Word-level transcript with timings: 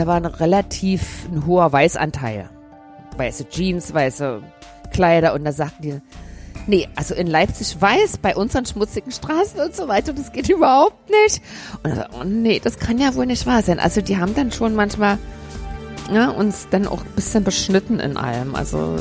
da 0.00 0.06
war 0.06 0.16
ein 0.16 0.24
relativ 0.24 1.28
ein 1.30 1.44
hoher 1.44 1.70
Weißanteil. 1.70 2.48
Weiße 3.18 3.50
Jeans, 3.50 3.92
weiße 3.92 4.40
Kleider 4.92 5.34
und 5.34 5.44
da 5.44 5.52
sagten 5.52 5.82
die, 5.82 6.00
nee, 6.66 6.88
also 6.96 7.14
in 7.14 7.26
Leipzig 7.26 7.78
weiß, 7.78 8.16
bei 8.16 8.34
unseren 8.34 8.64
schmutzigen 8.64 9.12
Straßen 9.12 9.60
und 9.60 9.76
so 9.76 9.88
weiter, 9.88 10.14
das 10.14 10.32
geht 10.32 10.48
überhaupt 10.48 11.10
nicht. 11.10 11.42
Und 11.82 11.98
da, 11.98 12.08
oh 12.18 12.24
nee, 12.24 12.60
das 12.64 12.78
kann 12.78 12.96
ja 12.98 13.14
wohl 13.14 13.26
nicht 13.26 13.44
wahr 13.44 13.62
sein. 13.62 13.78
Also 13.78 14.00
die 14.00 14.16
haben 14.16 14.34
dann 14.34 14.52
schon 14.52 14.74
manchmal 14.74 15.18
ja, 16.10 16.30
uns 16.30 16.68
dann 16.70 16.86
auch 16.86 17.02
ein 17.02 17.12
bisschen 17.14 17.44
beschnitten 17.44 18.00
in 18.00 18.16
allem. 18.16 18.54
Also 18.54 18.96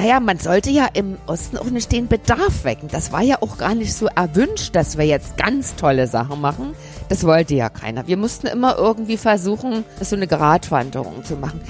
naja, 0.00 0.18
man 0.18 0.38
sollte 0.38 0.70
ja 0.70 0.88
im 0.94 1.18
Osten 1.26 1.58
auch 1.58 1.68
nicht 1.68 1.92
den 1.92 2.08
Bedarf 2.08 2.64
wecken. 2.64 2.88
Das 2.90 3.12
war 3.12 3.20
ja 3.20 3.36
auch 3.42 3.58
gar 3.58 3.74
nicht 3.74 3.92
so 3.92 4.06
erwünscht, 4.06 4.74
dass 4.74 4.96
wir 4.96 5.04
jetzt 5.04 5.36
ganz 5.36 5.76
tolle 5.76 6.06
Sachen 6.06 6.40
machen. 6.40 6.72
Das 7.10 7.24
wollte 7.24 7.54
ja 7.54 7.68
keiner. 7.68 8.06
Wir 8.06 8.16
mussten 8.16 8.46
immer 8.46 8.78
irgendwie 8.78 9.18
versuchen, 9.18 9.84
so 10.00 10.16
eine 10.16 10.26
Gratwanderung 10.26 11.22
zu 11.22 11.36
machen. 11.36 11.60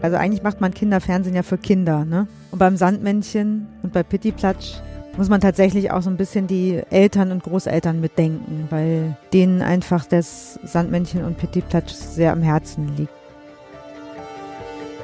Also 0.00 0.16
eigentlich 0.16 0.42
macht 0.42 0.62
man 0.62 0.72
Kinderfernsehen 0.72 1.36
ja 1.36 1.42
für 1.42 1.58
Kinder, 1.58 2.06
ne? 2.06 2.26
Und 2.52 2.58
beim 2.58 2.78
Sandmännchen 2.78 3.68
und 3.82 3.92
bei 3.92 4.02
Pittiplatsch 4.02 4.76
muss 5.18 5.28
man 5.28 5.42
tatsächlich 5.42 5.90
auch 5.90 6.00
so 6.00 6.08
ein 6.08 6.16
bisschen 6.16 6.46
die 6.46 6.80
Eltern 6.88 7.32
und 7.32 7.42
Großeltern 7.42 8.00
mitdenken, 8.00 8.68
weil 8.70 9.14
denen 9.34 9.60
einfach 9.60 10.06
das 10.06 10.58
Sandmännchen 10.64 11.22
und 11.22 11.36
Pittiplatsch 11.36 11.92
sehr 11.92 12.32
am 12.32 12.40
Herzen 12.40 12.96
liegt. 12.96 13.12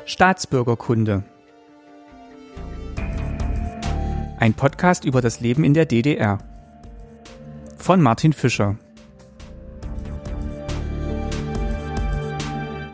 Staatsbürgerkunde. 0.05 1.23
Ein 4.38 4.55
Podcast 4.55 5.05
über 5.05 5.20
das 5.20 5.41
Leben 5.41 5.62
in 5.62 5.75
der 5.75 5.86
DDR. 5.86 6.39
Von 7.77 8.00
Martin 8.00 8.33
Fischer. 8.33 8.77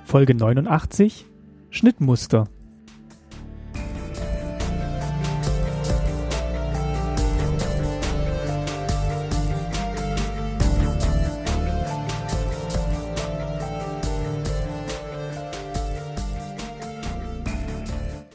Folge 0.05 0.35
89 0.35 1.25
Schnittmuster. 1.71 2.49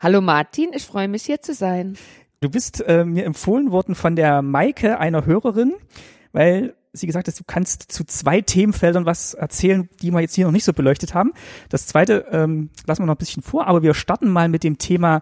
Hallo 0.00 0.22
Martin, 0.22 0.70
ich 0.72 0.86
freue 0.86 1.06
mich 1.06 1.24
hier 1.24 1.42
zu 1.42 1.52
sein. 1.52 1.98
Du 2.40 2.48
bist 2.48 2.82
äh, 2.86 3.04
mir 3.04 3.26
empfohlen 3.26 3.72
worden 3.72 3.94
von 3.94 4.16
der 4.16 4.40
Maike, 4.40 4.98
einer 5.00 5.26
Hörerin, 5.26 5.74
weil 6.32 6.74
sie 6.94 7.06
gesagt 7.06 7.28
hat, 7.28 7.38
du 7.38 7.44
kannst 7.46 7.92
zu 7.92 8.04
zwei 8.04 8.40
Themenfeldern 8.40 9.04
was 9.04 9.34
erzählen, 9.34 9.86
die 10.00 10.10
wir 10.12 10.20
jetzt 10.20 10.34
hier 10.34 10.46
noch 10.46 10.52
nicht 10.52 10.64
so 10.64 10.72
beleuchtet 10.72 11.12
haben. 11.12 11.34
Das 11.68 11.86
zweite 11.86 12.24
ähm, 12.30 12.70
lassen 12.86 13.02
wir 13.02 13.06
noch 13.06 13.16
ein 13.16 13.18
bisschen 13.18 13.42
vor, 13.42 13.66
aber 13.66 13.82
wir 13.82 13.92
starten 13.92 14.30
mal 14.30 14.48
mit 14.48 14.64
dem 14.64 14.78
Thema 14.78 15.20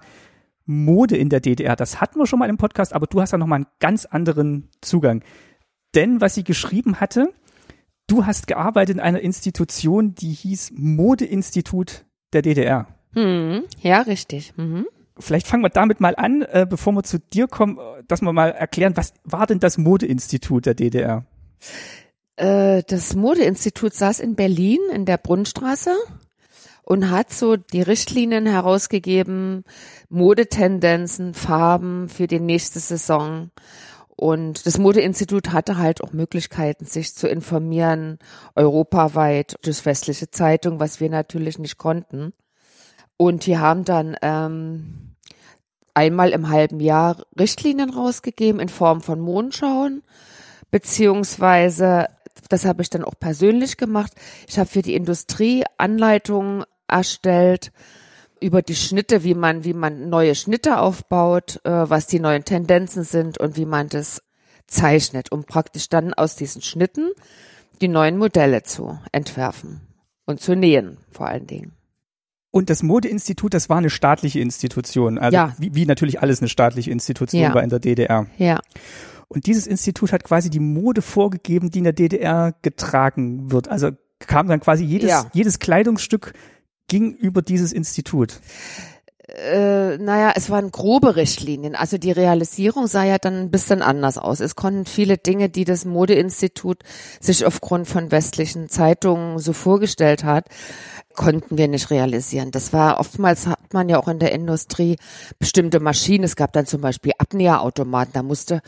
Mode 0.66 1.16
in 1.16 1.30
der 1.30 1.40
DDR. 1.40 1.74
Das 1.74 2.00
hatten 2.00 2.20
wir 2.20 2.28
schon 2.28 2.38
mal 2.38 2.48
im 2.48 2.58
Podcast, 2.58 2.92
aber 2.92 3.08
du 3.08 3.20
hast 3.20 3.32
da 3.32 3.38
nochmal 3.38 3.56
einen 3.56 3.66
ganz 3.80 4.04
anderen 4.04 4.68
Zugang. 4.82 5.24
Denn 5.96 6.20
was 6.20 6.36
sie 6.36 6.44
geschrieben 6.44 7.00
hatte, 7.00 7.32
Du 8.06 8.26
hast 8.26 8.46
gearbeitet 8.46 8.96
in 8.96 9.00
einer 9.00 9.20
Institution, 9.20 10.14
die 10.14 10.32
hieß 10.32 10.72
Modeinstitut 10.76 12.04
der 12.32 12.42
DDR. 12.42 12.86
Hm, 13.14 13.64
ja, 13.80 14.02
richtig. 14.02 14.52
Mhm. 14.56 14.86
Vielleicht 15.18 15.46
fangen 15.46 15.62
wir 15.62 15.70
damit 15.70 16.00
mal 16.00 16.14
an, 16.16 16.42
äh, 16.42 16.66
bevor 16.68 16.92
wir 16.92 17.04
zu 17.04 17.18
dir 17.18 17.46
kommen, 17.46 17.78
dass 18.08 18.20
wir 18.20 18.32
mal 18.32 18.50
erklären, 18.50 18.96
was 18.96 19.14
war 19.22 19.46
denn 19.46 19.60
das 19.60 19.78
Modeinstitut 19.78 20.66
der 20.66 20.74
DDR? 20.74 21.24
Äh, 22.36 22.82
das 22.86 23.14
Modeinstitut 23.14 23.94
saß 23.94 24.20
in 24.20 24.34
Berlin 24.34 24.80
in 24.92 25.06
der 25.06 25.18
Brunnenstraße 25.18 25.94
und 26.82 27.10
hat 27.10 27.32
so 27.32 27.56
die 27.56 27.82
Richtlinien 27.82 28.46
herausgegeben, 28.46 29.64
Modetendenzen, 30.08 31.32
Farben 31.32 32.08
für 32.08 32.26
die 32.26 32.40
nächste 32.40 32.80
Saison 32.80 33.50
und 34.16 34.66
das 34.66 34.78
Modeinstitut 34.78 35.52
hatte 35.52 35.78
halt 35.78 36.02
auch 36.02 36.12
Möglichkeiten, 36.12 36.84
sich 36.84 37.14
zu 37.14 37.28
informieren, 37.28 38.18
europaweit 38.54 39.56
durch 39.62 39.84
westliche 39.84 40.30
Zeitung, 40.30 40.78
was 40.78 41.00
wir 41.00 41.10
natürlich 41.10 41.58
nicht 41.58 41.78
konnten. 41.78 42.32
Und 43.16 43.46
die 43.46 43.58
haben 43.58 43.84
dann 43.84 44.16
ähm, 44.22 45.14
einmal 45.94 46.30
im 46.30 46.48
halben 46.48 46.80
Jahr 46.80 47.24
Richtlinien 47.38 47.90
rausgegeben 47.90 48.60
in 48.60 48.68
Form 48.68 49.00
von 49.00 49.20
Mondschauen, 49.20 50.02
beziehungsweise, 50.70 52.06
das 52.48 52.64
habe 52.64 52.82
ich 52.82 52.90
dann 52.90 53.04
auch 53.04 53.14
persönlich 53.18 53.76
gemacht, 53.76 54.12
ich 54.48 54.58
habe 54.58 54.68
für 54.68 54.82
die 54.82 54.94
Industrie 54.94 55.64
Anleitungen 55.78 56.64
erstellt, 56.88 57.72
über 58.40 58.62
die 58.62 58.74
Schnitte, 58.74 59.24
wie 59.24 59.34
man, 59.34 59.64
wie 59.64 59.72
man 59.72 60.08
neue 60.08 60.34
Schnitte 60.34 60.78
aufbaut, 60.78 61.60
äh, 61.64 61.70
was 61.70 62.06
die 62.06 62.20
neuen 62.20 62.44
Tendenzen 62.44 63.04
sind 63.04 63.38
und 63.38 63.56
wie 63.56 63.66
man 63.66 63.88
das 63.88 64.22
zeichnet, 64.66 65.32
um 65.32 65.44
praktisch 65.44 65.88
dann 65.88 66.14
aus 66.14 66.36
diesen 66.36 66.62
Schnitten 66.62 67.10
die 67.80 67.88
neuen 67.88 68.18
Modelle 68.18 68.62
zu 68.62 68.98
entwerfen 69.12 69.80
und 70.26 70.40
zu 70.40 70.54
nähen, 70.54 70.98
vor 71.10 71.28
allen 71.28 71.46
Dingen. 71.46 71.72
Und 72.50 72.70
das 72.70 72.82
Modeinstitut, 72.84 73.52
das 73.52 73.68
war 73.68 73.78
eine 73.78 73.90
staatliche 73.90 74.38
Institution, 74.38 75.18
also 75.18 75.34
ja. 75.34 75.54
wie, 75.58 75.74
wie 75.74 75.86
natürlich 75.86 76.20
alles 76.20 76.40
eine 76.40 76.48
staatliche 76.48 76.90
Institution 76.90 77.42
ja. 77.42 77.52
war 77.52 77.64
in 77.64 77.70
der 77.70 77.80
DDR. 77.80 78.26
Ja. 78.38 78.60
Und 79.26 79.46
dieses 79.46 79.66
Institut 79.66 80.12
hat 80.12 80.22
quasi 80.22 80.50
die 80.50 80.60
Mode 80.60 81.02
vorgegeben, 81.02 81.70
die 81.70 81.78
in 81.78 81.84
der 81.84 81.92
DDR 81.92 82.54
getragen 82.62 83.50
wird. 83.50 83.68
Also 83.68 83.90
kam 84.20 84.46
dann 84.46 84.60
quasi 84.60 84.84
jedes, 84.84 85.10
ja. 85.10 85.26
jedes 85.32 85.58
Kleidungsstück 85.58 86.32
ging 86.88 87.14
über 87.14 87.42
dieses 87.42 87.72
Institut? 87.72 88.40
Äh, 89.26 89.96
naja, 89.96 90.32
es 90.36 90.50
waren 90.50 90.70
grobe 90.70 91.16
Richtlinien. 91.16 91.74
Also 91.74 91.96
die 91.96 92.12
Realisierung 92.12 92.86
sah 92.86 93.04
ja 93.04 93.16
dann 93.18 93.34
ein 93.40 93.50
bisschen 93.50 93.80
anders 93.80 94.18
aus. 94.18 94.40
Es 94.40 94.54
konnten 94.54 94.84
viele 94.84 95.16
Dinge, 95.16 95.48
die 95.48 95.64
das 95.64 95.86
Modeinstitut 95.86 96.82
sich 97.20 97.46
aufgrund 97.46 97.88
von 97.88 98.10
westlichen 98.10 98.68
Zeitungen 98.68 99.38
so 99.38 99.54
vorgestellt 99.54 100.24
hat, 100.24 100.48
konnten 101.14 101.56
wir 101.56 101.68
nicht 101.68 101.90
realisieren. 101.90 102.50
Das 102.50 102.72
war 102.74 103.00
oftmals 103.00 103.46
hat 103.46 103.72
man 103.72 103.88
ja 103.88 103.98
auch 103.98 104.08
in 104.08 104.18
der 104.18 104.32
Industrie 104.32 104.96
bestimmte 105.38 105.80
Maschinen. 105.80 106.24
Es 106.24 106.36
gab 106.36 106.52
dann 106.52 106.66
zum 106.66 106.82
Beispiel 106.82 107.12
Abnäherautomaten. 107.18 108.12
Da 108.12 108.22
musste 108.22 108.60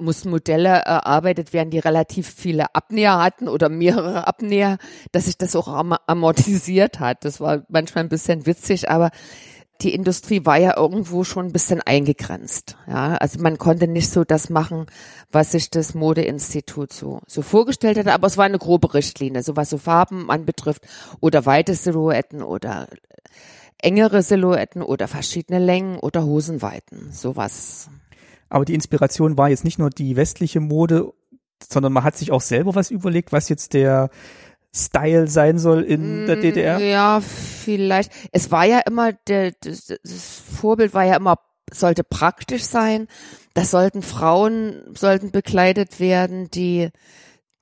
mussten 0.00 0.30
Modelle 0.30 0.68
erarbeitet 0.68 1.52
werden, 1.52 1.70
die 1.70 1.78
relativ 1.78 2.28
viele 2.28 2.74
Abnäher 2.74 3.18
hatten 3.18 3.48
oder 3.48 3.68
mehrere 3.68 4.26
Abnäher, 4.26 4.78
dass 5.12 5.26
sich 5.26 5.38
das 5.38 5.56
auch 5.56 5.68
amortisiert 6.06 7.00
hat. 7.00 7.24
Das 7.24 7.40
war 7.40 7.62
manchmal 7.68 8.04
ein 8.04 8.08
bisschen 8.08 8.46
witzig, 8.46 8.90
aber 8.90 9.10
die 9.82 9.94
Industrie 9.94 10.44
war 10.44 10.58
ja 10.58 10.76
irgendwo 10.76 11.24
schon 11.24 11.46
ein 11.46 11.52
bisschen 11.52 11.80
eingegrenzt. 11.80 12.76
Ja, 12.86 13.14
also 13.14 13.40
man 13.40 13.58
konnte 13.58 13.88
nicht 13.88 14.10
so 14.10 14.24
das 14.24 14.50
machen, 14.50 14.86
was 15.32 15.52
sich 15.52 15.70
das 15.70 15.94
Modeinstitut 15.94 16.92
so, 16.92 17.20
so 17.26 17.42
vorgestellt 17.42 17.98
hatte, 17.98 18.12
aber 18.12 18.26
es 18.26 18.36
war 18.36 18.44
eine 18.44 18.58
grobe 18.58 18.92
Richtlinie, 18.94 19.42
so 19.42 19.56
was 19.56 19.70
so 19.70 19.78
Farben 19.78 20.30
anbetrifft 20.30 20.82
oder 21.20 21.46
weite 21.46 21.74
Silhouetten 21.74 22.42
oder 22.42 22.88
engere 23.78 24.22
Silhouetten 24.22 24.82
oder 24.82 25.08
verschiedene 25.08 25.58
Längen 25.58 25.98
oder 25.98 26.24
Hosenweiten, 26.24 27.12
sowas. 27.12 27.88
Aber 28.50 28.64
die 28.64 28.74
Inspiration 28.74 29.38
war 29.38 29.48
jetzt 29.48 29.64
nicht 29.64 29.78
nur 29.78 29.90
die 29.90 30.16
westliche 30.16 30.60
Mode, 30.60 31.12
sondern 31.66 31.92
man 31.92 32.04
hat 32.04 32.16
sich 32.16 32.32
auch 32.32 32.40
selber 32.40 32.74
was 32.74 32.90
überlegt, 32.90 33.32
was 33.32 33.48
jetzt 33.48 33.72
der 33.72 34.10
Style 34.74 35.26
sein 35.28 35.58
soll 35.58 35.82
in 35.82 36.26
der 36.26 36.36
mm, 36.36 36.40
DDR? 36.40 36.78
Ja, 36.78 37.20
vielleicht. 37.20 38.12
Es 38.32 38.50
war 38.50 38.64
ja 38.64 38.80
immer, 38.80 39.12
der, 39.12 39.52
das, 39.60 39.86
das 39.86 40.42
Vorbild 40.60 40.94
war 40.94 41.04
ja 41.04 41.16
immer, 41.16 41.38
sollte 41.72 42.04
praktisch 42.04 42.64
sein. 42.64 43.08
Das 43.54 43.70
sollten 43.70 44.02
Frauen, 44.02 44.82
sollten 44.96 45.32
bekleidet 45.32 45.98
werden, 45.98 46.50
die, 46.50 46.90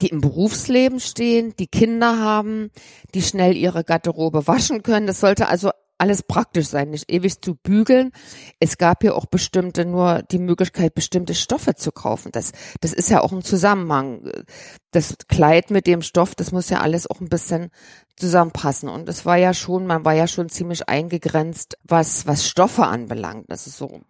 die 0.03 0.09
im 0.09 0.21
Berufsleben 0.21 1.01
stehen, 1.01 1.55
die 1.59 1.67
Kinder 1.67 2.19
haben, 2.19 2.71
die 3.15 3.23
schnell 3.23 3.57
ihre 3.57 3.85
Garderobe 3.85 4.47
waschen 4.47 4.83
können. 4.83 5.07
Das 5.07 5.21
sollte 5.21 5.49
also 5.49 5.71
alles 5.99 6.23
praktisch 6.23 6.69
sein, 6.69 6.91
nicht 6.91 7.11
ewig 7.11 7.41
zu 7.41 7.57
bügeln. 7.57 8.13
Es 8.61 8.79
gab 8.79 9.05
ja 9.05 9.13
auch 9.15 9.27
bestimmte, 9.27 9.85
nur 9.85 10.23
die 10.23 10.39
Möglichkeit, 10.39 10.95
bestimmte 10.95 11.35
Stoffe 11.35 11.75
zu 11.75 11.93
kaufen. 11.93 12.31
Das, 12.33 12.53
das 12.81 12.93
ist 12.93 13.11
ja 13.11 13.21
auch 13.21 13.33
ein 13.33 13.43
Zusammenhang. 13.43 14.31
Das 14.93 15.17
Kleid 15.29 15.71
mit 15.71 15.87
dem 15.87 16.03
Stoff, 16.03 16.35
das 16.35 16.53
muss 16.53 16.71
ja 16.71 16.81
alles 16.81 17.11
auch 17.11 17.21
ein 17.21 17.29
bisschen 17.29 17.71
zusammenpassen. 18.17 18.89
Und 18.89 19.09
es 19.09 19.27
war 19.27 19.37
ja 19.37 19.53
schon, 19.53 19.87
man 19.87 20.05
war 20.05 20.15
ja 20.15 20.29
schon 20.29 20.49
ziemlich 20.49 20.89
eingegrenzt, 20.89 21.77
was, 21.83 22.27
was 22.27 22.47
Stoffe 22.47 22.87
anbelangt. 22.87 23.47
Das 23.49 23.67
ist 23.67 23.77
so, 23.77 24.01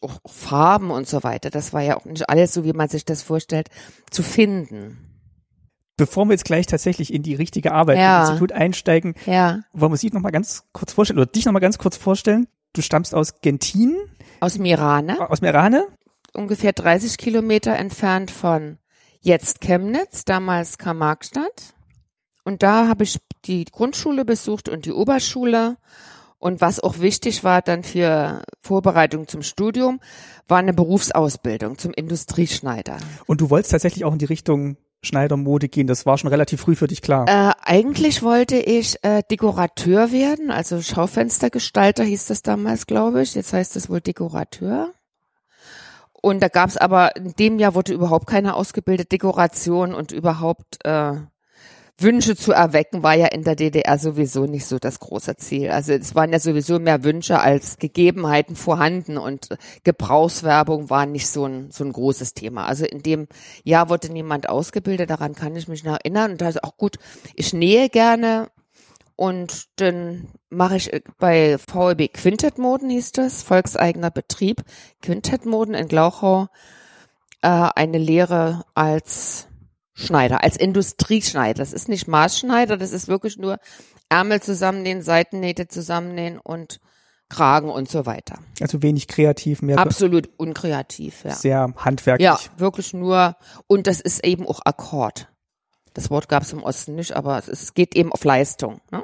auch 0.00 0.20
Farben 0.26 0.90
und 0.90 1.08
so 1.08 1.22
weiter. 1.22 1.50
Das 1.50 1.72
war 1.72 1.82
ja 1.82 1.96
auch 1.96 2.04
nicht 2.04 2.28
alles 2.28 2.54
so, 2.54 2.64
wie 2.64 2.72
man 2.72 2.88
sich 2.88 3.04
das 3.04 3.22
vorstellt, 3.22 3.68
zu 4.10 4.22
finden 4.22 5.11
bevor 6.02 6.24
wir 6.24 6.32
jetzt 6.32 6.44
gleich 6.44 6.66
tatsächlich 6.66 7.14
in 7.14 7.22
die 7.22 7.36
richtige 7.36 7.70
Arbeit 7.70 7.98
ja. 7.98 8.16
im 8.16 8.22
Institut 8.22 8.50
einsteigen, 8.50 9.14
ja. 9.24 9.60
wollen 9.72 9.92
wir 9.92 9.96
Sie 9.96 10.10
noch 10.10 10.20
mal 10.20 10.32
ganz 10.32 10.64
kurz 10.72 10.92
vorstellen 10.92 11.20
oder 11.20 11.30
dich 11.30 11.44
noch 11.46 11.52
mal 11.52 11.60
ganz 11.60 11.78
kurz 11.78 11.96
vorstellen. 11.96 12.48
Du 12.72 12.82
stammst 12.82 13.14
aus 13.14 13.40
Gentin. 13.40 13.96
Aus 14.40 14.58
Mirane. 14.58 15.30
Aus 15.30 15.42
Mirane. 15.42 15.86
Ungefähr 16.34 16.72
30 16.72 17.18
Kilometer 17.18 17.76
entfernt 17.76 18.32
von 18.32 18.78
jetzt 19.20 19.60
Chemnitz, 19.60 20.24
damals 20.24 20.76
Karl-Marx-Stadt. 20.76 21.74
Und 22.42 22.64
da 22.64 22.88
habe 22.88 23.04
ich 23.04 23.18
die 23.44 23.64
Grundschule 23.64 24.24
besucht 24.24 24.68
und 24.68 24.86
die 24.86 24.92
Oberschule. 24.92 25.76
Und 26.40 26.60
was 26.60 26.80
auch 26.80 26.98
wichtig 26.98 27.44
war 27.44 27.62
dann 27.62 27.84
für 27.84 28.42
Vorbereitung 28.60 29.28
zum 29.28 29.42
Studium, 29.42 30.00
war 30.48 30.58
eine 30.58 30.72
Berufsausbildung 30.72 31.78
zum 31.78 31.92
Industrieschneider. 31.92 32.96
Und 33.26 33.40
du 33.40 33.50
wolltest 33.50 33.70
tatsächlich 33.70 34.04
auch 34.04 34.12
in 34.12 34.18
die 34.18 34.24
Richtung 34.24 34.76
Schneidermode 35.04 35.68
gehen? 35.68 35.86
Das 35.86 36.06
war 36.06 36.18
schon 36.18 36.30
relativ 36.30 36.60
früh 36.60 36.76
für 36.76 36.86
dich 36.86 37.02
klar. 37.02 37.26
Äh, 37.28 37.52
eigentlich 37.62 38.22
wollte 38.22 38.56
ich 38.56 39.02
äh, 39.02 39.22
Dekorateur 39.30 40.12
werden, 40.12 40.50
also 40.50 40.80
Schaufenstergestalter 40.80 42.04
hieß 42.04 42.26
das 42.26 42.42
damals, 42.42 42.86
glaube 42.86 43.22
ich. 43.22 43.34
Jetzt 43.34 43.52
heißt 43.52 43.76
es 43.76 43.90
wohl 43.90 44.00
Dekorateur. 44.00 44.92
Und 46.12 46.40
da 46.40 46.48
gab 46.48 46.68
es 46.68 46.76
aber, 46.76 47.16
in 47.16 47.32
dem 47.32 47.58
Jahr 47.58 47.74
wurde 47.74 47.92
überhaupt 47.92 48.28
keine 48.28 48.54
ausgebildete 48.54 49.08
Dekoration 49.08 49.92
und 49.92 50.12
überhaupt 50.12 50.78
äh, 50.84 51.14
Wünsche 52.02 52.36
zu 52.36 52.52
erwecken, 52.52 53.02
war 53.02 53.14
ja 53.14 53.26
in 53.26 53.44
der 53.44 53.56
DDR 53.56 53.98
sowieso 53.98 54.46
nicht 54.46 54.66
so 54.66 54.78
das 54.78 55.00
große 55.00 55.36
Ziel. 55.36 55.70
Also 55.70 55.92
es 55.92 56.14
waren 56.14 56.32
ja 56.32 56.38
sowieso 56.38 56.78
mehr 56.78 57.04
Wünsche 57.04 57.40
als 57.40 57.78
Gegebenheiten 57.78 58.56
vorhanden 58.56 59.16
und 59.16 59.48
Gebrauchswerbung 59.84 60.90
war 60.90 61.06
nicht 61.06 61.28
so 61.28 61.46
ein, 61.46 61.70
so 61.70 61.84
ein 61.84 61.92
großes 61.92 62.34
Thema. 62.34 62.66
Also 62.66 62.84
in 62.84 63.02
dem 63.02 63.28
Jahr 63.64 63.88
wurde 63.88 64.12
niemand 64.12 64.48
ausgebildet, 64.48 65.10
daran 65.10 65.34
kann 65.34 65.56
ich 65.56 65.68
mich 65.68 65.84
noch 65.84 65.94
erinnern. 65.94 66.32
Und 66.32 66.40
da 66.40 66.48
ist 66.48 66.62
auch 66.62 66.76
gut, 66.76 66.96
ich 67.34 67.52
nähe 67.52 67.88
gerne 67.88 68.48
und 69.16 69.66
dann 69.76 70.28
mache 70.50 70.76
ich 70.76 70.90
bei 71.18 71.56
VEB 71.58 72.12
Quintet 72.12 72.58
Moden 72.58 72.90
hieß 72.90 73.12
das, 73.12 73.42
volkseigener 73.42 74.10
Betrieb, 74.10 74.62
Quintet 75.00 75.46
Moden 75.46 75.74
in 75.74 75.88
Glauchau, 75.88 76.48
äh, 77.42 77.48
eine 77.48 77.98
Lehre 77.98 78.64
als 78.74 79.48
Schneider, 79.94 80.42
als 80.42 80.56
Industrieschneider. 80.56 81.58
Das 81.58 81.72
ist 81.72 81.88
nicht 81.88 82.08
Maßschneider, 82.08 82.76
das 82.76 82.92
ist 82.92 83.08
wirklich 83.08 83.36
nur 83.36 83.58
Ärmel 84.08 84.40
zusammennähen, 84.40 85.02
Seitennähte 85.02 85.68
zusammennähen 85.68 86.38
und 86.38 86.80
Kragen 87.28 87.70
und 87.70 87.88
so 87.88 88.04
weiter. 88.04 88.38
Also 88.60 88.82
wenig 88.82 89.08
kreativ 89.08 89.62
mehr. 89.62 89.78
Absolut 89.78 90.28
unkreativ, 90.36 91.24
ja. 91.24 91.34
Sehr 91.34 91.72
handwerklich. 91.76 92.24
Ja, 92.24 92.38
wirklich 92.58 92.92
nur, 92.92 93.36
und 93.66 93.86
das 93.86 94.00
ist 94.00 94.24
eben 94.24 94.46
auch 94.46 94.60
Akkord. 94.64 95.28
Das 95.94 96.10
Wort 96.10 96.28
gab 96.28 96.42
es 96.42 96.52
im 96.52 96.62
Osten 96.62 96.94
nicht, 96.94 97.12
aber 97.12 97.42
es 97.46 97.74
geht 97.74 97.94
eben 97.96 98.12
auf 98.12 98.24
Leistung. 98.24 98.80
Ne? 98.90 99.02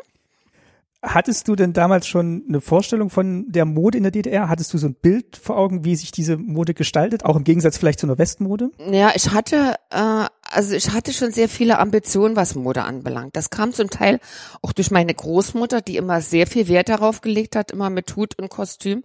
Hattest 1.00 1.46
du 1.46 1.54
denn 1.54 1.72
damals 1.72 2.08
schon 2.08 2.42
eine 2.48 2.60
Vorstellung 2.60 3.08
von 3.08 3.46
der 3.48 3.64
Mode 3.64 3.98
in 3.98 4.02
der 4.02 4.10
DDR? 4.10 4.48
Hattest 4.48 4.74
du 4.74 4.78
so 4.78 4.88
ein 4.88 4.94
Bild 4.94 5.36
vor 5.36 5.56
Augen, 5.56 5.84
wie 5.84 5.94
sich 5.94 6.10
diese 6.10 6.36
Mode 6.36 6.74
gestaltet, 6.74 7.24
auch 7.24 7.36
im 7.36 7.44
Gegensatz 7.44 7.78
vielleicht 7.78 8.00
zu 8.00 8.06
einer 8.06 8.18
Westmode? 8.18 8.72
Ja, 8.90 9.12
ich 9.14 9.30
hatte, 9.30 9.76
äh, 9.90 10.26
also 10.50 10.74
ich 10.74 10.90
hatte 10.90 11.12
schon 11.12 11.30
sehr 11.30 11.48
viele 11.48 11.78
Ambitionen, 11.78 12.34
was 12.34 12.56
Mode 12.56 12.82
anbelangt. 12.82 13.36
Das 13.36 13.50
kam 13.50 13.72
zum 13.72 13.90
Teil 13.90 14.18
auch 14.60 14.72
durch 14.72 14.90
meine 14.90 15.14
Großmutter, 15.14 15.82
die 15.82 15.98
immer 15.98 16.20
sehr 16.20 16.48
viel 16.48 16.66
Wert 16.66 16.88
darauf 16.88 17.20
gelegt 17.20 17.54
hat, 17.54 17.70
immer 17.70 17.90
mit 17.90 18.16
Hut 18.16 18.36
und 18.36 18.50
Kostüm 18.50 19.04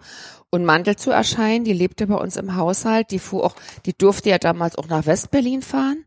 und 0.50 0.66
Mantel 0.66 0.96
zu 0.96 1.12
erscheinen. 1.12 1.64
Die 1.64 1.74
lebte 1.74 2.08
bei 2.08 2.16
uns 2.16 2.38
im 2.38 2.56
Haushalt. 2.56 3.12
Die 3.12 3.20
fuhr 3.20 3.44
auch, 3.44 3.56
die 3.86 3.96
durfte 3.96 4.32
ja 4.32 4.40
damals 4.40 4.80
auch 4.80 4.88
nach 4.88 5.06
Westberlin 5.06 5.62
fahren 5.62 6.06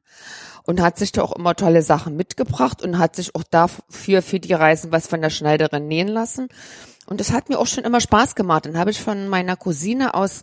und 0.66 0.80
hat 0.80 0.98
sich 0.98 1.12
da 1.12 1.22
auch 1.22 1.32
immer 1.32 1.54
tolle 1.54 1.82
Sachen 1.82 2.16
mitgebracht 2.16 2.82
und 2.82 2.98
hat 2.98 3.16
sich 3.16 3.34
auch 3.34 3.44
dafür 3.44 4.22
für 4.22 4.40
die 4.40 4.52
Reisen 4.52 4.92
was 4.92 5.06
von 5.06 5.22
der 5.22 5.30
Schneiderin 5.30 5.88
nähen 5.88 6.08
lassen. 6.08 6.48
Und 7.06 7.20
das 7.20 7.32
hat 7.32 7.48
mir 7.48 7.58
auch 7.58 7.66
schon 7.66 7.84
immer 7.84 8.00
Spaß 8.00 8.34
gemacht. 8.34 8.66
Dann 8.66 8.78
habe 8.78 8.90
ich 8.90 9.00
von 9.00 9.28
meiner 9.28 9.56
Cousine 9.56 10.14
aus 10.14 10.42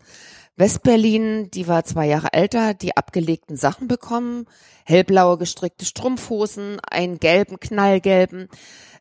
Westberlin, 0.55 1.49
die 1.51 1.67
war 1.67 1.83
zwei 1.83 2.07
Jahre 2.07 2.31
älter, 2.31 2.73
die 2.73 2.95
abgelegten 2.95 3.57
Sachen 3.57 3.87
bekommen. 3.87 4.45
Hellblaue 4.85 5.37
gestrickte 5.37 5.85
Strumpfhosen, 5.85 6.79
einen 6.89 7.19
gelben, 7.19 7.59
knallgelben 7.59 8.49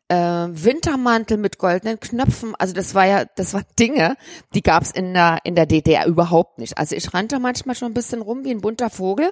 äh, 0.09 0.15
Wintermantel 0.15 1.37
mit 1.37 1.57
goldenen 1.57 1.99
Knöpfen. 1.99 2.55
Also 2.57 2.73
das 2.73 2.95
war 2.95 3.05
ja, 3.05 3.25
das 3.35 3.53
war 3.53 3.63
Dinge, 3.79 4.15
die 4.53 4.61
gab's 4.61 4.91
in 4.91 5.13
der, 5.13 5.39
in 5.43 5.55
der 5.55 5.65
DDR 5.65 6.05
überhaupt 6.07 6.59
nicht. 6.59 6.77
Also 6.77 6.95
ich 6.95 7.13
rannte 7.13 7.39
manchmal 7.39 7.75
schon 7.75 7.91
ein 7.91 7.93
bisschen 7.93 8.21
rum 8.21 8.43
wie 8.43 8.51
ein 8.51 8.61
bunter 8.61 8.89
Vogel 8.89 9.31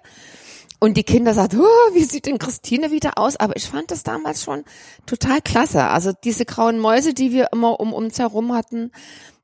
und 0.84 0.98
die 0.98 1.04
Kinder 1.04 1.36
sagten, 1.36 1.62
oh, 1.62 1.94
wie 1.94 2.04
sieht 2.04 2.26
denn 2.26 2.40
Christine 2.40 2.90
wieder 2.90 3.20
aus? 3.20 3.38
Aber 3.38 3.56
ich 3.56 3.70
fand 3.70 3.92
das 3.92 4.02
damals 4.02 4.44
schon 4.44 4.64
total 5.06 5.40
klasse. 5.40 5.84
Also 5.84 6.12
diese 6.12 6.44
grauen 6.44 6.80
Mäuse, 6.80 7.14
die 7.14 7.32
wir 7.32 7.50
immer 7.54 7.80
um 7.80 7.94
uns 7.94 8.18
herum 8.18 8.52
hatten, 8.52 8.92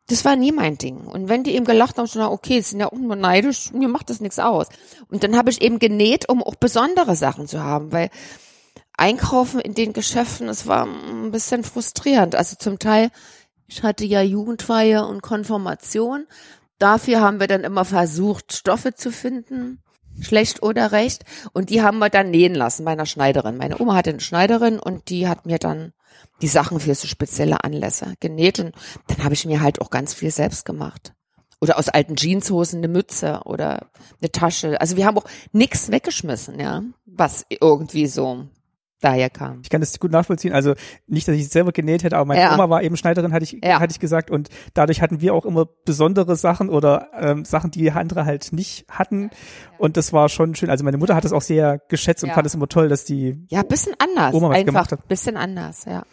das 0.07 0.25
war 0.25 0.35
nie 0.35 0.51
mein 0.51 0.79
Ding. 0.79 0.97
Und 1.05 1.29
wenn 1.29 1.43
die 1.43 1.53
eben 1.53 1.65
gelacht 1.65 1.99
haben, 1.99 2.07
schon, 2.07 2.23
okay, 2.23 2.59
sind 2.61 2.79
ja 2.79 2.87
auch 2.87 2.97
nur 2.97 3.15
neidisch, 3.15 3.71
mir 3.71 3.87
macht 3.87 4.09
das 4.09 4.19
nichts 4.19 4.39
aus. 4.39 4.67
Und 5.09 5.23
dann 5.23 5.37
habe 5.37 5.51
ich 5.51 5.61
eben 5.61 5.77
genäht, 5.77 6.27
um 6.27 6.41
auch 6.41 6.55
besondere 6.55 7.15
Sachen 7.15 7.47
zu 7.47 7.63
haben, 7.63 7.91
weil 7.91 8.09
Einkaufen 8.97 9.59
in 9.59 9.75
den 9.75 9.93
Geschäften, 9.93 10.49
es 10.49 10.65
war 10.65 10.87
ein 10.87 11.29
bisschen 11.29 11.63
frustrierend. 11.63 12.33
Also 12.33 12.55
zum 12.55 12.79
Teil, 12.79 13.11
ich 13.67 13.83
hatte 13.83 14.05
ja 14.05 14.23
Jugendweihe 14.23 15.05
und 15.05 15.21
Konfirmation. 15.21 16.25
Dafür 16.79 17.21
haben 17.21 17.39
wir 17.39 17.47
dann 17.47 17.63
immer 17.63 17.85
versucht, 17.85 18.53
Stoffe 18.53 18.95
zu 18.95 19.11
finden 19.11 19.83
schlecht 20.21 20.63
oder 20.63 20.91
recht. 20.91 21.23
Und 21.53 21.69
die 21.69 21.81
haben 21.81 21.99
wir 21.99 22.09
dann 22.09 22.31
nähen 22.31 22.55
lassen 22.55 22.85
bei 22.85 22.91
einer 22.91 23.05
Schneiderin. 23.05 23.57
Meine 23.57 23.79
Oma 23.79 23.95
hatte 23.95 24.11
eine 24.11 24.19
Schneiderin 24.19 24.79
und 24.79 25.09
die 25.09 25.27
hat 25.27 25.45
mir 25.45 25.59
dann 25.59 25.93
die 26.41 26.47
Sachen 26.47 26.79
für 26.79 26.95
so 26.95 27.07
spezielle 27.07 27.63
Anlässe 27.63 28.13
genäht. 28.19 28.59
Und 28.59 28.75
dann 29.07 29.23
habe 29.23 29.33
ich 29.33 29.45
mir 29.45 29.61
halt 29.61 29.81
auch 29.81 29.89
ganz 29.89 30.13
viel 30.13 30.31
selbst 30.31 30.65
gemacht. 30.65 31.13
Oder 31.59 31.79
aus 31.79 31.89
alten 31.89 32.15
Jeanshosen 32.15 32.79
eine 32.79 32.87
Mütze 32.87 33.41
oder 33.45 33.87
eine 34.21 34.31
Tasche. 34.31 34.79
Also 34.79 34.95
wir 34.95 35.05
haben 35.05 35.17
auch 35.17 35.25
nichts 35.53 35.91
weggeschmissen, 35.91 36.59
ja, 36.59 36.83
was 37.05 37.45
irgendwie 37.49 38.05
so 38.05 38.45
daher 39.01 39.29
kam. 39.29 39.59
Ich 39.63 39.69
kann 39.69 39.81
das 39.81 39.99
gut 39.99 40.11
nachvollziehen. 40.11 40.53
Also 40.53 40.73
nicht, 41.07 41.27
dass 41.27 41.35
ich 41.35 41.43
es 41.43 41.49
selber 41.49 41.71
genäht 41.71 42.03
hätte, 42.03 42.15
aber 42.15 42.25
meine 42.25 42.41
ja. 42.41 42.53
Oma 42.53 42.69
war 42.69 42.83
eben 42.83 42.97
Schneiderin, 42.97 43.33
hatte 43.33 43.43
ich, 43.43 43.59
ja. 43.63 43.79
hatte 43.79 43.91
ich 43.91 43.99
gesagt. 43.99 44.31
Und 44.31 44.49
dadurch 44.73 45.01
hatten 45.01 45.21
wir 45.21 45.33
auch 45.33 45.45
immer 45.45 45.65
besondere 45.85 46.35
Sachen 46.35 46.69
oder 46.69 47.09
ähm, 47.13 47.45
Sachen, 47.45 47.71
die 47.71 47.91
andere 47.91 48.25
halt 48.25 48.51
nicht 48.53 48.85
hatten. 48.89 49.29
Und 49.77 49.97
das 49.97 50.13
war 50.13 50.29
schon 50.29 50.55
schön. 50.55 50.69
Also 50.69 50.83
meine 50.83 50.97
Mutter 50.97 51.15
hat 51.15 51.25
das 51.25 51.33
auch 51.33 51.41
sehr 51.41 51.79
geschätzt 51.89 52.23
und 52.23 52.31
fand 52.31 52.47
es 52.47 52.55
immer 52.55 52.67
toll, 52.67 52.89
dass 52.89 53.05
die 53.05 53.45
ja 53.49 53.63
bisschen 53.63 53.93
anders, 53.99 54.33
Oma 54.33 54.49
was 54.49 54.57
einfach 54.57 54.65
gemacht 54.65 54.91
hat. 54.91 55.07
bisschen 55.07 55.37
anders, 55.37 55.85
ja. 55.85 56.03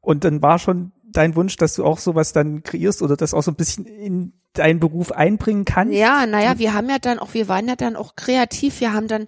Und 0.00 0.24
dann 0.24 0.42
war 0.42 0.58
schon 0.58 0.92
dein 1.12 1.36
Wunsch, 1.36 1.56
dass 1.56 1.74
du 1.74 1.84
auch 1.84 1.98
sowas 1.98 2.32
dann 2.32 2.62
kreierst 2.62 3.02
oder 3.02 3.16
das 3.16 3.34
auch 3.34 3.42
so 3.42 3.50
ein 3.50 3.56
bisschen 3.56 3.86
in 3.86 4.32
deinen 4.52 4.80
Beruf 4.80 5.12
einbringen 5.12 5.64
kannst? 5.64 5.94
Ja, 5.94 6.26
naja, 6.26 6.58
wir 6.58 6.74
haben 6.74 6.88
ja 6.88 6.98
dann 6.98 7.18
auch, 7.18 7.34
wir 7.34 7.48
waren 7.48 7.68
ja 7.68 7.76
dann 7.76 7.96
auch 7.96 8.16
kreativ. 8.16 8.80
Wir 8.80 8.92
haben 8.92 9.08
dann 9.08 9.26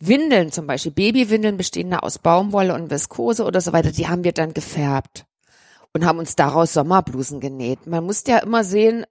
Windeln 0.00 0.52
zum 0.52 0.66
Beispiel, 0.66 0.92
Babywindeln 0.92 1.56
bestehen 1.56 1.90
da 1.90 1.98
aus 1.98 2.18
Baumwolle 2.18 2.74
und 2.74 2.90
Viskose 2.90 3.44
oder 3.44 3.60
so 3.60 3.72
weiter, 3.72 3.90
die 3.90 4.08
haben 4.08 4.24
wir 4.24 4.32
dann 4.32 4.54
gefärbt 4.54 5.26
und 5.92 6.06
haben 6.06 6.18
uns 6.18 6.36
daraus 6.36 6.72
Sommerblusen 6.72 7.40
genäht. 7.40 7.86
Man 7.86 8.04
musste 8.04 8.32
ja 8.32 8.38
immer 8.38 8.64
sehen, 8.64 9.04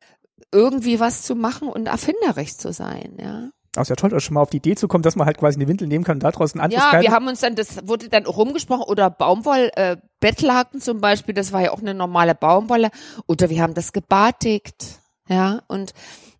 irgendwie 0.52 1.00
was 1.00 1.24
zu 1.24 1.36
machen 1.36 1.68
und 1.68 1.88
erfinderisch 1.88 2.56
zu 2.58 2.72
sein, 2.72 3.18
ja. 3.20 3.50
Auch 3.78 3.86
sehr 3.86 3.96
toll, 3.96 4.20
schon 4.20 4.34
mal 4.34 4.42
auf 4.42 4.50
die 4.50 4.58
Idee 4.58 4.76
zu 4.76 4.88
kommen, 4.88 5.04
dass 5.04 5.16
man 5.16 5.28
halt 5.28 5.38
quasi 5.38 5.58
eine 5.58 5.68
Windel 5.68 5.88
nehmen 5.88 6.04
kann 6.04 6.18
und 6.18 6.24
daraus 6.24 6.56
ein 6.56 6.60
anderes 6.60 6.84
Ja, 6.84 6.90
Kleid- 6.90 7.04
wir 7.04 7.12
haben 7.12 7.28
uns 7.28 7.40
dann, 7.42 7.56
das 7.56 7.88
wurde 7.88 8.10
dann 8.10 8.26
auch 8.26 8.38
rumgesprochen, 8.38 8.84
oder 8.84 9.10
Baumwoll, 9.10 9.70
äh, 9.76 9.98
Bettlaken 10.20 10.82
zum 10.82 11.00
Beispiel, 11.00 11.36
das 11.36 11.52
war 11.52 11.62
ja 11.62 11.72
auch 11.72 11.80
eine 11.80 11.94
normale 11.94 12.34
Baumwolle, 12.36 12.90
oder 13.28 13.50
wir 13.50 13.62
haben 13.62 13.74
das 13.74 13.94
gebatigt, 13.94 15.00
ja, 15.30 15.62
und 15.68 15.94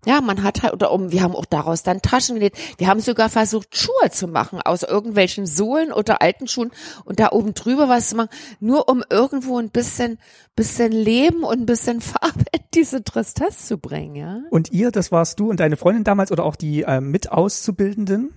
ja, 0.08 0.22
man 0.22 0.42
hat 0.42 0.64
halt, 0.64 0.72
oder 0.72 0.92
um, 0.94 1.12
wir 1.12 1.22
haben 1.22 1.36
auch 1.36 1.46
daraus 1.46 1.84
dann 1.84 2.02
Taschen 2.02 2.36
genäht. 2.36 2.54
Wir 2.78 2.88
haben 2.88 3.02
sogar 3.02 3.30
versucht, 3.30 3.78
Schuhe 3.78 4.10
zu 4.10 4.28
machen 4.28 4.62
aus 4.62 4.84
irgendwelchen 4.84 5.46
Sohlen 5.46 5.92
oder 5.92 6.22
alten 6.22 6.48
Schuhen 6.48 6.72
und 7.04 7.20
da 7.20 7.34
oben 7.34 7.54
drüber 7.54 7.90
was 7.90 8.10
zu 8.10 8.16
machen, 8.16 8.30
nur 8.62 8.88
um 8.88 9.04
irgendwo 9.10 9.60
ein 9.60 9.70
bisschen, 9.70 10.18
bisschen 10.56 10.94
Leben 10.94 11.44
und 11.44 11.60
ein 11.60 11.66
bisschen 11.66 12.00
Farbe 12.00 12.46
in 12.54 12.62
diese 12.74 13.04
Tristesse 13.04 13.68
zu 13.68 13.78
bringen, 13.78 14.16
ja. 14.16 14.40
Und 14.50 14.72
ihr, 14.72 14.92
das 14.92 15.12
warst 15.12 15.42
du 15.42 15.50
und 15.50 15.60
deine 15.60 15.76
Freundin 15.76 16.06
damals 16.06 16.32
oder 16.32 16.46
auch 16.46 16.56
die 16.56 16.86
ähm, 16.88 17.12
Mitauszubildenden? 17.12 18.34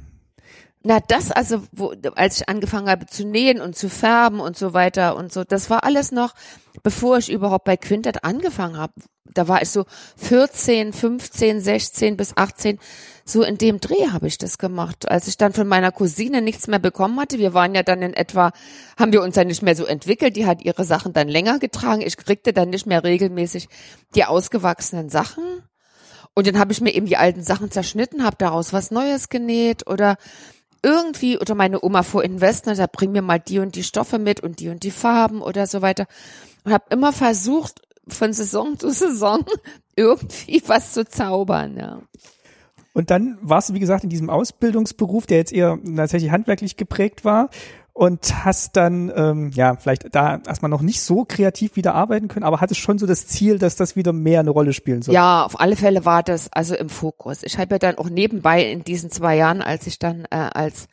Na, 0.82 0.98
das 0.98 1.30
also, 1.30 1.62
wo, 1.72 1.92
als 2.14 2.40
ich 2.40 2.48
angefangen 2.48 2.88
habe 2.88 3.04
zu 3.04 3.26
nähen 3.26 3.60
und 3.60 3.76
zu 3.76 3.90
färben 3.90 4.40
und 4.40 4.56
so 4.56 4.72
weiter 4.72 5.14
und 5.14 5.30
so, 5.30 5.44
das 5.44 5.68
war 5.68 5.84
alles 5.84 6.10
noch, 6.10 6.34
bevor 6.82 7.18
ich 7.18 7.30
überhaupt 7.30 7.64
bei 7.64 7.76
Quintet 7.76 8.24
angefangen 8.24 8.78
habe. 8.78 8.94
Da 9.24 9.46
war 9.46 9.60
ich 9.60 9.68
so 9.68 9.84
14, 10.16 10.94
15, 10.94 11.60
16 11.60 12.16
bis 12.16 12.34
18, 12.34 12.78
so 13.26 13.42
in 13.42 13.58
dem 13.58 13.78
Dreh 13.78 14.08
habe 14.10 14.26
ich 14.26 14.38
das 14.38 14.56
gemacht. 14.56 15.08
Als 15.08 15.28
ich 15.28 15.36
dann 15.36 15.52
von 15.52 15.68
meiner 15.68 15.92
Cousine 15.92 16.40
nichts 16.40 16.66
mehr 16.66 16.78
bekommen 16.78 17.20
hatte, 17.20 17.38
wir 17.38 17.52
waren 17.52 17.74
ja 17.74 17.82
dann 17.82 18.00
in 18.00 18.14
etwa, 18.14 18.50
haben 18.98 19.12
wir 19.12 19.22
uns 19.22 19.34
dann 19.34 19.48
nicht 19.48 19.62
mehr 19.62 19.76
so 19.76 19.84
entwickelt, 19.84 20.34
die 20.34 20.46
hat 20.46 20.62
ihre 20.62 20.84
Sachen 20.84 21.12
dann 21.12 21.28
länger 21.28 21.58
getragen, 21.58 22.00
ich 22.00 22.16
kriegte 22.16 22.54
dann 22.54 22.70
nicht 22.70 22.86
mehr 22.86 23.04
regelmäßig 23.04 23.68
die 24.14 24.24
ausgewachsenen 24.24 25.10
Sachen. 25.10 25.44
Und 26.34 26.46
dann 26.46 26.58
habe 26.58 26.72
ich 26.72 26.80
mir 26.80 26.94
eben 26.94 27.06
die 27.06 27.18
alten 27.18 27.42
Sachen 27.42 27.70
zerschnitten, 27.70 28.24
habe 28.24 28.36
daraus 28.38 28.72
was 28.72 28.90
Neues 28.90 29.28
genäht 29.28 29.86
oder 29.86 30.16
irgendwie, 30.82 31.38
oder 31.38 31.54
meine 31.54 31.82
Oma 31.82 32.02
fuhr 32.02 32.24
in 32.24 32.40
da 32.40 32.86
bring 32.90 33.12
mir 33.12 33.22
mal 33.22 33.38
die 33.38 33.58
und 33.58 33.74
die 33.74 33.82
Stoffe 33.82 34.18
mit 34.18 34.40
und 34.40 34.60
die 34.60 34.68
und 34.68 34.82
die 34.82 34.90
Farben 34.90 35.42
oder 35.42 35.66
so 35.66 35.82
weiter. 35.82 36.06
Und 36.64 36.72
habe 36.72 36.84
immer 36.90 37.12
versucht, 37.12 37.82
von 38.08 38.32
Saison 38.32 38.78
zu 38.78 38.90
Saison 38.90 39.44
irgendwie 39.96 40.62
was 40.66 40.92
zu 40.92 41.06
zaubern, 41.06 41.76
ja. 41.76 42.02
Und 42.92 43.10
dann 43.10 43.38
warst 43.40 43.70
du, 43.70 43.74
wie 43.74 43.80
gesagt, 43.80 44.02
in 44.02 44.10
diesem 44.10 44.30
Ausbildungsberuf, 44.30 45.26
der 45.26 45.38
jetzt 45.38 45.52
eher 45.52 45.78
tatsächlich 45.96 46.32
handwerklich 46.32 46.76
geprägt 46.76 47.24
war 47.24 47.50
und 47.92 48.44
hast 48.44 48.76
dann, 48.76 49.12
ähm, 49.14 49.50
ja, 49.52 49.76
vielleicht 49.76 50.14
da 50.14 50.40
erstmal 50.46 50.70
noch 50.70 50.82
nicht 50.82 51.00
so 51.02 51.24
kreativ 51.24 51.76
wieder 51.76 51.94
arbeiten 51.94 52.28
können, 52.28 52.44
aber 52.44 52.60
hattest 52.60 52.80
schon 52.80 52.98
so 52.98 53.06
das 53.06 53.26
Ziel, 53.26 53.58
dass 53.58 53.76
das 53.76 53.96
wieder 53.96 54.12
mehr 54.12 54.40
eine 54.40 54.50
Rolle 54.50 54.72
spielen 54.72 55.02
soll. 55.02 55.14
Ja, 55.14 55.44
auf 55.44 55.60
alle 55.60 55.76
Fälle 55.76 56.04
war 56.04 56.22
das 56.22 56.52
also 56.52 56.74
im 56.74 56.88
Fokus. 56.88 57.42
Ich 57.42 57.58
habe 57.58 57.74
ja 57.74 57.78
dann 57.78 57.98
auch 57.98 58.08
nebenbei 58.08 58.64
in 58.64 58.84
diesen 58.84 59.10
zwei 59.10 59.36
Jahren, 59.36 59.62
als 59.62 59.86
ich 59.86 59.98
dann 59.98 60.24
äh, 60.30 60.36
als 60.36 60.86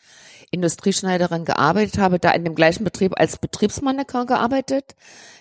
Industrieschneiderin 0.51 1.45
gearbeitet 1.45 1.97
habe, 1.97 2.19
da 2.19 2.31
in 2.31 2.45
dem 2.45 2.55
gleichen 2.55 2.83
Betrieb 2.83 3.19
als 3.19 3.37
Betriebsmannequin 3.37 4.25
gearbeitet. 4.27 4.95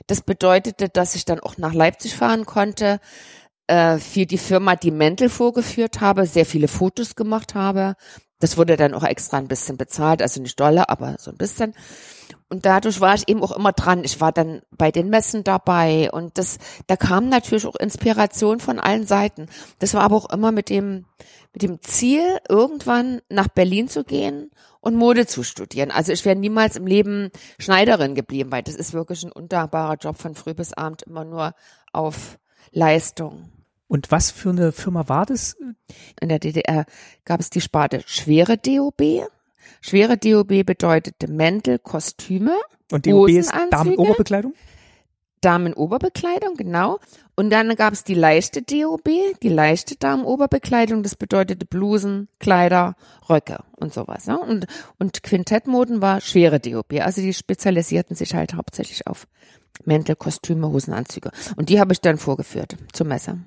Das 0.07 0.21
bedeutete, 0.21 0.89
dass 0.89 1.15
ich 1.15 1.25
dann 1.25 1.41
auch 1.41 1.59
nach 1.59 1.75
Leipzig 1.75 2.15
fahren 2.17 2.45
konnte, 2.45 3.01
äh, 3.69 3.99
für 3.99 4.27
die 4.27 4.39
Firma 4.39 4.77
die 4.77 4.91
Mäntel 4.91 5.29
vorgeführt 5.29 6.01
habe, 6.01 6.27
sehr 6.27 6.47
viele 6.47 6.69
Fotos 6.69 7.15
gemacht 7.15 7.55
habe. 7.55 7.95
Das 8.39 8.57
wurde 8.57 8.77
dann 8.77 8.95
auch 8.95 9.03
extra 9.03 9.39
ein 9.39 9.49
bisschen 9.49 9.77
bezahlt, 9.77 10.21
also 10.21 10.43
nicht 10.43 10.61
dolle, 10.61 10.89
aber 10.89 11.17
so 11.19 11.31
ein 11.31 11.39
bisschen. 11.39 11.75
Und 12.49 12.65
dadurch 12.65 13.01
war 13.01 13.15
ich 13.15 13.29
eben 13.29 13.43
auch 13.43 13.53
immer 13.53 13.73
dran. 13.73 14.05
Ich 14.05 14.21
war 14.21 14.31
dann 14.31 14.63
bei 14.71 14.93
den 14.93 15.09
Messen 15.09 15.43
dabei 15.43 16.11
und 16.13 16.39
das, 16.39 16.59
da 16.87 16.97
kam 16.97 17.29
natürlich 17.29 17.67
auch 17.67 17.75
Inspiration 17.77 18.61
von 18.61 18.79
allen 18.79 19.07
Seiten. 19.07 19.49
Das 19.79 19.95
war 19.95 20.03
aber 20.03 20.17
auch 20.17 20.31
immer 20.31 20.53
mit 20.53 20.69
dem, 20.69 21.07
mit 21.53 21.63
dem 21.63 21.81
Ziel, 21.81 22.39
irgendwann 22.49 23.21
nach 23.29 23.49
Berlin 23.49 23.89
zu 23.89 24.05
gehen 24.05 24.51
und 24.81 24.95
Mode 24.95 25.27
zu 25.27 25.43
studieren. 25.43 25.91
Also 25.91 26.13
ich 26.13 26.25
wäre 26.25 26.37
niemals 26.37 26.77
im 26.77 26.87
Leben 26.87 27.31
Schneiderin 27.59 28.15
geblieben, 28.15 28.53
weil 28.53 28.63
das 28.63 28.77
ist 28.77 28.93
wirklich 28.93 29.25
ein 29.25 29.33
undankbarer 29.33 29.97
Job 29.97 30.19
von 30.19 30.35
früh 30.37 30.55
bis 30.55 30.73
abend 30.73 31.03
immer 31.03 31.25
nur 31.25 31.55
auf 31.93 32.39
Leistung. 32.71 33.51
Und 33.89 34.11
was 34.11 34.31
für 34.31 34.51
eine 34.51 34.73
Firma 34.73 35.09
war 35.09 35.27
das? 35.27 35.57
In 36.21 36.29
der 36.29 36.39
DDR 36.39 36.87
gab 37.25 37.41
es 37.41 37.51
die 37.51 37.61
Sparte 37.61 38.03
schwere 38.07 38.57
DOB. 38.59 39.29
Schwere 39.81 40.17
DOB 40.17 40.65
bedeutete 40.65 41.29
Mäntel, 41.29 41.79
Kostüme, 41.79 42.57
Und 42.91 43.07
DOB 43.07 43.29
ist? 43.29 43.53
Damenoberbekleidung? 43.71 44.55
Damenoberbekleidung, 45.41 46.55
genau. 46.57 46.99
Und 47.37 47.51
dann 47.51 47.77
gab 47.77 47.93
es 47.93 48.03
die 48.03 48.15
leichte 48.15 48.63
DOB, 48.63 49.09
die 49.43 49.49
leichte 49.49 49.97
Damenoberbekleidung. 49.97 51.03
Das 51.03 51.15
bedeutete 51.15 51.67
Blusen, 51.67 52.29
Kleider, 52.41 52.97
Röcke 53.29 53.63
und 53.77 53.93
sowas. 53.93 54.27
Ne? 54.27 54.39
Und, 54.39 54.67
und 54.99 55.23
Quintettmoden 55.23 56.01
war 56.03 56.21
schwere 56.21 56.59
DOB. 56.59 57.01
Also 57.01 57.21
die 57.21 57.35
spezialisierten 57.35 58.17
sich 58.17 58.35
halt 58.35 58.55
hauptsächlich 58.55 59.07
auf 59.07 59.29
Mäntel, 59.85 60.17
Kostüme, 60.17 60.69
Hosenanzüge. 60.69 61.31
Und 61.57 61.69
die 61.69 61.79
habe 61.79 61.93
ich 61.93 62.01
dann 62.01 62.19
vorgeführt 62.19 62.77
zur 62.93 63.07
Messe. 63.07 63.39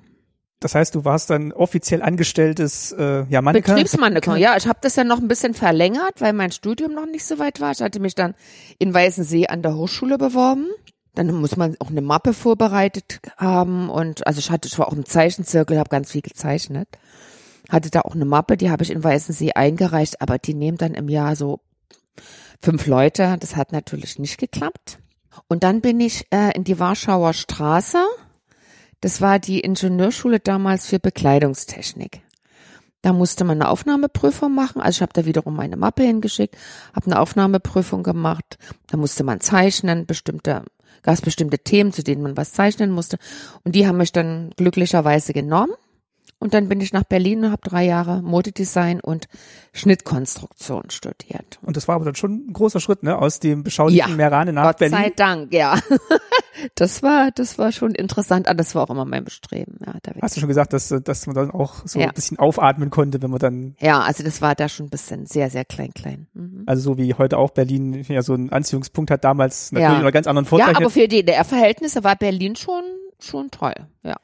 Das 0.60 0.74
heißt, 0.74 0.94
du 0.94 1.06
warst 1.06 1.30
dann 1.30 1.52
offiziell 1.52 2.02
angestelltes 2.02 2.92
äh, 2.92 3.24
ja, 3.30 3.40
Mannequin. 3.40 3.74
Betriebsmannequin, 3.74 4.36
ja. 4.36 4.56
Ich 4.58 4.66
habe 4.66 4.78
das 4.82 4.94
dann 4.94 5.08
noch 5.08 5.18
ein 5.18 5.26
bisschen 5.26 5.54
verlängert, 5.54 6.20
weil 6.20 6.34
mein 6.34 6.52
Studium 6.52 6.92
noch 6.92 7.06
nicht 7.06 7.24
so 7.24 7.38
weit 7.38 7.60
war. 7.60 7.72
Ich 7.72 7.80
hatte 7.80 7.98
mich 7.98 8.14
dann 8.14 8.34
in 8.78 8.92
Weißensee 8.92 9.46
an 9.46 9.62
der 9.62 9.74
Hochschule 9.74 10.18
beworben. 10.18 10.66
Dann 11.14 11.32
muss 11.34 11.56
man 11.56 11.76
auch 11.80 11.88
eine 11.88 12.02
Mappe 12.02 12.34
vorbereitet 12.34 13.20
haben 13.36 13.88
und 13.88 14.26
also 14.26 14.38
ich 14.38 14.50
hatte, 14.50 14.68
ich 14.68 14.78
war 14.78 14.86
auch 14.86 14.92
im 14.92 15.06
Zeichenzirkel, 15.06 15.78
habe 15.78 15.88
ganz 15.88 16.12
viel 16.12 16.20
gezeichnet. 16.20 16.88
Hatte 17.68 17.90
da 17.90 18.02
auch 18.02 18.14
eine 18.14 18.24
Mappe, 18.24 18.56
die 18.56 18.70
habe 18.70 18.84
ich 18.84 18.90
in 18.90 19.02
Weißensee 19.02 19.52
eingereicht, 19.52 20.20
aber 20.20 20.38
die 20.38 20.54
nehmen 20.54 20.78
dann 20.78 20.94
im 20.94 21.08
Jahr 21.08 21.36
so 21.36 21.60
fünf 22.62 22.86
Leute. 22.86 23.36
Das 23.40 23.56
hat 23.56 23.72
natürlich 23.72 24.18
nicht 24.18 24.38
geklappt. 24.38 24.98
Und 25.48 25.62
dann 25.62 25.80
bin 25.80 26.00
ich 26.00 26.26
äh, 26.30 26.52
in 26.54 26.64
die 26.64 26.78
Warschauer 26.78 27.32
Straße. 27.32 28.04
Das 29.00 29.20
war 29.20 29.38
die 29.38 29.60
Ingenieurschule 29.60 30.40
damals 30.40 30.86
für 30.86 30.98
Bekleidungstechnik. 30.98 32.22
Da 33.02 33.14
musste 33.14 33.44
man 33.44 33.60
eine 33.60 33.70
Aufnahmeprüfung 33.70 34.54
machen. 34.54 34.82
Also 34.82 34.98
ich 34.98 35.02
habe 35.02 35.12
da 35.14 35.24
wiederum 35.24 35.56
meine 35.56 35.76
Mappe 35.76 36.02
hingeschickt, 36.02 36.54
habe 36.94 37.06
eine 37.06 37.18
Aufnahmeprüfung 37.18 38.02
gemacht. 38.02 38.58
Da 38.88 38.98
musste 38.98 39.24
man 39.24 39.40
zeichnen, 39.40 40.04
bestimmte, 40.04 40.64
gab 41.02 41.14
es 41.14 41.22
bestimmte 41.22 41.58
Themen, 41.58 41.92
zu 41.94 42.02
denen 42.02 42.22
man 42.22 42.36
was 42.36 42.52
zeichnen 42.52 42.90
musste. 42.90 43.16
Und 43.64 43.74
die 43.74 43.86
haben 43.86 43.96
mich 43.96 44.12
dann 44.12 44.50
glücklicherweise 44.56 45.32
genommen. 45.32 45.72
Und 46.38 46.54
dann 46.54 46.68
bin 46.68 46.80
ich 46.80 46.92
nach 46.94 47.04
Berlin 47.04 47.44
und 47.44 47.52
habe 47.52 47.68
drei 47.68 47.84
Jahre 47.84 48.22
Modedesign 48.22 49.00
und 49.00 49.28
Schnittkonstruktion 49.74 50.88
studiert. 50.88 51.58
Und 51.62 51.76
das 51.76 51.86
war 51.86 51.96
aber 51.96 52.06
dann 52.06 52.14
schon 52.14 52.46
ein 52.48 52.52
großer 52.54 52.80
Schritt, 52.80 53.02
ne? 53.02 53.18
Aus 53.18 53.40
dem 53.40 53.62
beschaulichen 53.62 53.98
Ja, 54.10 54.16
Merane 54.16 54.52
nach 54.52 54.64
Gott 54.64 54.78
Berlin. 54.78 54.98
sei 54.98 55.10
Dank, 55.10 55.52
ja. 55.52 55.78
Das 56.74 57.02
war, 57.02 57.30
das 57.30 57.58
war 57.58 57.70
schon 57.72 57.92
interessant, 57.94 58.48
aber 58.48 58.56
das 58.56 58.74
war 58.74 58.82
auch 58.84 58.90
immer 58.90 59.04
mein 59.04 59.24
Bestreben. 59.24 59.78
Ja, 59.86 59.94
da 60.02 60.12
Hast 60.20 60.36
du 60.36 60.40
schon 60.40 60.48
gesagt, 60.48 60.72
dass, 60.72 60.88
dass 60.88 61.26
man 61.26 61.36
dann 61.36 61.50
auch 61.50 61.86
so 61.86 61.98
Ja. 62.00 62.08
ein 62.08 62.14
bisschen 62.14 62.38
aufatmen 62.38 62.90
konnte, 62.90 63.22
wenn 63.22 63.30
man 63.30 63.38
dann, 63.38 63.76
ja, 63.80 64.00
also 64.00 64.22
das 64.24 64.42
war 64.42 64.54
da 64.54 64.68
schon 64.68 64.86
ein 64.86 64.90
bisschen 64.90 65.26
sehr, 65.26 65.48
sehr 65.50 65.64
klein, 65.64 65.92
klein. 65.94 66.26
Mhm. 66.34 66.64
also 66.66 66.82
so 66.82 66.98
wie 66.98 67.14
heute 67.14 67.38
auch 67.38 67.50
Berlin 67.50 68.04
ja 68.08 68.22
so 68.22 68.34
einen 68.34 68.50
Anziehungspunkt 68.50 69.10
hat, 69.10 69.24
damals 69.24 69.72
natürlich 69.72 69.90
Ja. 69.92 69.98
unter 69.98 70.12
ganz 70.12 70.26
anderen 70.26 70.44
Ja, 70.46 70.48
Vorzeichen. 70.50 70.76
aber 70.76 70.90
für 70.90 71.06
DDR-Verhältnisse 71.08 72.04
war 72.04 72.16
Berlin 72.16 72.56
schon, 72.56 72.82
schon 73.20 73.50
toll. 73.50 73.74
Ja. 74.02 74.16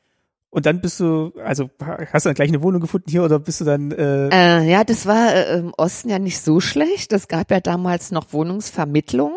und 0.50 0.64
dann 0.66 0.80
bist 0.80 1.00
du, 1.00 1.33
also 1.45 1.68
hast 2.12 2.25
du 2.25 2.28
dann 2.30 2.35
gleich 2.35 2.49
eine 2.49 2.62
Wohnung 2.62 2.80
gefunden 2.80 3.11
hier 3.11 3.23
oder 3.25 3.38
bist 3.38 3.61
du 3.61 3.64
dann, 3.64 3.90
äh, 3.92 4.28
Äh, 4.30 4.71
ja, 4.71 4.85
das 4.85 5.04
war 5.06 5.35
äh, 5.35 5.59
im 5.59 5.73
Osten 5.76 6.09
ja 6.09 6.18
nicht 6.18 6.40
so 6.40 6.61
schlecht. 6.61 7.12
Es 7.12 7.28
gab 7.28 7.50
ja 7.50 7.61
damals 7.61 8.11
noch 8.11 8.33
Wohnungsvermittlung. 8.33 9.33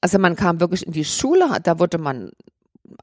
Also 0.00 0.18
man 0.18 0.36
kam 0.36 0.60
wirklich 0.60 0.86
in 0.86 0.92
die 0.92 1.04
Schule, 1.04 1.58
da 1.62 1.78
wurde 1.78 1.98
man 1.98 2.32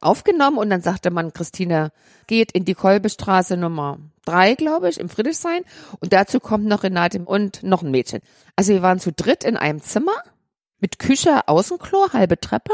aufgenommen 0.01 0.58
und 0.58 0.70
dann 0.70 0.82
sagte 0.82 1.12
man, 1.12 1.34
Christine 1.34 1.92
geht 2.27 2.51
in 2.51 2.66
die 2.66 2.74
Kolbestraße 2.74 3.58
Nummer 3.58 4.00
drei, 4.25 4.56
glaube 4.56 4.89
ich, 4.89 5.00
im 5.00 5.10
Friedrichshain 5.10 5.63
und 6.00 6.13
dazu 6.13 6.39
kommt 6.39 6.66
noch 6.66 6.84
Renate 6.84 7.20
und 7.24 7.63
noch 7.63 7.84
ein 7.84 7.92
Mädchen. 7.92 8.22
Also 8.56 8.74
wir 8.74 8.82
waren 8.82 9.00
zu 9.00 9.12
dritt 9.12 9.44
in 9.44 9.58
einem 9.58 9.82
Zimmer 9.82 10.16
mit 10.80 11.00
Küche, 11.00 11.48
Außenklo, 11.48 12.13
halbe 12.13 12.39
Treppe. 12.39 12.74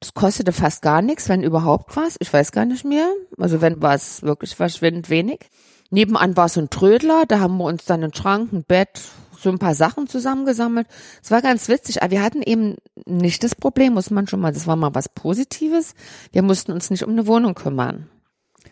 Das 0.00 0.14
kostete 0.14 0.52
fast 0.52 0.80
gar 0.80 1.02
nichts, 1.02 1.28
wenn 1.28 1.42
überhaupt 1.42 1.94
was. 1.94 2.16
Ich 2.20 2.32
weiß 2.32 2.52
gar 2.52 2.64
nicht 2.64 2.84
mehr. 2.84 3.12
Also 3.36 3.60
wenn 3.60 3.82
war 3.82 3.94
es 3.94 4.22
wirklich 4.22 4.56
verschwindend 4.56 5.10
wenig. 5.10 5.50
Nebenan 5.90 6.36
war 6.36 6.48
so 6.48 6.60
ein 6.60 6.70
Trödler, 6.70 7.24
da 7.26 7.40
haben 7.40 7.58
wir 7.58 7.64
uns 7.64 7.84
dann 7.84 8.02
einen 8.02 8.14
Schrank, 8.14 8.52
ein 8.52 8.64
Bett, 8.64 9.02
so 9.40 9.50
ein 9.50 9.58
paar 9.58 9.74
Sachen 9.74 10.06
zusammengesammelt. 10.06 10.86
Es 11.22 11.30
war 11.30 11.42
ganz 11.42 11.68
witzig, 11.68 12.02
aber 12.02 12.10
wir 12.10 12.22
hatten 12.22 12.42
eben 12.42 12.76
nicht 13.06 13.42
das 13.42 13.54
Problem, 13.54 13.94
muss 13.94 14.10
man 14.10 14.26
schon 14.26 14.40
mal, 14.40 14.52
das 14.52 14.66
war 14.66 14.76
mal 14.76 14.94
was 14.94 15.08
Positives. 15.08 15.94
Wir 16.32 16.42
mussten 16.42 16.72
uns 16.72 16.90
nicht 16.90 17.04
um 17.04 17.10
eine 17.10 17.26
Wohnung 17.26 17.54
kümmern. 17.54 18.08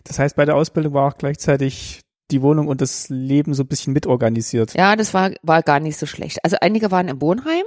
Das 0.05 0.19
heißt, 0.19 0.37
bei 0.37 0.45
der 0.45 0.57
Ausbildung 0.57 0.95
war 0.95 1.09
auch 1.09 1.19
gleichzeitig 1.19 2.03
die 2.31 2.43
Wohnung 2.43 2.69
und 2.69 2.81
das 2.81 3.09
Leben 3.09 3.55
so 3.55 3.63
ein 3.63 3.69
bisschen 3.69 3.93
mitorganisiert. 3.93 4.75
Ja, 4.75 4.97
das 4.97 5.15
war, 5.15 5.31
war 5.43 5.63
gar 5.63 5.81
nicht 5.81 5.99
so 5.99 6.07
schlecht. 6.07 6.45
Also 6.45 6.57
einige 6.61 6.91
waren 6.91 7.09
im 7.09 7.21
Wohnheim. 7.21 7.65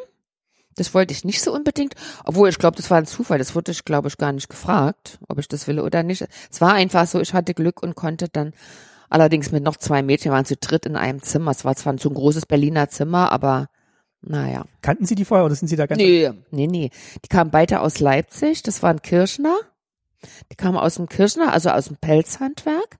Das 0.75 0.93
wollte 0.93 1.13
ich 1.13 1.25
nicht 1.25 1.41
so 1.41 1.53
unbedingt, 1.53 1.95
obwohl 2.23 2.47
ich 2.47 2.57
glaube, 2.57 2.77
das 2.77 2.89
war 2.89 2.97
ein 2.97 3.05
Zufall. 3.05 3.39
Das 3.39 3.55
wurde 3.55 3.71
ich, 3.71 3.83
glaube 3.83 4.07
ich, 4.07 4.17
gar 4.17 4.31
nicht 4.31 4.49
gefragt, 4.49 5.19
ob 5.27 5.37
ich 5.37 5.47
das 5.47 5.67
will 5.67 5.79
oder 5.79 6.01
nicht. 6.03 6.25
Es 6.49 6.61
war 6.61 6.73
einfach 6.73 7.07
so, 7.07 7.19
ich 7.19 7.33
hatte 7.33 7.53
Glück 7.53 7.83
und 7.83 7.95
konnte 7.95 8.29
dann 8.29 8.53
allerdings 9.11 9.51
mit 9.51 9.63
noch 9.63 9.75
zwei 9.75 10.01
Mädchen 10.01 10.31
waren 10.31 10.45
zu 10.45 10.55
dritt 10.55 10.85
in 10.85 10.95
einem 10.95 11.21
Zimmer. 11.21 11.51
Es 11.51 11.65
war 11.65 11.75
zwar 11.75 11.97
so 11.97 12.09
ein 12.09 12.15
großes 12.15 12.45
Berliner 12.45 12.89
Zimmer, 12.89 13.31
aber 13.31 13.67
naja. 14.21 14.65
Kannten 14.81 15.05
Sie 15.05 15.15
die 15.15 15.25
vorher 15.25 15.45
oder 15.45 15.55
sind 15.55 15.67
Sie 15.67 15.75
da 15.75 15.87
ganz? 15.87 16.01
Nee, 16.01 16.31
nee, 16.51 16.67
nee. 16.67 16.91
Die 17.23 17.27
kamen 17.27 17.51
beide 17.51 17.81
aus 17.81 17.99
Leipzig. 17.99 18.63
Das 18.63 18.83
waren 18.83 19.01
Kirschner. 19.01 19.57
Die 20.51 20.55
kamen 20.55 20.77
aus 20.77 20.95
dem 20.95 21.09
Kirschner, 21.09 21.51
also 21.51 21.69
aus 21.69 21.85
dem 21.85 21.97
Pelzhandwerk. 21.97 22.97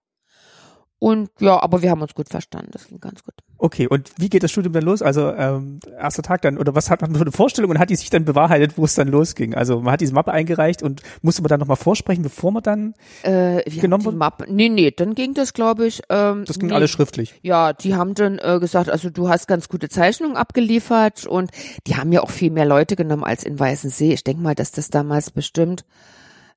Und 1.03 1.31
ja, 1.39 1.59
aber 1.59 1.81
wir 1.81 1.89
haben 1.89 2.03
uns 2.03 2.13
gut 2.13 2.29
verstanden. 2.29 2.69
Das 2.73 2.85
ging 2.87 2.99
ganz 2.99 3.23
gut. 3.23 3.33
Okay, 3.57 3.87
und 3.87 4.11
wie 4.19 4.29
geht 4.29 4.43
das 4.43 4.51
Studium 4.51 4.71
dann 4.73 4.83
los? 4.83 5.01
Also 5.01 5.33
ähm, 5.33 5.79
erster 5.99 6.21
Tag 6.21 6.43
dann, 6.43 6.59
oder 6.59 6.75
was 6.75 6.91
hat 6.91 7.01
man 7.01 7.15
für 7.15 7.21
eine 7.21 7.31
Vorstellung 7.31 7.71
und 7.71 7.79
hat 7.79 7.89
die 7.89 7.95
sich 7.95 8.11
dann 8.11 8.23
bewahrheitet, 8.23 8.77
wo 8.77 8.85
es 8.85 8.93
dann 8.93 9.07
losging? 9.07 9.55
Also 9.55 9.81
man 9.81 9.93
hat 9.93 10.01
diese 10.01 10.13
Mappe 10.13 10.31
eingereicht 10.31 10.83
und 10.83 11.01
musste 11.23 11.41
man 11.41 11.49
dann 11.49 11.59
nochmal 11.59 11.75
vorsprechen, 11.77 12.21
bevor 12.21 12.51
man 12.51 12.61
dann 12.61 12.93
Äh, 13.23 13.63
Genommen 13.71 14.01
die 14.01 14.05
wurde? 14.05 14.17
Mappe. 14.17 14.45
Nee, 14.47 14.69
nee, 14.69 14.91
dann 14.91 15.15
ging 15.15 15.33
das, 15.33 15.53
glaube 15.53 15.87
ich. 15.87 16.03
Ähm, 16.09 16.43
Das 16.45 16.59
ging 16.59 16.69
nee. 16.69 16.75
alles 16.75 16.91
schriftlich. 16.91 17.33
Ja, 17.41 17.73
die 17.73 17.95
haben 17.95 18.13
dann 18.13 18.37
äh, 18.37 18.59
gesagt, 18.59 18.87
also 18.91 19.09
du 19.09 19.27
hast 19.27 19.47
ganz 19.47 19.69
gute 19.69 19.89
Zeichnungen 19.89 20.37
abgeliefert 20.37 21.25
und 21.25 21.49
die 21.87 21.95
haben 21.95 22.11
ja 22.11 22.21
auch 22.21 22.29
viel 22.29 22.51
mehr 22.51 22.65
Leute 22.65 22.95
genommen 22.95 23.23
als 23.23 23.43
in 23.43 23.59
Weißensee. 23.59 24.13
Ich 24.13 24.23
denke 24.23 24.43
mal, 24.43 24.53
dass 24.53 24.71
das 24.71 24.91
damals 24.91 25.31
bestimmt 25.31 25.83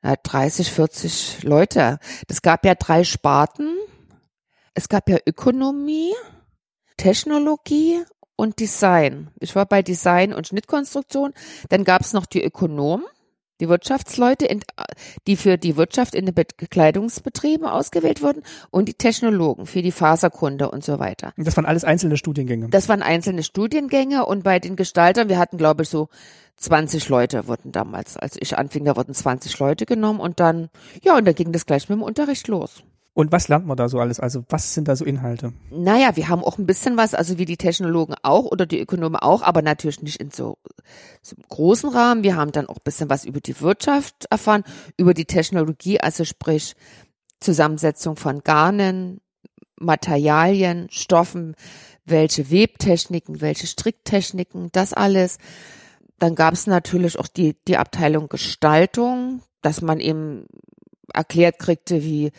äh, 0.03 0.19
30, 0.23 0.71
40 0.71 1.45
Leute. 1.45 1.99
Das 2.29 2.43
gab 2.43 2.67
ja 2.67 2.75
drei 2.75 3.05
Sparten. 3.05 3.69
Es 4.75 4.89
gab 4.89 5.09
ja 5.09 5.19
Ökonomie, 5.25 6.13
Technologie 6.97 8.03
und 8.35 8.59
Design. 8.59 9.31
Ich 9.39 9.55
war 9.55 9.67
bei 9.67 9.83
Design 9.83 10.33
und 10.33 10.49
Schnittkonstruktion. 10.49 11.33
Dann 11.69 11.85
gab 11.85 12.03
es 12.03 12.13
noch 12.13 12.27
die 12.27 12.43
Ökonomen, 12.43 13.07
die 13.61 13.69
Wirtschaftsleute, 13.69 14.47
in, 14.47 14.63
die 15.29 15.37
für 15.37 15.59
die 15.59 15.77
Wirtschaft 15.77 16.17
in 16.17 16.27
den 16.27 16.35
Bekleidungsbetrieben 16.35 17.69
ausgewählt 17.69 18.21
wurden 18.21 18.43
und 18.73 18.89
die 18.89 18.95
Technologen 18.95 19.67
für 19.67 19.81
die 19.81 19.93
Faserkunde 19.93 20.69
und 20.69 20.83
so 20.83 20.99
weiter. 20.99 21.33
Das 21.37 21.57
waren 21.57 21.67
alles 21.67 21.85
einzelne 21.85 22.17
Studiengänge. 22.17 22.69
Das 22.69 22.89
waren 22.89 23.03
einzelne 23.03 23.45
Studiengänge 23.45 24.27
und 24.27 24.43
bei 24.43 24.59
den 24.59 24.75
Gestaltern, 24.75 25.29
wir 25.29 25.39
hatten 25.39 25.57
glaube 25.57 25.85
ich 25.85 25.89
so 25.89 26.09
20 26.57 27.09
Leute 27.09 27.47
wurden 27.47 27.71
damals, 27.71 28.17
als 28.17 28.37
ich 28.41 28.59
anfing, 28.59 28.85
da 28.85 28.97
wurden 28.97 29.15
20 29.15 29.57
Leute 29.61 29.87
genommen 29.87 30.19
und 30.19 30.41
dann, 30.41 30.69
ja, 31.03 31.17
und 31.17 31.25
dann 31.25 31.35
ging 31.37 31.53
das 31.53 31.67
gleich 31.67 31.89
mit 31.89 31.99
dem 31.99 32.03
Unterricht 32.03 32.49
los. 32.49 32.83
Und 33.15 33.31
was 33.31 33.47
lernt 33.47 33.65
man 33.65 33.77
da 33.77 33.89
so 33.89 34.01
alles? 34.01 34.19
Also 34.19 34.45
was 34.49 34.75
sind 34.75 34.89
da 34.89 34.97
so 34.97 35.05
Inhalte? 35.05 35.53
Naja, 35.71 36.17
wir 36.17 36.29
haben 36.29 36.43
auch 36.43 36.59
ein 36.59 36.67
bisschen 36.67 36.97
was, 36.97 37.15
also 37.15 37.39
wie 37.39 37.45
die 37.45 37.57
Technologen 37.57 38.17
auch 38.23 38.45
oder 38.45 38.67
die 38.67 38.81
Ökonomen 38.81 39.17
auch, 39.17 39.43
aber 39.43 39.63
natürlich 39.63 40.03
nicht 40.03 40.21
in 40.21 40.33
so, 40.33 40.59
so 41.23 41.37
einem 41.37 41.45
großen 41.49 41.91
Rahmen. 41.91 42.25
Wir 42.25 42.35
haben 42.35 42.51
dann 42.51 42.67
auch 42.67 42.79
ein 42.79 42.85
bisschen 42.85 43.09
was 43.09 43.25
über 43.25 43.41
die 43.41 43.61
Wirtschaft 43.61 44.27
erfahren, 44.31 44.65
über 44.97 45.15
die 45.15 45.27
Technologie, 45.27 46.01
also 46.01 46.25
sprich 46.25 46.75
Zusammensetzung 47.39 48.17
von 48.17 48.43
Garnen, 48.43 49.21
Materialien, 49.79 50.89
Stoffen, 50.91 51.55
welche 52.05 52.51
Webtechniken, 52.51 53.41
welche 53.41 53.69
Stricktechniken, 53.69 54.71
das 54.73 54.93
alles. 54.93 55.39
Dann 56.19 56.35
gab 56.35 56.55
es 56.55 56.67
natürlich 56.67 57.19
auch 57.19 57.29
die, 57.29 57.55
die 57.69 57.77
Abteilung 57.77 58.29
Gestaltung, 58.29 59.43
dass 59.63 59.83
man 59.83 60.01
eben 60.01 60.47
erklärt 61.13 61.61
kriegte, 61.61 62.03
wie 62.03 62.33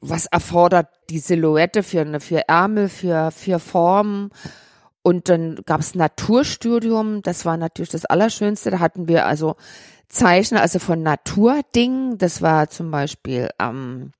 was 0.00 0.26
erfordert 0.26 0.88
die 1.10 1.18
Silhouette 1.18 1.82
für 1.82 2.00
eine 2.00 2.20
für 2.20 2.48
Ärmel, 2.48 2.88
für 2.88 3.30
für 3.30 3.58
Formen. 3.58 4.30
Und 5.02 5.28
dann 5.28 5.60
gab 5.64 5.80
es 5.80 5.94
Naturstudium, 5.94 7.22
das 7.22 7.44
war 7.44 7.56
natürlich 7.56 7.90
das 7.90 8.04
Allerschönste. 8.04 8.70
Da 8.70 8.78
hatten 8.80 9.08
wir 9.08 9.26
also 9.26 9.56
Zeichner, 10.08 10.60
also 10.60 10.78
von 10.78 11.02
Naturdingen. 11.02 12.18
Das 12.18 12.42
war 12.42 12.68
zum 12.68 12.90
Beispiel 12.90 13.48
ähm, 13.58 14.12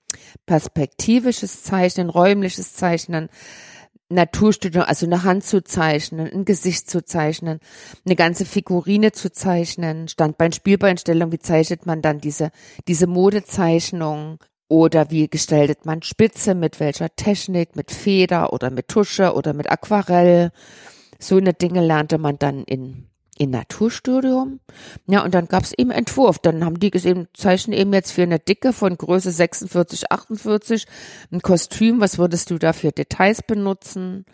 perspektivisches 0.46 1.62
Zeichnen, 1.62 2.10
räumliches 2.10 2.74
Zeichnen, 2.74 3.28
Naturstudium, 4.10 4.84
also 4.84 5.04
eine 5.04 5.22
Hand 5.22 5.44
zu 5.44 5.62
zeichnen, 5.62 6.32
ein 6.32 6.44
Gesicht 6.46 6.88
zu 6.88 7.04
zeichnen, 7.04 7.60
eine 8.06 8.16
ganze 8.16 8.46
Figurine 8.46 9.12
zu 9.12 9.30
zeichnen, 9.30 10.08
Standbein, 10.08 10.52
Spielbeinstellung, 10.52 11.30
wie 11.30 11.38
zeichnet 11.38 11.84
man 11.84 12.00
dann 12.00 12.18
diese, 12.18 12.50
diese 12.86 13.06
Modezeichnung 13.06 14.38
oder 14.68 15.10
wie 15.10 15.28
gestaltet 15.28 15.86
man 15.86 16.02
Spitze, 16.02 16.54
mit 16.54 16.78
welcher 16.78 17.14
Technik, 17.16 17.74
mit 17.74 17.90
Feder 17.90 18.52
oder 18.52 18.70
mit 18.70 18.88
Tusche 18.88 19.34
oder 19.34 19.54
mit 19.54 19.70
Aquarell. 19.70 20.50
So 21.18 21.36
eine 21.36 21.54
Dinge 21.54 21.84
lernte 21.84 22.18
man 22.18 22.38
dann 22.38 22.64
in, 22.64 23.08
in 23.38 23.50
Naturstudium. 23.50 24.60
Ja, 25.06 25.24
und 25.24 25.34
dann 25.34 25.46
gab's 25.46 25.72
eben 25.76 25.90
Entwurf. 25.90 26.38
Dann 26.38 26.64
haben 26.64 26.78
die 26.78 26.90
gesehen, 26.90 27.28
zeichnen 27.34 27.76
eben 27.76 27.92
jetzt 27.94 28.12
für 28.12 28.22
eine 28.22 28.38
Dicke 28.38 28.74
von 28.74 28.96
Größe 28.96 29.30
46, 29.30 30.12
48 30.12 30.84
ein 31.32 31.40
Kostüm. 31.40 32.00
Was 32.00 32.18
würdest 32.18 32.50
du 32.50 32.58
da 32.58 32.74
für 32.74 32.92
Details 32.92 33.42
benutzen? 33.42 34.26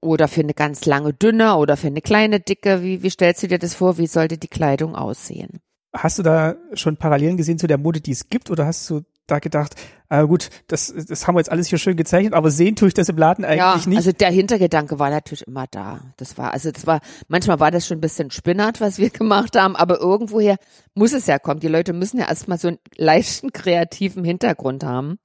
Oder 0.00 0.26
für 0.26 0.40
eine 0.40 0.54
ganz 0.54 0.84
lange 0.84 1.12
dünne 1.12 1.56
oder 1.56 1.76
für 1.76 1.86
eine 1.86 2.00
kleine 2.00 2.40
Dicke. 2.40 2.82
Wie, 2.82 3.02
wie 3.02 3.10
stellst 3.10 3.42
du 3.42 3.48
dir 3.48 3.58
das 3.58 3.74
vor? 3.74 3.98
Wie 3.98 4.08
sollte 4.08 4.36
die 4.36 4.48
Kleidung 4.48 4.96
aussehen? 4.96 5.60
Hast 5.92 6.18
du 6.18 6.22
da 6.22 6.56
schon 6.72 6.96
Parallelen 6.96 7.36
gesehen 7.36 7.58
zu 7.58 7.66
der 7.66 7.78
Mode, 7.78 8.00
die 8.00 8.12
es 8.12 8.28
gibt, 8.28 8.50
oder 8.50 8.66
hast 8.66 8.88
du 8.88 9.02
da 9.26 9.38
gedacht, 9.38 9.74
äh, 10.08 10.26
gut, 10.26 10.50
das, 10.66 10.92
das 11.08 11.26
haben 11.26 11.36
wir 11.36 11.40
jetzt 11.40 11.50
alles 11.50 11.68
hier 11.68 11.78
schön 11.78 11.96
gezeichnet, 11.96 12.34
aber 12.34 12.50
sehen 12.50 12.76
tue 12.76 12.88
ich 12.88 12.94
das 12.94 13.08
im 13.08 13.16
Laden 13.16 13.44
eigentlich 13.44 13.58
ja, 13.58 13.88
nicht? 13.88 13.96
also 13.96 14.12
der 14.12 14.30
Hintergedanke 14.30 14.98
war 14.98 15.10
natürlich 15.10 15.46
immer 15.46 15.66
da. 15.70 16.00
Das 16.16 16.36
war, 16.36 16.52
also 16.52 16.70
das 16.70 16.86
war, 16.86 17.00
manchmal 17.28 17.60
war 17.60 17.70
das 17.70 17.86
schon 17.86 17.98
ein 17.98 18.02
bisschen 18.02 18.30
spinnert, 18.30 18.80
was 18.80 18.98
wir 18.98 19.10
gemacht 19.10 19.56
haben, 19.56 19.76
aber 19.76 19.98
irgendwoher 19.98 20.56
muss 20.94 21.12
es 21.12 21.26
ja 21.26 21.38
kommen. 21.38 21.60
Die 21.60 21.68
Leute 21.68 21.92
müssen 21.92 22.18
ja 22.18 22.28
erstmal 22.28 22.58
so 22.58 22.68
einen 22.68 22.78
leichten 22.96 23.52
kreativen 23.52 24.24
Hintergrund 24.24 24.84
haben 24.84 25.18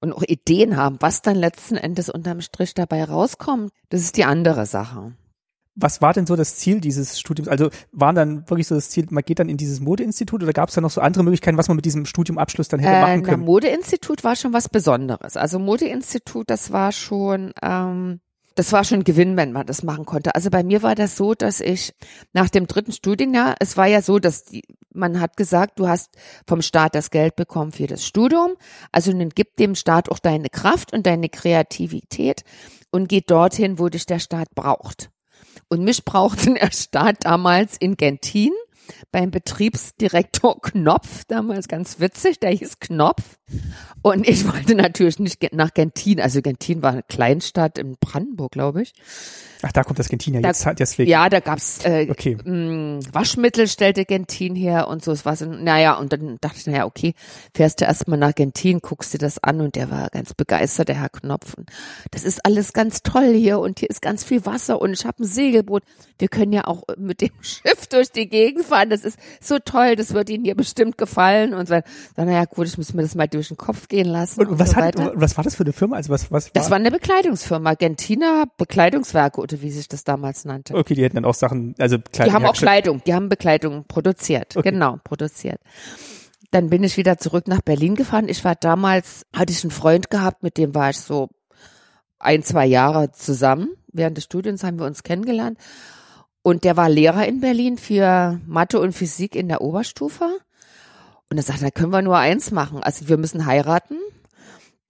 und 0.00 0.12
auch 0.12 0.22
Ideen 0.22 0.76
haben, 0.76 0.96
was 1.00 1.22
dann 1.22 1.36
letzten 1.36 1.76
Endes 1.76 2.08
unterm 2.08 2.40
Strich 2.40 2.74
dabei 2.74 3.04
rauskommt. 3.04 3.72
Das 3.90 4.00
ist 4.00 4.16
die 4.16 4.24
andere 4.24 4.66
Sache. 4.66 5.12
Was 5.76 6.00
war 6.00 6.12
denn 6.12 6.26
so 6.26 6.36
das 6.36 6.56
Ziel 6.56 6.80
dieses 6.80 7.18
Studiums? 7.18 7.48
Also 7.48 7.70
waren 7.90 8.14
dann 8.14 8.48
wirklich 8.48 8.68
so 8.68 8.76
das 8.76 8.90
Ziel, 8.90 9.06
man 9.10 9.24
geht 9.24 9.40
dann 9.40 9.48
in 9.48 9.56
dieses 9.56 9.80
Modeinstitut 9.80 10.42
oder 10.42 10.52
gab 10.52 10.68
es 10.68 10.74
da 10.76 10.80
noch 10.80 10.90
so 10.90 11.00
andere 11.00 11.24
Möglichkeiten, 11.24 11.58
was 11.58 11.66
man 11.66 11.76
mit 11.76 11.84
diesem 11.84 12.06
Studiumabschluss 12.06 12.68
dann 12.68 12.80
hätte 12.80 12.94
Äh, 12.94 13.00
machen 13.00 13.22
na, 13.22 13.28
können? 13.30 13.44
Modeinstitut 13.44 14.22
war 14.22 14.36
schon 14.36 14.52
was 14.52 14.68
Besonderes. 14.68 15.36
Also 15.36 15.58
Modeinstitut, 15.58 16.48
das 16.48 16.70
war 16.70 16.92
schon, 16.92 17.52
ähm, 17.60 18.20
das 18.54 18.72
war 18.72 18.84
schon 18.84 19.02
Gewinn, 19.02 19.36
wenn 19.36 19.50
man 19.50 19.66
das 19.66 19.82
machen 19.82 20.04
konnte. 20.04 20.36
Also 20.36 20.48
bei 20.48 20.62
mir 20.62 20.84
war 20.84 20.94
das 20.94 21.16
so, 21.16 21.34
dass 21.34 21.58
ich 21.60 21.92
nach 22.32 22.48
dem 22.48 22.68
dritten 22.68 22.92
Studienjahr, 22.92 23.56
es 23.58 23.76
war 23.76 23.86
ja 23.86 24.00
so, 24.00 24.20
dass 24.20 24.44
die, 24.44 24.62
man 24.92 25.20
hat 25.20 25.36
gesagt, 25.36 25.80
du 25.80 25.88
hast 25.88 26.10
vom 26.46 26.62
Staat 26.62 26.94
das 26.94 27.10
Geld 27.10 27.34
bekommen 27.34 27.72
für 27.72 27.88
das 27.88 28.06
Studium. 28.06 28.52
Also 28.92 29.12
dann 29.12 29.30
gib 29.30 29.56
dem 29.56 29.74
Staat 29.74 30.08
auch 30.08 30.20
deine 30.20 30.50
Kraft 30.50 30.92
und 30.92 31.04
deine 31.04 31.28
Kreativität 31.28 32.44
und 32.92 33.08
geh 33.08 33.22
dorthin, 33.22 33.80
wo 33.80 33.88
dich 33.88 34.06
der 34.06 34.20
Staat 34.20 34.54
braucht. 34.54 35.10
Und 35.68 35.82
mich 35.84 36.04
brauchte 36.04 36.54
der 36.54 36.70
Staat 36.72 37.24
damals 37.24 37.76
in 37.76 37.96
Gentin 37.96 38.52
beim 39.12 39.30
Betriebsdirektor 39.30 40.60
Knopf, 40.62 41.24
damals 41.28 41.68
ganz 41.68 42.00
witzig, 42.00 42.40
der 42.40 42.50
hieß 42.50 42.78
Knopf. 42.80 43.22
Und 44.02 44.26
ich 44.28 44.46
wollte 44.50 44.74
natürlich 44.74 45.18
nicht 45.18 45.52
nach 45.52 45.72
Gentin, 45.74 46.20
also 46.20 46.40
Gentin 46.42 46.82
war 46.82 46.92
eine 46.92 47.02
Kleinstadt 47.02 47.78
in 47.78 47.96
Brandenburg, 48.00 48.52
glaube 48.52 48.82
ich. 48.82 48.94
Ach, 49.62 49.72
da 49.72 49.82
kommt 49.82 49.98
das 49.98 50.08
Gentin 50.08 50.34
ja 50.34 50.40
Da- 50.40 50.48
jetzt, 50.48 50.66
deswegen. 50.78 51.10
Ja, 51.10 51.28
da 51.28 51.40
gab's 51.40 51.84
äh, 51.84 52.06
Okay. 52.10 52.36
mh, 52.42 53.00
Waschmittel 53.12 53.66
stellte 53.68 54.04
Gentin 54.04 54.54
her 54.56 54.88
und 54.88 55.02
so. 55.04 55.12
Es 55.12 55.24
war 55.24 55.36
so, 55.36 55.46
naja, 55.46 55.94
und 55.94 56.12
dann 56.12 56.36
dachte 56.40 56.56
ich, 56.58 56.66
naja, 56.66 56.84
okay, 56.86 57.14
fährst 57.54 57.80
du 57.80 57.84
erstmal 57.86 58.18
nach 58.18 58.34
Gentin, 58.34 58.80
guckst 58.80 59.14
dir 59.14 59.18
das 59.18 59.42
an 59.42 59.60
und 59.60 59.76
der 59.76 59.90
war 59.90 60.08
ganz 60.10 60.34
begeistert, 60.34 60.88
der 60.88 61.00
Herr 61.00 61.08
Knopf. 61.08 61.54
Und 61.54 61.70
das 62.10 62.24
ist 62.24 62.44
alles 62.44 62.72
ganz 62.74 63.02
toll 63.02 63.32
hier 63.34 63.58
und 63.58 63.78
hier 63.80 63.88
ist 63.90 64.02
ganz 64.02 64.24
viel 64.24 64.44
Wasser 64.44 64.80
und 64.82 64.92
ich 64.92 65.04
habe 65.06 65.22
ein 65.22 65.26
Segelboot. 65.26 65.82
Wir 66.18 66.28
können 66.28 66.52
ja 66.52 66.66
auch 66.66 66.82
mit 66.98 67.20
dem 67.22 67.30
Schiff 67.40 67.86
durch 67.88 68.10
die 68.10 68.28
Gegend 68.28 68.64
fahren. 68.66 68.73
Das 68.90 69.04
ist 69.04 69.18
so 69.40 69.58
toll, 69.58 69.96
das 69.96 70.14
wird 70.14 70.30
Ihnen 70.30 70.44
hier 70.44 70.54
bestimmt 70.54 70.98
gefallen. 70.98 71.54
Und 71.54 71.68
so, 71.68 71.80
dann, 72.16 72.26
naja, 72.26 72.44
gut, 72.44 72.66
ich 72.66 72.76
muss 72.76 72.94
mir 72.94 73.02
das 73.02 73.14
mal 73.14 73.28
durch 73.28 73.48
den 73.48 73.56
Kopf 73.56 73.88
gehen 73.88 74.06
lassen. 74.06 74.40
Und, 74.40 74.48
Und, 74.48 74.58
was, 74.58 74.70
so 74.70 74.76
hat, 74.76 74.96
was 75.14 75.36
war 75.36 75.44
das 75.44 75.54
für 75.54 75.64
eine 75.64 75.72
Firma? 75.72 75.96
Also 75.96 76.10
was, 76.10 76.30
was 76.30 76.52
Das 76.52 76.70
war 76.70 76.76
eine 76.76 76.90
Bekleidungsfirma, 76.90 77.74
Gentina 77.74 78.44
Bekleidungswerke 78.56 79.40
oder 79.40 79.60
wie 79.62 79.70
sich 79.70 79.88
das 79.88 80.04
damals 80.04 80.44
nannte. 80.44 80.74
Okay, 80.74 80.94
die 80.94 81.02
hätten 81.02 81.16
dann 81.16 81.24
auch 81.24 81.34
Sachen, 81.34 81.74
also 81.78 81.98
Kleidung. 81.98 82.30
Die 82.30 82.32
haben 82.32 82.46
auch. 82.46 82.54
Kleidung, 82.54 83.02
die 83.06 83.14
haben 83.14 83.28
Bekleidung 83.28 83.84
produziert. 83.86 84.56
Okay. 84.56 84.70
Genau, 84.70 84.98
produziert. 85.04 85.60
Dann 86.50 86.70
bin 86.70 86.84
ich 86.84 86.96
wieder 86.96 87.18
zurück 87.18 87.48
nach 87.48 87.62
Berlin 87.62 87.94
gefahren. 87.96 88.28
Ich 88.28 88.44
war 88.44 88.54
damals, 88.54 89.26
hatte 89.34 89.52
ich 89.52 89.64
einen 89.64 89.70
Freund 89.70 90.08
gehabt, 90.08 90.42
mit 90.42 90.56
dem 90.56 90.74
war 90.74 90.90
ich 90.90 91.00
so 91.00 91.28
ein, 92.18 92.42
zwei 92.42 92.66
Jahre 92.66 93.10
zusammen. 93.12 93.70
Während 93.92 94.16
des 94.16 94.24
Studiums 94.24 94.64
haben 94.64 94.78
wir 94.78 94.86
uns 94.86 95.02
kennengelernt. 95.02 95.58
Und 96.44 96.64
der 96.64 96.76
war 96.76 96.90
Lehrer 96.90 97.26
in 97.26 97.40
Berlin 97.40 97.78
für 97.78 98.38
Mathe 98.46 98.78
und 98.78 98.92
Physik 98.92 99.34
in 99.34 99.48
der 99.48 99.62
Oberstufe. 99.62 100.28
Und 101.30 101.38
er 101.38 101.42
sagt, 101.42 101.62
da 101.62 101.70
können 101.70 101.90
wir 101.90 102.02
nur 102.02 102.18
eins 102.18 102.50
machen. 102.50 102.82
Also 102.82 103.08
wir 103.08 103.16
müssen 103.16 103.46
heiraten. 103.46 103.96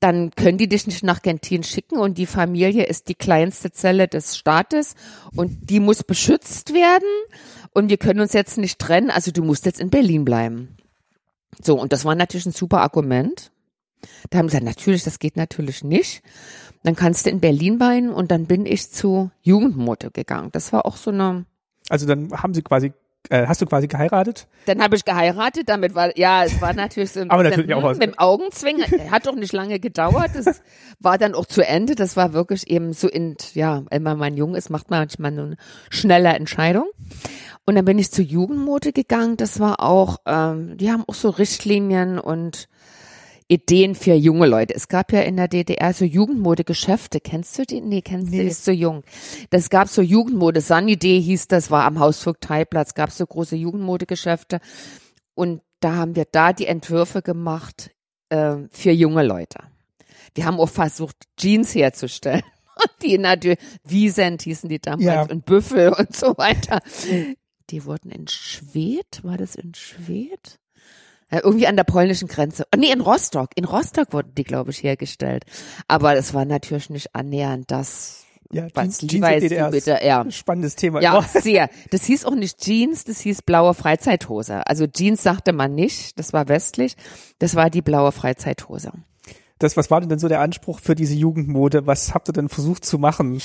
Dann 0.01 0.33
können 0.33 0.59
die 0.59 0.69
dich 0.69 0.89
nicht 0.89 1.05
nach 1.05 1.23
Gentin 1.23 1.63
schicken 1.63 1.97
und 1.97 2.19
die 2.19 2.27
Familie 2.27 2.87
ist 2.87 3.09
die 3.09 3.15
kleinste 3.15 3.71
Zelle 3.71 4.09
des 4.09 4.37
Staates 4.37 4.97
und 5.37 5.71
die 5.71 5.79
muss 5.79 6.03
beschützt 6.03 6.75
werden 6.75 7.09
und 7.73 7.89
wir 7.89 7.99
können 7.99 8.21
uns 8.21 8.33
jetzt 8.33 8.59
nicht 8.59 8.81
trennen. 8.81 9.11
Also 9.11 9.31
du 9.31 9.45
musst 9.45 9.65
jetzt 9.65 9.81
in 9.81 9.91
Berlin 9.91 10.25
bleiben. 10.25 10.77
So, 11.63 11.81
und 11.81 11.93
das 11.93 12.05
war 12.05 12.17
natürlich 12.17 12.47
ein 12.47 12.53
super 12.53 12.81
Argument. 12.81 13.53
Da 14.31 14.39
haben 14.39 14.49
sie 14.49 14.59
gesagt, 14.59 14.77
natürlich, 14.77 15.05
das 15.05 15.19
geht 15.19 15.37
natürlich 15.37 15.85
nicht. 15.85 16.23
Dann 16.83 16.97
kannst 16.97 17.27
du 17.27 17.31
in 17.31 17.41
Berlin 17.41 17.79
bleiben 17.79 18.11
und 18.11 18.31
dann 18.31 18.47
bin 18.47 18.67
ich 18.67 18.91
zu 18.91 19.31
Jugendmode 19.43 20.11
gegangen. 20.11 20.51
Das 20.53 20.73
war 20.73 20.87
auch 20.87 20.97
so 20.97 21.11
eine. 21.11 21.47
Also 21.89 22.07
dann 22.07 22.31
haben 22.33 22.55
sie 22.55 22.63
quasi 22.63 22.93
äh, 23.31 23.47
hast 23.47 23.63
du 23.63 23.67
quasi 23.67 23.89
geheiratet? 23.89 24.47
Dann 24.67 24.83
habe 24.83 24.97
ich 24.97 25.05
geheiratet, 25.05 25.69
damit 25.69 25.95
war, 25.95 26.17
ja, 26.19 26.45
es 26.45 26.61
war 26.61 26.75
natürlich 26.75 27.11
so 27.11 27.21
ein 27.21 27.31
Aber 27.31 27.43
bisschen, 27.43 27.61
natürlich 27.61 27.75
auch 27.75 27.83
was. 27.83 27.99
mit 27.99 28.09
dem 28.09 28.19
Augenzwingen. 28.19 28.85
Hat 29.11 29.27
doch 29.27 29.35
nicht 29.35 29.53
lange 29.53 29.81
gedauert. 29.81 30.33
Das 30.35 30.61
war 31.01 31.17
dann 31.17 31.35
auch 31.35 31.47
zu 31.47 31.67
Ende. 31.67 31.95
Das 31.95 32.17
war 32.17 32.35
wirklich 32.35 32.69
eben 32.69 32.93
so 32.93 33.09
in, 33.09 33.37
ja, 33.55 33.83
wenn 33.91 34.03
man 34.03 34.37
jung 34.37 34.55
ist, 34.55 34.69
macht 34.69 34.91
man 34.91 35.01
manchmal 35.01 35.33
eine 35.33 35.57
schnelle 35.89 36.31
Entscheidung. 36.31 36.87
Und 37.67 37.77
dann 37.77 37.87
bin 37.87 37.99
ich 37.99 38.11
zur 38.11 38.25
Jugendmode 38.25 38.93
gegangen. 38.93 39.39
Das 39.39 39.59
war 39.59 39.81
auch, 39.81 40.19
ähm, 40.27 40.77
die 40.77 40.93
haben 40.93 41.05
auch 41.07 41.15
so 41.15 41.31
Richtlinien 41.31 42.19
und 42.19 42.69
Ideen 43.49 43.95
für 43.95 44.15
junge 44.15 44.47
Leute. 44.47 44.75
Es 44.75 44.89
gab 44.89 45.13
ja 45.13 45.21
in 45.21 45.37
der 45.37 45.49
DDR 45.49 45.93
so 45.93 46.05
Jugendmodegeschäfte. 46.05 47.21
Kennst 47.21 47.59
du 47.59 47.65
die? 47.65 47.81
Nee, 47.81 48.01
kennst 48.03 48.33
du, 48.33 48.37
Nee. 48.37 48.47
ist 48.47 48.65
so 48.65 48.73
jung. 48.73 49.03
Das 49.51 49.69
gab 49.69 49.89
so 49.89 50.01
Jugendmode. 50.01 50.61
Sunny 50.63 50.97
hieß 50.97 51.49
das, 51.49 51.71
war 51.71 51.85
am 51.85 51.99
Hausvogteiplatz, 51.99 52.95
gab 52.95 53.11
so 53.11 53.27
große 53.27 53.57
Jugendmodegeschäfte. 53.57 54.61
Und 55.35 55.61
da 55.81 55.95
haben 55.97 56.17
wir 56.17 56.25
da 56.31 56.53
die 56.55 56.67
Entwürfe 56.67 57.21
gemacht 57.21 57.91
äh, 58.31 58.57
für 58.71 58.93
junge 58.93 59.23
Leute. 59.23 59.59
Wir 60.35 60.47
haben 60.47 60.59
auch 60.59 60.69
versucht, 60.71 61.17
Jeans 61.37 61.75
herzustellen. 61.75 62.43
Die 63.03 63.19
natürlich, 63.19 63.59
Wiesent 63.85 64.43
hießen 64.43 64.69
die 64.69 64.81
damals 64.81 65.05
Ja. 65.05 65.23
und 65.23 65.45
Büffel 65.45 65.91
und 65.93 66.17
so 66.17 66.37
weiter. 66.39 66.81
Die 67.71 67.85
wurden 67.85 68.11
in 68.11 68.27
Schwedt, 68.27 69.21
war 69.23 69.37
das 69.37 69.55
in 69.55 69.75
Schwedt? 69.75 70.59
Ja, 71.31 71.41
irgendwie 71.43 71.67
an 71.67 71.77
der 71.77 71.85
polnischen 71.85 72.29
Grenze. 72.29 72.65
Oh, 72.75 72.79
nee, 72.79 72.93
in 72.93 73.01
Rostock. 73.01 73.51
In 73.57 73.65
Rostock 73.65 74.13
wurden 74.13 74.35
die, 74.37 74.45
glaube 74.45 74.71
ich, 74.71 74.83
hergestellt. 74.83 75.45
Aber 75.89 76.17
es 76.17 76.33
war 76.35 76.45
natürlich 76.45 76.91
nicht 76.91 77.15
annähernd 77.15 77.71
das, 77.71 78.25
Ja, 78.53 78.69
was 78.75 78.99
Jeans- 78.99 78.99
du 78.99 79.07
DDR 79.09 79.67
ist 79.69 79.73
bitte, 79.73 79.99
ja. 80.05 80.31
Spannendes 80.31 80.77
Thema. 80.77 81.01
Ja, 81.01 81.21
sehr. 81.23 81.71
Das 81.91 82.05
hieß 82.05 82.25
auch 82.27 82.35
nicht 82.37 82.59
Jeans, 82.61 83.05
das 83.05 83.21
hieß 83.21 83.43
blaue 83.43 83.75
Freizeithose. 83.75 84.67
Also 84.67 84.87
Jeans 84.87 85.23
sagte 85.23 85.53
man 85.53 85.75
nicht, 85.75 86.19
das 86.19 86.33
war 86.33 86.49
westlich, 86.49 86.95
das 87.41 87.55
war 87.57 87.69
die 87.71 87.83
blaue 87.83 88.13
Freizeithose. 88.13 88.93
Das, 89.59 89.77
was 89.77 89.91
war 89.91 90.01
denn, 90.01 90.09
denn 90.11 90.19
so 90.19 90.29
der 90.29 90.41
Anspruch 90.41 90.79
für 90.81 90.95
diese 90.95 91.15
Jugendmode? 91.15 91.87
Was 91.87 92.13
habt 92.13 92.29
ihr 92.29 92.33
denn 92.33 92.49
versucht 92.49 92.85
zu 92.85 92.99
machen? 92.99 93.41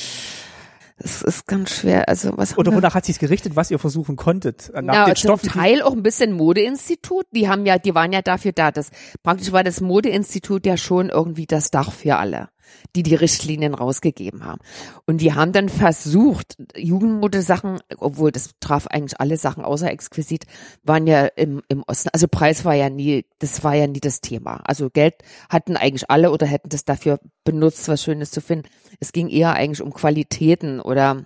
Das 1.01 1.21
ist 1.21 1.47
ganz 1.47 1.71
schwer. 1.71 2.09
Also 2.09 2.31
was 2.35 2.57
Oder 2.57 2.73
wonach 2.73 2.93
hat 2.93 3.05
sich's 3.05 3.19
gerichtet, 3.19 3.55
was 3.55 3.71
ihr 3.71 3.79
versuchen 3.79 4.17
konntet? 4.17 4.71
Nach 4.73 4.93
ja, 4.93 5.05
den 5.05 5.15
zum 5.15 5.37
Stoffen, 5.37 5.49
Teil 5.49 5.81
auch 5.81 5.93
ein 5.93 6.03
bisschen 6.03 6.33
Modeinstitut. 6.33 7.25
Die 7.31 7.47
haben 7.47 7.65
ja, 7.65 7.77
die 7.77 7.95
waren 7.95 8.11
ja 8.11 8.21
dafür 8.21 8.51
da. 8.51 8.71
Das 8.71 8.91
praktisch 9.23 9.51
war 9.53 9.63
das 9.63 9.79
Modeinstitut 9.79 10.65
ja 10.65 10.75
schon 10.75 11.09
irgendwie 11.09 11.45
das 11.45 11.71
Dach 11.71 11.91
für 11.91 12.17
alle, 12.17 12.49
die 12.95 13.03
die 13.03 13.15
Richtlinien 13.15 13.73
rausgegeben 13.73 14.45
haben. 14.45 14.59
Und 15.05 15.21
die 15.21 15.33
haben 15.33 15.51
dann 15.51 15.69
versucht, 15.69 16.57
Jugendmodesachen, 16.75 17.79
obwohl 17.97 18.31
das 18.31 18.51
traf 18.59 18.87
eigentlich 18.87 19.19
alle 19.19 19.37
Sachen 19.37 19.63
außer 19.63 19.91
exquisit, 19.91 20.45
waren 20.83 21.07
ja 21.07 21.25
im, 21.25 21.61
im 21.67 21.83
Osten. 21.87 22.09
Also 22.13 22.27
Preis 22.27 22.65
war 22.65 22.75
ja 22.75 22.89
nie, 22.89 23.25
das 23.39 23.63
war 23.63 23.75
ja 23.75 23.87
nie 23.87 23.99
das 23.99 24.21
Thema. 24.21 24.61
Also 24.65 24.89
Geld 24.89 25.15
hatten 25.49 25.77
eigentlich 25.77 26.09
alle 26.09 26.31
oder 26.31 26.47
hätten 26.47 26.69
das 26.69 26.85
dafür 26.85 27.19
benutzt, 27.43 27.87
was 27.87 28.03
Schönes 28.03 28.31
zu 28.31 28.41
finden. 28.41 28.67
Es 28.99 29.11
ging 29.11 29.29
eher 29.29 29.53
eigentlich 29.53 29.81
um 29.81 29.93
Qualitäten 29.93 30.79
oder 30.79 31.25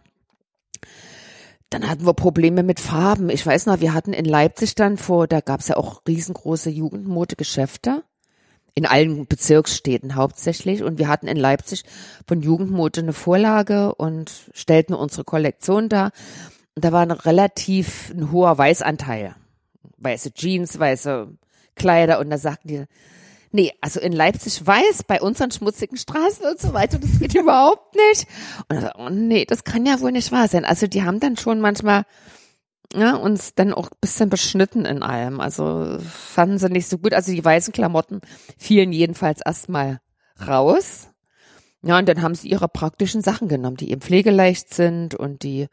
dann 1.69 1.89
hatten 1.89 2.05
wir 2.05 2.13
Probleme 2.13 2.61
mit 2.61 2.79
Farben. 2.79 3.29
Ich 3.29 3.45
weiß 3.45 3.65
noch, 3.65 3.81
wir 3.81 3.93
hatten 3.93 4.13
in 4.13 4.25
Leipzig 4.25 4.75
dann 4.75 4.97
vor, 4.97 5.27
da 5.27 5.41
gab's 5.41 5.69
ja 5.69 5.77
auch 5.77 6.01
riesengroße 6.07 6.69
Jugendmodegeschäfte. 6.69 8.03
In 8.75 8.85
allen 8.85 9.27
Bezirksstädten 9.27 10.15
hauptsächlich. 10.15 10.83
Und 10.83 10.97
wir 10.97 11.07
hatten 11.07 11.27
in 11.27 11.37
Leipzig 11.37 11.83
von 12.27 12.41
Jugendmode 12.41 13.01
eine 13.01 13.13
Vorlage 13.13 13.93
und 13.95 14.31
stellten 14.53 14.95
unsere 14.95 15.23
Kollektion 15.23 15.89
dar. 15.89 16.11
Und 16.75 16.83
da 16.83 16.91
war 16.91 17.01
ein 17.01 17.11
relativ 17.11 18.11
ein 18.11 18.31
hoher 18.31 18.57
Weißanteil. 18.57 19.35
Weiße 19.97 20.33
Jeans, 20.33 20.79
weiße 20.79 21.27
Kleider. 21.75 22.19
Und 22.19 22.29
da 22.29 22.37
sagten 22.37 22.67
die, 22.67 22.85
nee, 23.51 23.71
also 23.79 23.99
in 23.99 24.11
Leipzig 24.11 24.65
weiß, 24.65 25.03
bei 25.03 25.21
unseren 25.21 25.51
schmutzigen 25.51 25.97
Straßen 25.97 26.45
und 26.45 26.59
so 26.59 26.73
weiter, 26.73 26.99
das 26.99 27.19
geht 27.19 27.35
überhaupt 27.39 27.95
nicht. 27.95 28.27
Und 28.67 28.81
so, 28.81 28.89
oh 28.97 29.09
nee, 29.09 29.45
das 29.45 29.63
kann 29.63 29.85
ja 29.85 30.01
wohl 30.01 30.11
nicht 30.11 30.31
wahr 30.31 30.47
sein. 30.47 30.65
Also 30.65 30.87
die 30.87 31.03
haben 31.03 31.19
dann 31.19 31.37
schon 31.37 31.61
manchmal 31.61 32.05
ja, 32.93 33.15
uns 33.15 33.55
dann 33.55 33.73
auch 33.73 33.89
bisschen 34.01 34.29
beschnitten 34.29 34.85
in 34.85 35.03
allem. 35.03 35.39
Also 35.39 35.97
fanden 35.99 36.57
sie 36.57 36.69
nicht 36.69 36.87
so 36.87 36.97
gut. 36.97 37.13
Also 37.13 37.31
die 37.31 37.43
weißen 37.43 37.73
Klamotten 37.73 38.21
fielen 38.57 38.91
jedenfalls 38.91 39.41
erstmal 39.43 39.99
raus. 40.47 41.09
Ja, 41.81 41.97
und 41.99 42.07
dann 42.07 42.21
haben 42.21 42.35
sie 42.35 42.49
ihre 42.49 42.69
praktischen 42.69 43.21
Sachen 43.21 43.47
genommen, 43.47 43.77
die 43.77 43.91
eben 43.91 44.01
pflegeleicht 44.01 44.73
sind 44.73 45.15
und 45.15 45.43
die 45.43 45.67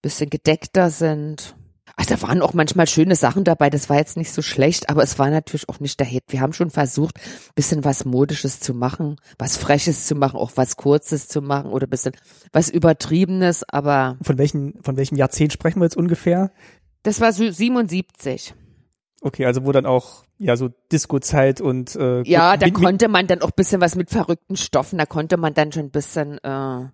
bisschen 0.00 0.28
gedeckter 0.28 0.90
sind. 0.90 1.54
Also 1.96 2.14
da 2.14 2.22
waren 2.22 2.42
auch 2.42 2.54
manchmal 2.54 2.86
schöne 2.86 3.16
Sachen 3.16 3.44
dabei, 3.44 3.70
das 3.70 3.88
war 3.88 3.96
jetzt 3.98 4.16
nicht 4.16 4.32
so 4.32 4.42
schlecht, 4.42 4.88
aber 4.88 5.02
es 5.02 5.18
war 5.18 5.30
natürlich 5.30 5.68
auch 5.68 5.80
nicht 5.80 6.00
der 6.00 6.06
Hit. 6.06 6.24
Wir 6.28 6.40
haben 6.40 6.52
schon 6.52 6.70
versucht, 6.70 7.18
bisschen 7.54 7.84
was 7.84 8.04
Modisches 8.04 8.60
zu 8.60 8.74
machen, 8.74 9.16
was 9.38 9.56
Freches 9.56 10.06
zu 10.06 10.14
machen, 10.14 10.36
auch 10.36 10.52
was 10.56 10.76
Kurzes 10.76 11.28
zu 11.28 11.42
machen 11.42 11.70
oder 11.70 11.86
bisschen 11.86 12.14
was 12.52 12.70
Übertriebenes, 12.70 13.64
aber 13.68 14.16
von 14.22 14.38
welchen, 14.38 14.82
von 14.82 14.96
welchem 14.96 15.16
Jahrzehnt 15.16 15.52
sprechen 15.52 15.80
wir 15.80 15.84
jetzt 15.84 15.96
ungefähr? 15.96 16.50
das 17.02 17.20
war 17.20 17.32
so 17.32 17.48
77. 17.48 18.54
Okay, 19.20 19.46
also 19.46 19.64
wo 19.64 19.72
dann 19.72 19.86
auch, 19.86 20.24
ja, 20.38 20.56
so 20.56 20.68
Disco-Zeit 20.90 21.60
und, 21.60 21.94
äh, 21.94 22.22
Ja, 22.22 22.56
da 22.56 22.70
konnte 22.70 23.08
man 23.08 23.26
dann 23.26 23.42
auch 23.42 23.52
bisschen 23.52 23.80
was 23.80 23.94
mit 23.94 24.10
verrückten 24.10 24.56
Stoffen, 24.56 24.98
da 24.98 25.06
konnte 25.06 25.36
man 25.36 25.54
dann 25.54 25.70
schon 25.70 25.84
ein 25.84 25.90
bisschen, 25.90 26.38
äh, 26.38 26.88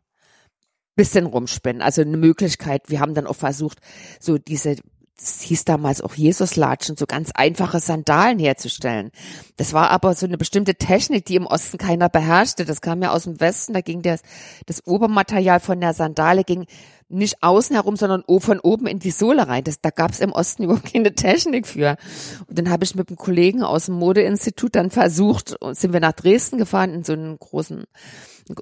bisschen 0.99 1.27
rumspinnen. 1.27 1.81
Also 1.81 2.03
eine 2.03 2.17
Möglichkeit, 2.17 2.83
wir 2.89 3.01
haben 3.01 3.15
dann 3.15 3.27
auch 3.27 3.37
versucht, 3.37 3.79
so 4.21 4.37
diese, 4.37 4.77
das 5.17 5.41
hieß 5.43 5.65
damals 5.65 6.01
auch 6.01 6.15
Jesuslatschen, 6.15 6.97
so 6.97 7.07
ganz 7.07 7.31
einfache 7.35 7.81
Sandalen 7.81 8.39
herzustellen. 8.39 9.13
Das 9.57 9.73
war 9.73 9.91
aber 9.91 10.15
so 10.15 10.27
eine 10.27 10.37
bestimmte 10.37 10.75
Technik, 10.75 11.25
die 11.25 11.37
im 11.37 11.47
Osten 11.47 11.79
keiner 11.79 12.09
beherrschte. 12.09 12.65
Das 12.65 12.81
kam 12.81 13.01
ja 13.03 13.13
aus 13.13 13.25
dem 13.25 13.41
Westen, 13.41 13.75
da 13.75 13.81
ging 13.81 14.03
das, 14.03 14.23
das 14.67 14.87
Obermaterial 14.87 15.61
von 15.61 15.81
der 15.81 15.95
Sandale 15.95 16.43
ging 16.45 16.67
nicht 17.09 17.43
außen 17.43 17.75
herum, 17.75 17.97
sondern 17.97 18.25
von 18.41 18.61
oben 18.61 18.87
in 18.87 18.99
die 18.99 19.11
Sohle 19.11 19.49
rein. 19.49 19.65
Das, 19.65 19.81
da 19.81 19.91
gab 19.91 20.11
es 20.11 20.21
im 20.21 20.33
Osten 20.33 20.63
überhaupt 20.65 20.93
keine 20.93 21.15
Technik 21.15 21.67
für. 21.67 21.97
Und 22.47 22.59
dann 22.59 22.71
habe 22.71 22.85
ich 22.85 22.95
mit 22.95 23.09
einem 23.09 23.17
Kollegen 23.17 23.63
aus 23.63 23.87
dem 23.87 23.95
Modeinstitut 23.95 24.75
dann 24.75 24.91
versucht, 24.91 25.57
und 25.63 25.77
sind 25.77 25.93
wir 25.93 26.01
nach 26.01 26.13
Dresden 26.13 26.59
gefahren 26.59 26.93
in 26.93 27.05
so 27.05 27.13
einen 27.13 27.39
großen, 27.39 27.85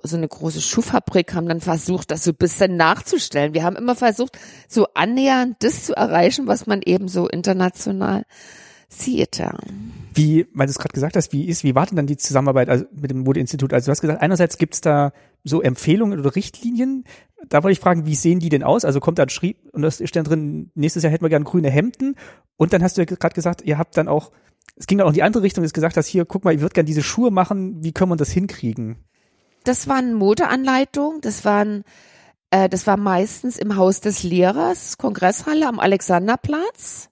so 0.02 0.16
eine 0.16 0.28
große 0.28 0.60
Schuhfabrik, 0.60 1.34
haben 1.34 1.48
dann 1.48 1.60
versucht, 1.60 2.10
das 2.10 2.24
so 2.24 2.32
ein 2.32 2.36
bisschen 2.36 2.76
nachzustellen. 2.76 3.54
Wir 3.54 3.62
haben 3.64 3.76
immer 3.76 3.94
versucht, 3.94 4.38
so 4.68 4.86
annähernd 4.94 5.56
das 5.60 5.84
zu 5.84 5.96
erreichen, 5.96 6.46
was 6.46 6.66
man 6.66 6.82
eben 6.82 7.08
so 7.08 7.28
international 7.28 8.24
sieht. 8.88 9.38
Ja. 9.38 9.52
Wie, 10.14 10.46
weil 10.54 10.66
du 10.66 10.70
es 10.70 10.78
gerade 10.78 10.94
gesagt 10.94 11.16
hast, 11.16 11.32
wie 11.32 11.46
ist, 11.46 11.64
wie 11.64 11.74
war 11.74 11.86
denn 11.86 11.96
dann 11.96 12.06
die 12.06 12.16
Zusammenarbeit 12.16 12.68
also 12.68 12.84
mit 12.92 13.10
dem 13.10 13.20
Modeinstitut? 13.20 13.72
Also 13.72 13.86
du 13.86 13.90
hast 13.90 14.00
gesagt, 14.00 14.22
einerseits 14.22 14.58
gibt's 14.58 14.80
da 14.80 15.12
so 15.44 15.60
Empfehlungen 15.62 16.18
oder 16.18 16.34
Richtlinien. 16.34 17.04
Da 17.48 17.62
wollte 17.62 17.72
ich 17.72 17.80
fragen, 17.80 18.06
wie 18.06 18.14
sehen 18.14 18.40
die 18.40 18.48
denn 18.48 18.62
aus? 18.62 18.84
Also 18.84 19.00
kommt 19.00 19.18
da 19.18 19.24
ein 19.24 19.28
Schrieb 19.28 19.58
und 19.72 19.82
da 19.82 19.90
steht 19.90 20.16
dann 20.16 20.24
drin, 20.24 20.70
nächstes 20.74 21.02
Jahr 21.02 21.12
hätten 21.12 21.24
wir 21.24 21.28
gerne 21.28 21.44
grüne 21.44 21.70
Hemden. 21.70 22.16
Und 22.56 22.72
dann 22.72 22.82
hast 22.82 22.96
du 22.96 23.02
ja 23.02 23.04
gerade 23.04 23.34
gesagt, 23.34 23.62
ihr 23.62 23.78
habt 23.78 23.96
dann 23.96 24.08
auch, 24.08 24.32
es 24.76 24.86
ging 24.86 24.98
dann 24.98 25.06
auch 25.06 25.10
in 25.10 25.14
die 25.14 25.22
andere 25.22 25.42
Richtung, 25.42 25.62
dass 25.62 25.72
gesagt 25.72 25.96
hast, 25.96 26.06
hier, 26.06 26.24
guck 26.24 26.44
mal, 26.44 26.52
ihr 26.52 26.60
würdet 26.60 26.74
gerne 26.74 26.86
diese 26.86 27.02
Schuhe 27.02 27.30
machen, 27.30 27.82
wie 27.82 27.92
können 27.92 28.10
wir 28.10 28.16
das 28.16 28.30
hinkriegen? 28.30 28.96
Das 29.66 29.88
waren 29.88 30.14
Modeanleitungen, 30.14 31.20
das 31.22 31.44
waren, 31.44 31.82
äh, 32.50 32.68
das 32.68 32.86
war 32.86 32.96
meistens 32.96 33.56
im 33.58 33.74
Haus 33.74 34.00
des 34.00 34.22
Lehrers, 34.22 34.96
Kongresshalle 34.96 35.66
am 35.66 35.80
Alexanderplatz. 35.80 37.10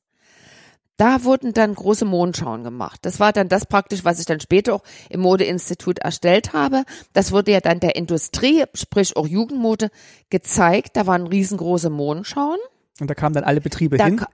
Da 0.96 1.24
wurden 1.24 1.52
dann 1.52 1.74
große 1.74 2.04
Mondschauen 2.04 2.62
gemacht. 2.62 3.00
Das 3.02 3.18
war 3.18 3.32
dann 3.32 3.48
das 3.48 3.66
praktisch, 3.66 4.04
was 4.04 4.20
ich 4.20 4.26
dann 4.26 4.38
später 4.38 4.76
auch 4.76 4.84
im 5.10 5.22
Modeinstitut 5.22 5.98
erstellt 5.98 6.52
habe. 6.52 6.84
Das 7.12 7.32
wurde 7.32 7.50
ja 7.50 7.60
dann 7.60 7.80
der 7.80 7.96
Industrie, 7.96 8.62
sprich 8.74 9.16
auch 9.16 9.26
Jugendmode, 9.26 9.90
gezeigt. 10.30 10.96
Da 10.96 11.08
waren 11.08 11.26
riesengroße 11.26 11.90
Mondschauen. 11.90 12.60
Und 13.00 13.10
da 13.10 13.14
kamen 13.14 13.34
dann 13.34 13.42
alle 13.42 13.60
Betriebe 13.60 13.96
Da 13.96 14.04
hin. 14.04 14.24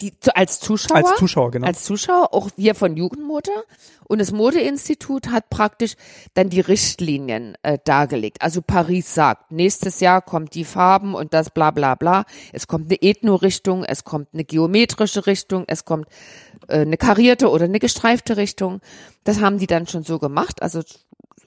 Die, 0.00 0.18
zu, 0.20 0.34
als 0.36 0.60
Zuschauer. 0.60 0.96
Als 0.96 1.16
Zuschauer, 1.16 1.50
genau. 1.50 1.66
Als 1.66 1.84
Zuschauer, 1.84 2.34
auch 2.34 2.50
wir 2.56 2.74
von 2.74 2.96
Jugendmode. 2.96 3.50
Und 4.08 4.20
das 4.20 4.30
Modeinstitut 4.32 5.28
hat 5.30 5.50
praktisch 5.50 5.96
dann 6.34 6.48
die 6.48 6.60
Richtlinien 6.60 7.56
äh, 7.62 7.78
dargelegt. 7.84 8.42
Also 8.42 8.62
Paris 8.62 9.14
sagt, 9.14 9.50
nächstes 9.50 10.00
Jahr 10.00 10.22
kommt 10.22 10.54
die 10.54 10.64
Farben 10.64 11.14
und 11.14 11.34
das 11.34 11.50
bla 11.50 11.70
bla 11.70 11.94
bla. 11.94 12.24
Es 12.52 12.68
kommt 12.68 12.86
eine 12.86 13.02
Ethno-Richtung, 13.02 13.84
es 13.84 14.04
kommt 14.04 14.28
eine 14.32 14.44
geometrische 14.44 15.26
Richtung, 15.26 15.64
es 15.66 15.84
kommt 15.84 16.06
äh, 16.68 16.80
eine 16.80 16.96
karierte 16.96 17.50
oder 17.50 17.64
eine 17.64 17.80
gestreifte 17.80 18.36
Richtung. 18.36 18.80
Das 19.24 19.40
haben 19.40 19.58
die 19.58 19.66
dann 19.66 19.86
schon 19.86 20.04
so 20.04 20.18
gemacht. 20.18 20.62
Also 20.62 20.82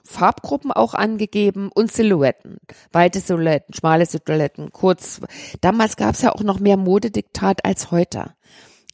Farbgruppen 0.04 0.72
auch 0.72 0.94
angegeben 0.94 1.70
und 1.72 1.92
Silhouetten. 1.92 2.58
Weite 2.92 3.20
Silhouetten, 3.20 3.74
schmale 3.74 4.06
Silhouetten, 4.06 4.72
kurz. 4.72 5.20
Damals 5.60 5.96
gab 5.96 6.14
es 6.14 6.22
ja 6.22 6.32
auch 6.32 6.42
noch 6.42 6.58
mehr 6.58 6.76
Modediktat 6.76 7.64
als 7.64 7.90
heute. 7.90 8.34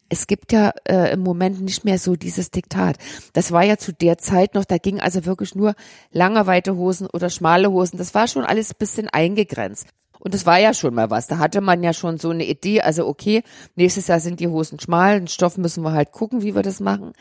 Es 0.08 0.26
gibt 0.26 0.52
ja 0.52 0.72
äh, 0.84 1.12
im 1.12 1.20
Moment 1.20 1.60
nicht 1.60 1.84
mehr 1.84 1.98
so 1.98 2.16
dieses 2.16 2.50
Diktat. 2.50 2.96
Das 3.32 3.52
war 3.52 3.64
ja 3.64 3.76
zu 3.76 3.92
der 3.92 4.18
Zeit 4.18 4.54
noch, 4.54 4.64
da 4.64 4.78
ging 4.78 5.00
also 5.00 5.24
wirklich 5.26 5.54
nur 5.54 5.74
lange 6.12 6.46
weite 6.46 6.76
Hosen 6.76 7.08
oder 7.12 7.30
schmale 7.30 7.70
Hosen. 7.70 7.98
Das 7.98 8.14
war 8.14 8.28
schon 8.28 8.44
alles 8.44 8.70
ein 8.70 8.78
bisschen 8.78 9.08
eingegrenzt. 9.08 9.88
Und 10.18 10.34
das 10.34 10.46
war 10.46 10.58
ja 10.58 10.74
schon 10.74 10.94
mal 10.94 11.10
was. 11.10 11.26
Da 11.26 11.38
hatte 11.38 11.60
man 11.60 11.82
ja 11.82 11.92
schon 11.92 12.18
so 12.18 12.30
eine 12.30 12.44
Idee. 12.44 12.80
Also 12.80 13.06
okay, 13.06 13.42
nächstes 13.74 14.08
Jahr 14.08 14.20
sind 14.20 14.40
die 14.40 14.48
Hosen 14.48 14.80
schmal. 14.80 15.20
Den 15.20 15.28
Stoff 15.28 15.56
müssen 15.58 15.84
wir 15.84 15.92
halt 15.92 16.12
gucken, 16.12 16.42
wie 16.42 16.54
wir 16.54 16.62
das 16.62 16.80
machen. 16.80 17.12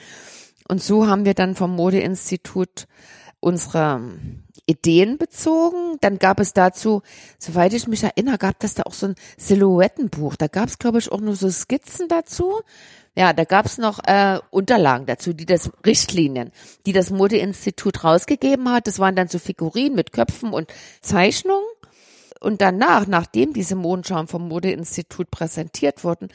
Und 0.68 0.82
so 0.82 1.08
haben 1.08 1.26
wir 1.26 1.34
dann 1.34 1.56
vom 1.56 1.76
Modeinstitut 1.76 2.88
unsere 3.40 4.02
Ideen 4.66 5.18
bezogen. 5.18 5.98
Dann 6.02 6.20
gab 6.20 6.40
es 6.40 6.54
dazu, 6.54 7.02
soweit 7.38 7.74
ich 7.74 7.88
mich 7.88 8.04
erinnere, 8.04 8.38
gab 8.38 8.64
es 8.64 8.74
da 8.74 8.84
auch 8.84 8.94
so 8.94 9.08
ein 9.08 9.16
Silhouettenbuch. 9.38 10.36
Da 10.36 10.48
gab 10.48 10.70
es, 10.70 10.80
glaube 10.80 11.00
ich, 11.00 11.12
auch 11.12 11.22
nur 11.22 11.36
so 11.36 11.50
Skizzen 11.50 12.08
dazu. 12.08 12.62
Ja, 13.18 13.32
da 13.32 13.46
gab 13.46 13.66
es 13.66 13.78
noch 13.78 14.00
äh, 14.04 14.40
Unterlagen 14.50 15.06
dazu, 15.06 15.32
die 15.34 15.46
das 15.46 15.72
Richtlinien, 15.86 16.52
die 16.86 16.92
das 16.92 17.12
Modeinstitut 17.12 18.04
rausgegeben 18.04 18.70
hat. 18.70 18.88
Das 18.88 19.00
waren 19.00 19.16
dann 19.16 19.30
so 19.30 19.40
Figurinen 19.40 19.96
mit 19.96 20.12
Köpfen 20.12 20.52
und 20.52 20.74
Zeichnungen. 21.02 21.64
Und 22.46 22.62
danach, 22.62 23.08
nachdem 23.08 23.54
diese 23.54 23.74
Mondschauen 23.76 24.28
vom 24.28 24.48
Modeinstitut 24.48 25.32
präsentiert 25.32 26.04
wurden, 26.04 26.28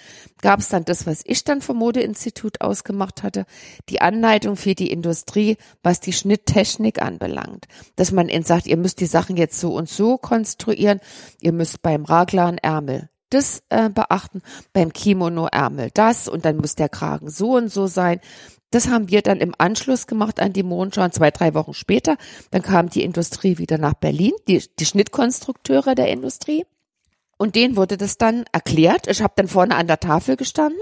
gab 0.42 0.58
es 0.58 0.68
dann 0.68 0.84
das, 0.84 1.06
was 1.06 1.22
ich 1.24 1.44
dann 1.44 1.60
vom 1.60 1.76
Modeinstitut 1.76 2.60
ausgemacht 2.60 3.22
hatte, 3.22 3.46
die 3.88 4.00
Anleitung 4.00 4.56
für 4.56 4.74
die 4.74 4.90
Industrie, 4.90 5.56
was 5.84 6.00
die 6.00 6.12
Schnitttechnik 6.12 7.00
anbelangt. 7.00 7.66
Dass 7.94 8.10
man 8.10 8.28
ihnen 8.28 8.42
sagt, 8.42 8.66
ihr 8.66 8.76
müsst 8.76 8.98
die 8.98 9.06
Sachen 9.06 9.36
jetzt 9.36 9.60
so 9.60 9.72
und 9.72 9.88
so 9.88 10.18
konstruieren, 10.18 10.98
ihr 11.40 11.52
müsst 11.52 11.80
beim 11.80 12.04
Raglan 12.04 12.58
Ärmel 12.58 13.08
das 13.28 13.62
äh, 13.68 13.88
beachten, 13.88 14.42
beim 14.72 14.92
Kimono-Ärmel 14.92 15.90
das 15.94 16.26
und 16.26 16.44
dann 16.44 16.56
muss 16.56 16.74
der 16.74 16.88
Kragen 16.88 17.30
so 17.30 17.56
und 17.56 17.68
so 17.68 17.86
sein. 17.86 18.18
Das 18.70 18.88
haben 18.88 19.10
wir 19.10 19.22
dann 19.22 19.38
im 19.38 19.54
Anschluss 19.58 20.06
gemacht 20.06 20.40
an 20.40 20.52
die 20.52 20.62
Mondschau, 20.62 21.08
zwei, 21.08 21.30
drei 21.30 21.54
Wochen 21.54 21.74
später. 21.74 22.16
Dann 22.50 22.62
kam 22.62 22.88
die 22.88 23.02
Industrie 23.02 23.58
wieder 23.58 23.78
nach 23.78 23.94
Berlin, 23.94 24.32
die, 24.46 24.62
die 24.78 24.86
Schnittkonstrukteure 24.86 25.94
der 25.94 26.08
Industrie. 26.08 26.64
Und 27.36 27.56
denen 27.56 27.76
wurde 27.76 27.96
das 27.96 28.18
dann 28.18 28.44
erklärt. 28.52 29.08
Ich 29.08 29.22
habe 29.22 29.32
dann 29.34 29.48
vorne 29.48 29.74
an 29.74 29.86
der 29.86 29.98
Tafel 29.98 30.36
gestanden 30.36 30.78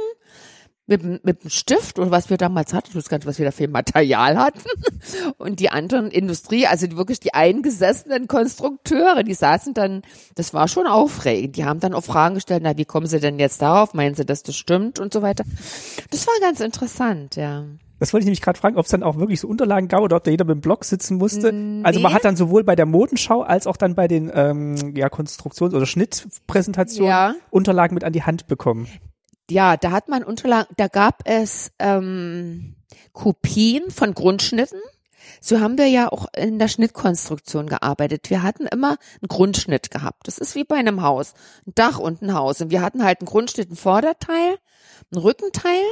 mit, 0.89 1.25
mit 1.25 1.45
dem 1.45 1.51
Stift 1.51 1.99
oder 1.99 2.11
was 2.11 2.31
wir 2.31 2.39
damals 2.39 2.73
hatten, 2.73 2.89
ich 2.91 2.97
weiß 2.97 3.09
gar 3.09 3.19
nicht, 3.19 3.27
was 3.27 3.39
wir 3.39 3.45
da 3.45 3.53
für 3.53 3.69
Material 3.69 4.39
hatten. 4.39 4.61
Und 5.39 5.61
die 5.61 5.69
anderen 5.69 6.11
Industrie, 6.11 6.67
also 6.67 6.91
wirklich 6.97 7.21
die 7.21 7.35
eingesessenen 7.35 8.27
Konstrukteure, 8.27 9.23
die 9.23 9.35
saßen 9.35 9.75
dann, 9.75 10.03
das 10.35 10.55
war 10.55 10.67
schon 10.67 10.87
aufregend. 10.87 11.57
Die 11.57 11.65
haben 11.67 11.81
dann 11.81 11.93
auch 11.93 12.05
Fragen 12.05 12.35
gestellt, 12.35 12.63
na, 12.65 12.77
wie 12.79 12.87
kommen 12.87 13.07
sie 13.07 13.21
denn 13.21 13.39
jetzt 13.39 13.61
darauf? 13.61 13.93
Meinen 13.93 14.15
sie, 14.15 14.25
dass 14.25 14.43
das 14.43 14.57
stimmt 14.57 14.99
und 14.99 15.13
so 15.13 15.21
weiter. 15.21 15.45
Das 16.11 16.27
war 16.27 16.35
ganz 16.41 16.61
interessant, 16.61 17.37
ja. 17.37 17.65
Das 17.99 18.13
wollte 18.13 18.23
ich 18.23 18.27
nämlich 18.27 18.43
gerade 18.43 18.59
fragen, 18.59 18.77
ob 18.77 18.85
es 18.85 18.91
dann 18.91 19.03
auch 19.03 19.17
wirklich 19.17 19.41
so 19.41 19.49
Unterlagen 19.49 19.89
gab 19.89 20.03
oder 20.03 20.17
ob 20.17 20.25
da 20.25 20.31
jeder 20.31 20.45
mit 20.45 20.55
dem 20.55 20.61
Block 20.61 20.85
sitzen 20.85 21.19
musste. 21.19 21.53
Nee. 21.53 21.85
Also 21.85 22.01
man 22.01 22.15
hat 22.15 22.25
dann 22.25 22.37
sowohl 22.37 22.65
bei 22.65 22.77
der 22.77 22.87
Modenschau 22.87 23.43
als 23.43 23.67
auch 23.67 23.77
dann 23.77 23.95
bei 23.95 24.09
den 24.09 24.31
ähm, 24.33 24.95
ja, 24.97 25.09
Konstruktions- 25.09 25.75
oder 25.75 25.85
Schnittpräsentationen 25.85 27.11
ja. 27.11 27.35
Unterlagen 27.51 27.95
mit 27.95 28.05
an 28.05 28.13
die 28.13 28.23
Hand 28.23 28.47
bekommen 28.47 28.89
ja, 29.51 29.77
da 29.77 29.91
hat 29.91 30.09
man 30.09 30.23
Unterlagen, 30.25 30.73
da 30.77 30.89
gab 30.89 31.23
es 31.25 31.73
ähm, 31.79 32.77
Kopien 33.13 33.91
von 33.91 34.15
Grundschnitten. 34.15 34.81
So 35.41 35.61
haben 35.61 35.79
wir 35.79 35.87
ja 35.87 36.11
auch 36.11 36.27
in 36.37 36.59
der 36.59 36.69
Schnittkonstruktion 36.69 37.67
gearbeitet. 37.67 38.31
Wir 38.31 38.43
hatten 38.43 38.67
immer 38.67 38.91
einen 39.21 39.29
Grundschnitt 39.29 39.91
gehabt. 39.91 40.27
Das 40.27 40.39
ist 40.39 40.55
wie 40.55 40.65
bei 40.65 40.77
einem 40.77 41.03
Haus. 41.03 41.35
Ein 41.67 41.73
Dach 41.75 41.99
und 41.99 42.23
ein 42.23 42.35
Haus. 42.35 42.61
Und 42.61 42.71
wir 42.71 42.81
hatten 42.81 43.05
halt 43.05 43.21
einen 43.21 43.27
Grundschnitt, 43.27 43.71
ein 43.71 43.77
Vorderteil, 43.77 44.59
ein 45.13 45.19
Rückenteil. 45.19 45.85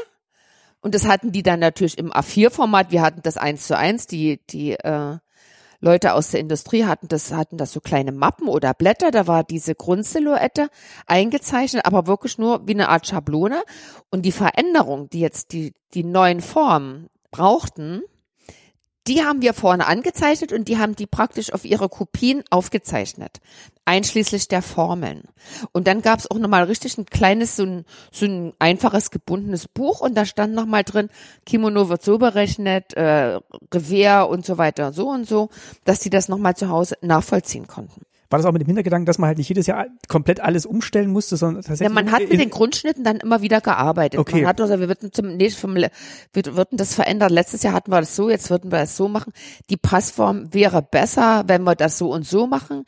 Und 0.80 0.94
das 0.94 1.06
hatten 1.06 1.32
die 1.32 1.42
dann 1.42 1.60
natürlich 1.60 1.98
im 1.98 2.12
A4-Format. 2.12 2.90
Wir 2.90 3.02
hatten 3.02 3.22
das 3.22 3.36
eins 3.36 3.66
zu 3.66 3.76
eins, 3.76 4.06
die, 4.06 4.40
die 4.46 4.72
äh, 4.72 5.18
Leute 5.80 6.14
aus 6.14 6.30
der 6.30 6.40
Industrie 6.40 6.84
hatten 6.84 7.08
das, 7.08 7.32
hatten 7.32 7.56
das 7.56 7.72
so 7.72 7.80
kleine 7.80 8.12
Mappen 8.12 8.48
oder 8.48 8.74
Blätter, 8.74 9.10
da 9.10 9.26
war 9.26 9.44
diese 9.44 9.74
Grundsilhouette 9.74 10.68
eingezeichnet, 11.06 11.84
aber 11.84 12.06
wirklich 12.06 12.38
nur 12.38 12.66
wie 12.66 12.74
eine 12.74 12.88
Art 12.88 13.06
Schablone. 13.06 13.62
Und 14.10 14.22
die 14.22 14.32
Veränderung, 14.32 15.08
die 15.10 15.20
jetzt 15.20 15.52
die, 15.52 15.74
die 15.94 16.04
neuen 16.04 16.40
Formen 16.40 17.08
brauchten, 17.30 18.02
die 19.06 19.24
haben 19.24 19.42
wir 19.42 19.54
vorne 19.54 19.86
angezeichnet 19.86 20.52
und 20.52 20.68
die 20.68 20.78
haben 20.78 20.96
die 20.96 21.06
praktisch 21.06 21.52
auf 21.52 21.64
ihre 21.64 21.88
Kopien 21.88 22.42
aufgezeichnet, 22.50 23.40
einschließlich 23.84 24.48
der 24.48 24.62
Formeln. 24.62 25.22
Und 25.72 25.86
dann 25.86 26.02
gab 26.02 26.18
es 26.18 26.30
auch 26.30 26.38
nochmal 26.38 26.64
richtig 26.64 26.98
ein 26.98 27.06
kleines, 27.06 27.56
so 27.56 27.64
ein, 27.64 27.84
so 28.10 28.26
ein 28.26 28.52
einfaches 28.58 29.10
gebundenes 29.10 29.68
Buch 29.68 30.00
und 30.00 30.14
da 30.14 30.24
stand 30.24 30.54
nochmal 30.54 30.84
drin, 30.84 31.08
Kimono 31.44 31.88
wird 31.88 32.02
so 32.02 32.18
berechnet, 32.18 32.94
äh, 32.94 33.38
Revers 33.72 34.28
und 34.28 34.44
so 34.44 34.58
weiter, 34.58 34.92
so 34.92 35.08
und 35.08 35.28
so, 35.28 35.50
dass 35.84 36.00
die 36.00 36.10
das 36.10 36.28
nochmal 36.28 36.56
zu 36.56 36.68
Hause 36.68 36.96
nachvollziehen 37.00 37.66
konnten 37.66 38.06
war 38.28 38.38
das 38.38 38.46
auch 38.46 38.52
mit 38.52 38.62
dem 38.62 38.66
Hintergedanken, 38.66 39.06
dass 39.06 39.18
man 39.18 39.28
halt 39.28 39.38
nicht 39.38 39.48
jedes 39.48 39.66
Jahr 39.66 39.86
komplett 40.08 40.40
alles 40.40 40.66
umstellen 40.66 41.10
musste, 41.10 41.36
sondern 41.36 41.62
tatsächlich. 41.62 41.88
Ja, 41.88 41.94
man 41.94 42.10
hat 42.10 42.28
mit 42.28 42.40
den 42.40 42.50
Grundschnitten 42.50 43.04
dann 43.04 43.18
immer 43.18 43.42
wieder 43.42 43.60
gearbeitet. 43.60 44.18
Okay. 44.18 44.36
Man 44.36 44.46
hat 44.46 44.60
also, 44.60 44.80
wir 44.80 44.88
würden 44.88 45.12
zum 45.12 45.36
nächsten, 45.36 45.74
wir 45.74 45.90
würden 46.56 46.76
das 46.76 46.94
verändern. 46.94 47.30
Letztes 47.30 47.62
Jahr 47.62 47.74
hatten 47.74 47.90
wir 47.90 48.00
das 48.00 48.16
so, 48.16 48.30
jetzt 48.30 48.50
würden 48.50 48.72
wir 48.72 48.80
es 48.80 48.96
so 48.96 49.08
machen. 49.08 49.32
Die 49.70 49.76
Passform 49.76 50.52
wäre 50.52 50.82
besser, 50.82 51.44
wenn 51.46 51.62
wir 51.62 51.74
das 51.74 51.98
so 51.98 52.10
und 52.10 52.26
so 52.26 52.46
machen. 52.46 52.84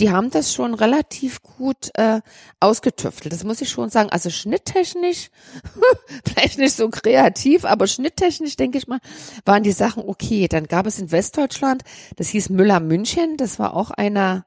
Die 0.00 0.10
haben 0.10 0.30
das 0.30 0.54
schon 0.54 0.72
relativ 0.72 1.42
gut 1.42 1.90
äh, 1.94 2.22
ausgetüftelt. 2.58 3.34
Das 3.34 3.44
muss 3.44 3.60
ich 3.60 3.68
schon 3.68 3.90
sagen. 3.90 4.08
Also 4.08 4.30
schnitttechnisch, 4.30 5.30
vielleicht 6.26 6.58
nicht 6.58 6.74
so 6.74 6.88
kreativ, 6.88 7.66
aber 7.66 7.86
schnitttechnisch 7.86 8.56
denke 8.56 8.78
ich 8.78 8.88
mal, 8.88 9.00
waren 9.44 9.62
die 9.62 9.72
Sachen 9.72 10.02
okay. 10.04 10.48
Dann 10.48 10.66
gab 10.66 10.86
es 10.86 10.98
in 10.98 11.12
Westdeutschland, 11.12 11.82
das 12.16 12.28
hieß 12.28 12.48
Müller 12.48 12.80
München. 12.80 13.36
Das 13.36 13.58
war 13.58 13.76
auch 13.76 13.90
einer 13.90 14.46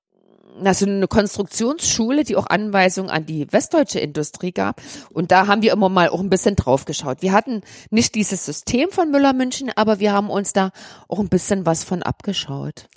also 0.63 0.86
eine 0.86 1.08
Konstruktionsschule, 1.08 2.24
die 2.24 2.36
auch 2.36 2.48
Anweisungen 2.48 3.10
an 3.10 3.26
die 3.26 3.52
westdeutsche 3.52 4.00
Industrie 4.00 4.52
gab. 4.52 4.82
Und 5.12 5.32
da 5.32 5.48
haben 5.48 5.62
wir 5.62 5.74
immer 5.74 5.89
mal 5.89 6.10
auch 6.10 6.20
ein 6.20 6.30
bisschen 6.30 6.56
drauf 6.56 6.86
geschaut. 6.86 7.22
Wir 7.22 7.34
hatten 7.34 7.62
nicht 7.89 8.16
dieses 8.16 8.46
System 8.46 8.89
von 8.92 9.12
Müller 9.12 9.34
München, 9.34 9.72
aber 9.76 10.00
wir 10.00 10.13
haben 10.13 10.30
uns 10.30 10.54
da 10.54 10.72
auch 11.08 11.20
ein 11.20 11.30
bisschen 11.30 11.66
was 11.66 11.84
von 11.84 12.04
abgeschaut. 12.04 12.88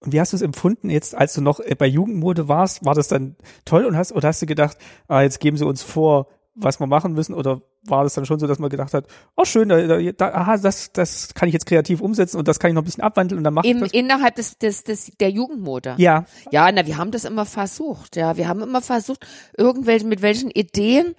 Und 0.00 0.12
wie 0.12 0.20
hast 0.20 0.32
du 0.32 0.36
es 0.36 0.42
empfunden 0.42 0.90
jetzt, 0.90 1.14
als 1.14 1.32
du 1.32 1.40
noch 1.40 1.60
bei 1.78 1.86
Jugendmode 1.86 2.46
warst? 2.46 2.84
War 2.84 2.94
das 2.94 3.08
dann 3.08 3.36
toll 3.64 3.86
und 3.86 3.96
hast, 3.96 4.12
oder 4.12 4.28
hast 4.28 4.42
du 4.42 4.46
gedacht, 4.46 4.76
ah, 5.08 5.22
jetzt 5.22 5.40
geben 5.40 5.56
sie 5.56 5.66
uns 5.66 5.82
vor, 5.82 6.28
was 6.54 6.78
wir 6.80 6.86
machen 6.86 7.12
müssen 7.12 7.34
oder 7.34 7.60
war 7.86 8.04
das 8.04 8.14
dann 8.14 8.26
schon 8.26 8.38
so, 8.38 8.46
dass 8.46 8.58
man 8.58 8.70
gedacht 8.70 8.94
hat, 8.94 9.06
oh 9.36 9.44
schön, 9.44 9.68
da, 9.68 9.98
da, 10.12 10.28
aha, 10.32 10.56
das, 10.56 10.92
das 10.92 11.34
kann 11.34 11.48
ich 11.48 11.52
jetzt 11.52 11.66
kreativ 11.66 12.00
umsetzen 12.00 12.38
und 12.38 12.48
das 12.48 12.58
kann 12.58 12.70
ich 12.70 12.74
noch 12.74 12.82
ein 12.82 12.84
bisschen 12.84 13.02
abwandeln 13.02 13.38
und 13.38 13.44
dann 13.44 13.54
mache 13.54 13.66
ich 13.66 13.78
das. 13.78 13.92
Innerhalb 13.92 14.36
des, 14.36 14.58
des, 14.58 14.84
des, 14.84 15.10
der 15.20 15.30
Jugendmode. 15.30 15.94
Ja. 15.98 16.24
Ja, 16.50 16.70
na, 16.70 16.86
wir 16.86 16.96
haben 16.96 17.10
das 17.10 17.24
immer 17.24 17.44
versucht, 17.44 18.16
ja. 18.16 18.36
Wir 18.36 18.48
haben 18.48 18.62
immer 18.62 18.80
versucht, 18.80 19.26
irgendwelche, 19.56 20.06
mit 20.06 20.22
welchen 20.22 20.50
Ideen, 20.50 21.14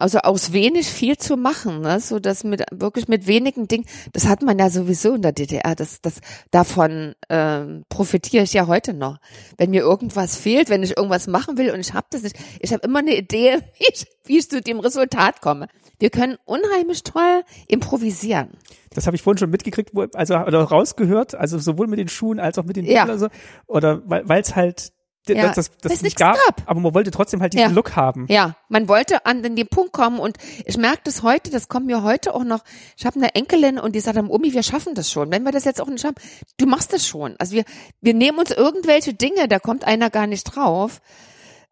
also 0.00 0.18
aus 0.20 0.52
wenig 0.52 0.88
viel 0.88 1.16
zu 1.16 1.36
machen, 1.36 1.82
ne, 1.82 2.00
so 2.00 2.18
dass 2.18 2.44
mit, 2.44 2.64
wirklich 2.72 3.08
mit 3.08 3.26
wenigen 3.26 3.68
Dingen, 3.68 3.84
das 4.12 4.26
hat 4.26 4.42
man 4.42 4.58
ja 4.58 4.70
sowieso 4.70 5.14
in 5.14 5.22
der 5.22 5.32
DDR, 5.32 5.74
das, 5.74 6.00
das, 6.00 6.20
davon, 6.50 7.14
ähm, 7.28 7.84
profitiere 7.88 8.44
ich 8.44 8.52
ja 8.52 8.66
heute 8.66 8.94
noch. 8.94 9.18
Wenn 9.56 9.70
mir 9.70 9.82
irgendwas 9.82 10.36
fehlt, 10.36 10.70
wenn 10.70 10.82
ich 10.82 10.96
irgendwas 10.96 11.26
machen 11.26 11.58
will 11.58 11.70
und 11.70 11.80
ich 11.80 11.92
habe 11.94 12.06
das 12.10 12.22
nicht, 12.22 12.36
ich 12.60 12.72
habe 12.72 12.82
immer 12.84 13.00
eine 13.00 13.16
Idee, 13.16 13.58
wie 13.78 13.84
ich, 13.92 14.06
wie 14.24 14.38
ich 14.38 14.48
zu 14.48 14.60
dem 14.60 14.80
Resultat 14.80 15.40
komme. 15.40 15.68
Wir 15.98 16.10
können 16.10 16.38
unheimlich 16.46 17.02
toll 17.02 17.42
improvisieren. 17.68 18.48
Das 18.92 19.06
habe 19.06 19.16
ich 19.16 19.22
vorhin 19.22 19.38
schon 19.38 19.50
mitgekriegt, 19.50 19.92
also 20.14 20.36
oder 20.36 20.62
rausgehört, 20.62 21.34
also 21.34 21.58
sowohl 21.58 21.86
mit 21.86 21.98
den 21.98 22.08
Schuhen 22.08 22.40
als 22.40 22.58
auch 22.58 22.64
mit 22.64 22.76
den 22.76 22.86
ja. 22.86 23.04
oder 23.04 23.18
so. 23.18 23.28
Oder 23.66 24.02
weil 24.06 24.40
es 24.40 24.56
halt 24.56 24.92
ja, 25.36 25.48
das, 25.48 25.70
das, 25.70 25.70
das 25.82 26.02
nicht 26.02 26.16
gab, 26.18 26.36
gab, 26.46 26.62
aber 26.66 26.80
man 26.80 26.94
wollte 26.94 27.10
trotzdem 27.10 27.40
halt 27.40 27.52
diesen 27.52 27.68
ja. 27.68 27.74
Look 27.74 27.96
haben. 27.96 28.26
Ja, 28.28 28.56
man 28.68 28.88
wollte 28.88 29.26
an 29.26 29.42
den 29.42 29.66
Punkt 29.68 29.92
kommen 29.92 30.18
und 30.18 30.36
ich 30.64 30.76
merke 30.76 31.00
das 31.04 31.22
heute, 31.22 31.50
das 31.50 31.68
kommt 31.68 31.86
mir 31.86 32.02
heute 32.02 32.34
auch 32.34 32.44
noch, 32.44 32.64
ich 32.96 33.06
habe 33.06 33.16
eine 33.16 33.34
Enkelin 33.34 33.78
und 33.78 33.94
die 33.94 34.00
sagt 34.00 34.16
dann, 34.16 34.28
Omi, 34.28 34.52
wir 34.52 34.62
schaffen 34.62 34.94
das 34.94 35.10
schon. 35.10 35.30
Wenn 35.30 35.42
wir 35.42 35.52
das 35.52 35.64
jetzt 35.64 35.80
auch 35.80 35.88
nicht 35.88 36.04
haben, 36.04 36.16
du 36.56 36.66
machst 36.66 36.92
das 36.92 37.06
schon. 37.06 37.34
Also 37.38 37.54
wir, 37.54 37.64
wir 38.00 38.14
nehmen 38.14 38.38
uns 38.38 38.50
irgendwelche 38.50 39.14
Dinge, 39.14 39.48
da 39.48 39.58
kommt 39.58 39.84
einer 39.84 40.10
gar 40.10 40.26
nicht 40.26 40.44
drauf 40.44 41.00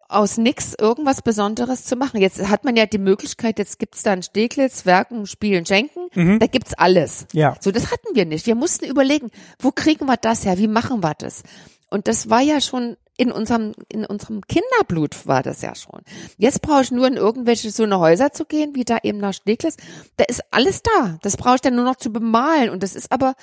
aus 0.09 0.39
nix 0.39 0.75
irgendwas 0.79 1.21
Besonderes 1.21 1.85
zu 1.85 1.95
machen. 1.95 2.21
Jetzt 2.21 2.49
hat 2.49 2.65
man 2.65 2.77
ja 2.77 2.87
die 2.87 2.99
Möglichkeit, 2.99 3.59
jetzt 3.59 3.79
gibt's 3.79 4.03
dann 4.03 4.23
Steglitz, 4.23 4.87
Werken, 4.87 5.27
Spielen, 5.27 5.67
Schenken, 5.67 6.09
Mhm. 6.15 6.39
da 6.39 6.47
gibt's 6.47 6.73
alles. 6.75 7.27
Ja. 7.33 7.57
So, 7.61 7.71
das 7.71 7.93
hatten 7.93 8.15
wir 8.15 8.25
nicht. 8.25 8.47
Wir 8.47 8.55
mussten 8.55 8.87
überlegen, 8.87 9.31
wo 9.59 9.71
kriegen 9.71 10.07
wir 10.07 10.17
das 10.17 10.47
her? 10.47 10.57
Wie 10.57 10.67
machen 10.67 11.03
wir 11.03 11.13
das? 11.15 11.43
Und 11.91 12.09
das 12.09 12.31
war 12.31 12.41
ja 12.41 12.61
schon 12.63 12.97
in 13.19 13.33
unserem, 13.33 13.75
in 13.89 14.07
unserem 14.07 14.43
Kinderblut 14.47 15.27
war 15.27 15.43
das 15.43 15.61
ja 15.61 15.75
schon. 15.75 16.01
Jetzt 16.39 16.63
brauche 16.63 16.83
ich 16.83 16.93
nur 16.93 17.09
in 17.09 17.15
irgendwelche 17.17 17.71
so 17.73 17.83
eine 17.83 17.99
Häuser 17.99 18.33
zu 18.33 18.45
gehen, 18.45 18.77
wie 18.77 18.85
da 18.85 18.99
eben 19.03 19.19
nach 19.19 19.35
Steglitz. 19.35 19.77
Da 20.17 20.25
ist 20.25 20.41
alles 20.53 20.83
da. 20.83 21.19
Das 21.23 21.37
brauche 21.37 21.57
ich 21.57 21.61
dann 21.61 21.75
nur 21.75 21.85
noch 21.85 21.97
zu 21.97 22.13
bemalen. 22.13 22.71
Und 22.71 22.85
das 22.85 22.95
ist 22.95 23.11
aber, 23.11 23.35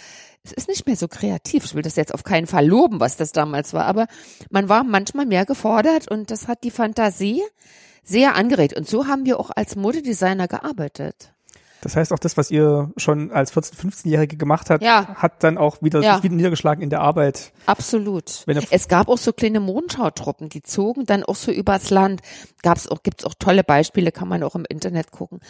es 0.44 0.54
ist 0.54 0.70
nicht 0.70 0.88
mehr 0.88 0.96
so 0.96 1.10
kreativ. 1.10 1.66
Ich 1.66 1.76
will 1.76 1.82
das 1.82 1.98
jetzt 1.98 2.14
auf 2.14 2.24
keinen 2.24 2.48
Fall 2.48 2.66
loben, 2.66 3.02
was 3.02 3.18
das 3.18 3.34
damals 3.34 3.74
war. 3.74 3.86
Aber 3.86 4.08
man 4.50 4.70
war 4.70 4.86
manchmal 4.86 5.26
mehr 5.26 5.46
gefordert 5.46 6.10
und 6.10 6.32
das 6.32 6.48
hat 6.48 6.64
die 6.64 6.72
Fantasie 6.72 7.44
sehr 8.02 8.36
angeregt. 8.36 8.78
Und 8.78 8.88
so 8.88 9.08
haben 9.08 9.26
wir 9.26 9.42
auch 9.42 9.52
als 9.54 9.76
Modedesigner 9.76 10.48
gearbeitet. 10.48 11.35
Das 11.86 11.96
heißt, 11.96 12.12
auch 12.14 12.18
das, 12.18 12.36
was 12.36 12.50
ihr 12.50 12.92
schon 12.98 13.32
als 13.32 13.54
14-, 13.54 13.76
15-Jährige 13.76 14.38
gemacht 14.38 14.72
habt, 14.72 14.84
Ja. 14.84 15.06
hat 15.18 15.44
dann 15.44 15.60
auch 15.60 15.84
wieder, 15.84 16.02
Ja. 16.02 16.16
sich 16.16 16.24
wieder 16.24 16.34
niedergeschlagen 16.34 16.82
in 16.84 16.90
der 16.90 17.02
Arbeit. 17.02 17.54
Absolut. 17.68 18.42
Wenn 18.48 18.58
Es 18.72 18.88
gab 18.88 19.08
auch 19.08 19.20
so 19.20 19.32
kleine 19.34 19.60
Mondschautruppen, 19.60 20.50
die 20.50 20.64
zogen 20.64 21.06
dann 21.06 21.24
auch 21.24 21.36
so 21.36 21.52
übers 21.52 21.92
Land. 21.92 22.22
Gab's 22.64 22.88
auch, 22.88 23.04
gibt's 23.04 23.24
auch 23.24 23.36
tolle 23.38 23.64
Beispiele, 23.64 24.12
kann 24.12 24.28
man 24.28 24.42
auch 24.42 24.56
im 24.56 24.66
Internet 24.68 25.12
gucken. 25.12 25.42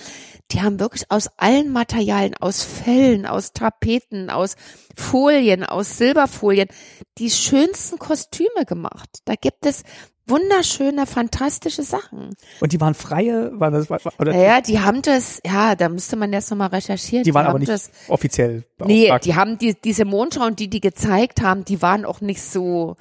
Die 0.51 0.61
haben 0.61 0.81
wirklich 0.81 1.09
aus 1.09 1.29
allen 1.37 1.71
Materialien, 1.71 2.35
aus 2.37 2.63
Fellen, 2.63 3.25
aus 3.25 3.53
Tapeten, 3.53 4.29
aus 4.29 4.57
Folien, 4.97 5.63
aus 5.63 5.97
Silberfolien, 5.97 6.67
die 7.17 7.29
schönsten 7.29 7.97
Kostüme 7.97 8.65
gemacht. 8.67 9.19
Da 9.23 9.35
gibt 9.35 9.65
es 9.65 9.83
wunderschöne, 10.27 11.05
fantastische 11.05 11.83
Sachen. 11.83 12.35
Und 12.59 12.71
die 12.71 12.81
waren 12.81 12.93
freie, 12.93 13.51
waren 13.59 13.73
das, 13.73 13.89
oder 13.89 14.31
Naja, 14.31 14.61
die 14.61 14.79
haben 14.79 15.01
das, 15.01 15.41
ja, 15.45 15.75
da 15.75 15.89
müsste 15.89 16.15
man 16.15 16.33
jetzt 16.33 16.49
nochmal 16.49 16.69
recherchieren. 16.69 17.23
die 17.23 17.33
waren 17.33 17.45
aber 17.45 17.53
haben 17.53 17.59
nicht 17.59 17.71
das, 17.71 17.91
offiziell 18.07 18.65
Nee, 18.83 19.11
die 19.23 19.35
haben 19.35 19.57
die, 19.57 19.75
diese 19.79 20.05
Mondschauen, 20.05 20.55
die 20.55 20.69
die 20.69 20.81
gezeigt 20.81 21.41
haben, 21.41 21.63
die 21.65 21.81
waren 21.81 22.05
auch 22.05 22.21
nicht 22.21 22.41
so, 22.41 22.95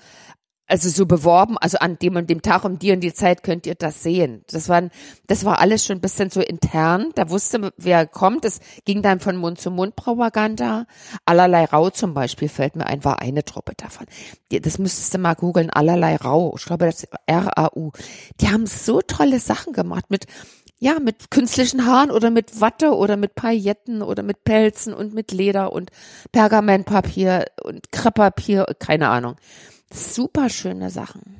also 0.66 0.88
so 0.88 1.05
beworben, 1.05 1.59
also 1.59 1.79
an 1.79 1.98
dem 1.98 2.16
und 2.16 2.31
dem 2.31 2.40
Tag 2.40 2.64
um 2.64 2.79
die 2.79 2.92
und 2.92 3.00
die 3.00 3.12
Zeit 3.12 3.42
könnt 3.42 3.66
ihr 3.66 3.74
das 3.74 4.03
sehen. 4.03 4.44
Das 4.50 4.68
waren, 4.68 4.90
das 5.27 5.44
war 5.44 5.59
alles 5.59 5.85
schon 5.85 5.98
ein 5.98 6.00
bisschen 6.00 6.31
so 6.31 6.40
intern. 6.40 7.11
Da 7.14 7.29
wusste, 7.29 7.72
wer 7.77 8.07
kommt. 8.07 8.44
Es 8.44 8.61
ging 8.85 9.03
dann 9.03 9.20
von 9.20 9.37
Mund 9.37 9.61
zu 9.61 9.70
Mund 9.70 9.94
Propaganda. 9.94 10.87
Allerlei 11.27 11.66
Rau 11.66 11.90
zum 11.90 12.14
Beispiel 12.14 12.48
fällt 12.48 12.77
mir 12.77 12.87
ein, 12.87 13.05
war 13.05 13.20
eine 13.20 13.44
Truppe 13.44 13.72
davon. 13.77 14.07
Das 14.50 14.79
müsstest 14.79 15.12
du 15.12 15.18
mal 15.18 15.35
googeln. 15.35 15.68
Allerlei 15.70 16.16
Rau. 16.16 16.55
Ich 16.57 16.64
glaube, 16.64 16.87
das 16.87 17.07
R-A-U. 17.27 17.92
Die 18.40 18.48
haben 18.48 18.66
so 18.66 19.03
tolle 19.03 19.40
Sachen 19.40 19.74
gemacht 19.74 20.07
mit, 20.09 20.27
ja, 20.79 20.98
mit 20.98 21.31
künstlichen 21.31 21.87
Haaren 21.87 22.11
oder 22.11 22.31
mit 22.31 22.62
Watte 22.62 22.94
oder 22.94 23.18
mit 23.18 23.35
Pailletten 23.35 24.00
oder 24.00 24.22
mit 24.22 24.44
Pelzen 24.44 24.94
und 24.94 25.12
mit 25.12 25.31
Leder 25.31 25.72
und 25.74 25.90
Pergamentpapier 26.33 27.44
und 27.62 27.92
Krepppapier, 27.92 28.66
keine 28.79 29.11
Ahnung. 29.11 29.37
Super 29.94 30.48
schöne 30.48 30.90
Sachen. 30.90 31.37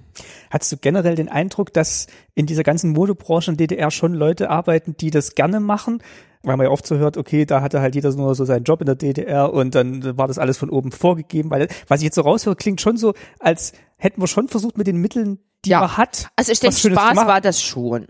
Hattest 0.51 0.71
du 0.73 0.77
generell 0.77 1.17
den 1.17 1.29
Eindruck, 1.29 1.73
dass 1.73 2.07
in 2.35 2.47
dieser 2.47 2.63
ganzen 2.63 2.93
Modebranche 2.93 3.51
in 3.51 3.57
DDR 3.57 3.91
schon 3.91 4.15
Leute 4.15 4.49
arbeiten, 4.49 4.97
die 4.97 5.11
das 5.11 5.35
gerne 5.35 5.59
machen? 5.59 6.03
Weil 6.45 6.57
man 6.57 6.67
ja 6.67 6.71
oft 6.73 6.87
so 6.87 6.97
hört, 6.97 7.17
okay, 7.17 7.47
da 7.47 7.63
hatte 7.63 7.81
halt 7.81 7.95
jeder 7.95 8.15
nur 8.15 8.35
so 8.35 8.45
seinen 8.45 8.65
Job 8.65 8.81
in 8.81 8.87
der 8.87 8.95
DDR 8.95 9.53
und 9.53 9.75
dann 9.75 10.17
war 10.17 10.29
das 10.29 10.39
alles 10.39 10.59
von 10.59 10.71
oben 10.71 10.93
vorgegeben. 10.93 11.51
Weil, 11.51 11.69
was 11.89 12.01
ich 12.01 12.05
jetzt 12.05 12.15
so 12.15 12.21
raushöre, 12.21 12.55
klingt 12.55 12.81
schon 12.81 12.97
so, 12.97 13.15
als 13.41 13.73
hätten 13.97 14.21
wir 14.21 14.29
schon 14.29 14.49
versucht, 14.49 14.79
mit 14.79 14.87
den 14.87 14.99
Mitteln, 14.99 15.39
die 15.65 15.71
Ja. 15.71 15.81
man 15.81 15.97
hat, 15.97 16.29
Also 16.37 16.53
ich 16.53 16.61
denke, 16.61 16.77
Spaß 16.77 17.17
war 17.17 17.41
das 17.41 17.61
schon. 17.61 18.07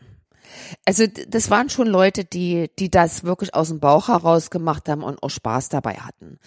Also 0.84 1.04
das 1.28 1.50
waren 1.50 1.70
schon 1.70 1.86
Leute, 1.86 2.24
die, 2.24 2.70
die 2.78 2.90
das 2.90 3.24
wirklich 3.24 3.54
aus 3.54 3.68
dem 3.68 3.80
Bauch 3.80 4.08
heraus 4.08 4.50
gemacht 4.50 4.88
haben 4.88 5.02
und 5.02 5.22
auch 5.22 5.30
Spaß 5.30 5.68
dabei 5.68 5.94
hatten. 5.94 6.38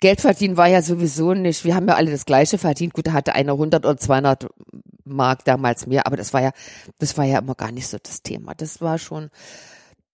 Geld 0.00 0.20
verdienen 0.20 0.56
war 0.56 0.68
ja 0.68 0.80
sowieso 0.80 1.34
nicht, 1.34 1.64
wir 1.64 1.74
haben 1.74 1.88
ja 1.88 1.94
alle 1.94 2.10
das 2.10 2.24
Gleiche 2.24 2.58
verdient. 2.58 2.94
Gut, 2.94 3.08
da 3.08 3.12
hatte 3.12 3.34
einer 3.34 3.52
100 3.52 3.84
oder 3.84 3.96
200 3.96 4.46
Mark 5.04 5.44
damals 5.44 5.86
mehr, 5.86 6.06
aber 6.06 6.16
das 6.16 6.32
war 6.32 6.42
ja, 6.42 6.52
das 6.98 7.16
war 7.16 7.24
ja 7.24 7.38
immer 7.38 7.54
gar 7.54 7.72
nicht 7.72 7.88
so 7.88 7.98
das 8.00 8.22
Thema. 8.22 8.54
Das 8.54 8.80
war 8.80 8.98
schon, 8.98 9.30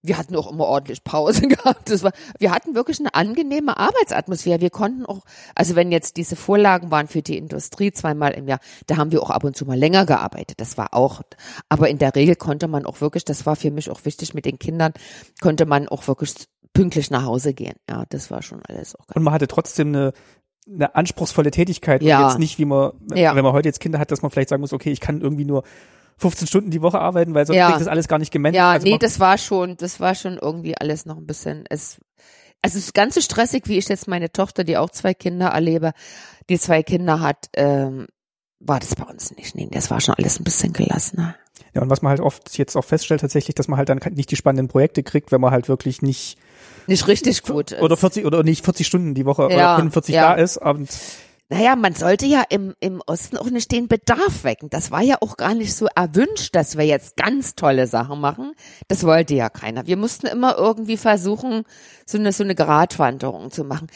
wir 0.04 0.18
hatten 0.18 0.36
auch 0.36 0.50
immer 0.50 0.66
ordentlich 0.66 1.02
Pause 1.04 1.42
gehabt. 1.48 1.90
Das 1.90 2.02
war, 2.02 2.12
wir 2.38 2.50
hatten 2.50 2.74
wirklich 2.74 3.00
eine 3.00 3.14
angenehme 3.14 3.76
Arbeitsatmosphäre. 3.76 4.60
Wir 4.60 4.70
konnten 4.70 5.04
auch, 5.04 5.24
also 5.54 5.74
wenn 5.76 5.92
jetzt 5.92 6.16
diese 6.16 6.36
Vorlagen 6.36 6.90
waren 6.90 7.08
für 7.08 7.22
die 7.22 7.36
Industrie 7.36 7.92
zweimal 7.92 8.32
im 8.32 8.48
Jahr, 8.48 8.60
da 8.86 8.96
haben 8.96 9.12
wir 9.12 9.22
auch 9.22 9.30
ab 9.30 9.44
und 9.44 9.56
zu 9.56 9.66
mal 9.66 9.78
länger 9.78 10.06
gearbeitet. 10.06 10.60
Das 10.60 10.78
war 10.78 10.94
auch, 10.94 11.22
aber 11.68 11.88
in 11.88 11.98
der 11.98 12.14
Regel 12.14 12.36
konnte 12.36 12.68
man 12.68 12.86
auch 12.86 13.00
wirklich, 13.00 13.24
das 13.24 13.46
war 13.46 13.56
für 13.56 13.70
mich 13.70 13.90
auch 13.90 14.04
wichtig 14.04 14.34
mit 14.34 14.44
den 14.44 14.58
Kindern, 14.58 14.92
konnte 15.40 15.66
man 15.66 15.88
auch 15.88 16.06
wirklich 16.06 16.34
pünktlich 16.74 17.10
nach 17.10 17.24
Hause 17.24 17.54
gehen. 17.54 17.76
Ja, 17.88 18.04
das 18.10 18.30
war 18.30 18.42
schon 18.42 18.60
alles 18.68 18.94
auch 18.94 19.06
ganz 19.06 19.16
Und 19.16 19.22
man 19.22 19.32
hatte 19.32 19.46
trotzdem 19.48 19.88
eine, 19.88 20.12
eine 20.70 20.94
anspruchsvolle 20.94 21.50
Tätigkeit 21.50 22.02
und 22.02 22.08
Ja. 22.08 22.28
jetzt 22.28 22.38
nicht, 22.38 22.58
wie 22.58 22.66
man, 22.66 22.92
Ja. 23.14 23.34
wenn 23.34 23.44
man 23.44 23.54
heute 23.54 23.68
jetzt 23.68 23.80
Kinder 23.80 23.98
hat, 23.98 24.10
dass 24.10 24.20
man 24.20 24.30
vielleicht 24.30 24.50
sagen 24.50 24.60
muss, 24.60 24.72
okay, 24.74 24.90
ich 24.90 25.00
kann 25.00 25.20
irgendwie 25.22 25.44
nur 25.46 25.62
15 26.18 26.46
Stunden 26.46 26.70
die 26.70 26.82
Woche 26.82 27.00
arbeiten, 27.00 27.34
weil 27.34 27.46
sonst 27.46 27.56
Ja. 27.56 27.68
kriegt 27.68 27.80
das 27.80 27.88
alles 27.88 28.08
gar 28.08 28.18
nicht 28.18 28.30
gemanagt. 28.32 28.56
Ja, 28.56 28.72
Also 28.72 28.86
nee, 28.86 28.98
das 28.98 29.18
war 29.20 29.38
schon, 29.38 29.76
das 29.76 30.00
war 30.00 30.14
schon 30.14 30.38
irgendwie 30.38 30.76
alles 30.76 31.06
noch 31.06 31.16
ein 31.16 31.26
bisschen, 31.26 31.64
es, 31.70 31.98
also 32.62 32.78
es 32.78 32.84
ist 32.86 32.94
ganz 32.94 33.14
so 33.14 33.20
stressig, 33.20 33.64
wie 33.66 33.78
ich 33.78 33.88
jetzt 33.88 34.08
meine 34.08 34.30
Tochter, 34.30 34.64
die 34.64 34.76
auch 34.78 34.90
zwei 34.90 35.12
Kinder 35.14 35.48
erlebe, 35.48 35.92
die 36.48 36.58
zwei 36.58 36.82
Kinder 36.82 37.20
hat, 37.20 37.48
ähm, 37.56 38.06
war 38.60 38.80
das 38.80 38.94
bei 38.94 39.04
uns 39.04 39.34
nicht. 39.36 39.54
Nee, 39.54 39.68
das 39.70 39.90
war 39.90 40.00
schon 40.00 40.14
alles 40.14 40.40
ein 40.40 40.44
bisschen 40.44 40.72
gelassener. 40.72 41.36
Ja, 41.74 41.82
und 41.82 41.90
was 41.90 42.02
man 42.02 42.10
halt 42.10 42.20
oft 42.20 42.56
jetzt 42.56 42.76
auch 42.76 42.84
feststellt 42.84 43.20
tatsächlich, 43.20 43.54
dass 43.54 43.68
man 43.68 43.78
halt 43.78 43.88
dann 43.88 44.00
nicht 44.14 44.30
die 44.30 44.36
spannenden 44.36 44.68
Projekte 44.68 45.02
kriegt, 45.02 45.32
wenn 45.32 45.40
man 45.40 45.50
halt 45.52 45.68
wirklich 45.68 46.02
nicht 46.02 46.38
Nicht 46.86 47.06
richtig 47.08 47.42
gut. 47.42 47.72
ist. 47.72 47.82
oder 47.82 47.96
40 47.96 48.24
oder 48.26 48.42
nicht 48.42 48.64
40 48.64 48.86
Stunden 48.86 49.14
die 49.14 49.26
Woche 49.26 49.46
oder 49.46 49.56
Ja, 49.56 49.76
45 49.76 50.14
ja. 50.14 50.34
da 50.34 50.40
ist 50.40 50.56
und 50.56 50.88
Naja, 51.50 51.76
man 51.76 51.94
sollte 51.94 52.26
ja 52.26 52.42
im, 52.48 52.74
im 52.80 53.02
Osten 53.06 53.36
auch 53.36 53.50
nicht 53.50 53.70
den 53.70 53.86
Bedarf 53.86 54.44
wecken. 54.44 54.70
Das 54.70 54.90
war 54.90 55.02
ja 55.02 55.16
auch 55.20 55.36
gar 55.36 55.54
nicht 55.54 55.74
so 55.74 55.86
erwünscht, 55.94 56.54
dass 56.54 56.76
wir 56.78 56.84
jetzt 56.86 57.16
ganz 57.16 57.54
tolle 57.54 57.86
Sachen 57.86 58.20
machen. 58.20 58.52
Das 58.88 59.04
wollte 59.04 59.34
ja 59.34 59.50
keiner. 59.50 59.86
Wir 59.86 59.96
mussten 59.96 60.26
immer 60.26 60.56
irgendwie 60.56 60.96
versuchen, 60.96 61.64
so 62.06 62.18
eine, 62.18 62.32
so 62.32 62.44
eine 62.44 62.54
Gratwanderung 62.54 63.50
zu 63.50 63.64
machen. 63.64 63.88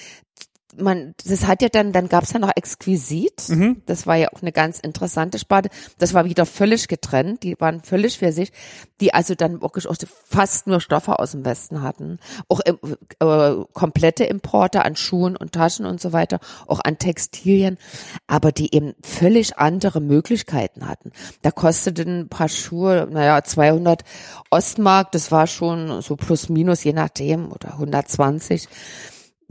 Man, 0.81 1.15
das 1.27 1.47
hat 1.47 1.63
ja 1.63 1.69
dann, 1.69 1.93
dann 1.93 2.09
gab's 2.09 2.33
ja 2.33 2.39
noch 2.39 2.53
Exquisit. 2.55 3.49
Mhm. 3.49 3.83
Das 3.87 4.07
war 4.07 4.17
ja 4.17 4.29
auch 4.33 4.43
eine 4.43 4.53
ganz 4.53 4.79
interessante 4.79 5.39
Sparte. 5.39 5.71
Das 5.99 6.15
war 6.15 6.25
wieder 6.25 6.47
völlig 6.47 6.89
getrennt. 6.89 7.43
Die 7.43 7.61
waren 7.61 7.83
völlig 7.83 8.19
für 8.19 8.33
sich, 8.33 8.53
die 9.01 9.15
also 9.15 9.35
dann 9.35 9.63
wirklich 9.63 9.87
auch 9.87 9.97
fast 10.25 10.67
nur 10.67 10.81
Stoffe 10.81 11.19
aus 11.19 11.33
dem 11.33 11.45
Westen 11.45 11.83
hatten. 11.83 12.19
Auch 12.49 12.61
im, 12.61 12.79
äh, 13.21 13.65
komplette 13.73 14.25
Importe 14.25 14.85
an 14.85 14.97
Schuhen 14.97 15.37
und 15.37 15.53
Taschen 15.53 15.87
und 15.87 16.01
so 16.01 16.13
weiter, 16.13 16.41
auch 16.67 16.81
an 16.81 16.99
Textilien, 16.99 17.79
aber 18.27 18.53
die 18.53 18.75
eben 18.75 18.95
völlig 19.03 19.59
andere 19.59 20.01
Möglichkeiten 20.01 20.89
hatten. 20.89 21.13
Da 21.43 21.51
kosteten 21.51 22.21
ein 22.21 22.29
paar 22.29 22.49
Schuhe, 22.49 23.09
naja, 23.11 23.43
200 23.43 24.03
Ostmark, 24.51 25.13
das 25.13 25.31
war 25.31 25.47
schon 25.47 26.03
so 26.03 26.17
plus 26.17 26.49
minus, 26.49 26.85
je 26.85 26.93
nachdem, 26.93 27.53
oder 27.53 27.73
120 27.73 28.69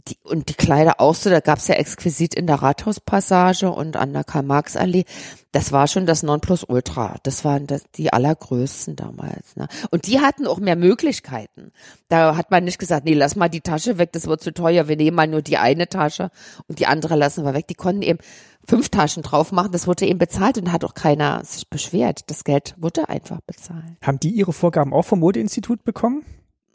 die, 0.08 0.18
und 0.24 0.50
die 0.50 0.54
Kleider 0.54 1.00
auch 1.00 1.16
so, 1.16 1.30
da 1.30 1.40
gab's 1.40 1.68
ja 1.68 1.76
exquisit 1.76 2.36
in 2.36 2.48
der 2.48 2.58
Rathauspassage 2.58 3.72
und 3.72 3.98
an 3.98 4.14
der 4.14 4.24
Karl-Marx-Allee. 4.24 5.06
Das 5.52 5.72
war 5.72 5.88
schon 5.88 6.06
das 6.06 6.24
Nonplusultra. 6.24 7.18
Das 7.24 7.44
waren 7.44 7.68
das, 7.68 7.84
die 7.96 8.14
allergrößten 8.14 8.96
damals. 8.96 9.56
Ne? 9.56 9.68
Und 9.90 10.08
die 10.08 10.20
hatten 10.20 10.46
auch 10.46 10.60
mehr 10.60 10.76
Möglichkeiten. 10.76 11.72
Da 12.10 12.38
hat 12.38 12.52
man 12.52 12.64
nicht 12.64 12.80
gesagt, 12.80 13.06
nee, 13.06 13.16
lass 13.16 13.36
mal 13.36 13.50
die 13.50 13.62
Tasche 13.62 13.98
weg, 13.98 14.12
das 14.12 14.28
wird 14.28 14.42
zu 14.42 14.54
teuer. 14.54 14.88
Wir 14.88 14.98
nehmen 14.98 15.16
mal 15.16 15.28
nur 15.28 15.42
die 15.42 15.58
eine 15.58 15.88
Tasche 15.88 16.30
und 16.68 16.80
die 16.80 16.86
andere 16.86 17.16
lassen 17.16 17.44
wir 17.44 17.54
weg. 17.54 17.68
Die 17.68 17.76
konnten 17.76 18.04
eben 18.04 18.20
fünf 18.68 18.90
Taschen 18.90 19.24
drauf 19.24 19.52
machen. 19.52 19.72
Das 19.72 19.88
wurde 19.88 20.06
eben 20.06 20.20
bezahlt 20.20 20.58
und 20.58 20.72
hat 20.72 20.84
auch 20.84 20.94
keiner 20.94 21.44
sich 21.44 21.70
beschwert. 21.70 22.30
Das 22.30 22.44
Geld 22.44 22.76
wurde 22.78 23.10
einfach 23.10 23.40
bezahlt. 23.42 23.84
haben 24.02 24.20
die 24.20 24.30
ihre 24.30 24.54
Vorgaben 24.54 24.94
auch 24.94 25.04
vom 25.04 25.20
Modeinstitut 25.20 25.84
bekommen? 25.84 26.24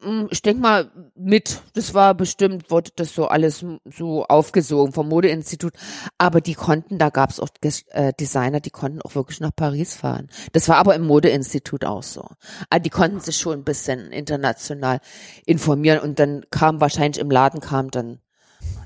Mm, 0.02 0.26
Ich 0.30 0.42
denke 0.42 0.60
mal 0.60 0.90
mit, 1.14 1.62
das 1.74 1.94
war 1.94 2.14
bestimmt, 2.14 2.70
wurde 2.70 2.90
das 2.96 3.14
so 3.14 3.28
alles 3.28 3.64
so 3.84 4.24
aufgesogen 4.24 4.92
vom 4.92 5.08
Modeinstitut. 5.08 5.74
Aber 6.18 6.40
die 6.40 6.54
konnten, 6.54 6.98
da 6.98 7.10
gab 7.10 7.30
es 7.30 7.40
auch 7.40 7.48
äh, 7.90 8.12
Designer, 8.18 8.60
die 8.60 8.70
konnten 8.70 9.02
auch 9.02 9.14
wirklich 9.14 9.40
nach 9.40 9.54
Paris 9.54 9.94
fahren. 9.94 10.28
Das 10.52 10.68
war 10.68 10.76
aber 10.76 10.94
im 10.94 11.06
Modeinstitut 11.06 11.84
auch 11.84 12.02
so. 12.02 12.28
Aber 12.70 12.80
die 12.80 12.90
konnten 12.90 13.20
sich 13.20 13.36
schon 13.36 13.60
ein 13.60 13.64
bisschen 13.64 14.12
international 14.12 15.00
informieren 15.46 16.00
und 16.00 16.18
dann 16.18 16.44
kam 16.50 16.80
wahrscheinlich 16.80 17.20
im 17.20 17.30
Laden 17.30 17.60
kam 17.60 17.90
dann 17.90 18.20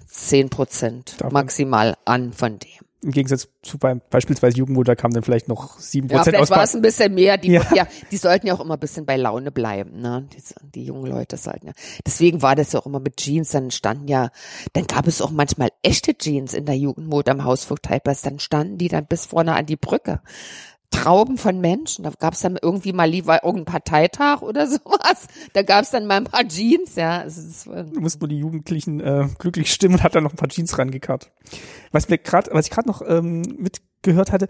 zehn 0.07 0.49
Prozent 0.49 1.17
maximal 1.31 1.97
an 2.05 2.33
von 2.33 2.59
dem. 2.59 2.86
Im 3.03 3.11
Gegensatz 3.11 3.49
zu 3.63 3.79
beim 3.79 4.01
beispielsweise 4.11 4.57
Jugendmut, 4.57 4.89
da 4.89 4.95
kamen 4.95 5.13
dann 5.15 5.23
vielleicht 5.23 5.49
noch 5.49 5.79
sieben 5.79 6.09
Ja, 6.09 6.17
Prozent 6.17 6.37
vielleicht 6.37 6.51
war 6.51 6.63
es 6.63 6.71
aus. 6.71 6.75
ein 6.77 6.83
bisschen 6.83 7.15
mehr. 7.15 7.37
Die, 7.37 7.53
Ja. 7.53 7.63
ja. 7.75 7.87
die 8.11 8.17
sollten 8.17 8.47
ja 8.47 8.55
auch 8.55 8.61
immer 8.61 8.75
ein 8.75 8.81
bisschen 8.81 9.05
bei 9.07 9.17
Laune 9.17 9.53
bleiben, 9.53 10.01
ne? 10.01 10.27
Die, 10.33 10.43
die 10.75 10.85
jungen 10.87 11.07
Leute 11.07 11.37
sollten 11.37 11.67
ja. 11.69 11.73
Deswegen 12.07 12.43
war 12.43 12.57
das 12.57 12.73
ja 12.73 12.81
auch 12.81 12.87
immer 12.87 12.99
mit 13.01 13.19
Jeans, 13.19 13.51
dann 13.51 13.71
standen 13.71 14.09
ja, 14.09 14.31
dann 14.73 14.87
gab 14.87 15.07
es 15.07 15.21
auch 15.21 15.31
manchmal 15.31 15.69
echte 15.83 16.17
Jeans 16.17 16.55
in 16.55 16.65
der 16.65 16.77
Jugendmode 16.77 17.31
am 17.31 17.45
Hausvogteiplatz, 17.45 18.23
dann 18.23 18.39
standen 18.39 18.79
die 18.79 18.89
dann 18.89 19.07
bis 19.07 19.27
vorne 19.27 19.55
an 19.55 19.67
die 19.67 19.77
Brücke. 19.77 20.21
Trauben 20.91 21.39
von 21.39 21.61
Menschen. 21.61 22.05
Da 22.05 22.11
gab 22.11 22.35
es 22.35 22.41
dann 22.41 22.59
irgendwie 22.61 22.93
mal 22.93 23.09
lieber 23.09 23.45
irgendein 23.45 23.65
Parteitag 23.73 24.43
oder 24.43 24.67
sowas. 24.67 25.27
Da 25.53 25.63
gab 25.63 25.83
es 25.85 25.91
dann 25.91 26.07
mal 26.07 26.17
ein 26.17 26.25
paar 26.25 26.47
Jeans, 26.47 26.97
ja. 26.97 27.23
Äh, 27.23 27.85
Du 27.93 28.01
musst 28.01 28.21
nur 28.21 28.29
die 28.29 28.39
Jugendlichen 28.39 29.01
äh, 29.01 29.29
glücklich 29.39 29.73
stimmen 29.73 29.97
und 29.97 30.03
hat 30.03 30.15
dann 30.15 30.25
noch 30.25 30.33
ein 30.33 30.37
paar 30.37 30.49
Jeans 30.49 30.79
rangekarrt. 30.79 31.33
Was 31.93 32.09
mir 32.09 32.19
gerade, 32.19 32.51
was 32.53 32.67
ich 32.67 32.73
gerade 32.73 32.89
noch 32.89 33.03
ähm, 33.07 33.43
mitgehört 33.97 34.33
hatte, 34.33 34.49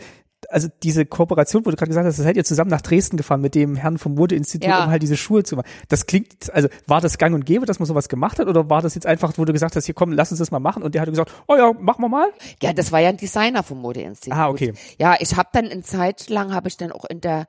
also 0.51 0.69
diese 0.83 1.07
Kooperation, 1.07 1.65
wo 1.65 1.71
du 1.71 1.77
gerade 1.77 1.89
gesagt 1.89 2.07
hast, 2.07 2.19
das 2.19 2.25
seid 2.25 2.37
ihr 2.37 2.45
zusammen 2.45 2.71
nach 2.71 2.83
Dresden 2.83 3.17
gefahren 3.17 3.41
mit 3.41 3.55
dem 3.55 3.75
Herrn 3.75 3.99
vom 3.99 4.15
Modeinstitut, 4.15 4.69
Ja. 4.69 4.85
um 4.85 4.91
halt 4.91 5.03
diese 5.03 5.17
Schuhe 5.17 5.43
zu 5.43 5.57
machen. 5.57 5.67
Das 5.89 6.07
klingt, 6.07 6.53
also 6.53 6.69
war 6.87 7.01
das 7.01 7.19
gang 7.19 7.35
und 7.35 7.47
gäbe, 7.47 7.67
dass 7.67 7.79
man 7.81 7.87
sowas 7.87 8.09
gemacht 8.09 8.39
hat, 8.39 8.47
oder 8.47 8.69
war 8.71 8.83
das 8.83 8.95
jetzt 8.95 9.07
einfach, 9.07 9.33
wo 9.37 9.45
du 9.45 9.53
gesagt 9.53 9.75
hast, 9.75 9.87
hier 9.87 9.95
komm, 9.95 10.13
lass 10.13 10.31
uns 10.31 10.39
das 10.39 10.51
mal 10.51 10.61
machen 10.61 10.83
und 10.83 10.95
der 10.95 11.03
hat 11.03 11.09
gesagt, 11.09 11.33
oh 11.49 11.57
ja, 11.57 11.73
machen 11.73 12.03
wir 12.03 12.09
mal? 12.09 12.29
ja, 12.63 12.73
das 12.75 12.93
war 12.93 13.01
ja 13.01 13.09
ein 13.09 13.17
Designer 13.17 13.63
vom 13.63 13.81
Modeinstitut. 13.81 14.39
Ah, 14.39 14.49
okay. 14.51 14.75
Ja, 14.99 15.17
ich 15.19 15.35
habe 15.37 15.49
dann 15.53 15.69
eine 15.69 15.83
Zeit 15.83 16.29
lang, 16.29 16.53
habe 16.55 16.69
ich 16.69 16.77
dann 16.77 16.93
auch 16.93 17.07
in 17.07 17.21
der 17.23 17.47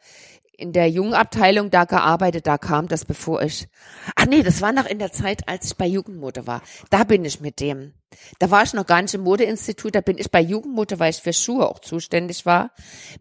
in 0.58 0.74
der 0.74 0.90
Jugendabteilung 0.90 1.70
da 1.70 1.86
gearbeitet, 1.86 2.48
da 2.48 2.58
kam 2.58 2.88
das 2.88 3.06
bevor 3.06 3.44
ich, 3.44 3.68
ach 4.16 4.26
nee, 4.26 4.42
das 4.44 4.62
war 4.62 4.72
noch 4.74 4.88
in 4.88 4.98
der 5.00 5.12
Zeit, 5.12 5.48
als 5.48 5.66
ich 5.68 5.78
bei 5.78 5.86
Jugendmode 5.86 6.48
war. 6.48 6.62
Da 6.90 7.04
bin 7.04 7.24
ich 7.26 7.40
mit 7.40 7.60
dem, 7.60 7.94
da 8.40 8.50
war 8.50 8.64
ich 8.64 8.74
noch 8.74 8.88
gar 8.88 9.02
nicht 9.02 9.14
im 9.14 9.22
Modeinstitut, 9.22 9.94
da 9.94 10.02
bin 10.02 10.18
ich 10.18 10.32
bei 10.32 10.42
Jugendmode, 10.42 11.00
weil 11.00 11.12
ich 11.12 11.18
für 11.22 11.34
Schuhe 11.34 11.70
auch 11.70 11.80
zuständig 11.80 12.46
war, 12.46 12.72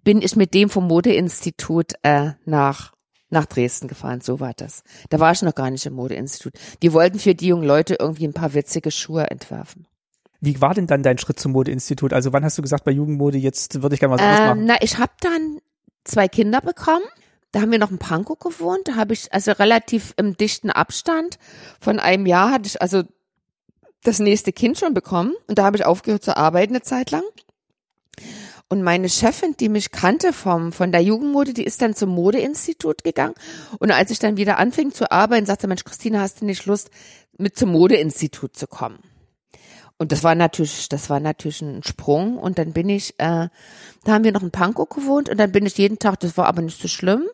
bin 0.03 0.23
ich 0.23 0.35
mit 0.35 0.55
dem 0.55 0.71
vom 0.71 0.87
Modeinstitut 0.87 1.93
äh, 2.03 2.33
nach 2.45 2.93
nach 3.29 3.47
Dresden 3.47 3.89
gefahren, 3.89 4.21
so 4.21 4.39
war 4.39 4.55
das. 4.55 4.85
Da 5.11 5.19
war 5.19 5.33
ich 5.33 5.43
noch 5.43 5.55
gar 5.57 5.69
nicht 5.71 5.85
im 5.85 5.95
Modeinstitut. 5.95 6.53
Die 6.83 6.93
wollten 6.93 7.19
für 7.19 7.35
die 7.35 7.49
jungen 7.49 7.65
Leute 7.67 7.97
irgendwie 7.99 8.25
ein 8.27 8.33
paar 8.33 8.55
witzige 8.55 8.93
Schuhe 8.93 9.29
entwerfen. 9.29 9.89
Wie 10.41 10.61
war 10.61 10.75
denn 10.75 10.87
dann 10.87 11.03
dein 11.03 11.19
Schritt 11.19 11.41
zum 11.41 11.51
Modeinstitut? 11.51 12.13
Also 12.13 12.33
wann 12.33 12.45
hast 12.45 12.57
du 12.57 12.63
gesagt, 12.63 12.85
bei 12.85 12.93
Jugendmode, 12.93 13.37
jetzt 13.37 13.83
würde 13.83 13.95
ich 13.95 14.01
gerne 14.01 14.15
mal 14.17 14.23
sowas 14.23 14.39
Ähm, 14.39 14.47
machen? 14.47 14.65
na, 14.67 14.77
ich 14.81 14.99
habe 14.99 15.11
dann 15.21 15.59
zwei 16.05 16.29
Kinder 16.29 16.61
bekommen. 16.61 17.05
Da 17.53 17.61
haben 17.61 17.71
wir 17.71 17.79
noch 17.79 17.91
in 17.91 17.99
Pankow 17.99 18.39
gewohnt. 18.39 18.89
Da 18.89 18.97
habe 18.97 19.15
ich 19.15 19.33
also 19.33 19.53
relativ 19.53 20.15
im 20.17 20.37
dichten 20.37 20.71
Abstand 20.71 21.39
von 21.81 21.99
einem 21.99 22.27
Jahr 22.27 22.51
hatte 22.51 22.67
ich 22.67 22.83
also 22.83 23.03
das 24.03 24.19
nächste 24.19 24.53
Kind 24.53 24.79
schon 24.79 24.95
bekommen. 24.95 25.35
Und 25.47 25.59
da 25.59 25.65
habe 25.65 25.77
ich 25.77 25.85
aufgehört 25.85 26.25
zu 26.25 26.37
arbeiten 26.37 26.75
eine 26.75 26.83
Zeit 26.83 27.11
lang. 27.11 27.25
Und 28.69 28.83
meine 28.83 29.09
Chefin, 29.09 29.55
die 29.59 29.69
mich 29.69 29.93
kannte 29.93 30.33
vom, 30.33 30.73
von 30.73 30.91
der 30.91 31.01
Jugendmode, 31.01 31.53
die 31.53 31.65
ist 31.65 31.83
dann 31.83 31.95
zum 31.95 32.11
Modeinstitut 32.11 33.05
gegangen. 33.05 33.35
Und 33.79 33.93
als 33.93 34.11
ich 34.11 34.19
dann 34.19 34.37
wieder 34.37 34.59
anfing 34.59 34.93
zu 34.93 35.11
arbeiten, 35.13 35.47
sagte 35.47 35.69
Mensch, 35.69 35.85
Christina, 35.85 36.21
hast 36.21 36.41
du 36.41 36.45
nicht 36.45 36.67
Lust, 36.67 36.91
mit 37.39 37.57
zum 37.57 37.71
Modeinstitut 37.71 38.57
zu 38.57 38.67
kommen? 38.67 38.99
Und 39.99 40.11
das 40.11 40.25
war 40.25 40.35
natürlich, 40.35 40.89
das 40.89 41.09
war 41.11 41.21
natürlich 41.21 41.63
ein 41.63 41.83
Sprung. 41.85 42.39
Und 42.39 42.59
dann 42.59 42.73
bin 42.73 42.89
ich, 42.89 43.15
äh, 43.19 43.49
da 44.07 44.13
haben 44.13 44.23
wir 44.23 44.31
noch 44.31 44.43
in 44.43 44.53
Pankow 44.53 44.89
gewohnt 44.89 45.29
und 45.29 45.37
dann 45.37 45.51
bin 45.51 45.67
ich 45.67 45.79
jeden 45.79 45.99
Tag, 45.99 46.21
das 46.21 46.37
war 46.37 46.47
aber 46.47 46.63
nicht 46.63 46.81
so 46.81 46.87
schlimm. 46.87 47.25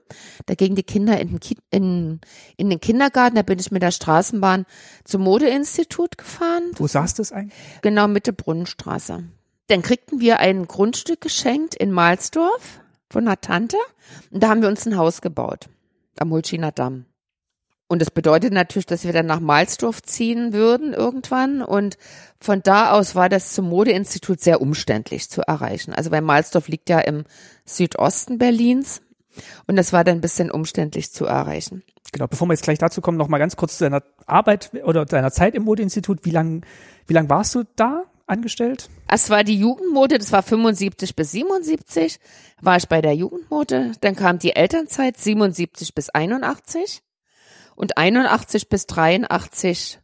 Da 0.47 0.55
gingen 0.55 0.75
die 0.75 0.83
Kinder 0.83 1.21
in 1.21 1.29
den, 1.29 1.41
Ki 1.41 1.59
in, 1.71 2.21
in 2.57 2.71
den 2.71 2.81
Kindergarten, 2.81 3.37
da 3.37 3.43
bin 3.43 3.59
ich 3.59 3.71
mit 3.71 3.83
der 3.83 3.91
Straßenbahn 3.91 4.65
zum 5.05 5.23
Modeinstitut 5.23 6.17
gefahren, 6.17 6.71
Wo 6.77 6.87
saß 6.87 7.13
das 7.13 7.31
eigentlich? 7.31 7.53
genau 7.83 8.09
Mitte 8.09 8.33
Brunnenstraße. 8.33 9.23
Dann 9.67 9.83
kriegten 9.83 10.21
wir 10.21 10.39
ein 10.39 10.67
Grundstück 10.67 11.21
geschenkt 11.21 11.75
in 11.75 11.93
Malsdorf 11.93 12.81
von 13.11 13.27
einer 13.27 13.39
Tante 13.39 13.77
und 14.31 14.43
da 14.43 14.49
haben 14.49 14.63
wir 14.63 14.69
uns 14.71 14.87
ein 14.87 14.97
Haus 14.97 15.21
gebaut 15.21 15.69
am 16.19 16.31
Mulchiner 16.31 16.73
Damm. 16.73 17.05
Und 17.93 17.99
das 17.99 18.11
bedeutet 18.11 18.55
natürlich, 18.55 18.87
dass 18.87 19.05
wir 19.05 19.13
dann 19.13 19.27
nach 19.27 19.41
Malsdorf 19.41 20.03
ziehen 20.03 20.55
würden 20.55 20.95
irgendwann. 20.95 21.61
Und 21.61 21.99
von 22.41 22.63
da 22.63 22.93
aus 22.93 23.15
war 23.15 23.29
das 23.29 23.53
zum 23.53 23.69
Modeinstitut 23.69 24.41
sehr 24.41 24.63
umständlich 24.63 25.29
zu 25.29 25.43
erreichen. 25.43 25.93
Also 25.93 26.11
weil 26.11 26.23
Malsdorf 26.23 26.69
liegt 26.69 26.89
ja 26.89 27.01
im 27.01 27.25
Südosten 27.67 28.39
Berlins. 28.39 29.03
Und 29.67 29.77
das 29.77 29.93
war 29.93 30.05
dann 30.05 30.15
ein 30.15 30.21
bisschen 30.23 30.51
umständlich 30.51 31.13
zu 31.13 31.27
erreichen. 31.27 31.83
Genau, 32.13 32.29
bevor 32.29 32.49
wir 32.49 32.55
jetzt 32.55 32.63
gleich 32.63 32.79
dazu 32.79 33.03
kommen, 33.03 33.19
noch 33.19 33.29
mal 33.29 33.37
ganz 33.37 33.57
kurz 33.57 33.77
zu 33.77 33.85
deiner 33.85 34.03
Arbeit 34.25 34.71
oder 34.87 35.05
deiner 35.05 35.31
Zeit 35.31 35.55
im 35.55 35.65
Modeinstitut. 35.65 36.21
Wie 36.25 36.31
lang, 36.31 36.65
wie 37.07 37.13
lang 37.13 37.29
warst 37.29 37.55
du 37.55 37.65
da 37.77 38.05
angestellt? 38.27 38.89
Es 39.07 39.29
war 39.29 39.45
die 39.45 39.59
Jugendmode, 39.59 40.17
das 40.17 40.33
war 40.33 40.43
75 40.43 41.15
bis 41.15 41.33
77, 41.33 42.19
war 42.63 42.79
ich 42.79 42.89
bei 42.89 43.03
der 43.03 43.15
Jugendmode. 43.15 43.93
Dann 44.01 44.17
kam 44.17 44.39
die 44.39 44.57
Elternzeit 44.57 45.19
77 45.19 45.95
bis 45.95 46.09
81 46.09 47.03
und 47.75 47.97
81 47.99 48.69
bis 48.69 48.87
83 48.87 50.01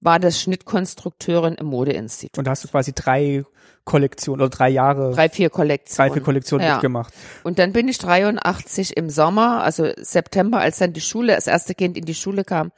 war 0.00 0.18
das 0.20 0.40
Schnittkonstrukteurin 0.40 1.54
im 1.54 1.66
Modeinstitut. 1.66 2.38
Und 2.38 2.46
da 2.46 2.50
hast 2.52 2.64
du 2.64 2.68
quasi 2.68 2.92
drei 2.92 3.44
Kollektionen 3.84 4.40
oder 4.40 4.50
drei 4.50 4.68
Jahre, 4.68 5.10
drei, 5.12 5.28
Drei, 5.28 5.28
vier 5.30 5.50
Kollektionen. 5.50 6.12
vier 6.12 6.22
Kollektionen 6.22 6.66
Ja. 6.66 6.74
mitgemacht. 6.74 7.14
Und 7.44 7.58
dann 7.58 7.72
bin 7.72 7.88
ich 7.88 7.98
83 7.98 8.96
im 8.96 9.10
Sommer, 9.10 9.62
also 9.62 9.88
September, 9.96 10.58
als 10.58 10.78
dann 10.78 10.92
die 10.92 11.00
Schule, 11.00 11.34
das 11.34 11.46
erste 11.46 11.74
Kind 11.74 11.96
in 11.96 12.04
die 12.04 12.14
Schule 12.14 12.44
kam, 12.44 12.72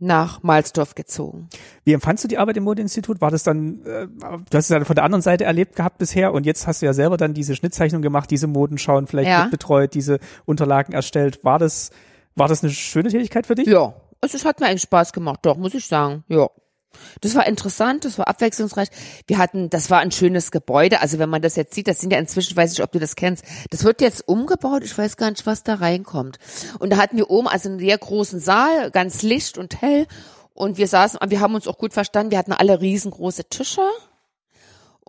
nach 0.00 0.42
Malsdorf 0.44 0.94
gezogen. 0.94 1.48
Wie 1.84 1.92
empfandst 1.92 2.22
du 2.22 2.28
die 2.28 2.38
Arbeit 2.38 2.56
im 2.56 2.62
Modeinstitut? 2.64 3.20
War 3.20 3.32
das 3.32 3.42
dann, 3.42 3.82
äh, 3.84 4.06
du 4.06 4.56
hast 4.56 4.66
es 4.66 4.68
ja 4.68 4.84
von 4.84 4.94
der 4.94 5.04
anderen 5.04 5.22
Seite 5.22 5.44
erlebt 5.44 5.74
gehabt 5.74 5.98
bisher 5.98 6.32
und 6.32 6.46
jetzt 6.46 6.68
hast 6.68 6.82
du 6.82 6.86
ja 6.86 6.92
selber 6.92 7.16
dann 7.16 7.34
diese 7.34 7.56
Schnittzeichnung 7.56 8.00
gemacht, 8.00 8.30
diese 8.30 8.46
Modenschauen 8.46 9.08
vielleicht 9.08 9.28
Ja. 9.28 9.48
betreut, 9.50 9.94
diese 9.94 10.20
Unterlagen 10.44 10.92
erstellt. 10.92 11.42
War 11.42 11.58
das, 11.58 11.90
war 12.38 12.48
das 12.48 12.62
eine 12.62 12.72
schöne 12.72 13.10
Tätigkeit 13.10 13.46
für 13.46 13.54
dich? 13.54 13.66
Ja, 13.66 13.94
also 14.20 14.36
es 14.36 14.44
hat 14.44 14.60
mir 14.60 14.66
eigentlich 14.66 14.82
Spaß 14.82 15.12
gemacht, 15.12 15.40
doch, 15.42 15.56
muss 15.56 15.74
ich 15.74 15.86
sagen. 15.86 16.24
Ja. 16.28 16.48
Das 17.20 17.34
war 17.34 17.46
interessant, 17.46 18.04
das 18.04 18.18
war 18.18 18.28
abwechslungsreich. 18.28 18.88
Wir 19.26 19.38
hatten, 19.38 19.70
das 19.70 19.90
war 19.90 20.00
ein 20.00 20.10
schönes 20.10 20.50
Gebäude. 20.50 21.00
Also 21.00 21.18
wenn 21.18 21.28
man 21.28 21.42
das 21.42 21.54
jetzt 21.56 21.74
sieht, 21.74 21.86
das 21.86 22.00
sind 22.00 22.12
ja 22.12 22.18
inzwischen, 22.18 22.50
ich 22.50 22.56
weiß 22.56 22.70
nicht, 22.70 22.82
ob 22.82 22.92
du 22.92 22.98
das 22.98 23.14
kennst, 23.14 23.44
das 23.70 23.84
wird 23.84 24.00
jetzt 24.00 24.26
umgebaut. 24.26 24.82
Ich 24.84 24.96
weiß 24.96 25.16
gar 25.16 25.30
nicht, 25.30 25.46
was 25.46 25.62
da 25.62 25.74
reinkommt. 25.74 26.38
Und 26.78 26.90
da 26.90 26.96
hatten 26.96 27.16
wir 27.16 27.30
oben 27.30 27.46
also 27.46 27.68
einen 27.68 27.78
sehr 27.78 27.98
großen 27.98 28.40
Saal, 28.40 28.90
ganz 28.90 29.22
licht 29.22 29.58
und 29.58 29.80
hell. 29.80 30.06
Und 30.54 30.76
wir 30.78 30.88
saßen, 30.88 31.20
wir 31.28 31.40
haben 31.40 31.54
uns 31.54 31.68
auch 31.68 31.78
gut 31.78 31.92
verstanden. 31.92 32.32
Wir 32.32 32.38
hatten 32.38 32.52
alle 32.52 32.80
riesengroße 32.80 33.44
Tische. 33.48 33.82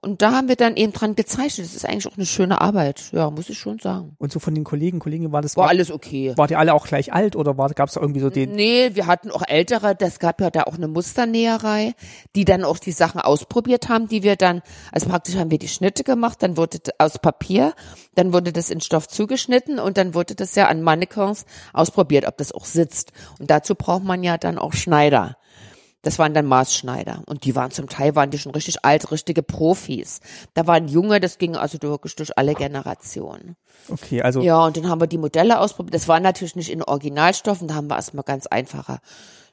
Und 0.02 0.22
da 0.22 0.32
haben 0.32 0.48
wir 0.48 0.56
dann 0.56 0.78
eben 0.78 0.94
dran 0.94 1.16
gezeichnet. 1.16 1.68
Das 1.68 1.76
ist 1.76 1.86
eigentlich 1.86 2.08
auch 2.08 2.16
eine 2.16 2.26
schöne 2.26 2.62
Arbeit. 2.62 3.10
Ja, 3.12 3.30
muss 3.30 3.50
ich 3.50 3.58
schon 3.58 3.80
sagen. 3.80 4.16
Und 4.18 4.32
so 4.32 4.40
von 4.40 4.56
den 4.56 4.64
Kollegen, 4.64 5.00
Kolleginnen 5.00 5.32
war 5.32 5.42
das, 5.42 5.58
War 5.58 5.68
alles 5.68 5.92
okay. 5.92 6.34
wart 6.38 6.52
ihr 6.52 6.60
alle 6.60 6.74
auch 6.74 6.88
gleich 6.88 7.12
alt 7.14 7.36
oder 7.36 7.58
war, 7.58 7.70
gab 7.70 7.90
es 7.90 7.96
da 7.96 8.02
irgendwie 8.02 8.22
so 8.22 8.30
den, 8.30 8.52
Nee, 8.52 8.92
wir 8.94 9.08
hatten 9.08 9.30
auch 9.32 9.44
ältere, 9.46 9.96
das 9.96 10.20
gab 10.20 10.40
ja 10.42 10.50
da 10.52 10.64
auch 10.64 10.76
eine 10.76 10.88
Musternäherei, 10.88 11.94
die 12.36 12.46
dann 12.46 12.64
auch 12.64 12.80
die 12.80 12.92
Sachen 12.92 13.20
ausprobiert 13.20 13.90
haben, 13.90 14.08
die 14.08 14.24
wir 14.24 14.36
dann, 14.36 14.62
also 14.92 15.10
praktisch 15.10 15.36
haben 15.36 15.52
wir 15.52 15.60
die 15.60 15.68
Schnitte 15.68 16.04
gemacht, 16.04 16.42
dann 16.42 16.56
wurde 16.56 16.80
das 16.80 16.94
aus 16.98 17.20
Papier, 17.20 17.74
dann 18.16 18.34
wurde 18.34 18.54
das 18.54 18.70
in 18.70 18.82
Stoff 18.82 19.08
zugeschnitten 19.08 19.80
und 19.80 19.98
dann 19.98 20.14
wurde 20.14 20.36
das 20.36 20.56
ja 20.56 20.68
an 20.68 20.82
Mannequins 20.82 21.46
ausprobiert, 21.74 22.26
ob 22.26 22.38
das 22.38 22.52
auch 22.52 22.66
sitzt. 22.66 23.12
Und 23.40 23.52
dazu 23.52 23.76
braucht 23.76 24.04
man 24.04 24.24
ja 24.24 24.38
dann 24.38 24.58
auch 24.58 24.74
Schneider. 24.74 25.38
Das 26.02 26.18
waren 26.18 26.34
dann 26.34 26.46
Maßschneider. 26.46 27.24
Und 27.26 27.44
die 27.44 27.56
waren 27.56 27.72
zum 27.72 27.90
Teil, 27.90 28.16
waren 28.16 28.32
die 28.32 28.38
schon 28.38 28.54
richtig 28.54 28.86
alt, 28.86 29.12
richtige 29.12 29.44
Profis. 29.44 30.22
Da 30.54 30.66
waren 30.66 30.88
Junge, 30.88 31.20
das 31.20 31.38
ging 31.38 31.58
also 31.58 31.82
wirklich 31.82 32.16
durch 32.16 32.38
alle 32.38 32.54
Generationen. 32.54 33.58
okay, 33.90 34.22
also 34.22 34.40
Ja, 34.42 34.66
und 34.66 34.78
dann 34.78 34.88
haben 34.88 35.02
wir 35.02 35.08
die 35.08 35.18
Modelle 35.18 35.60
ausprobiert. 35.60 35.94
Das 35.94 36.08
war 36.08 36.20
natürlich 36.22 36.56
nicht 36.56 36.72
in 36.72 36.84
Originalstoffen, 36.84 37.68
da 37.68 37.76
haben 37.76 37.88
wir 37.88 37.98
erstmal 37.98 38.24
ganz 38.24 38.48
einfache 38.48 39.00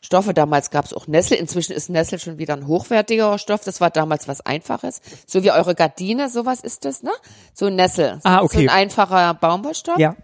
Stoffe. 0.00 0.34
Damals 0.34 0.70
gab 0.70 0.84
es 0.84 0.92
auch 0.92 1.08
Nessel. 1.08 1.36
Inzwischen 1.36 1.72
ist 1.72 1.90
Nessel 1.90 2.20
schon 2.20 2.38
wieder 2.38 2.54
ein 2.54 2.68
hochwertigerer 2.68 3.38
Stoff. 3.38 3.64
Das 3.64 3.80
war 3.80 3.90
damals 3.90 4.28
was 4.28 4.40
Einfaches. 4.40 5.00
So 5.26 5.42
wie 5.42 5.50
eure 5.50 5.74
Gardine, 5.74 6.28
sowas 6.28 6.60
ist 6.60 6.84
das, 6.84 7.02
ne? 7.02 7.10
So 7.54 7.66
ein 7.66 7.74
Nessel. 7.74 8.20
Ah, 8.22 8.38
So 8.38 8.44
okay. 8.44 8.68
ein 8.68 8.68
einfacher 8.68 9.34
Baumwollstoff. 9.34 9.98
ja. 9.98 10.14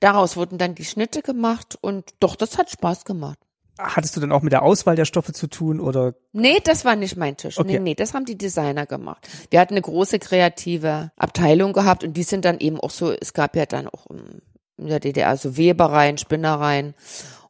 Daraus 0.00 0.36
wurden 0.36 0.58
dann 0.58 0.74
die 0.74 0.84
Schnitte 0.84 1.22
gemacht 1.22 1.78
und 1.80 2.10
doch, 2.18 2.34
das 2.34 2.58
hat 2.58 2.68
Spaß 2.70 3.04
gemacht. 3.04 3.38
Hattest 3.78 4.16
du 4.16 4.20
dann 4.20 4.30
auch 4.30 4.42
mit 4.42 4.52
der 4.52 4.62
Auswahl 4.62 4.94
der 4.94 5.04
Stoffe 5.04 5.32
zu 5.32 5.48
tun 5.48 5.80
oder 5.80 6.14
Nee, 6.32 6.58
das 6.62 6.84
war 6.84 6.94
nicht 6.94 7.16
mein 7.16 7.36
Tisch. 7.36 7.58
Okay. 7.58 7.72
Nee, 7.72 7.78
nee, 7.80 7.94
das 7.94 8.14
haben 8.14 8.24
die 8.24 8.38
Designer 8.38 8.86
gemacht. 8.86 9.28
Wir 9.50 9.58
hatten 9.60 9.74
eine 9.74 9.82
große 9.82 10.20
kreative 10.20 11.10
Abteilung 11.16 11.72
gehabt 11.72 12.04
und 12.04 12.12
die 12.16 12.22
sind 12.22 12.44
dann 12.44 12.58
eben 12.60 12.78
auch 12.78 12.90
so, 12.90 13.10
es 13.12 13.32
gab 13.32 13.56
ja 13.56 13.66
dann 13.66 13.88
auch 13.88 14.06
ähm, 14.10 14.42
in 14.76 14.86
der 14.88 15.00
DDR 15.00 15.36
so 15.36 15.56
Webereien, 15.56 16.18
Spinnereien 16.18 16.94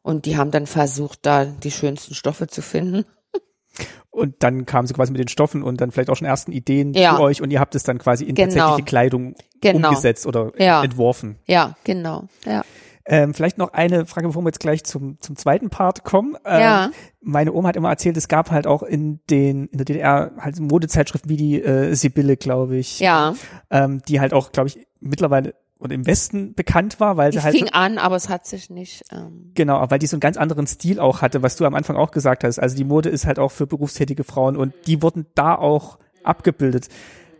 und 0.01 0.25
die 0.25 0.35
haben 0.37 0.49
dann 0.51 0.65
versucht, 0.65 1.19
da 1.23 1.45
die 1.45 1.71
schönsten 1.71 2.15
Stoffe 2.15 2.47
zu 2.47 2.61
finden. 2.63 3.05
und 4.09 4.35
dann 4.41 4.65
kamen 4.65 4.87
sie 4.87 4.93
quasi 4.95 5.11
mit 5.11 5.19
den 5.19 5.27
Stoffen 5.27 5.61
und 5.61 5.79
dann 5.81 5.91
vielleicht 5.91 6.09
auch 6.09 6.15
schon 6.15 6.27
ersten 6.27 6.51
Ideen 6.51 6.93
Ja. 6.95 7.15
zu 7.17 7.21
euch 7.21 7.41
und 7.43 7.51
ihr 7.51 7.59
habt 7.59 7.75
es 7.75 7.83
dann 7.83 7.99
quasi 7.99 8.23
in 8.25 8.33
Genau. 8.33 8.47
tatsächliche 8.53 8.83
Kleidung 8.85 9.35
Genau. 9.61 9.89
umgesetzt 9.89 10.25
oder 10.25 10.51
Ja. 10.57 10.83
entworfen. 10.83 11.37
Ja, 11.45 11.75
genau. 11.83 12.25
Ja. 12.45 12.63
Ähm, 13.07 13.33
vielleicht 13.35 13.57
noch 13.59 13.73
eine 13.73 14.05
Frage, 14.07 14.27
bevor 14.27 14.41
wir 14.41 14.47
jetzt 14.49 14.59
gleich 14.59 14.83
zum, 14.83 15.21
zum 15.21 15.35
zweiten 15.35 15.69
Part 15.69 16.03
kommen. 16.03 16.35
Ähm, 16.45 16.59
Ja. 16.61 16.91
Meine 17.21 17.53
Oma 17.53 17.69
hat 17.69 17.75
immer 17.75 17.89
erzählt, 17.89 18.17
es 18.17 18.27
gab 18.27 18.49
halt 18.51 18.65
auch 18.67 18.81
in 18.83 19.19
den 19.29 19.65
in 19.67 19.77
der 19.77 19.85
DDR 19.85 20.31
halt 20.39 20.59
Modezeitschriften 20.59 21.29
wie 21.29 21.37
die 21.37 21.61
äh, 21.61 21.93
Sibylle, 21.95 22.35
glaube 22.37 22.77
ich, 22.77 22.99
Ja, 22.99 23.33
ähm, 23.69 24.01
die 24.07 24.19
halt 24.19 24.33
auch, 24.33 24.51
glaube 24.51 24.69
ich, 24.69 24.79
mittlerweile 24.99 25.53
oder 25.77 25.93
im 25.93 26.07
Westen 26.07 26.53
bekannt 26.55 26.99
war, 26.99 27.17
weil 27.17 27.31
sie 27.33 27.43
halt 27.43 27.55
fing 27.55 27.69
an, 27.69 27.97
aber 27.97 28.15
es 28.15 28.29
hat 28.29 28.45
sich 28.47 28.69
nicht. 28.69 29.03
Ähm, 29.11 29.51
Genau, 29.55 29.83
weil 29.91 29.99
die 29.99 30.07
so 30.07 30.15
einen 30.15 30.21
ganz 30.21 30.37
anderen 30.37 30.65
Stil 30.67 30.99
auch 30.99 31.21
hatte, 31.21 31.43
was 31.43 31.57
du 31.57 31.65
am 31.65 31.75
Anfang 31.75 31.97
auch 31.97 32.11
gesagt 32.11 32.43
hast. 32.43 32.59
Also 32.59 32.75
die 32.75 32.85
Mode 32.85 33.09
ist 33.09 33.25
halt 33.27 33.37
auch 33.39 33.51
für 33.51 33.67
berufstätige 33.67 34.23
Frauen 34.23 34.55
und 34.55 34.73
die 34.87 35.01
wurden 35.01 35.25
da 35.35 35.53
auch 35.53 35.99
abgebildet. 36.23 36.87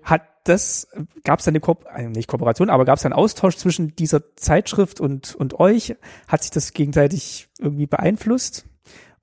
Hat 0.06 0.22
das, 0.46 0.88
gab 1.24 1.40
es 1.40 1.48
eine 1.48 1.60
Ko 1.60 1.78
äh, 1.96 2.04
nicht 2.08 2.28
Kooperation, 2.30 2.70
aber 2.70 2.86
gab 2.86 2.98
es 2.98 3.06
einen 3.06 3.14
Austausch 3.14 3.58
zwischen 3.58 3.96
dieser 3.96 4.36
Zeitschrift 4.38 5.02
und, 5.02 5.36
und 5.36 5.60
euch? 5.60 5.96
Hat 6.28 6.44
sich 6.44 6.52
das 6.52 6.72
gegenseitig 6.74 7.48
irgendwie 7.60 7.88
beeinflusst? 7.88 8.66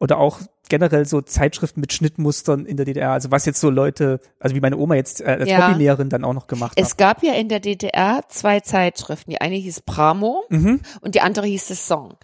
Oder 0.00 0.18
auch 0.18 0.40
generell 0.68 1.06
so 1.06 1.20
Zeitschriften 1.20 1.80
mit 1.80 1.92
Schnittmustern 1.92 2.66
in 2.66 2.76
der 2.76 2.86
DDR, 2.86 3.12
also 3.12 3.30
was 3.30 3.44
jetzt 3.46 3.60
so 3.60 3.70
Leute, 3.70 4.18
also 4.40 4.56
wie 4.56 4.60
meine 4.60 4.76
Oma 4.76 4.96
jetzt 4.96 5.20
äh, 5.20 5.26
als 5.40 5.48
Ja. 5.48 5.68
Hobbylehrerin 5.68 6.08
dann 6.08 6.24
auch 6.24 6.32
noch 6.32 6.48
gemacht 6.48 6.72
Es 6.76 6.90
hat. 6.92 6.98
gab 6.98 7.22
ja 7.22 7.34
in 7.34 7.48
der 7.48 7.60
DDR 7.60 8.22
zwei 8.28 8.58
Zeitschriften. 8.60 9.30
Die 9.30 9.40
eine 9.40 9.54
hieß 9.54 9.82
Pramo 9.82 10.42
Mhm. 10.48 10.80
und 11.02 11.14
die 11.14 11.20
andere 11.20 11.46
hieß 11.46 11.68
The 11.68 11.74
Song. 11.76 12.14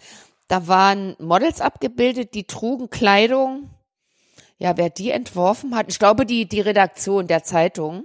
Da 0.49 0.67
waren 0.67 1.15
Models 1.19 1.61
abgebildet, 1.61 2.33
die 2.33 2.43
trugen 2.45 2.89
Kleidung. 2.89 3.69
Ja, 4.57 4.75
wer 4.75 4.89
die 4.89 5.11
entworfen 5.11 5.73
hat, 5.75 5.85
ich 5.87 5.99
glaube 5.99 6.25
die, 6.25 6.49
die 6.49 6.59
Redaktion 6.59 7.27
der 7.27 7.43
Zeitung. 7.43 8.03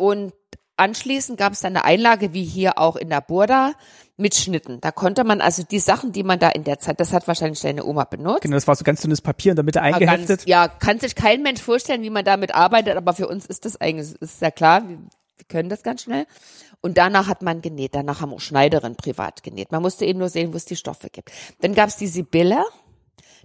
Und 0.00 0.32
anschließend 0.76 1.38
gab 1.38 1.52
es 1.52 1.60
dann 1.60 1.76
eine 1.76 1.84
Einlage, 1.84 2.32
wie 2.32 2.44
hier 2.44 2.78
auch 2.78 2.96
in 2.96 3.10
der 3.10 3.20
Burda, 3.20 3.74
mit 4.16 4.34
Schnitten. 4.34 4.80
Da 4.80 4.92
konnte 4.92 5.24
man 5.24 5.40
also 5.40 5.62
die 5.62 5.78
Sachen, 5.78 6.12
die 6.12 6.22
man 6.22 6.38
da 6.38 6.50
in 6.50 6.64
der 6.64 6.78
Zeit, 6.78 7.00
das 7.00 7.12
hat 7.12 7.26
wahrscheinlich 7.26 7.60
deine 7.60 7.84
Oma 7.84 8.04
benutzt. 8.04 8.42
Genau, 8.42 8.54
das 8.54 8.66
war 8.66 8.76
so 8.76 8.84
ganz 8.84 9.00
dünnes 9.00 9.20
Papier 9.20 9.52
in 9.52 9.56
der 9.56 9.64
Mitte 9.64 9.80
Aber 9.80 9.94
eingeheftet. 9.94 10.28
Ganz, 10.28 10.44
ja, 10.46 10.68
kann 10.68 10.98
sich 11.00 11.14
kein 11.14 11.42
Mensch 11.42 11.60
vorstellen, 11.62 12.02
wie 12.02 12.10
man 12.10 12.24
damit 12.24 12.54
arbeitet, 12.54 12.96
aber 12.96 13.14
für 13.14 13.28
uns 13.28 13.46
ist 13.46 13.64
das 13.64 13.80
eigentlich, 13.80 14.14
ist 14.20 14.42
ja 14.42 14.50
klar, 14.50 14.88
wir, 14.88 14.98
wir 14.98 15.46
können 15.48 15.70
das 15.70 15.82
ganz 15.82 16.02
schnell. 16.02 16.26
Und 16.82 16.98
danach 16.98 17.28
hat 17.28 17.42
man 17.42 17.62
genäht, 17.62 17.94
danach 17.94 18.20
haben 18.20 18.32
auch 18.32 18.40
Schneiderinnen 18.40 18.96
privat 18.96 19.42
genäht. 19.42 19.72
Man 19.72 19.82
musste 19.82 20.04
eben 20.04 20.18
nur 20.18 20.28
sehen, 20.28 20.52
wo 20.52 20.56
es 20.56 20.64
die 20.64 20.76
Stoffe 20.76 21.08
gibt. 21.10 21.30
Dann 21.60 21.74
gab 21.74 21.88
es 21.88 21.96
die 21.96 22.06
Sibylle, 22.06 22.62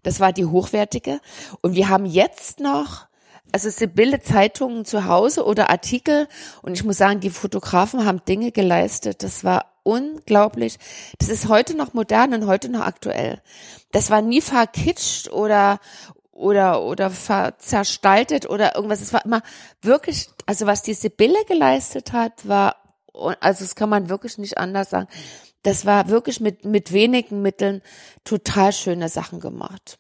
das 0.04 0.20
war 0.20 0.32
die 0.34 0.46
hochwertige. 0.46 1.20
Und 1.62 1.76
wir 1.76 1.90
haben 1.90 2.06
jetzt 2.06 2.60
noch, 2.60 3.08
also 3.52 3.70
Sibylle 3.70 4.22
Zeitungen 4.22 4.86
zu 4.86 5.06
Hause 5.06 5.46
oder 5.46 5.70
Artikel. 5.70 6.28
Und 6.62 6.74
ich 6.74 6.84
muss 6.84 6.98
sagen, 6.98 7.20
die 7.20 7.30
Fotografen 7.30 8.06
haben 8.06 8.22
Dinge 8.28 8.52
geleistet. 8.52 9.24
Das 9.24 9.44
war 9.44 9.72
unglaublich. 9.84 10.78
Das 11.20 11.30
ist 11.30 11.48
heute 11.48 11.78
noch 11.78 11.94
modern 11.94 12.34
und 12.34 12.48
heute 12.48 12.70
noch 12.70 12.82
aktuell. 12.82 13.42
Das 13.92 14.10
war 14.10 14.22
nie 14.22 14.42
verkitscht 14.42 15.32
oder 15.32 15.80
oder 16.32 16.84
oder 16.84 17.12
zerstaltet 17.58 18.50
oder 18.50 18.76
irgendwas. 18.76 19.02
Es 19.02 19.14
war 19.14 19.24
immer 19.24 19.42
wirklich, 19.82 20.28
also 20.46 20.66
was 20.66 20.82
die 20.82 20.94
Sibylle 20.94 21.46
geleistet 21.48 22.12
hat, 22.12 22.48
war 22.48 22.76
also 23.40 23.64
das 23.64 23.76
kann 23.76 23.90
man 23.90 24.10
wirklich 24.10 24.38
nicht 24.38 24.58
anders 24.58 24.90
sagen. 24.90 25.08
Das 25.64 25.86
war 25.86 26.10
wirklich 26.10 26.42
mit 26.42 26.66
mit 26.66 26.92
wenigen 26.92 27.42
Mitteln 27.42 27.82
total 28.26 28.74
schöne 28.74 29.08
Sachen 29.08 29.40
gemacht. 29.40 29.98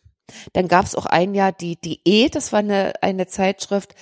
Dann 0.54 0.68
gab 0.68 0.86
es 0.86 0.96
auch 0.96 1.06
ein 1.06 1.36
Jahr 1.36 1.52
die 1.52 1.78
E, 2.06 2.30
das 2.30 2.52
war 2.52 2.60
eine 2.60 2.94
eine 3.02 3.28
Zeitschrift, 3.28 3.96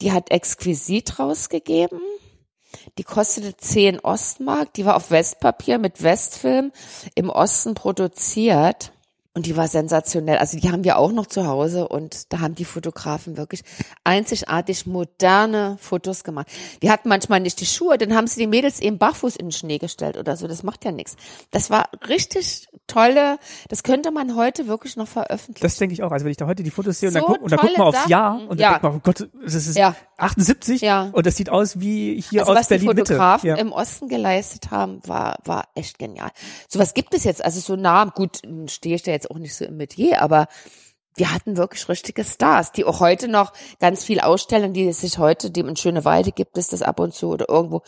die 0.00 0.12
hat 0.12 0.30
exquisit 0.30 1.18
rausgegeben. 1.18 2.00
Die 2.98 3.04
kostete 3.04 3.56
10 3.56 4.00
Ostmark, 4.00 4.74
die 4.74 4.84
war 4.84 4.96
auf 4.96 5.10
Westpapier 5.10 5.78
mit 5.78 6.02
Westfilm 6.02 6.72
im 7.14 7.30
Osten 7.30 7.74
produziert. 7.74 8.92
Und 9.36 9.44
die 9.44 9.54
war 9.54 9.68
sensationell. 9.68 10.38
Also 10.38 10.58
die 10.58 10.70
haben 10.72 10.82
wir 10.82 10.96
auch 10.96 11.12
noch 11.12 11.26
zu 11.26 11.46
Hause 11.46 11.88
und 11.88 12.32
da 12.32 12.40
haben 12.40 12.54
die 12.54 12.64
Fotografen 12.64 13.36
wirklich 13.36 13.64
einzigartig 14.02 14.86
moderne 14.86 15.76
Fotos 15.78 16.24
gemacht. 16.24 16.46
Wir 16.80 16.90
hatten 16.90 17.10
manchmal 17.10 17.40
nicht 17.40 17.60
die 17.60 17.66
Schuhe, 17.66 17.98
dann 17.98 18.14
haben 18.14 18.26
sie 18.28 18.40
die 18.40 18.46
Mädels 18.46 18.80
eben 18.80 18.96
barfuß 18.96 19.36
in 19.36 19.48
den 19.48 19.52
Schnee 19.52 19.76
gestellt 19.76 20.16
oder 20.16 20.38
so. 20.38 20.48
Das 20.48 20.62
macht 20.62 20.86
ja 20.86 20.90
nichts. 20.90 21.16
Das 21.50 21.68
war 21.68 21.90
richtig 22.08 22.66
tolle, 22.86 23.38
das 23.68 23.82
könnte 23.82 24.10
man 24.10 24.36
heute 24.36 24.68
wirklich 24.68 24.96
noch 24.96 25.06
veröffentlichen. 25.08 25.62
Das 25.66 25.76
denke 25.76 25.92
ich 25.92 26.02
auch. 26.02 26.12
Also 26.12 26.24
wenn 26.24 26.30
ich 26.30 26.38
da 26.38 26.46
heute 26.46 26.62
die 26.62 26.70
Fotos 26.70 26.98
sehe 27.00 27.10
und, 27.10 27.12
So 27.14 27.18
dann, 27.20 27.26
guck, 27.26 27.42
und 27.42 27.50
dann 27.52 27.58
tolle 27.58 27.72
man 27.76 27.86
aufs 27.88 27.98
Sachen. 27.98 28.10
Jahr 28.10 28.40
und 28.40 28.48
dann 28.52 28.58
Ja. 28.58 28.68
denkt 28.70 28.82
man, 28.84 28.94
oh 28.96 29.00
Gott, 29.02 29.28
das 29.44 29.54
ist 29.54 29.76
Ja. 29.76 29.94
78 30.16 30.80
Ja. 30.80 31.10
und 31.12 31.26
das 31.26 31.36
sieht 31.36 31.50
aus 31.50 31.78
wie 31.78 32.22
hier 32.22 32.40
also 32.40 32.52
aus 32.52 32.58
was 32.60 32.68
die 32.68 32.74
Berlin 32.74 32.86
Mitte. 32.88 33.04
Fotografen 33.12 33.48
Ja. 33.50 33.56
im 33.56 33.70
Osten 33.72 34.08
geleistet 34.08 34.70
haben, 34.70 35.00
war, 35.06 35.36
war 35.44 35.68
echt 35.74 35.98
genial. 35.98 36.30
Sowas 36.68 36.94
gibt 36.94 37.12
es 37.12 37.24
jetzt, 37.24 37.44
also 37.44 37.60
so 37.60 37.76
nah, 37.76 38.06
gut, 38.06 38.40
stehe 38.68 38.94
ich 38.94 39.02
da 39.02 39.10
jetzt 39.10 39.25
auch 39.30 39.38
nicht 39.38 39.54
so 39.54 39.64
im 39.64 39.76
Metier, 39.76 40.22
aber 40.22 40.48
wir 41.16 41.32
hatten 41.32 41.56
wirklich 41.56 41.88
richtige 41.88 42.24
Stars, 42.24 42.72
die 42.72 42.84
auch 42.84 43.00
heute 43.00 43.28
noch 43.28 43.52
ganz 43.80 44.04
viel 44.04 44.20
ausstellen, 44.20 44.74
die 44.74 44.92
sich 44.92 45.18
heute, 45.18 45.50
dem 45.50 45.68
in 45.68 45.76
Schöneweide 45.76 46.30
gibt 46.30 46.58
es 46.58 46.68
das 46.68 46.82
ab 46.82 47.00
und 47.00 47.14
zu 47.14 47.28
oder 47.28 47.48
irgendwo, 47.48 47.82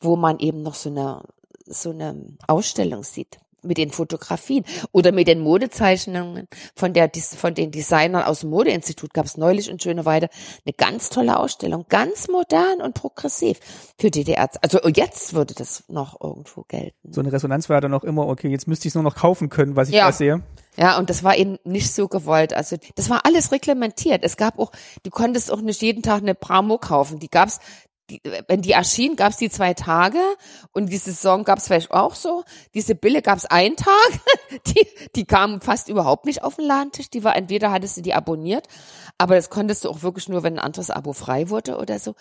wo 0.00 0.16
man 0.16 0.38
eben 0.40 0.62
noch 0.62 0.74
so 0.74 0.90
eine, 0.90 1.22
so 1.64 1.90
eine 1.90 2.36
Ausstellung 2.48 3.04
sieht 3.04 3.38
mit 3.64 3.78
den 3.78 3.90
Fotografien 3.90 4.64
oder 4.90 5.12
mit 5.12 5.28
den 5.28 5.40
Modezeichnungen 5.40 6.48
von 6.74 6.92
der 6.92 7.10
von 7.36 7.54
den 7.54 7.70
Designern 7.70 8.24
aus 8.24 8.40
dem 8.40 8.50
Modeinstitut 8.50 9.14
gab 9.14 9.26
es 9.26 9.36
neulich 9.36 9.68
in 9.68 9.78
Schöneweide 9.78 10.28
eine 10.66 10.72
ganz 10.72 11.10
tolle 11.10 11.38
Ausstellung, 11.38 11.86
ganz 11.88 12.26
modern 12.26 12.82
und 12.82 12.94
progressiv 12.94 13.60
für 13.98 14.10
DDR. 14.10 14.50
Also 14.62 14.80
jetzt 14.88 15.34
würde 15.34 15.54
das 15.54 15.84
noch 15.88 16.20
irgendwo 16.20 16.62
gelten. 16.62 17.12
So 17.12 17.20
eine 17.20 17.32
Resonanz 17.32 17.68
war 17.68 17.80
dann 17.80 17.94
auch 17.94 18.02
immer, 18.02 18.26
okay, 18.26 18.48
jetzt 18.48 18.66
müsste 18.66 18.88
ich 18.88 18.90
es 18.90 18.94
nur 18.96 19.04
noch 19.04 19.14
kaufen 19.14 19.48
können, 19.48 19.76
was 19.76 19.88
ich 19.88 19.94
Ja. 19.94 20.06
da 20.06 20.12
sehe. 20.12 20.42
Ja, 20.76 20.98
und 20.98 21.10
das 21.10 21.22
war 21.22 21.36
eben 21.36 21.58
nicht 21.64 21.92
so 21.92 22.08
gewollt. 22.08 22.54
Also 22.54 22.76
das 22.94 23.10
war 23.10 23.26
alles 23.26 23.52
reglementiert. 23.52 24.24
Es 24.24 24.36
gab 24.36 24.58
auch, 24.58 24.72
du 25.02 25.10
konntest 25.10 25.52
auch 25.52 25.60
nicht 25.60 25.82
jeden 25.82 26.02
Tag 26.02 26.22
eine 26.22 26.34
Pramo 26.34 26.78
kaufen. 26.78 27.18
Die 27.18 27.28
gab's, 27.28 27.60
die, 28.08 28.22
wenn 28.48 28.62
die 28.62 28.72
erschien, 28.72 29.16
gab's 29.16 29.36
die 29.36 29.50
zwei 29.50 29.74
Tage 29.74 30.18
und 30.72 30.86
die 30.90 30.96
Saison 30.96 31.44
gab's 31.44 31.66
vielleicht 31.66 31.90
auch 31.90 32.14
so. 32.14 32.42
Diese 32.74 32.94
Bille 32.94 33.20
gab's 33.20 33.44
einen 33.44 33.76
Tag. 33.76 34.10
Die, 34.66 34.86
die 35.16 35.24
kamen 35.24 35.62
fast 35.62 35.88
überhaupt 35.88 36.26
nicht 36.26 36.44
auf 36.44 36.56
den 36.56 36.66
Ladentisch. 36.66 37.08
Die 37.08 37.24
war 37.24 37.34
entweder 37.36 37.72
hattest 37.72 37.96
du 37.96 38.02
die 38.02 38.12
abonniert, 38.12 38.68
aber 39.22 39.36
das 39.36 39.50
konntest 39.50 39.84
du 39.84 39.88
auch 39.88 40.02
wirklich 40.02 40.28
nur, 40.28 40.42
wenn 40.42 40.54
ein 40.54 40.64
anderes 40.64 40.90
Abo 40.90 41.12
frei 41.12 41.48
wurde 41.48 41.76
oder 41.78 42.00
so. 42.00 42.16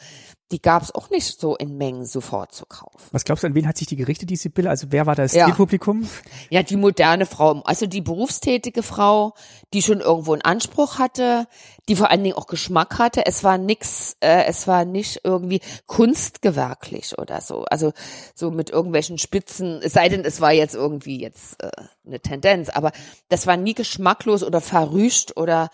Die 0.52 0.62
gab's 0.62 0.92
auch 0.94 1.10
nicht 1.10 1.40
so 1.40 1.56
in 1.56 1.78
Mengen 1.78 2.06
sofort 2.06 2.54
zu 2.54 2.66
kaufen. 2.66 3.00
Was 3.12 3.24
glaubst 3.24 3.44
du, 3.44 3.48
an 3.48 3.56
wen 3.56 3.68
hat 3.68 3.78
sich 3.78 3.88
die 3.88 3.96
gerichtet, 3.96 4.30
die 4.30 4.36
Sibylle? 4.36 4.70
Also 4.70 4.88
wer 4.92 5.06
war 5.08 5.16
das 5.16 5.34
Ja. 5.34 5.46
Zielpublikum? 5.46 6.08
Ja, 6.50 6.62
die 6.62 6.76
moderne 6.76 7.26
Frau, 7.26 7.62
also 7.64 7.88
die 7.88 8.02
berufstätige 8.02 8.84
Frau, 8.84 9.34
die 9.74 9.82
schon 9.82 10.00
irgendwo 10.02 10.34
einen 10.34 10.44
Anspruch 10.44 11.00
hatte, 11.00 11.48
die 11.90 11.96
vor 11.96 12.12
allen 12.12 12.24
Dingen 12.24 12.36
auch 12.36 12.46
Geschmack 12.48 13.00
hatte. 13.00 13.26
Es 13.26 13.44
war 13.44 13.58
nix, 13.58 14.18
äh, 14.20 14.44
es 14.46 14.68
war 14.68 14.86
nicht 14.86 15.22
irgendwie 15.24 15.62
kunstgewerklich 15.88 17.18
oder 17.18 17.42
so. 17.42 17.64
Also 17.64 17.94
so 18.36 18.52
mit 18.52 18.70
irgendwelchen 18.70 19.18
Spitzen, 19.18 19.80
es 19.82 19.94
sei 19.94 20.10
denn, 20.10 20.24
es 20.24 20.40
war 20.42 20.52
jetzt 20.52 20.76
irgendwie 20.76 21.20
jetzt 21.20 21.64
äh, 21.64 21.72
eine 22.06 22.20
Tendenz, 22.20 22.70
aber 22.70 22.92
das 23.30 23.48
war 23.48 23.58
nie 23.58 23.74
geschmacklos 23.74 24.44
oder 24.44 24.62
verrüscht 24.62 25.38
oder 25.38 25.70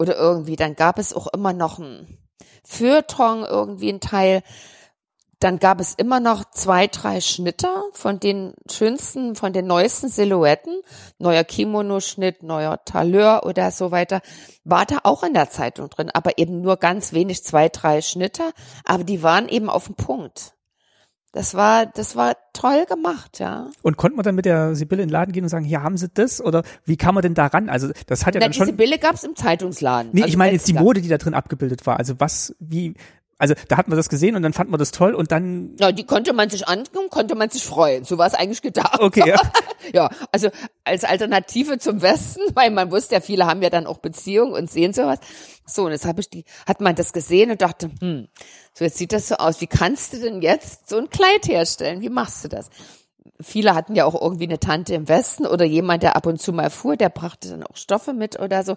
oder 0.00 0.16
irgendwie. 0.16 0.56
Dann 0.56 0.74
gab 0.74 0.98
es 0.98 1.14
auch 1.14 1.26
immer 1.28 1.52
noch 1.52 1.78
ein 1.78 2.18
Feuilleton, 2.64 3.44
irgendwie 3.44 3.92
ein 3.92 4.00
Teil. 4.00 4.42
Dann 5.40 5.58
gab 5.58 5.80
es 5.80 5.94
immer 5.94 6.20
noch 6.20 6.44
zwei, 6.50 6.86
drei 6.86 7.20
Schnitter 7.20 7.84
von 7.92 8.18
den 8.20 8.54
schönsten, 8.70 9.36
von 9.36 9.52
den 9.52 9.66
neuesten 9.66 10.08
Silhouetten. 10.08 10.80
Neuer 11.18 11.44
Kimono-Schnitt, 11.44 12.42
neuer 12.42 12.84
Taleur 12.84 13.44
oder 13.44 13.70
so 13.70 13.90
weiter. 13.90 14.20
War 14.64 14.86
da 14.86 14.98
auch 15.04 15.22
in 15.22 15.34
der 15.34 15.50
Zeitung 15.50 15.88
drin, 15.88 16.10
aber 16.12 16.38
eben 16.38 16.60
nur 16.60 16.76
ganz 16.76 17.12
wenig, 17.12 17.44
zwei, 17.44 17.68
drei 17.68 18.02
Schnitter. 18.02 18.52
Aber 18.84 19.04
die 19.04 19.22
waren 19.22 19.48
eben 19.48 19.70
auf 19.70 19.86
dem 19.86 19.96
Punkt. 19.96 20.54
Das 21.32 21.54
war, 21.54 21.86
das 21.86 22.16
war 22.16 22.34
toll 22.52 22.86
gemacht, 22.86 23.38
ja. 23.38 23.68
Und 23.82 23.96
konnte 23.96 24.16
man 24.16 24.24
dann 24.24 24.34
mit 24.34 24.46
der 24.46 24.74
Sibylle 24.74 25.02
in 25.02 25.08
den 25.08 25.12
Laden 25.12 25.30
gehen 25.32 25.44
und 25.44 25.48
sagen, 25.48 25.64
hier 25.64 25.80
haben 25.82 25.96
sie 25.96 26.08
das? 26.08 26.40
Oder 26.40 26.64
wie 26.84 26.96
kam 26.96 27.14
man 27.14 27.22
denn 27.22 27.34
da 27.34 27.46
ran? 27.46 27.68
Also 27.68 27.90
das 28.06 28.26
hat 28.26 28.34
ja 28.34 28.40
Na, 28.40 28.46
dann 28.46 28.52
diese 28.52 28.66
schon. 28.66 28.76
Bille 28.76 28.98
gab's 28.98 29.22
im 29.22 29.36
Zeitungsladen. 29.36 30.10
Nee, 30.12 30.22
Also 30.22 30.30
ich 30.30 30.36
meine 30.36 30.52
jetzt 30.52 30.66
die. 30.66 30.72
Mode, 30.72 31.00
die 31.00 31.08
da 31.08 31.18
drin 31.18 31.34
abgebildet 31.34 31.86
war. 31.86 31.98
Also 31.98 32.18
was, 32.18 32.54
wie, 32.58 32.94
also 33.40 33.54
da 33.68 33.78
hat 33.78 33.88
man 33.88 33.96
das 33.96 34.08
gesehen 34.10 34.36
und 34.36 34.42
dann 34.42 34.52
fand 34.52 34.70
man 34.70 34.78
das 34.78 34.92
toll 34.92 35.14
und 35.14 35.32
dann, 35.32 35.74
Ja, 35.80 35.92
die 35.92 36.04
konnte 36.04 36.32
man 36.34 36.50
sich 36.50 36.68
angucken, 36.68 37.08
konnte 37.08 37.34
man 37.34 37.48
sich 37.48 37.64
freuen. 37.64 38.04
So 38.04 38.18
war 38.18 38.26
es 38.26 38.34
eigentlich 38.34 38.62
gedacht. 38.62 39.00
okay, 39.00 39.24
ja. 39.26 39.36
Ja, 39.94 40.10
also 40.30 40.50
als 40.84 41.04
Alternative 41.04 41.78
zum 41.78 42.02
Westen, 42.02 42.42
weil 42.54 42.70
man 42.70 42.90
wusste 42.92 43.14
ja, 43.14 43.20
viele 43.20 43.46
haben 43.46 43.62
ja 43.62 43.70
dann 43.70 43.86
auch 43.86 43.98
Beziehungen 43.98 44.52
und 44.52 44.70
sehen 44.70 44.92
sowas. 44.92 45.18
So, 45.66 45.86
und 45.86 45.92
jetzt 45.92 46.04
habe 46.04 46.20
ich 46.20 46.28
die, 46.28 46.44
hat 46.66 46.80
man 46.82 46.94
das 46.94 47.12
gesehen 47.14 47.50
und 47.50 47.62
dachte, 47.62 47.90
hm, 48.00 48.28
so 48.74 48.84
jetzt 48.84 48.98
sieht 48.98 49.12
das 49.12 49.28
so 49.28 49.36
aus. 49.36 49.60
Wie 49.62 49.66
kannst 49.66 50.12
du 50.12 50.20
denn 50.20 50.42
jetzt 50.42 50.88
so 50.88 50.98
ein 50.98 51.08
Kleid 51.08 51.48
herstellen? 51.48 52.02
Wie 52.02 52.10
machst 52.10 52.44
du 52.44 52.48
das? 52.48 52.68
Viele 53.40 53.74
hatten 53.74 53.94
ja 53.94 54.04
auch 54.04 54.20
irgendwie 54.20 54.44
eine 54.44 54.60
Tante 54.60 54.94
im 54.94 55.08
Westen 55.08 55.46
oder 55.46 55.64
jemand, 55.64 56.02
der 56.02 56.14
ab 56.14 56.26
und 56.26 56.40
zu 56.42 56.52
mal 56.52 56.68
fuhr, 56.68 56.96
der 56.96 57.08
brachte 57.08 57.48
dann 57.48 57.62
auch 57.62 57.76
Stoffe 57.76 58.12
mit 58.12 58.38
oder 58.38 58.64
so. 58.64 58.76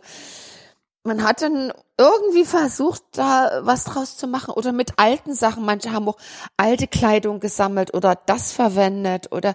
Man 1.05 1.23
hat 1.23 1.41
dann 1.41 1.73
irgendwie 1.97 2.45
versucht, 2.45 3.03
da 3.11 3.59
was 3.63 3.83
draus 3.83 4.15
zu 4.15 4.25
machen 4.25 4.53
oder 4.53 4.71
mit 4.71 4.93
alten 4.97 5.33
Sachen. 5.33 5.65
Manche 5.65 5.91
haben 5.91 6.07
auch 6.07 6.17
alte 6.55 6.87
Kleidung 6.87 7.41
gesammelt 7.41 7.93
oder 7.93 8.15
das 8.15 8.53
verwendet 8.53 9.31
oder, 9.31 9.53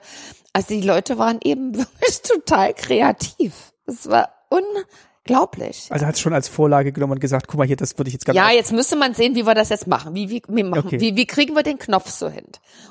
also 0.52 0.68
die 0.68 0.86
Leute 0.86 1.16
waren 1.18 1.38
eben 1.42 1.74
wirklich 1.78 2.22
total 2.22 2.74
kreativ. 2.74 3.72
Es 3.86 4.08
war 4.10 4.28
unglaublich. 4.50 5.88
Also 5.90 6.04
hat 6.04 6.16
es 6.16 6.20
schon 6.20 6.34
als 6.34 6.48
Vorlage 6.48 6.92
genommen 6.92 7.14
und 7.14 7.20
gesagt, 7.20 7.48
guck 7.48 7.56
mal 7.56 7.66
hier, 7.66 7.76
das 7.76 7.96
würde 7.96 8.08
ich 8.08 8.12
jetzt 8.14 8.26
ganz 8.26 8.36
Ja, 8.36 8.50
jetzt 8.50 8.72
müsste 8.72 8.96
man 8.96 9.14
sehen, 9.14 9.34
wie 9.34 9.46
wir 9.46 9.54
das 9.54 9.70
jetzt 9.70 9.86
machen. 9.86 10.14
Wie, 10.14 10.28
wie, 10.28 10.42
wie, 10.48 10.62
machen. 10.62 10.86
Okay. 10.86 11.00
wie, 11.00 11.16
wie 11.16 11.26
kriegen 11.26 11.56
wir 11.56 11.62
den 11.62 11.78
Knopf 11.78 12.10
so 12.10 12.28
hin? 12.28 12.44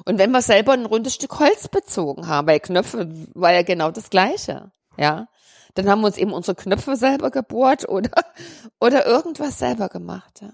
Und 0.05 0.17
wenn 0.17 0.31
wir 0.31 0.41
selber 0.41 0.73
ein 0.73 0.87
rundes 0.87 1.13
Stück 1.13 1.39
Holz 1.39 1.67
bezogen 1.67 2.27
haben, 2.27 2.47
weil 2.47 2.59
Knöpfe 2.59 3.07
war 3.35 3.53
ja 3.53 3.61
genau 3.61 3.91
das 3.91 4.09
Gleiche. 4.09 4.71
Ja. 4.97 5.27
Dann 5.77 5.89
haben 5.89 6.01
wir 6.01 6.07
uns 6.07 6.17
eben 6.17 6.33
unsere 6.33 6.55
Knöpfe 6.55 6.95
selber 6.95 7.31
gebohrt 7.31 7.87
oder, 7.87 8.11
oder 8.79 9.05
irgendwas 9.05 9.59
selber 9.59 9.89
gemacht. 9.89 10.39
Ja. 10.41 10.49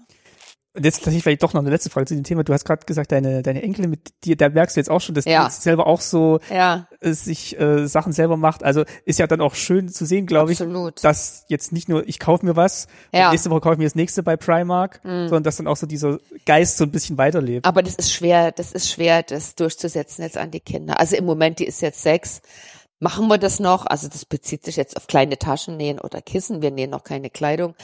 Und 0.76 0.84
jetzt 0.84 0.96
tatsächlich 0.96 1.22
vielleicht 1.22 1.44
doch 1.44 1.52
noch 1.52 1.60
eine 1.60 1.70
letzte 1.70 1.88
Frage 1.88 2.06
zu 2.06 2.14
dem 2.16 2.24
Thema. 2.24 2.42
Du 2.42 2.52
hast 2.52 2.64
gerade 2.64 2.84
gesagt, 2.84 3.12
deine, 3.12 3.42
deine 3.44 3.62
Enkelin 3.62 3.90
mit 3.90 4.12
dir, 4.24 4.36
da 4.36 4.48
merkst 4.48 4.74
du 4.74 4.80
jetzt 4.80 4.90
auch 4.90 5.00
schon, 5.00 5.14
dass 5.14 5.24
Ja. 5.24 5.42
die 5.42 5.44
jetzt 5.52 5.62
selber 5.62 5.86
auch 5.86 6.00
so 6.00 6.40
Ja, 6.50 6.88
äh, 7.00 7.12
sich 7.12 7.56
äh, 7.60 7.86
Sachen 7.86 8.12
selber 8.12 8.36
macht. 8.36 8.64
Also 8.64 8.82
ist 9.04 9.20
ja 9.20 9.28
dann 9.28 9.40
auch 9.40 9.54
schön 9.54 9.88
zu 9.88 10.04
sehen, 10.04 10.26
glaube 10.26 10.50
ich, 10.52 10.60
dass 11.00 11.44
jetzt 11.48 11.70
nicht 11.70 11.88
nur 11.88 12.08
ich 12.08 12.18
kaufe 12.18 12.44
mir 12.44 12.56
was 12.56 12.88
Ja. 13.12 13.26
und 13.26 13.34
nächste 13.34 13.50
Woche 13.50 13.60
kaufe 13.60 13.74
ich 13.74 13.78
mir 13.78 13.84
das 13.84 13.94
nächste 13.94 14.24
bei 14.24 14.36
Primark, 14.36 14.98
sondern 15.04 15.44
dass 15.44 15.54
dann 15.58 15.68
auch 15.68 15.76
so 15.76 15.86
dieser 15.86 16.18
Geist 16.44 16.76
so 16.76 16.82
ein 16.82 16.90
bisschen 16.90 17.18
weiterlebt. 17.18 17.66
Aber 17.66 17.80
das 17.84 17.94
ist 17.94 18.12
schwer, 18.12 18.50
das 18.50 18.72
ist 18.72 18.90
schwer, 18.90 19.22
das 19.22 19.54
durchzusetzen 19.54 20.22
jetzt 20.22 20.36
an 20.36 20.50
die 20.50 20.58
Kinder. 20.60 20.98
Also 20.98 21.14
im 21.14 21.24
Moment, 21.24 21.60
die 21.60 21.66
ist 21.66 21.82
jetzt 21.82 22.02
sechs. 22.02 22.42
Machen 23.04 23.28
wir 23.28 23.36
das 23.36 23.60
noch? 23.60 23.84
Also 23.84 24.08
das 24.08 24.24
bezieht 24.24 24.64
sich 24.64 24.76
jetzt 24.76 24.96
auf 24.96 25.08
kleine 25.08 25.38
Taschen 25.38 25.76
nähen 25.76 26.00
oder 26.00 26.22
Kissen. 26.22 26.62
Wir 26.62 26.70
nähen 26.70 26.88
noch 26.88 27.04
keine 27.04 27.28
Kleidung. 27.28 27.74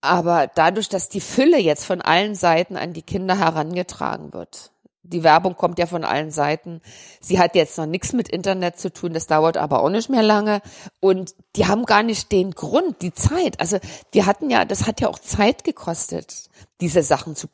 Aber 0.00 0.48
dadurch, 0.52 0.88
dass 0.88 1.08
die 1.08 1.20
Fülle 1.20 1.56
jetzt 1.56 1.84
von 1.84 2.02
allen 2.02 2.34
Seiten 2.34 2.76
an 2.76 2.92
die 2.92 3.02
Kinder 3.02 3.38
herangetragen 3.38 4.32
wird, 4.32 4.72
die 5.04 5.22
Werbung 5.22 5.54
kommt 5.54 5.78
ja 5.78 5.86
von 5.86 6.02
allen 6.02 6.32
Seiten. 6.32 6.80
Sie 7.20 7.38
hat 7.38 7.54
jetzt 7.54 7.78
noch 7.78 7.86
nichts 7.86 8.12
mit 8.12 8.28
Internet 8.28 8.76
zu 8.80 8.92
tun, 8.92 9.12
das 9.12 9.28
dauert 9.28 9.56
aber 9.56 9.84
auch 9.84 9.88
nicht 9.88 10.10
mehr 10.10 10.24
lange. 10.24 10.60
Und 10.98 11.36
die 11.54 11.66
haben 11.66 11.84
gar 11.84 12.02
nicht 12.02 12.32
den 12.32 12.50
Grund, 12.50 13.02
die 13.02 13.14
Zeit. 13.14 13.60
Also 13.60 13.78
wir 14.10 14.26
hatten 14.26 14.50
ja, 14.50 14.64
das 14.64 14.88
hat 14.88 15.00
ja 15.00 15.06
auch 15.06 15.20
Zeit 15.20 15.62
gekostet, 15.62 16.50
diese 16.80 17.02
Sachen 17.02 17.36
zu, 17.36 17.48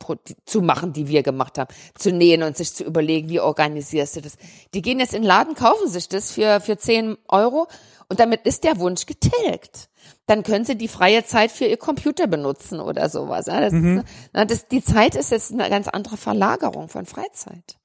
zu 0.45 0.61
machen, 0.61 0.93
die 0.93 1.07
wir 1.07 1.23
gemacht 1.23 1.57
haben, 1.57 1.73
zu 1.95 2.11
nähen 2.11 2.43
und 2.43 2.57
sich 2.57 2.73
zu 2.73 2.83
überlegen, 2.83 3.29
wie 3.29 3.39
organisierst 3.39 4.17
du 4.17 4.21
das. 4.21 4.37
Die 4.73 4.81
gehen 4.81 4.99
jetzt 4.99 5.13
in 5.13 5.21
den 5.21 5.27
Laden, 5.27 5.55
kaufen 5.55 5.87
sich 5.89 6.09
das 6.09 6.31
für, 6.31 6.59
für 6.59 6.77
10 6.77 7.17
Euro 7.29 7.67
und 8.09 8.19
damit 8.19 8.45
ist 8.45 8.63
der 8.63 8.79
Wunsch 8.79 9.05
getilgt. 9.05 9.89
Dann 10.25 10.43
können 10.43 10.65
sie 10.65 10.77
die 10.77 10.87
freie 10.87 11.25
Zeit 11.25 11.51
für 11.51 11.65
ihr 11.65 11.77
Computer 11.77 12.27
benutzen 12.27 12.79
oder 12.79 13.09
sowas. 13.09 13.47
Ja, 13.47 13.61
das 13.61 13.73
ist, 13.73 14.03
na, 14.33 14.45
das, 14.45 14.67
die 14.67 14.83
Zeit 14.83 15.15
ist 15.15 15.31
jetzt 15.31 15.51
eine 15.51 15.69
ganz 15.69 15.87
andere 15.87 16.17
Verlagerung 16.17 16.89
von 16.89 17.05
Freizeit. 17.05 17.77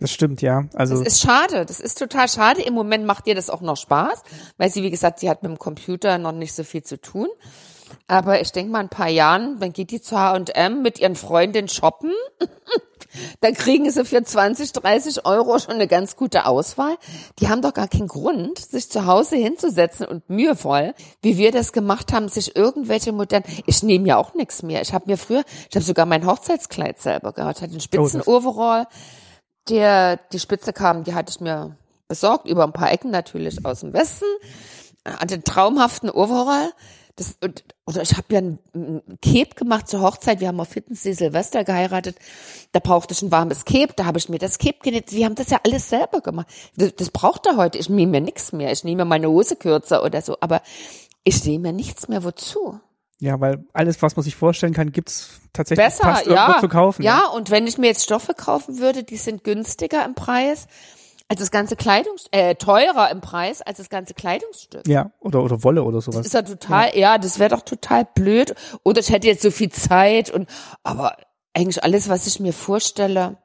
Das 0.00 0.10
stimmt, 0.10 0.40
ja. 0.40 0.64
Also 0.74 0.96
Das 0.96 1.06
ist 1.06 1.20
schade. 1.20 1.66
Das 1.66 1.78
ist 1.78 1.98
total 1.98 2.28
schade. 2.28 2.62
Im 2.62 2.72
Moment 2.74 3.04
macht 3.04 3.26
ihr 3.26 3.34
das 3.34 3.50
auch 3.50 3.60
noch 3.60 3.76
Spaß, 3.76 4.22
weil 4.56 4.70
sie, 4.70 4.82
wie 4.82 4.90
gesagt, 4.90 5.20
sie 5.20 5.28
hat 5.28 5.42
mit 5.42 5.52
dem 5.52 5.58
Computer 5.58 6.16
noch 6.16 6.32
nicht 6.32 6.54
so 6.54 6.64
viel 6.64 6.82
zu 6.82 6.98
tun. 7.00 7.28
Aber 8.06 8.40
ich 8.40 8.52
denke 8.52 8.72
mal, 8.72 8.80
in 8.80 8.86
ein 8.86 8.90
paar 8.90 9.08
Jahren, 9.08 9.58
dann 9.60 9.72
geht 9.72 9.90
die 9.90 10.00
zu 10.00 10.18
H&M 10.18 10.82
mit 10.82 10.98
ihren 10.98 11.16
Freundinnen 11.16 11.68
shoppen. 11.68 12.12
dann 13.40 13.54
kriegen 13.54 13.90
sie 13.90 14.04
für 14.04 14.22
20, 14.22 14.72
30 14.72 15.26
Euro 15.26 15.58
schon 15.58 15.74
eine 15.74 15.88
ganz 15.88 16.16
gute 16.16 16.46
Auswahl. 16.46 16.96
Die 17.38 17.48
haben 17.48 17.62
doch 17.62 17.74
gar 17.74 17.88
keinen 17.88 18.08
Grund, 18.08 18.58
sich 18.58 18.90
zu 18.90 19.06
Hause 19.06 19.36
hinzusetzen 19.36 20.06
und 20.06 20.28
mühevoll, 20.28 20.94
wie 21.22 21.38
wir 21.38 21.52
das 21.52 21.72
gemacht 21.72 22.12
haben, 22.12 22.28
sich 22.28 22.56
irgendwelche 22.56 23.12
modernen, 23.12 23.44
ich 23.66 23.82
nehme 23.82 24.08
ja 24.08 24.16
auch 24.16 24.34
nichts 24.34 24.62
mehr. 24.62 24.82
Ich 24.82 24.92
habe 24.92 25.06
mir 25.06 25.16
früher, 25.16 25.44
ich 25.68 25.76
habe 25.76 25.84
sogar 25.84 26.06
mein 26.06 26.26
Hochzeitskleid 26.26 27.00
selber 27.00 27.32
gehabt, 27.32 27.60
hatte 27.60 27.72
einen 27.72 27.80
spitzen 27.80 28.22
Overall, 28.22 28.86
der, 29.68 30.16
die 30.32 30.38
Spitze 30.38 30.72
kam, 30.72 31.04
die 31.04 31.14
hatte 31.14 31.30
ich 31.30 31.40
mir 31.40 31.76
besorgt, 32.08 32.48
über 32.48 32.64
ein 32.64 32.72
paar 32.72 32.92
Ecken 32.92 33.10
natürlich 33.10 33.64
aus 33.64 33.80
dem 33.80 33.92
Westen, 33.92 34.26
hatte 35.04 35.34
einen 35.34 35.44
traumhaften 35.44 36.10
Overall. 36.10 36.72
Das, 37.16 37.36
und, 37.42 37.64
oder 37.86 38.02
ich 38.02 38.12
habe 38.16 38.26
ja 38.30 38.38
ein, 38.38 38.58
ein 38.74 39.02
Cape 39.20 39.54
gemacht 39.54 39.88
zur 39.88 40.00
Hochzeit. 40.00 40.40
Wir 40.40 40.48
haben 40.48 40.60
auf 40.60 40.68
Fitnesssee 40.68 41.12
Silvester 41.12 41.64
geheiratet. 41.64 42.16
Da 42.72 42.80
brauchte 42.80 43.12
ich 43.12 43.22
ein 43.22 43.30
warmes 43.30 43.64
Cape. 43.64 43.92
Da 43.94 44.04
habe 44.04 44.18
ich 44.18 44.28
mir 44.28 44.38
das 44.38 44.58
Cape 44.58 44.78
genäht. 44.82 45.12
Wir 45.12 45.26
haben 45.26 45.34
das 45.34 45.50
ja 45.50 45.60
alles 45.64 45.88
selber 45.88 46.20
gemacht. 46.20 46.48
Das, 46.76 46.94
das 46.94 47.10
braucht 47.10 47.46
er 47.46 47.56
heute. 47.56 47.78
Ich 47.78 47.88
nehme 47.88 48.12
mir 48.12 48.20
nichts 48.20 48.52
mehr. 48.52 48.72
Ich 48.72 48.84
nehme 48.84 49.04
mir 49.04 49.08
meine 49.08 49.28
Hose 49.28 49.56
kürzer 49.56 50.04
oder 50.04 50.22
so. 50.22 50.36
Aber 50.40 50.62
ich 51.24 51.44
nehme 51.44 51.68
mir 51.68 51.72
nichts 51.72 52.08
mehr. 52.08 52.24
Wozu? 52.24 52.80
ja, 53.20 53.38
weil 53.38 53.64
alles, 53.72 54.00
was 54.02 54.16
man 54.16 54.24
sich 54.24 54.34
vorstellen 54.34 54.72
kann, 54.72 54.92
gibt's 54.92 55.40
tatsächlich 55.52 55.84
Besser, 55.84 56.04
fast 56.04 56.26
irgendwo 56.26 56.52
ja. 56.52 56.60
zu 56.60 56.68
kaufen. 56.68 57.02
ne? 57.02 57.06
Ja, 57.06 57.26
und 57.28 57.50
wenn 57.50 57.66
ich 57.66 57.76
mir 57.76 57.88
jetzt 57.88 58.04
Stoffe 58.04 58.34
kaufen 58.34 58.78
würde, 58.78 59.04
die 59.04 59.18
sind 59.18 59.44
günstiger 59.44 60.04
im 60.04 60.14
Preis 60.14 60.66
als 61.30 61.38
das 61.38 61.52
ganze 61.52 61.76
Kleidungs 61.76 62.26
äh, 62.32 62.56
teurer 62.56 63.08
im 63.10 63.20
Preis 63.20 63.62
als 63.62 63.78
das 63.78 63.88
ganze 63.88 64.14
Kleidungsstück. 64.14 64.86
Ja, 64.88 65.12
oder 65.20 65.44
oder 65.44 65.62
Wolle 65.62 65.84
oder 65.84 66.00
sowas. 66.00 66.26
ist 66.26 66.34
ja 66.34 66.42
total, 66.42 66.98
ja, 66.98 67.18
das 67.18 67.38
wäre 67.38 67.50
doch 67.50 67.62
total 67.62 68.04
blöd. 68.04 68.56
Oder 68.82 69.00
ich 69.00 69.10
hätte 69.10 69.28
jetzt 69.28 69.42
so 69.42 69.52
viel 69.52 69.70
Zeit 69.70 70.30
und 70.30 70.48
aber 70.82 71.16
eigentlich 71.54 71.84
alles, 71.84 72.08
was 72.08 72.26
ich 72.26 72.40
mir 72.40 72.52
vorstelle, 72.52 73.36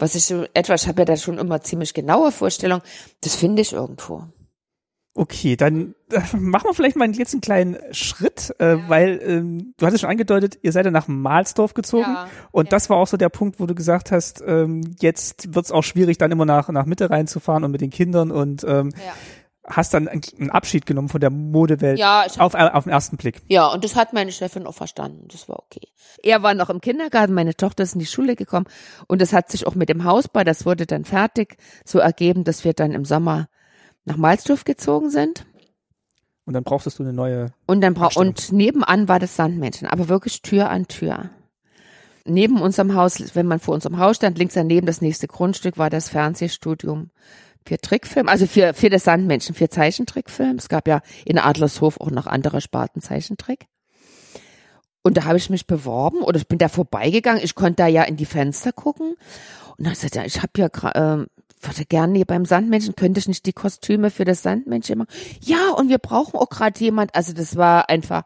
was 0.00 0.16
ich 0.16 0.26
so 0.26 0.46
etwa, 0.52 0.74
ich 0.74 0.88
habe 0.88 1.02
ja 1.02 1.04
da 1.04 1.16
schon 1.16 1.38
immer 1.38 1.60
ziemlich 1.60 1.94
genaue 1.94 2.32
Vorstellungen, 2.32 2.82
das 3.20 3.36
finde 3.36 3.62
ich 3.62 3.72
irgendwo. 3.72 4.24
Okay, 5.20 5.56
dann 5.56 5.96
äh, 6.12 6.20
machen 6.36 6.66
wir 6.68 6.74
vielleicht 6.74 6.94
mal 6.96 7.10
jetzt 7.10 7.34
einen 7.34 7.40
kleinen 7.40 7.76
Schritt, 7.90 8.54
äh, 8.60 8.76
weil 8.86 9.20
ähm, 9.24 9.74
du 9.76 9.84
hattest 9.86 10.02
schon 10.02 10.10
angedeutet, 10.10 10.58
ihr 10.62 10.70
seid 10.70 10.84
ja 10.84 10.92
nach 10.92 11.08
Mahlsdorf 11.08 11.74
gezogen 11.74 12.02
Ja, 12.04 12.28
und 12.52 12.66
ja. 12.66 12.70
das 12.70 12.88
war 12.88 12.98
auch 12.98 13.08
so 13.08 13.16
der 13.16 13.28
Punkt, 13.28 13.58
wo 13.58 13.66
du 13.66 13.74
gesagt 13.74 14.12
hast, 14.12 14.44
ähm, 14.46 14.82
jetzt 15.00 15.56
wird's 15.56 15.72
auch 15.72 15.82
schwierig, 15.82 16.18
dann 16.18 16.30
immer 16.30 16.44
nach 16.44 16.68
nach 16.68 16.86
Mitte 16.86 17.10
reinzufahren 17.10 17.64
und 17.64 17.72
mit 17.72 17.80
den 17.80 17.90
Kindern 17.90 18.30
und 18.30 18.62
ähm, 18.62 18.90
Ja. 18.94 19.12
hast 19.66 19.92
dann 19.92 20.06
einen, 20.06 20.50
Abschied 20.50 20.86
genommen 20.86 21.08
von 21.08 21.20
der 21.20 21.30
Modewelt 21.30 21.98
Ja, 21.98 22.22
ich 22.24 22.38
hab- 22.38 22.54
auf 22.54 22.74
auf 22.74 22.84
den 22.84 22.92
ersten 22.92 23.16
Blick. 23.16 23.42
Ja, 23.48 23.66
und 23.72 23.82
das 23.82 23.96
hat 23.96 24.12
meine 24.12 24.30
Chefin 24.30 24.68
auch 24.68 24.74
verstanden. 24.74 25.26
Das 25.32 25.48
war 25.48 25.58
okay. 25.58 25.88
Er 26.22 26.44
war 26.44 26.54
noch 26.54 26.70
im 26.70 26.80
Kindergarten, 26.80 27.34
meine 27.34 27.56
Tochter 27.56 27.82
ist 27.82 27.94
in 27.94 27.98
die 28.00 28.06
Schule 28.06 28.36
gekommen 28.36 28.66
und 29.08 29.20
das 29.20 29.32
hat 29.32 29.50
sich 29.50 29.66
auch 29.66 29.74
mit 29.74 29.88
dem 29.88 30.04
Hausbau, 30.04 30.44
das 30.44 30.64
wurde 30.64 30.86
dann 30.86 31.04
fertig, 31.04 31.56
so 31.84 31.98
ergeben, 31.98 32.44
dass 32.44 32.64
wir 32.64 32.72
dann 32.72 32.92
im 32.92 33.04
Sommer 33.04 33.48
nach 34.08 34.16
Malsdorf 34.16 34.64
gezogen 34.64 35.10
sind. 35.10 35.46
Und 36.44 36.54
dann 36.54 36.64
brauchtest 36.64 36.98
du 36.98 37.02
eine 37.02 37.12
neue. 37.12 37.52
Und 37.66 37.82
dann 37.82 37.94
bra 37.94 38.06
Abstimmung. 38.06 38.28
und 38.28 38.52
nebenan 38.52 39.06
war 39.06 39.18
das 39.18 39.36
Sandmännchen, 39.36 39.86
aber 39.86 40.08
wirklich 40.08 40.42
Tür 40.42 40.70
an 40.70 40.88
Tür. 40.88 41.30
Neben 42.24 42.60
unserem 42.60 42.94
Haus, 42.94 43.34
wenn 43.34 43.46
man 43.46 43.60
vor 43.60 43.74
unserem 43.74 43.98
Haus 43.98 44.16
stand, 44.16 44.38
links 44.38 44.54
daneben 44.54 44.86
das 44.86 45.00
nächste 45.00 45.28
Grundstück 45.28 45.78
war 45.78 45.90
das 45.90 46.08
Fernsehstudium 46.08 47.10
für 47.66 47.78
Trickfilm, 47.78 48.28
also 48.28 48.46
für, 48.46 48.72
für 48.74 48.90
das 48.90 49.04
Sandmännchen, 49.04 49.54
für 49.54 49.68
Zeichentrickfilm. 49.68 50.56
Es 50.56 50.68
gab 50.68 50.88
ja 50.88 51.02
in 51.24 51.38
Adlershof 51.38 52.00
auch 52.00 52.10
noch 52.10 52.26
andere 52.26 52.60
Sparten 52.60 53.02
Zeichentrick. 53.02 53.66
Und 55.02 55.16
da 55.16 55.24
habe 55.24 55.38
ich 55.38 55.50
mich 55.50 55.66
beworben 55.66 56.22
oder 56.22 56.38
ich 56.38 56.48
bin 56.48 56.58
da 56.58 56.68
vorbeigegangen. 56.68 57.42
Ich 57.42 57.54
konnte 57.54 57.76
da 57.76 57.86
ja 57.86 58.02
in 58.02 58.16
die 58.16 58.26
Fenster 58.26 58.72
gucken. 58.72 59.14
Und 59.76 59.86
dann 59.86 59.92
gesagt, 59.92 60.16
ja, 60.16 60.24
ich 60.24 60.42
habe 60.42 60.52
ja 60.56 60.68
ähm, 60.94 61.26
würde 61.62 61.84
gerne 61.84 62.16
hier 62.16 62.24
beim 62.24 62.44
Sandmännchen, 62.44 62.96
könnte 62.96 63.20
ich 63.20 63.28
nicht 63.28 63.46
die 63.46 63.52
Kostüme 63.52 64.10
für 64.10 64.24
das 64.24 64.42
Sandmännchen 64.42 64.98
machen? 64.98 65.10
Ja, 65.40 65.70
und 65.70 65.88
wir 65.88 65.98
brauchen 65.98 66.36
auch 66.36 66.48
gerade 66.48 66.78
jemand. 66.80 67.14
Also 67.14 67.32
das 67.32 67.56
war 67.56 67.88
einfach 67.88 68.22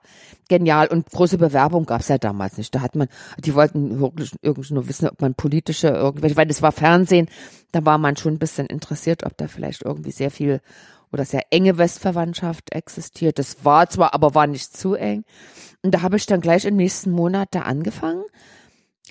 genial. 0.49 0.89
Und 0.89 1.11
große 1.11 1.39
Bewerbung 1.39 1.87
gab's 1.87 2.09
ja 2.09 2.18
damals 2.18 2.59
nicht. 2.59 2.74
Da 2.74 2.80
hat 2.80 2.95
man, 2.95 3.09
die 3.39 3.55
wollten 3.55 4.01
wirklich 4.01 4.33
irgendwie 4.43 4.74
nur 4.74 4.89
wissen, 4.89 5.09
ob 5.09 5.20
man 5.20 5.35
politische 5.35 5.89
irgendwelche, 5.89 6.37
weil 6.37 6.47
das 6.47 6.62
war 6.62 6.72
Fernsehen, 6.72 7.28
da 7.72 7.85
war 7.85 7.99
man 7.99 8.16
schon 8.16 8.35
ein 8.35 8.39
bisschen 8.39 8.66
interessiert, 8.66 9.24
ob 9.24 9.37
da 9.37 9.49
vielleicht 9.49 9.83
irgendwie 9.83 10.12
sehr 10.12 10.30
viel 10.30 10.61
oder 11.12 11.24
sehr 11.24 11.45
enge 11.51 11.78
Westverwandtschaft 11.78 12.72
existiert. 12.72 13.39
Das 13.39 13.64
war 13.64 13.89
zwar, 13.89 14.14
aber 14.14 14.35
war 14.35 14.47
nicht 14.47 14.76
zu 14.76 14.95
eng. 14.95 15.24
Und 15.83 15.95
da 15.95 16.03
habe 16.03 16.16
ich 16.16 16.26
dann 16.26 16.41
gleich 16.41 16.64
im 16.64 16.76
nächsten 16.76 17.11
Monat 17.11 17.49
da 17.53 17.62
angefangen. 17.62 18.24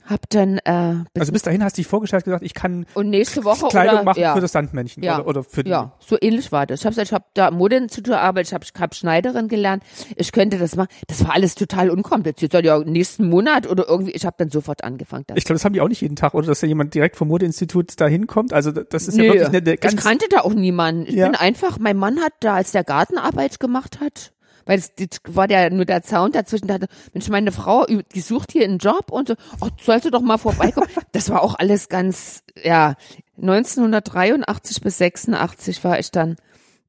Hab 0.06 0.30
dann 0.30 0.58
äh, 0.66 0.96
bis 1.14 1.22
Also 1.22 1.32
bis 1.32 1.42
dahin 1.44 1.64
hast 1.64 1.78
du 1.78 1.82
dich 1.82 1.88
vorgestellt, 1.88 2.26
gesagt, 2.26 2.44
ich 2.44 2.54
kann 2.54 2.86
und 2.96 3.10
nächste 3.10 3.44
Woche 3.44 3.68
Kleidung 3.68 3.96
oder 3.96 4.04
machen 4.04 4.20
ja, 4.20 4.34
für 4.34 4.42
das 4.42 4.52
Sandmännchen 4.52 5.04
Ja. 5.04 5.20
oder, 5.20 5.28
oder 5.28 5.44
für 5.44 5.64
die. 5.64 5.70
ja, 5.70 5.94
so 6.00 6.18
ähnlich 6.20 6.52
war 6.52 6.66
das. 6.66 6.82
Ich 6.82 6.86
habe 6.86 7.02
ich 7.02 7.14
hab 7.14 7.34
da 7.36 7.52
Modeinstitut 7.52 8.06
gearbeitet, 8.14 8.50
ich 8.50 8.54
habe 8.54 8.66
ich 8.66 8.82
hab 8.82 8.96
Schneiderin 8.96 9.48
gelernt. 9.48 9.84
Ich 10.16 10.32
könnte 10.32 10.58
das 10.58 10.76
machen. 10.76 10.90
Das 11.08 11.24
war 11.26 11.34
alles 11.36 11.56
total 11.56 11.90
unkompliziert. 11.90 12.54
Ja, 12.54 12.80
nächsten 12.80 13.30
Monat 13.30 13.68
oder 13.70 13.88
irgendwie. 13.88 14.12
Ich 14.12 14.26
habe 14.26 14.36
dann 14.40 14.50
sofort 14.50 14.84
angefangen. 14.84 15.24
damit. 15.28 15.38
Ich 15.40 15.46
glaube, 15.46 15.56
das 15.58 15.66
haben 15.66 15.74
die 15.74 15.82
auch 15.82 15.88
nicht 15.88 16.02
jeden 16.02 16.16
Tag, 16.16 16.34
oder 16.34 16.48
dass 16.48 16.60
da 16.60 16.68
jemand 16.68 16.94
direkt 16.94 17.16
vom 17.16 17.28
Modeinstitut 17.28 18.00
da 18.02 18.08
hinkommt. 18.08 18.54
Also 18.54 18.72
das 18.72 19.08
ist 19.08 19.18
ja 19.18 19.24
Nö, 19.24 19.30
wirklich 19.30 19.48
eine, 19.50 19.58
eine 19.58 19.78
ganz 19.78 19.94
ich 19.94 20.00
kannte 20.00 20.26
da 20.30 20.40
auch 20.42 20.54
niemanden. 20.54 21.06
Ich 21.08 21.16
Ja. 21.16 21.28
bin 21.28 21.36
einfach, 21.36 21.78
mein 21.80 21.98
Mann 21.98 22.20
hat 22.20 22.34
da, 22.42 22.56
als 22.56 22.72
der 22.72 22.84
Gartenarbeit 22.84 23.60
gemacht 23.60 24.00
hat, 24.02 24.34
weil 24.66 24.80
es 24.80 24.94
das 24.96 25.20
war 25.28 25.48
der 25.48 25.70
nur 25.72 25.86
der 25.86 26.04
Zaun 26.04 26.32
dazwischen, 26.32 26.68
da 26.68 26.76
hatte, 26.76 26.88
Mensch, 27.14 27.30
meine 27.30 27.52
Frau, 27.52 27.86
die 27.86 28.22
sucht 28.22 28.52
hier 28.52 28.64
einen 28.64 28.78
Job 28.78 29.12
und 29.12 29.30
so, 29.30 29.36
ach, 29.60 29.70
sollte 29.82 30.12
doch 30.12 30.22
mal 30.22 30.38
vorbeikommen. 30.38 30.90
das 31.12 31.30
war 31.30 31.44
auch 31.44 31.56
alles 31.56 31.90
ganz, 31.90 32.44
ja, 32.62 32.96
1983 33.38 34.82
bis 34.82 34.98
86 34.98 35.84
war 35.84 36.00
ich 36.00 36.12
dann 36.12 36.36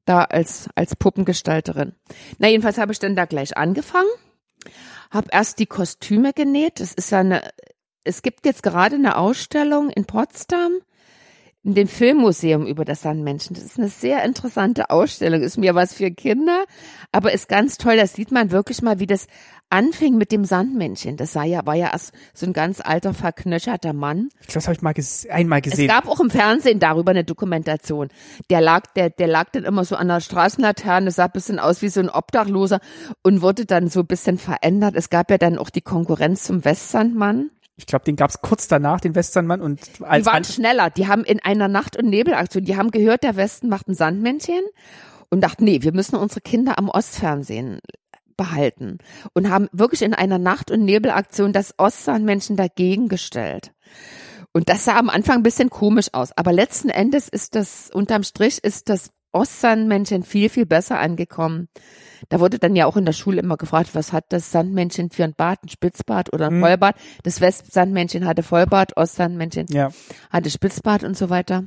da 0.05 0.23
als, 0.23 0.69
als 0.75 0.95
Puppengestalterin. 0.95 1.93
Na, 2.37 2.47
jedenfalls 2.47 2.77
habe 2.77 2.91
ich 2.91 2.99
dann 2.99 3.15
da 3.15 3.25
gleich 3.25 3.57
angefangen, 3.57 4.09
habe 5.11 5.29
erst 5.31 5.59
die 5.59 5.65
Kostüme 5.65 6.33
genäht. 6.33 6.79
Das 6.79 6.93
ist 6.93 7.11
ja 7.11 7.19
eine, 7.19 7.41
es 8.03 8.21
gibt 8.21 8.45
jetzt 8.45 8.63
gerade 8.63 8.95
eine 8.95 9.17
Ausstellung 9.17 9.89
in 9.89 10.05
Potsdam, 10.05 10.73
in 11.63 11.75
dem 11.75 11.87
Filmmuseum 11.87 12.65
über 12.65 12.83
das 12.83 13.01
Sandmenschen. 13.03 13.55
Das 13.55 13.63
ist 13.63 13.79
eine 13.79 13.87
sehr 13.87 14.23
interessante 14.25 14.89
Ausstellung, 14.89 15.41
ist 15.41 15.57
mir 15.57 15.75
was 15.75 15.93
für 15.93 16.11
Kinder, 16.11 16.65
aber 17.11 17.31
ist 17.31 17.47
ganz 17.47 17.77
toll. 17.77 17.95
Da 17.95 18.05
sieht 18.05 18.31
man 18.31 18.51
wirklich 18.51 18.81
mal, 18.81 18.99
wie 18.99 19.07
das 19.07 19.27
anfing 19.69 20.17
mit 20.17 20.31
dem 20.31 20.43
Sandmännchen. 20.43 21.15
Das 21.15 21.35
war 21.35 21.45
ja, 21.45 21.65
war 21.65 21.75
ja 21.75 21.91
erst 21.91 22.13
so 22.33 22.45
ein 22.45 22.53
ganz 22.53 22.81
alter, 22.81 23.13
verknöcherter 23.13 23.93
Mann. 23.93 24.29
Ich 24.41 24.47
glaube, 24.47 24.53
das 24.55 24.67
habe 24.67 24.75
ich 24.75 24.81
mal 24.81 24.93
ges 24.93 25.25
einmal 25.29 25.61
gesehen. 25.61 25.89
Es 25.89 25.95
gab 25.95 26.07
auch 26.07 26.19
im 26.19 26.29
Fernsehen 26.29 26.79
darüber 26.79 27.11
eine 27.11 27.23
Dokumentation. 27.23 28.09
Der 28.49 28.59
lag, 28.59 28.83
der, 28.95 29.09
der 29.09 29.27
lag 29.27 29.49
dann 29.51 29.63
immer 29.63 29.85
so 29.85 29.95
an 29.95 30.09
der 30.09 30.19
Straßenlaterne, 30.19 31.11
sah 31.11 31.25
ein 31.25 31.31
bisschen 31.31 31.59
aus 31.59 31.81
wie 31.81 31.89
so 31.89 32.01
ein 32.01 32.09
Obdachloser 32.09 32.81
und 33.23 33.41
wurde 33.41 33.65
dann 33.65 33.87
so 33.87 34.01
ein 34.01 34.07
bisschen 34.07 34.37
verändert. 34.37 34.95
Es 34.95 35.09
gab 35.09 35.31
ja 35.31 35.37
dann 35.37 35.57
auch 35.57 35.69
die 35.69 35.81
Konkurrenz 35.81 36.43
zum 36.43 36.65
Westsandmann. 36.65 37.49
Ich 37.75 37.85
glaube, 37.85 38.05
den 38.05 38.15
gab's 38.15 38.41
kurz 38.41 38.67
danach, 38.67 39.01
den 39.01 39.15
Westernmann. 39.15 39.61
Und 39.61 39.81
als 40.01 40.23
die 40.23 40.31
waren 40.31 40.43
schneller. 40.43 40.89
Die 40.89 41.07
haben 41.07 41.23
in 41.23 41.39
einer 41.39 41.67
Nacht- 41.67 41.97
und 41.97 42.09
Nebelaktion, 42.09 42.65
die 42.65 42.77
haben 42.77 42.91
gehört, 42.91 43.23
der 43.23 43.35
Westen 43.35 43.67
macht 43.69 43.87
ein 43.87 43.95
Sandmännchen 43.95 44.61
und 45.29 45.41
dachten, 45.41 45.63
nee, 45.63 45.81
wir 45.81 45.93
müssen 45.93 46.15
unsere 46.15 46.41
Kinder 46.41 46.77
am 46.77 46.89
Ostfernsehen 46.89 47.79
behalten 48.37 48.99
und 49.33 49.49
haben 49.49 49.69
wirklich 49.71 50.01
in 50.01 50.13
einer 50.13 50.37
Nacht- 50.37 50.71
und 50.71 50.85
Nebelaktion 50.85 51.53
das 51.53 51.73
Ostsandmännchen 51.77 52.55
dagegen 52.55 53.07
gestellt. 53.07 53.71
Und 54.51 54.69
das 54.69 54.85
sah 54.85 54.97
am 54.97 55.09
Anfang 55.09 55.37
ein 55.37 55.43
bisschen 55.43 55.69
komisch 55.69 56.09
aus, 56.13 56.31
aber 56.37 56.53
letzten 56.53 56.89
Endes 56.89 57.27
ist 57.27 57.55
das, 57.55 57.89
unterm 57.91 58.23
Strich 58.23 58.63
ist 58.63 58.89
das 58.89 59.09
Ostsandmännchen 59.33 60.23
viel, 60.23 60.49
viel 60.49 60.65
besser 60.65 60.99
angekommen. 60.99 61.67
Da 62.29 62.39
wurde 62.39 62.57
dann 62.59 62.75
ja 62.75 62.85
auch 62.85 62.95
in 62.95 63.03
der 63.05 63.11
Schule 63.13 63.41
immer 63.41 63.57
gefragt, 63.57 63.89
was 63.93 64.13
hat 64.13 64.25
das 64.29 64.51
Sandmännchen 64.51 65.09
für 65.09 65.25
ein 65.25 65.33
Bart, 65.35 65.63
ein 65.65 65.69
Spitzbart 65.69 66.31
oder 66.33 66.45
ein 66.47 66.53
Hm. 66.53 66.61
Vollbart? 66.61 66.95
Das 67.23 67.41
Westsandmännchen 67.41 68.25
hatte 68.25 68.43
Vollbart, 68.43 68.95
Ostsandmännchen 68.95 69.65
Ja, 69.69 69.89
hatte 70.29 70.49
Spitzbart 70.49 71.03
und 71.03 71.17
so 71.17 71.29
weiter. 71.29 71.65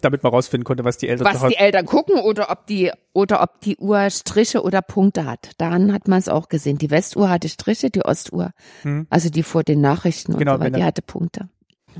damit 0.00 0.22
man 0.22 0.32
rausfinden 0.32 0.64
konnte, 0.64 0.82
was 0.86 0.96
die 0.96 1.08
Eltern 1.08 1.26
Was 1.26 1.46
die 1.46 1.56
Eltern 1.56 1.84
gucken 1.84 2.16
oder 2.20 2.50
ob 2.50 2.66
die 2.66 2.90
oder 3.12 3.42
ob 3.42 3.60
die 3.60 3.76
Uhr 3.76 4.08
Striche 4.08 4.62
oder 4.62 4.80
Punkte 4.80 5.26
hat. 5.26 5.50
Daran 5.58 5.92
hat 5.92 6.08
man 6.08 6.18
es 6.18 6.30
auch 6.30 6.48
gesehen. 6.48 6.78
Die 6.78 6.90
Westuhr 6.90 7.28
hatte 7.28 7.50
Striche, 7.50 7.90
die 7.90 8.02
Ostuhr, 8.02 8.52
Hm. 8.80 9.06
also 9.10 9.28
die 9.28 9.42
vor 9.42 9.62
den 9.62 9.82
Nachrichten 9.82 10.32
und 10.32 10.38
Genau, 10.38 10.54
so 10.54 10.60
weiter, 10.60 10.78
die 10.78 10.84
hatte 10.84 11.02
Punkte. 11.02 11.50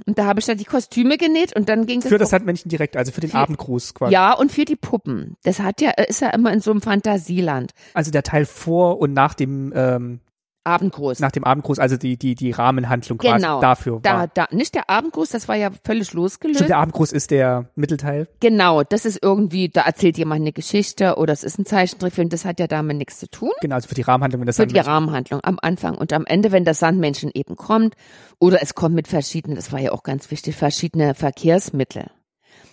Und 0.07 0.19
da 0.19 0.25
habe 0.27 0.41
ich 0.41 0.47
dann 0.47 0.59
die 0.59 0.65
Kostüme 0.65 1.19
genäht 1.19 1.55
und 1.57 1.69
dann 1.69 1.87
ging 1.87 2.01
das 2.01 2.09
Für 2.09 2.19
das 2.19 2.31
Sandmännchen 2.31 2.69
direkt, 2.69 2.97
also 2.97 3.13
für 3.13 3.21
den 3.21 3.31
Für- 3.31 3.39
Abendgruß 3.39 3.95
quasi. 3.95 4.13
ja 4.13 4.33
und 4.33 4.51
für 4.53 4.65
die 4.65 4.77
Puppen. 4.77 5.37
Das 5.45 5.61
hat 5.61 5.81
ja 5.81 5.91
ist 5.91 6.21
ja 6.21 6.31
immer 6.31 6.53
in 6.53 6.61
so 6.61 6.71
einem 6.71 6.81
Fantasieland. 6.83 7.73
Also 7.95 8.11
der 8.11 8.23
Teil 8.23 8.47
vor 8.47 8.99
und 9.01 9.13
nach 9.13 9.35
dem 9.35 9.73
ähm, 9.75 10.21
Abendgruß. 10.65 11.21
nach 11.21 11.33
dem 11.33 11.45
Abendgruß, 11.45 11.79
also 11.79 11.97
die 11.97 12.17
die 12.19 12.35
die 12.35 12.51
Rahmenhandlung 12.51 13.19
quasi 13.19 13.37
Genau. 13.37 13.61
dafür 13.61 14.01
Da, 14.03 14.13
war. 14.21 14.29
da, 14.29 14.47
nicht 14.51 14.75
der 14.75 14.91
Abendgruß, 14.91 15.31
das 15.31 15.49
war 15.49 15.57
ja 15.57 15.71
völlig 15.85 16.13
losgelöst. 16.13 16.59
Stimmt, 16.59 16.71
der 16.71 16.79
Abendgruß 16.79 17.13
ist 17.13 17.31
der 17.31 17.71
Mittelteil. 17.77 18.29
Genau, 18.41 18.83
das 18.83 19.05
ist 19.05 19.19
irgendwie, 19.23 19.69
da 19.69 19.83
erzählt 19.83 20.19
jemand 20.19 20.43
eine 20.43 20.53
Geschichte 20.53 21.17
oder 21.17 21.33
es 21.33 21.45
ist 21.45 21.59
ein 21.59 21.65
Zeichentrickfilm, 21.67 22.29
das 22.29 22.45
hat 22.45 22.61
ja 22.61 22.67
damit 22.67 22.99
nichts 22.99 23.19
zu 23.19 23.29
tun. 23.31 23.51
Genau, 23.63 23.77
also 23.77 23.89
für 23.89 23.95
die 23.95 24.03
Rahmenhandlung, 24.03 24.41
wenn 24.41 24.47
das 24.47 24.57
Für 24.57 24.67
die 24.67 24.75
Sandmännchen- 24.75 24.87
Rahmenhandlung 24.87 25.41
am 25.45 25.59
Anfang 25.63 25.97
und 25.97 26.13
am 26.13 26.27
Ende, 26.27 26.53
wenn 26.53 26.65
das 26.65 26.79
Sandmännchen 26.79 27.31
eben 27.33 27.57
kommt, 27.57 27.95
oder 28.39 28.63
es 28.63 28.75
kommt 28.75 28.95
mit 28.95 29.09
verschiedenen, 29.09 29.57
das 29.57 29.73
war 29.73 29.81
ja 29.81 29.93
auch 29.93 30.03
ganz 30.03 30.31
wichtig, 30.31 30.57
verschiedene 30.57 31.15
Verkehrsmittel. 31.15 32.11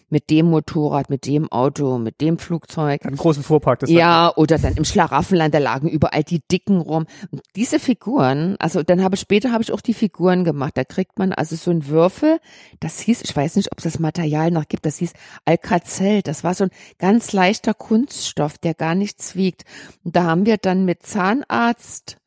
Mit 0.10 0.30
dem 0.30 0.46
Motorrad, 0.50 1.10
mit 1.10 1.26
dem 1.26 1.52
Auto, 1.52 1.98
mit 1.98 2.22
dem 2.22 2.38
Flugzeug. 2.38 3.06
einen 3.06 3.18
großen 3.18 3.44
Fuhrpark. 3.44 3.80
Das 3.80 3.90
Ja, 3.90 4.32
oder 4.36 4.58
dann 4.58 4.76
im 4.76 4.86
Schlaraffenland, 4.86 5.54
da 5.54 5.60
lagen 5.60 5.90
überall 5.90 6.24
die 6.24 6.42
Dicken 6.50 6.80
rum. 6.80 7.08
Und 7.32 7.42
diese 7.56 7.80
Figuren, 7.80 8.56
also 8.60 8.84
dann 8.84 9.04
habe 9.04 9.16
ich 9.16 9.22
später 9.22 9.52
habe 9.52 9.64
ich 9.64 9.72
auch 9.74 9.82
die 9.82 9.94
Figuren 9.94 10.44
gemacht. 10.44 10.78
Da 10.78 10.84
kriegt 10.84 11.20
man 11.20 11.34
also 11.34 11.56
so 11.56 11.72
einen 11.72 11.88
Würfel, 11.88 12.40
das 12.80 13.00
hieß, 13.00 13.22
ich 13.24 13.36
weiß 13.36 13.58
nicht, 13.58 13.72
ob 13.72 13.80
es 13.80 13.84
das 13.84 14.00
Material 14.00 14.52
noch 14.52 14.68
gibt, 14.68 14.86
das 14.86 14.98
hieß 14.98 15.14
Alcazell. 15.46 16.22
Das 16.22 16.44
war 16.44 16.54
so 16.54 16.66
ein 16.66 16.72
ganz 17.00 17.34
leichter 17.34 17.74
Kunststoff, 17.74 18.58
der 18.58 18.74
gar 18.74 18.96
nichts 18.96 19.36
wiegt. 19.36 19.64
Und 20.04 20.16
da 20.16 20.24
haben 20.24 20.46
wir 20.46 20.58
dann 20.58 20.86
mit 20.86 21.04
Zahnarzt 21.04 22.18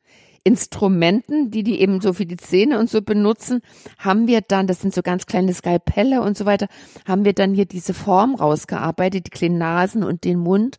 Instrumenten, 0.43 1.51
die 1.51 1.63
die 1.63 1.79
eben 1.79 2.01
so 2.01 2.13
für 2.13 2.25
die 2.25 2.37
Zähne 2.37 2.79
und 2.79 2.89
so 2.89 3.01
benutzen, 3.01 3.61
haben 3.97 4.27
wir 4.27 4.41
dann, 4.41 4.67
das 4.67 4.81
sind 4.81 4.93
so 4.93 5.01
ganz 5.01 5.25
kleine 5.25 5.53
Skalpelle 5.53 6.21
und 6.21 6.37
so 6.37 6.45
weiter, 6.45 6.67
haben 7.05 7.25
wir 7.25 7.33
dann 7.33 7.53
hier 7.53 7.65
diese 7.65 7.93
Form 7.93 8.35
rausgearbeitet, 8.35 9.27
die 9.27 9.31
kleinen 9.31 9.57
Nasen 9.57 10.03
und 10.03 10.23
den 10.23 10.39
Mund 10.39 10.77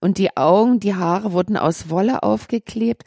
und 0.00 0.18
die 0.18 0.36
Augen, 0.36 0.80
die 0.80 0.94
Haare 0.94 1.32
wurden 1.32 1.56
aus 1.56 1.90
Wolle 1.90 2.22
aufgeklebt. 2.22 3.04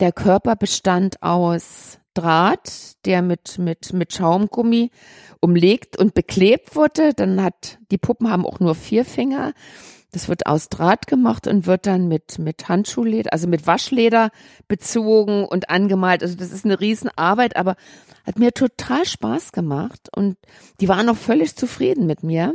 Der 0.00 0.12
Körper 0.12 0.56
bestand 0.56 1.22
aus 1.22 1.98
Draht, 2.14 3.04
der 3.04 3.22
mit, 3.22 3.58
mit, 3.58 3.92
mit 3.92 4.12
Schaumgummi 4.12 4.90
umlegt 5.40 5.96
und 5.96 6.14
beklebt 6.14 6.74
wurde. 6.74 7.14
Dann 7.14 7.42
hat, 7.42 7.78
die 7.90 7.98
Puppen 7.98 8.30
haben 8.30 8.44
auch 8.44 8.60
nur 8.60 8.74
vier 8.74 9.04
Finger. 9.04 9.52
Das 10.12 10.28
wird 10.28 10.46
aus 10.46 10.68
Draht 10.68 11.06
gemacht 11.06 11.46
und 11.46 11.66
wird 11.66 11.86
dann 11.86 12.08
mit, 12.08 12.38
mit 12.38 12.68
Handschuhleder, 12.68 13.32
also 13.32 13.46
mit 13.46 13.66
Waschleder 13.66 14.30
bezogen 14.68 15.44
und 15.44 15.70
angemalt. 15.70 16.22
Also 16.22 16.36
das 16.36 16.50
ist 16.50 16.64
eine 16.64 16.80
Riesenarbeit, 16.80 17.56
aber 17.56 17.76
hat 18.26 18.38
mir 18.38 18.52
total 18.52 19.04
Spaß 19.04 19.52
gemacht 19.52 20.08
und 20.14 20.36
die 20.80 20.88
waren 20.88 21.08
auch 21.08 21.16
völlig 21.16 21.56
zufrieden 21.56 22.06
mit 22.06 22.22
mir. 22.22 22.54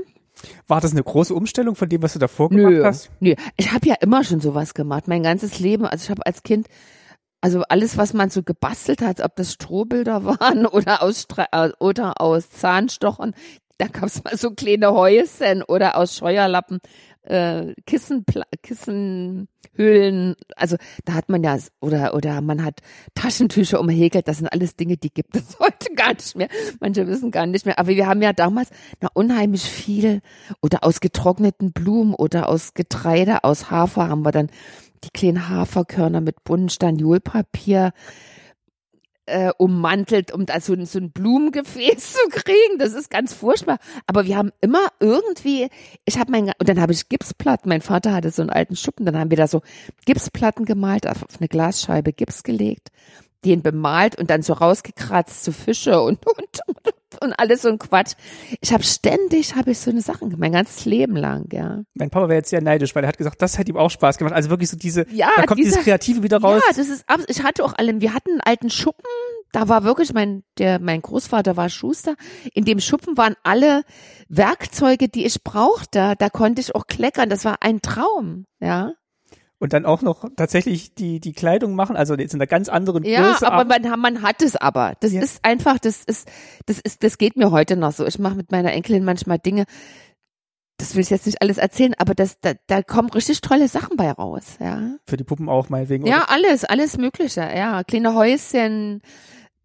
War 0.68 0.82
das 0.82 0.92
eine 0.92 1.04
große 1.04 1.34
Umstellung 1.34 1.76
von 1.76 1.90
dem, 1.90 2.02
was 2.02 2.14
du 2.14 2.20
davor 2.20 2.50
gemacht 2.50 2.72
Nö, 2.74 2.84
hast? 2.84 3.10
nö. 3.20 3.36
Ich 3.58 3.72
habe 3.72 3.88
ja 3.88 3.96
immer 4.02 4.24
schon 4.24 4.42
sowas 4.42 4.74
gemacht, 4.74 5.08
mein 5.08 5.24
ganzes 5.24 5.60
Leben. 5.60 5.86
Also 5.86 6.04
ich 6.04 6.10
habe 6.10 6.26
als 6.26 6.44
Kind, 6.44 6.68
also 7.42 7.62
alles, 7.70 7.98
was 7.98 8.14
man 8.14 8.30
so 8.30 8.44
gebastelt 8.44 9.02
hat, 9.02 9.22
ob 9.22 9.36
das 9.36 9.54
Strohbilder 9.54 10.26
waren 10.42 10.66
oder 10.66 11.02
aus, 11.02 11.22
Stra 11.22 11.48
äh, 11.52 11.72
oder 11.80 12.20
aus 12.20 12.50
Zahnstochern, 12.50 13.34
da 13.78 13.88
gab 13.88 14.06
es 14.06 14.24
mal 14.24 14.38
so 14.38 14.52
kleine 14.52 14.94
Häuschen 14.94 15.62
oder 15.64 15.98
aus 15.98 16.16
Scheuerlappen, 16.16 16.80
äh, 17.26 17.74
Kissen, 17.86 18.26
Kissenhüllen. 18.62 20.36
Also 20.56 20.78
da 21.06 21.14
hat 21.14 21.30
man 21.30 21.44
ja, 21.44 21.58
oder, 21.82 22.14
oder 22.14 22.42
man 22.42 22.64
hat 22.64 22.82
Taschentücher 23.14 23.80
umhäkelt. 23.80 24.28
Das 24.28 24.38
sind 24.38 24.48
alles 24.48 24.76
Dinge, 24.76 24.98
die 24.98 25.14
gibt 25.14 25.36
es 25.36 25.60
heute 25.60 25.94
gar 25.96 26.14
nicht 26.14 26.36
mehr. 26.36 26.48
Manche 26.80 27.08
wissen 27.08 27.32
gar 27.32 27.46
nicht 27.46 27.66
mehr. 27.66 27.80
Aber 27.80 27.90
wir 27.90 28.08
haben 28.08 28.22
ja 28.22 28.34
damals 28.34 28.70
na, 29.02 29.10
unheimlich 29.14 29.64
viel 29.64 30.22
oder 30.62 30.84
aus 30.84 31.00
getrockneten 31.00 31.72
Blumen 31.72 32.14
oder 32.14 32.50
aus 32.50 32.74
Getreide, 32.74 33.44
aus 33.44 33.72
Hafer 33.72 34.08
haben 34.10 34.24
wir 34.24 34.32
dann 34.32 34.50
die 35.04 35.10
kleinen 35.10 35.50
Haferkörner 35.50 36.22
mit 36.22 36.44
bunten 36.44 36.70
Staniolpapier 36.70 37.92
äh, 39.28 39.52
ummantelt, 39.58 40.32
um 40.32 40.46
da 40.46 40.60
so, 40.60 40.74
ein- 40.74 40.86
so 40.86 41.00
ein 41.00 41.12
Blumengefäß 41.12 42.14
zu 42.14 42.30
kriegen. 42.30 42.78
Das 42.80 42.94
ist 42.94 43.10
ganz 43.10 43.34
furchtbar. 43.34 43.78
Aber 44.08 44.26
wir 44.26 44.38
haben 44.38 44.52
immer 44.62 44.88
irgendwie, 45.00 45.70
ich 46.06 46.18
habe 46.20 46.32
mein, 46.32 46.52
und 46.60 46.70
dann 46.70 46.80
habe 46.82 46.94
ich 46.94 47.10
Gipsplatten. 47.10 47.70
Mein 47.70 47.82
Vater 47.82 48.14
hatte 48.14 48.32
so 48.32 48.42
einen 48.42 48.52
alten 48.52 48.76
Schuppen, 48.76 49.06
dann 49.06 49.18
haben 49.18 49.30
wir 49.30 49.38
da 49.38 49.48
so 49.48 49.62
Gipsplatten 50.06 50.66
gemalt, 50.66 51.08
auf, 51.08 51.24
auf 51.24 51.40
eine 51.40 51.48
Glasscheibe 51.48 52.14
Gips 52.14 52.44
gelegt, 52.44 52.90
den 53.44 53.62
bemalt 53.62 54.18
und 54.18 54.30
dann 54.30 54.42
so 54.44 54.54
rausgekratzt, 54.54 55.44
so 55.44 55.52
Fische 55.52 56.02
und, 56.02 56.26
und, 56.28 56.60
und, 56.68 56.94
und 57.22 57.34
alles 57.34 57.62
so 57.64 57.70
ein 57.70 57.80
Quatsch. 57.80 58.14
Ich 58.62 58.74
habe 58.74 58.84
ständig, 58.84 59.56
habe 59.56 59.72
ich 59.72 59.80
so 59.80 59.92
eine 59.92 60.02
Sachen 60.02 60.34
mein 60.38 60.52
ganzes 60.52 60.86
Leben 60.86 61.16
lang, 61.16 61.48
ja. 61.52 61.82
Mein 61.94 62.10
Papa 62.10 62.28
wäre 62.30 62.38
jetzt 62.38 62.50
sehr 62.50 62.62
neidisch, 62.62 62.96
weil 62.96 63.04
er 63.04 63.08
hat 63.10 63.18
gesagt, 63.18 63.42
das 63.42 63.58
hat 63.60 63.68
ihm 63.70 63.78
auch 63.78 63.90
Spaß 63.92 64.18
gemacht. 64.18 64.34
Also 64.34 64.50
wirklich 64.50 64.70
so 64.70 64.78
diese, 64.78 65.06
Ja, 65.12 65.30
da 65.36 65.46
kommt 65.46 65.60
dieser- 65.60 65.70
dieses 65.72 65.84
Kreative 65.84 66.24
wieder 66.24 66.42
raus. 66.42 66.62
Ja, 66.68 66.76
das 66.76 66.88
ist, 66.90 67.06
ich 67.28 67.44
hatte 67.44 67.64
auch 67.64 67.74
alle, 67.78 68.00
wir 68.02 68.14
hatten 68.14 68.32
einen 68.32 68.42
alten 68.42 68.70
Schuppen, 68.70 69.04
da 69.52 69.70
war 69.70 69.84
wirklich 69.86 70.14
mein, 70.14 70.44
der, 70.58 70.80
mein 70.80 71.02
Großvater 71.02 71.56
war 71.56 71.70
Schuster. 71.70 72.16
In 72.54 72.66
dem 72.66 72.80
Schuppen 72.82 73.18
waren 73.18 73.36
alle 73.44 73.84
Werkzeuge, 74.28 75.08
die 75.08 75.26
ich 75.26 75.44
brauchte. 75.44 76.16
Da 76.18 76.30
konnte 76.30 76.62
ich 76.62 76.76
auch 76.76 76.88
kleckern. 76.88 77.30
Das 77.30 77.46
war 77.46 77.58
ein 77.62 77.82
Traum, 77.82 78.46
ja. 78.60 78.94
Und 79.66 79.74
dann 79.74 79.86
auch 79.86 80.02
noch 80.04 80.26
tatsächlich 80.36 80.94
die, 80.94 81.20
die 81.20 81.34
Kleidung 81.34 81.74
machen, 81.76 81.96
also 81.96 82.14
jetzt 82.16 82.34
in 82.36 82.40
einer 82.40 82.48
ganz 82.48 82.70
anderen 82.70 83.04
Ja, 83.04 83.32
Größe. 83.32 83.52
aber 83.52 83.66
man, 83.66 84.00
man 84.00 84.22
hat 84.22 84.42
es 84.44 84.56
aber. 84.56 84.94
Das 85.00 85.12
Ja. 85.12 85.22
ist 85.22 85.44
einfach, 85.44 85.80
das 85.80 86.04
ist, 86.04 86.30
das 86.68 86.80
ist, 86.80 87.04
das 87.04 87.18
geht 87.18 87.36
mir 87.36 87.50
heute 87.52 87.76
noch 87.76 87.92
so. 87.92 88.06
Ich 88.06 88.20
mache 88.20 88.36
mit 88.36 88.52
meiner 88.52 88.72
Enkelin 88.74 89.04
manchmal 89.04 89.40
Dinge, 89.40 89.66
das 90.78 90.94
will 90.94 91.02
ich 91.02 91.10
jetzt 91.10 91.26
nicht 91.26 91.42
alles 91.42 91.58
erzählen, 91.58 91.94
aber 91.98 92.14
das, 92.14 92.40
da, 92.42 92.52
da 92.68 92.84
kommen 92.84 93.10
richtig 93.10 93.42
tolle 93.42 93.68
Sachen 93.68 93.98
bei 93.98 94.12
raus, 94.12 94.58
ja. 94.60 94.82
für 95.08 95.18
die 95.18 95.24
Puppen 95.24 95.50
auch 95.50 95.70
meinetwegen. 95.70 96.06
Ja, 96.06 96.26
alles, 96.28 96.64
alles 96.66 96.98
Mögliche, 96.98 97.42
ja. 97.42 97.84
Kleine 97.86 98.14
Häuschen, 98.14 99.02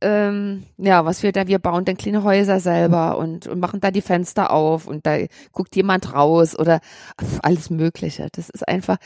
ähm, 0.02 0.64
ja, 0.78 1.04
was 1.04 1.22
wir 1.22 1.32
da, 1.32 1.46
wir 1.46 1.58
bauen 1.58 1.84
dann 1.84 1.96
kleine 1.98 2.22
Häuser 2.22 2.58
selber 2.60 3.18
und, 3.18 3.46
und 3.48 3.60
machen 3.60 3.80
da 3.80 3.90
die 3.90 4.00
Fenster 4.00 4.50
auf 4.50 4.86
und 4.86 5.04
da 5.04 5.18
guckt 5.52 5.76
jemand 5.76 6.14
raus 6.14 6.58
oder 6.58 6.80
alles 7.42 7.68
Mögliche. 7.70 8.28
Das 8.32 8.48
ist 8.48 8.66
einfach, 8.66 8.96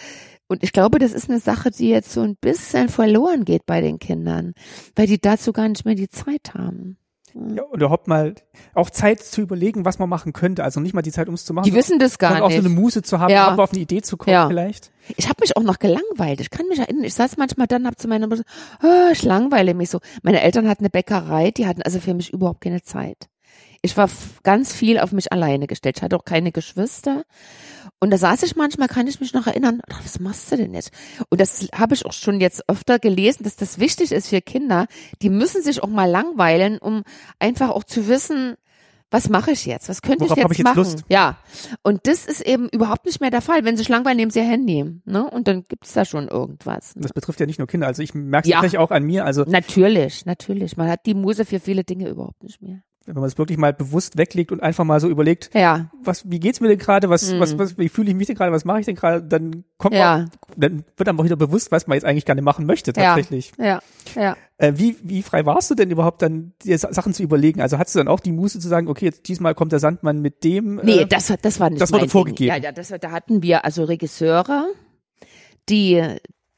und 0.55 0.63
ich 0.65 0.73
glaube, 0.73 0.99
das 0.99 1.13
ist 1.13 1.29
eine 1.29 1.41
Sache, 1.41 1.71
die 1.71 1.89
jetzt 1.89 2.13
so 2.13 2.23
ein 2.23 2.37
bisschen 2.37 2.89
verloren 2.89 3.45
geht 3.45 3.67
bei 3.67 3.81
den 3.81 3.99
Kindern, 3.99 4.55
weil 4.97 5.07
die 5.07 5.21
dazu 5.21 5.53
gar 5.53 5.69
nicht 5.69 5.85
mehr 5.85 5.95
die 5.95 6.09
Zeit 6.09 6.55
haben. 6.55 6.97
Ja, 7.35 7.65
und 7.65 7.81
überhaupt 7.81 8.07
mal 8.07 8.37
auch 8.75 8.91
Zeit 8.91 9.21
zu 9.21 9.41
überlegen, 9.41 9.85
was 9.85 9.99
man 9.99 10.09
machen 10.09 10.33
könnte. 10.33 10.63
Also 10.63 10.79
nicht 10.79 10.95
mal 10.95 11.03
die 11.03 11.11
Zeit, 11.11 11.27
um 11.29 11.35
es 11.35 11.45
zu 11.45 11.53
machen. 11.53 11.65
Die 11.65 11.75
wissen 11.75 11.99
das 11.99 12.19
gar 12.19 12.31
sondern 12.31 12.45
auch 12.45 12.49
nicht. 12.51 12.63
so 12.63 12.65
eine 12.69 12.75
Muße 12.81 13.03
zu 13.03 13.19
haben, 13.19 13.33
Ja. 13.33 13.57
auf 13.57 13.73
eine 13.73 13.81
Idee 13.81 14.03
zu 14.03 14.17
kommen 14.17 14.33
Ja. 14.33 14.47
vielleicht. 14.47 14.93
Ich 15.17 15.29
habe 15.29 15.39
mich 15.41 15.57
auch 15.57 15.65
noch 15.65 15.81
gelangweilt. 15.81 16.41
Ich 16.41 16.51
kann 16.51 16.69
mich 16.69 16.79
erinnern, 16.79 17.03
ich 17.03 17.15
saß 17.15 17.37
manchmal 17.37 17.67
dann, 17.67 17.89
hab 17.89 17.99
zu 17.99 18.07
meiner 18.07 18.29
Mutter, 18.29 18.45
oh, 18.85 19.11
ich 19.13 19.25
langweile 19.25 19.75
mich 19.75 19.91
so. 19.91 19.99
Meine 20.23 20.43
Eltern 20.43 20.69
hatten 20.69 20.85
eine 20.85 20.91
Bäckerei, 20.91 21.51
die 21.51 21.67
hatten 21.67 21.83
also 21.83 21.99
für 21.99 22.15
mich 22.15 22.33
überhaupt 22.33 22.61
keine 22.61 22.83
Zeit. 22.83 23.17
Ich 23.85 23.99
war 23.99 24.09
ganz 24.45 24.73
viel 24.73 24.99
auf 24.99 25.13
mich 25.13 25.31
alleine 25.31 25.67
gestellt. 25.67 25.99
Ich 25.99 26.03
hatte 26.03 26.17
auch 26.17 26.25
keine 26.25 26.53
Geschwister. 26.53 27.25
Und 28.01 28.11
da 28.11 28.17
saß 28.17 28.43
ich 28.45 28.57
manchmal, 28.57 28.89
kann 28.89 29.07
ich 29.07 29.21
mich 29.21 29.35
noch 29.35 29.47
erinnern, 29.47 29.83
ach, 29.91 30.03
was 30.03 30.19
machst 30.21 30.51
du 30.51 30.57
denn 30.57 30.73
jetzt? 30.73 30.91
Und 31.29 31.39
das 31.39 31.69
habe 31.75 31.95
ich 31.95 32.07
auch 32.07 32.15
schon 32.15 32.41
jetzt 32.41 32.67
öfter 32.67 32.99
gelesen, 32.99 33.45
dass 33.45 33.57
das 33.57 33.79
wichtig 33.79 34.11
ist 34.11 34.29
für 34.29 34.41
Kinder. 34.41 34.87
Die 35.21 35.29
müssen 35.29 35.63
sich 35.63 35.83
auch 35.83 35.89
mal 35.89 36.09
langweilen, 36.11 36.79
um 36.79 37.03
einfach 37.39 37.69
auch 37.69 37.85
zu 37.85 38.09
wissen, 38.09 38.57
was 39.11 39.29
mache 39.29 39.51
ich 39.51 39.67
jetzt? 39.67 39.91
Was 39.91 40.01
könnte 40.01 40.25
Worauf 40.25 40.39
ich 40.39 40.43
jetzt 40.43 40.53
ich 40.53 40.59
jetzt 40.59 40.65
machen? 40.65 40.77
Lust? 40.79 41.05
Ja. 41.11 41.37
Und 41.83 42.07
das 42.07 42.25
ist 42.25 42.41
eben 42.41 42.71
überhaupt 42.71 43.05
nicht 43.05 43.21
mehr 43.21 43.31
der 43.31 43.43
Fall. 43.43 43.67
Wenn 43.67 43.77
sie 43.77 43.83
sich 43.83 43.91
langweilen, 43.91 44.17
nehmen 44.17 44.31
sie 44.31 44.39
ihr 44.39 44.47
Handy. 44.47 44.83
Ne? 45.05 45.31
Und 45.31 45.47
dann 45.47 45.63
gibt's 45.69 45.93
da 45.93 46.07
schon 46.07 46.29
irgendwas. 46.29 46.97
Ne? 46.97 47.03
Das 47.03 47.13
betrifft 47.13 47.39
ja 47.39 47.45
nicht 47.45 47.59
nur 47.59 47.69
Kinder. 47.69 47.87
Also 47.87 48.03
ich 48.03 48.15
merke 48.15 48.47
es 48.47 48.51
Ja. 48.51 48.57
tatsächlich 48.57 48.79
auch 48.79 48.91
an 48.91 49.03
mir. 49.05 49.27
Also 49.27 49.45
Natürlich, 49.47 50.25
natürlich. 50.25 50.79
Man 50.79 50.89
hat 50.89 51.05
die 51.05 51.13
Muse 51.15 51.45
für 51.45 51.61
viele 51.61 51.85
Dinge 51.85 52.09
überhaupt 52.09 52.43
nicht 52.43 52.63
mehr. 52.63 52.81
Wenn 53.07 53.15
man 53.17 53.25
es 53.25 53.37
wirklich 53.39 53.59
mal 53.59 53.73
bewusst 53.73 54.17
weglegt 54.17 54.51
und 54.53 54.63
einfach 54.63 54.85
mal 54.85 54.99
so 55.01 55.09
überlegt, 55.09 55.51
Ja, 55.55 55.91
was, 56.03 56.31
wie 56.31 56.41
geht's 56.41 56.61
mir 56.61 56.69
denn 56.69 56.79
gerade, 56.79 57.11
was, 57.11 57.33
Mhm. 57.33 57.41
was, 57.41 57.59
was, 57.59 57.79
wie 57.79 57.89
fühle 57.89 58.11
ich 58.11 58.17
mich 58.17 58.27
denn 58.27 58.37
gerade, 58.37 58.51
was 58.53 58.65
mache 58.65 58.81
ich 58.81 58.87
denn 58.87 58.95
gerade, 58.97 59.23
dann 59.23 59.65
kommt 59.79 59.95
Ja. 59.95 60.19
man, 60.19 60.31
dann 60.57 60.85
wird 60.97 61.09
einem 61.09 61.21
auch 61.21 61.25
wieder 61.25 61.37
bewusst, 61.37 61.71
was 61.73 61.87
man 61.87 61.97
jetzt 61.97 62.05
eigentlich 62.05 62.25
gerne 62.25 62.43
machen 62.43 62.67
möchte, 62.67 62.93
Ja. 62.97 63.15
tatsächlich. 63.15 63.53
ja, 63.59 63.81
ja. 64.15 64.37
Äh, 64.57 64.75
wie, 64.77 64.97
wie 65.03 65.23
frei 65.23 65.45
warst 65.47 65.71
du 65.71 65.75
denn 65.75 65.91
überhaupt 65.91 66.23
dann, 66.23 66.53
dir 66.63 66.79
Sa- 66.79 66.93
Sachen 66.93 67.13
zu 67.13 67.23
überlegen? 67.25 67.61
Also 67.61 67.77
hattest 67.79 67.97
du 67.97 67.99
dann 68.01 68.09
auch 68.09 68.21
die 68.21 68.31
Muße 68.33 68.61
zu 68.61 68.69
sagen, 68.69 68.89
okay, 68.89 69.07
jetzt 69.07 69.29
diesmal 69.29 69.55
kommt 69.55 69.73
der 69.73 69.81
Sandmann 69.81 70.21
mit 70.21 70.45
dem? 70.45 70.77
Nee, 70.85 71.01
äh, 71.01 71.07
das, 71.07 71.33
das 71.43 71.59
war 71.61 71.71
nicht 71.71 71.83
das 71.83 71.93
wurde 71.93 72.09
vorgegeben. 72.09 72.53
Ding. 72.55 72.63
Ja, 72.63 72.69
ja, 72.69 72.73
das, 72.73 72.89
da 73.01 73.11
hatten 73.11 73.43
wir 73.43 73.65
also 73.65 73.83
Regisseure, 73.85 74.67
die, 75.69 76.03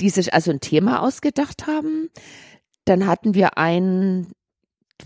die 0.00 0.10
sich 0.10 0.34
also 0.34 0.50
ein 0.50 0.60
Thema 0.60 1.02
ausgedacht 1.02 1.66
haben. 1.66 2.10
Dann 2.84 3.06
hatten 3.06 3.34
wir 3.34 3.56
einen, 3.58 4.32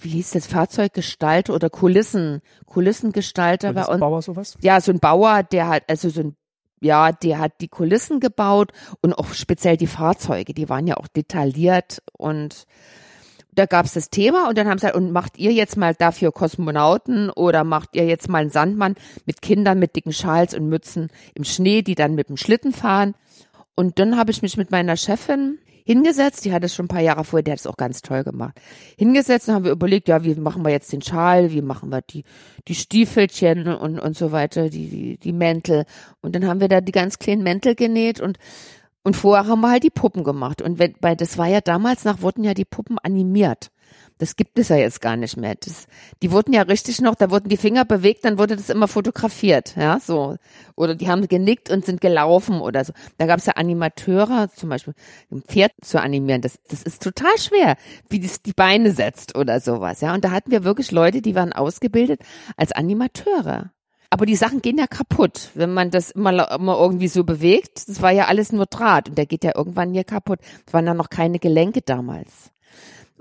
wie 0.01 0.11
hieß 0.11 0.31
das, 0.31 0.47
Fahrzeuggestalter 0.47 1.55
oder 1.55 1.71
Kulissen, 1.71 2.43
Kulissengestalter 2.67 3.73
bei 3.73 3.87
uns. 3.87 4.01
Bauer 4.01 4.23
sowas? 4.23 4.57
Ja, 4.61 4.81
so 4.81 4.93
ein 4.93 5.01
Bauer, 5.01 5.43
der 5.43 5.69
hat, 5.69 5.85
also 5.89 6.09
so 6.09 6.21
ein 6.21 6.37
ja, 6.83 7.13
der 7.13 7.39
hat 7.39 7.61
die 7.61 7.69
Kulissen 7.69 8.21
gebaut 8.21 8.73
und 9.03 9.13
auch 9.13 9.35
speziell 9.35 9.77
die 9.77 9.87
Fahrzeuge, 9.87 10.55
die 10.55 10.71
waren 10.71 10.87
ja 10.87 10.97
auch 10.97 11.09
detailliert 11.09 12.03
und 12.13 12.65
da 13.53 13.67
gab's 13.67 13.95
das 13.95 14.11
Thema 14.11 14.49
und 14.49 14.57
dann 14.57 14.69
haben 14.69 14.79
sie 14.79 14.87
gesagt, 14.87 14.97
und 14.97 15.13
macht 15.13 15.37
ihr 15.37 15.53
jetzt 15.53 15.77
mal 15.77 15.95
dafür 15.95 16.33
Kosmonauten 16.33 17.31
oder 17.31 17.65
macht 17.65 17.91
ihr 17.97 18.07
jetzt 18.07 18.29
mal 18.29 18.39
einen 18.39 18.51
Sandmann 18.51 18.95
mit 19.27 19.43
Kindern 19.43 19.79
mit 19.79 19.97
dicken 19.97 20.13
Schals 20.13 20.55
und 20.55 20.69
Mützen 20.69 21.09
im 21.35 21.45
Schnee, 21.45 21.83
die 21.83 21.95
dann 21.95 22.15
mit 22.15 22.29
dem 22.29 22.37
Schlitten 22.37 22.73
fahren. 22.73 23.15
Und 23.81 23.99
dann 23.99 24.19
habe 24.19 24.31
ich 24.31 24.43
mich 24.43 24.59
mit 24.59 24.71
meiner 24.71 24.95
Chefin 24.95 25.59
hingesetzt, 25.87 26.45
die 26.45 26.53
hat 26.53 26.63
es 26.63 26.75
schon 26.75 26.85
ein 26.85 26.89
paar 26.89 27.01
Jahre 27.01 27.25
vorher, 27.25 27.45
die 27.45 27.51
hat 27.51 27.61
es 27.61 27.67
auch 27.67 27.79
ganz 27.79 28.03
toll 28.03 28.25
gemacht. 28.25 28.61
Hingesetzt 28.99 29.49
und 29.49 29.55
haben 29.55 29.65
wir 29.65 29.73
überlegt, 29.73 30.07
ja, 30.09 30.23
wie 30.23 30.35
machen 30.35 30.63
wir 30.63 30.71
jetzt 30.71 30.93
den 30.93 31.01
Schal, 31.01 31.51
wie 31.51 31.63
machen 31.63 31.89
wir 31.89 32.03
die, 32.03 32.25
die 32.69 32.75
Stiefelchen 32.75 33.69
und, 33.69 33.99
und 33.99 34.19
so 34.19 34.33
weiter, 34.33 34.69
die, 34.69 34.91
die, 34.91 35.17
die 35.17 35.33
Mäntel. 35.33 35.87
Und 36.21 36.37
dann 36.37 36.47
haben 36.47 36.61
wir 36.61 36.69
da 36.69 36.83
die 36.83 36.93
ganz 36.93 37.19
kleinen 37.19 37.43
Mäntel 37.43 37.75
genäht 37.75 38.21
und 38.21 38.37
und 39.03 39.17
vorher 39.17 39.47
haben 39.47 39.63
wir 39.63 39.71
halt 39.71 39.83
die 39.83 39.89
Puppen 39.89 40.25
gemacht. 40.25 40.61
Und 40.61 40.79
wenn, 40.79 40.95
weil 41.01 41.17
das 41.17 41.39
war 41.39 41.47
ja 41.47 41.63
damals 41.63 42.05
nach, 42.05 42.21
wurden 42.21 42.45
ja 42.45 42.53
die 42.53 42.67
Puppen 42.67 42.99
animiert. 42.99 43.71
Das 44.21 44.37
gibt 44.37 44.59
es 44.59 44.69
ja 44.69 44.77
jetzt 44.77 45.01
gar 45.01 45.17
nicht 45.17 45.39
mehr. 45.39 45.55
Das, 45.55 45.87
die 46.21 46.31
wurden 46.31 46.53
ja 46.53 46.61
richtig 46.61 47.01
noch, 47.01 47.15
da 47.15 47.31
wurden 47.31 47.49
die 47.49 47.57
Finger 47.57 47.87
bewegt, 47.87 48.27
dann 48.27 48.37
wurde 48.37 48.55
das 48.55 48.69
immer 48.69 48.87
fotografiert, 48.87 49.75
ja, 49.77 49.99
so. 49.99 50.37
Oder 50.77 50.95
die 50.95 51.09
haben 51.09 51.27
genickt 51.27 51.71
und 51.71 51.87
sind 51.87 52.03
gelaufen 52.03 52.61
oder 52.61 52.85
so. 52.85 52.93
Da 53.17 53.25
gab 53.25 53.39
es 53.39 53.47
ja 53.47 53.55
Animateure, 53.55 54.51
zum 54.55 54.69
Beispiel 54.69 54.93
ein 55.33 55.41
Pferd 55.41 55.73
zu 55.81 56.03
animieren. 56.03 56.43
Das, 56.43 56.59
das 56.69 56.83
ist 56.83 57.03
total 57.03 57.35
schwer, 57.39 57.77
wie 58.11 58.21
das 58.21 58.43
die 58.43 58.53
Beine 58.53 58.93
setzt 58.93 59.39
oder 59.39 59.59
sowas, 59.59 60.03
ja. 60.03 60.13
Und 60.13 60.23
da 60.23 60.33
hatten 60.33 60.51
wir 60.51 60.65
wirklich 60.65 60.91
Leute, 60.93 61.23
die 61.23 61.35
waren 61.35 61.55
ausgebildet 61.55 62.21
als 62.59 62.73
Animateure. 62.73 63.73
Aber 64.11 64.27
die 64.27 64.37
Sachen 64.37 64.61
gehen 64.61 64.77
ja 64.77 64.87
kaputt, 64.87 65.49
wenn 65.55 65.73
man 65.73 65.91
das 65.91 66.11
immer, 66.11 66.51
immer 66.51 66.79
irgendwie 66.79 67.09
so 67.09 67.25
bewegt. 67.25 67.89
Das 67.89 68.03
war 68.03 68.11
ja 68.11 68.27
alles 68.27 68.53
nur 68.53 68.67
Draht 68.67 69.09
und 69.09 69.17
der 69.17 69.25
geht 69.25 69.45
ja 69.45 69.53
irgendwann 69.57 69.95
hier 69.95 70.05
kaputt. 70.05 70.41
Es 70.67 70.75
waren 70.75 70.87
ja 70.87 70.93
noch 70.93 71.09
keine 71.09 71.39
Gelenke 71.39 71.81
damals. 71.81 72.51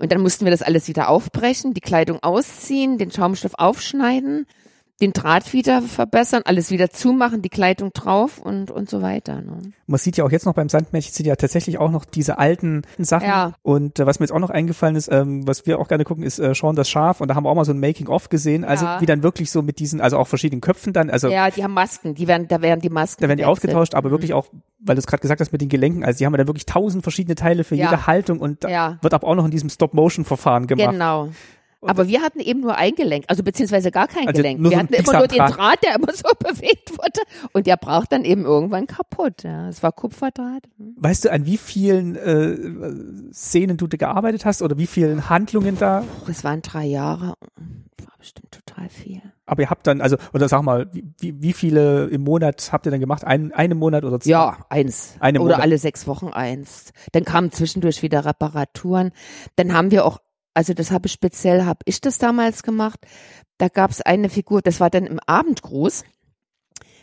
Und 0.00 0.10
dann 0.12 0.22
mussten 0.22 0.46
wir 0.46 0.50
das 0.50 0.62
alles 0.62 0.88
wieder 0.88 1.10
aufbrechen, 1.10 1.74
die 1.74 1.82
Kleidung 1.82 2.22
ausziehen, 2.22 2.96
den 2.96 3.12
Schaumstoff 3.12 3.52
aufschneiden, 3.58 4.46
den 5.00 5.12
Draht 5.12 5.52
wieder 5.52 5.80
verbessern, 5.82 6.42
alles 6.44 6.70
wieder 6.70 6.90
zumachen, 6.90 7.40
die 7.42 7.48
Kleidung 7.48 7.92
drauf 7.92 8.38
und, 8.38 8.70
und 8.70 8.90
so 8.90 9.00
weiter. 9.02 9.40
Ne? 9.40 9.58
Man 9.86 9.98
sieht 9.98 10.16
ja 10.16 10.24
auch 10.24 10.30
jetzt 10.30 10.44
noch 10.46 10.54
beim 10.54 10.68
Sandmännchen 10.68 11.12
sind 11.14 11.26
ja 11.26 11.36
tatsächlich 11.36 11.78
auch 11.78 11.90
noch 11.90 12.04
diese 12.04 12.38
alten 12.38 12.82
Sachen. 12.98 13.26
Ja. 13.26 13.52
Und 13.62 13.98
äh, 13.98 14.06
was 14.06 14.20
mir 14.20 14.24
jetzt 14.24 14.32
auch 14.32 14.38
noch 14.40 14.50
eingefallen 14.50 14.96
ist, 14.96 15.10
ähm, 15.10 15.46
was 15.46 15.66
wir 15.66 15.78
auch 15.78 15.88
gerne 15.88 16.04
gucken, 16.04 16.22
ist 16.22 16.38
äh, 16.38 16.54
Sean 16.54 16.76
das 16.76 16.88
Schaf. 16.90 17.20
Und 17.20 17.28
da 17.28 17.34
haben 17.34 17.44
wir 17.44 17.50
auch 17.50 17.54
mal 17.54 17.64
so 17.64 17.72
ein 17.72 17.80
Making-of 17.80 18.28
gesehen. 18.28 18.64
Also 18.64 18.84
Ja. 18.84 19.00
wie 19.00 19.06
dann 19.06 19.22
wirklich 19.22 19.50
so 19.50 19.62
mit 19.62 19.78
diesen, 19.78 20.00
also 20.00 20.18
auch 20.18 20.28
verschiedenen 20.28 20.60
Köpfen 20.60 20.92
dann, 20.92 21.08
also 21.10 21.28
Ja, 21.28 21.50
die 21.50 21.64
haben 21.64 21.74
Masken, 21.74 22.14
die 22.14 22.28
werden, 22.28 22.46
da 22.48 22.60
werden 22.60 22.80
die 22.80 22.90
Masken. 22.90 23.22
da 23.22 23.28
werden 23.28 23.38
die 23.38 23.44
ausgetauscht, 23.46 23.94
aber 23.94 24.10
wirklich 24.10 24.34
auch, 24.34 24.46
weil 24.80 24.96
du 24.96 25.00
es 25.00 25.06
gerade 25.06 25.22
gesagt 25.22 25.40
hast 25.40 25.52
mit 25.52 25.60
den 25.60 25.68
Gelenken, 25.68 26.04
also 26.04 26.18
die 26.18 26.26
haben 26.26 26.34
ja 26.34 26.38
dann 26.38 26.46
wirklich 26.48 26.66
tausend 26.66 27.02
verschiedene 27.02 27.34
Teile 27.34 27.64
für 27.64 27.74
Ja. 27.74 27.90
jede 27.90 28.06
Haltung 28.06 28.38
und 28.40 28.64
wird 28.64 29.14
aber 29.14 29.26
auch 29.26 29.34
noch 29.34 29.44
in 29.46 29.50
diesem 29.50 29.70
Stop-Motion-Verfahren 29.70 30.66
gemacht. 30.66 30.90
Genau. 30.92 31.28
Aber 31.82 32.08
wir 32.08 32.20
hatten 32.22 32.40
eben 32.40 32.60
nur 32.60 32.76
ein 32.76 32.94
Gelenk, 32.94 33.24
also 33.28 33.42
beziehungsweise 33.42 33.90
gar 33.90 34.06
kein 34.08 34.28
Also 34.28 34.36
Gelenk. 34.42 34.62
wir 34.62 34.70
so 34.70 34.76
hatten 34.76 34.92
immer 34.94 35.18
nur 35.18 35.28
den. 35.28 35.38
Draht, 35.38 35.82
der 35.82 35.94
immer 35.96 36.12
so 36.12 36.28
bewegt 36.38 36.90
wurde 36.92 37.20
und 37.52 37.66
der 37.66 37.76
braucht 37.76 38.12
dann 38.12 38.24
eben 38.24 38.44
irgendwann 38.44 38.86
kaputt. 38.86 39.42
Ja, 39.44 39.68
es 39.68 39.82
war 39.82 39.92
Kupferdraht. 39.92 40.64
Weißt 40.96 41.24
du, 41.24 41.32
an 41.32 41.46
wie 41.46 41.56
vielen 41.56 42.16
äh, 42.16 43.32
Szenen 43.32 43.76
du 43.76 43.86
da 43.86 43.96
gearbeitet 43.96 44.44
hast 44.44 44.62
oder 44.62 44.76
wie 44.78 44.86
vielen 44.86 45.28
Handlungen 45.30 45.78
da? 45.78 46.04
Es 46.28 46.44
waren 46.44 46.62
drei 46.62 46.84
Jahre, 46.86 47.34
war 48.04 48.14
bestimmt 48.18 48.50
total 48.52 48.88
viel. 48.88 49.22
Aber 49.46 49.62
ihr 49.62 49.70
habt 49.70 49.86
dann, 49.86 50.00
also, 50.00 50.16
oder 50.32 50.48
sag 50.48 50.62
mal, 50.62 50.86
wie, 50.92 51.04
wie 51.18 51.42
wie 51.42 51.52
viele 51.52 52.06
im 52.06 52.22
Monat 52.22 52.68
habt 52.72 52.86
ihr 52.86 52.90
dann 52.92 53.00
gemacht? 53.00 53.24
Ein, 53.24 53.52
einen 53.52 53.78
Monat 53.78 54.04
oder 54.04 54.20
zwei? 54.20 54.30
Ja, 54.30 54.58
eins. 54.68 55.14
Eine 55.18 55.40
Oder 55.40 55.54
Monat. 55.54 55.62
alle 55.62 55.78
sechs 55.78 56.06
Wochen 56.06 56.28
eins. 56.28 56.92
Dann 57.12 57.24
kamen 57.24 57.50
zwischendurch 57.50 58.02
wieder 58.02 58.24
Reparaturen. 58.24 59.10
Dann 59.56 59.72
haben 59.72 59.90
wir 59.90 60.04
auch, 60.04 60.20
also 60.54 60.74
das 60.74 60.90
habe 60.90 61.06
ich 61.06 61.12
speziell, 61.12 61.64
habe 61.64 61.80
ich 61.84 62.00
das 62.00 62.18
damals 62.18 62.62
gemacht. 62.62 63.00
Da 63.58 63.68
gab 63.68 63.90
es 63.90 64.00
eine 64.00 64.28
Figur, 64.28 64.62
das 64.62 64.80
war 64.80 64.90
dann 64.90 65.06
im 65.06 65.20
Abendgruß. 65.26 66.04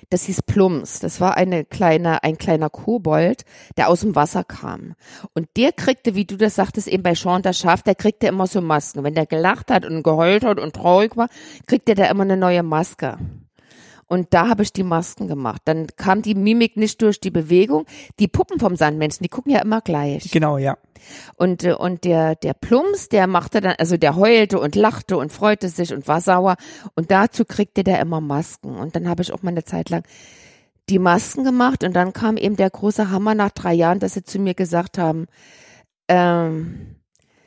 Das 0.10 0.24
hieß 0.24 0.44
Plums. 0.44 1.00
Das 1.00 1.20
war 1.20 1.36
eine 1.36 1.66
kleine, 1.66 2.24
ein 2.24 2.38
kleiner 2.38 2.70
Kobold, 2.70 3.44
der 3.76 3.90
aus 3.90 4.02
dem 4.02 4.16
Wasser 4.16 4.44
kam. 4.44 4.94
Und 5.34 5.50
der 5.58 5.74
kriegte, 5.74 6.16
wie 6.16 6.26
du 6.26 6.38
das 6.38 6.56
sagtest, 6.56 6.88
eben 6.88 7.04
bei 7.04 7.14
Sean 7.14 7.42
das 7.42 7.60
Schaf, 7.60 7.84
der 7.84 7.96
kriegte 7.96 8.28
immer 8.28 8.48
so 8.48 8.62
Masken. 8.62 9.04
Wenn 9.04 9.16
der 9.16 9.26
gelacht 9.26 9.70
hat 9.70 9.86
und 9.86 10.04
geheult 10.04 10.46
hat 10.46 10.60
und 10.60 10.76
traurig 10.76 11.18
war, 11.18 11.28
kriegte 11.68 11.94
der 11.94 12.10
immer 12.10 12.24
eine 12.24 12.38
neue 12.38 12.64
Maske. 12.64 13.18
Und 14.08 14.34
da 14.34 14.48
habe 14.48 14.64
ich 14.64 14.72
die 14.72 14.84
Masken 14.84 15.28
gemacht. 15.28 15.62
Dann 15.66 15.88
kam 15.98 16.22
die 16.22 16.34
Mimik 16.34 16.78
nicht 16.78 17.02
durch 17.02 17.20
die 17.20 17.30
Bewegung. 17.30 17.86
Die 18.20 18.28
Puppen 18.30 18.60
vom 18.60 18.76
Sandmenschen, 18.78 19.24
die 19.24 19.30
gucken 19.30 19.52
ja 19.52 19.60
immer 19.62 19.82
gleich. 19.82 20.32
Genau, 20.32 20.58
ja. 20.58 20.78
Und, 21.36 21.64
äh, 21.64 21.74
und 21.74 22.06
der, 22.06 22.36
der 22.36 22.54
Plums, 22.54 23.10
der 23.10 23.28
machte 23.28 23.60
dann, 23.62 23.76
also 23.78 23.98
der 23.98 24.16
heulte 24.16 24.60
und 24.60 24.76
lachte 24.76 25.18
und 25.18 25.32
freute 25.32 25.68
sich 25.70 25.94
und 25.94 26.08
war 26.08 26.22
sauer. 26.22 26.56
Und 26.96 27.12
dazu 27.12 27.44
kriegte 27.46 27.84
der 27.84 28.00
immer 28.00 28.22
Masken. 28.22 28.76
Und 28.76 28.96
dann 28.96 29.10
habe 29.10 29.22
ich 29.24 29.34
auch 29.34 29.44
mal 29.44 29.52
eine 29.52 29.66
Zeit 29.66 29.90
lang 29.90 30.04
die 30.90 31.00
Masken 31.00 31.44
gemacht. 31.44 31.84
Und 31.84 31.94
dann 31.94 32.14
kam 32.14 32.38
eben 32.38 32.56
der 32.56 32.70
große 32.70 33.12
Hammer 33.12 33.36
nach 33.36 33.52
drei 33.52 33.74
Jahren, 33.74 34.00
dass 34.00 34.14
sie 34.14 34.24
zu 34.24 34.40
mir 34.40 34.54
gesagt 34.54 34.98
haben, 34.98 35.28
ähm, 36.08 36.96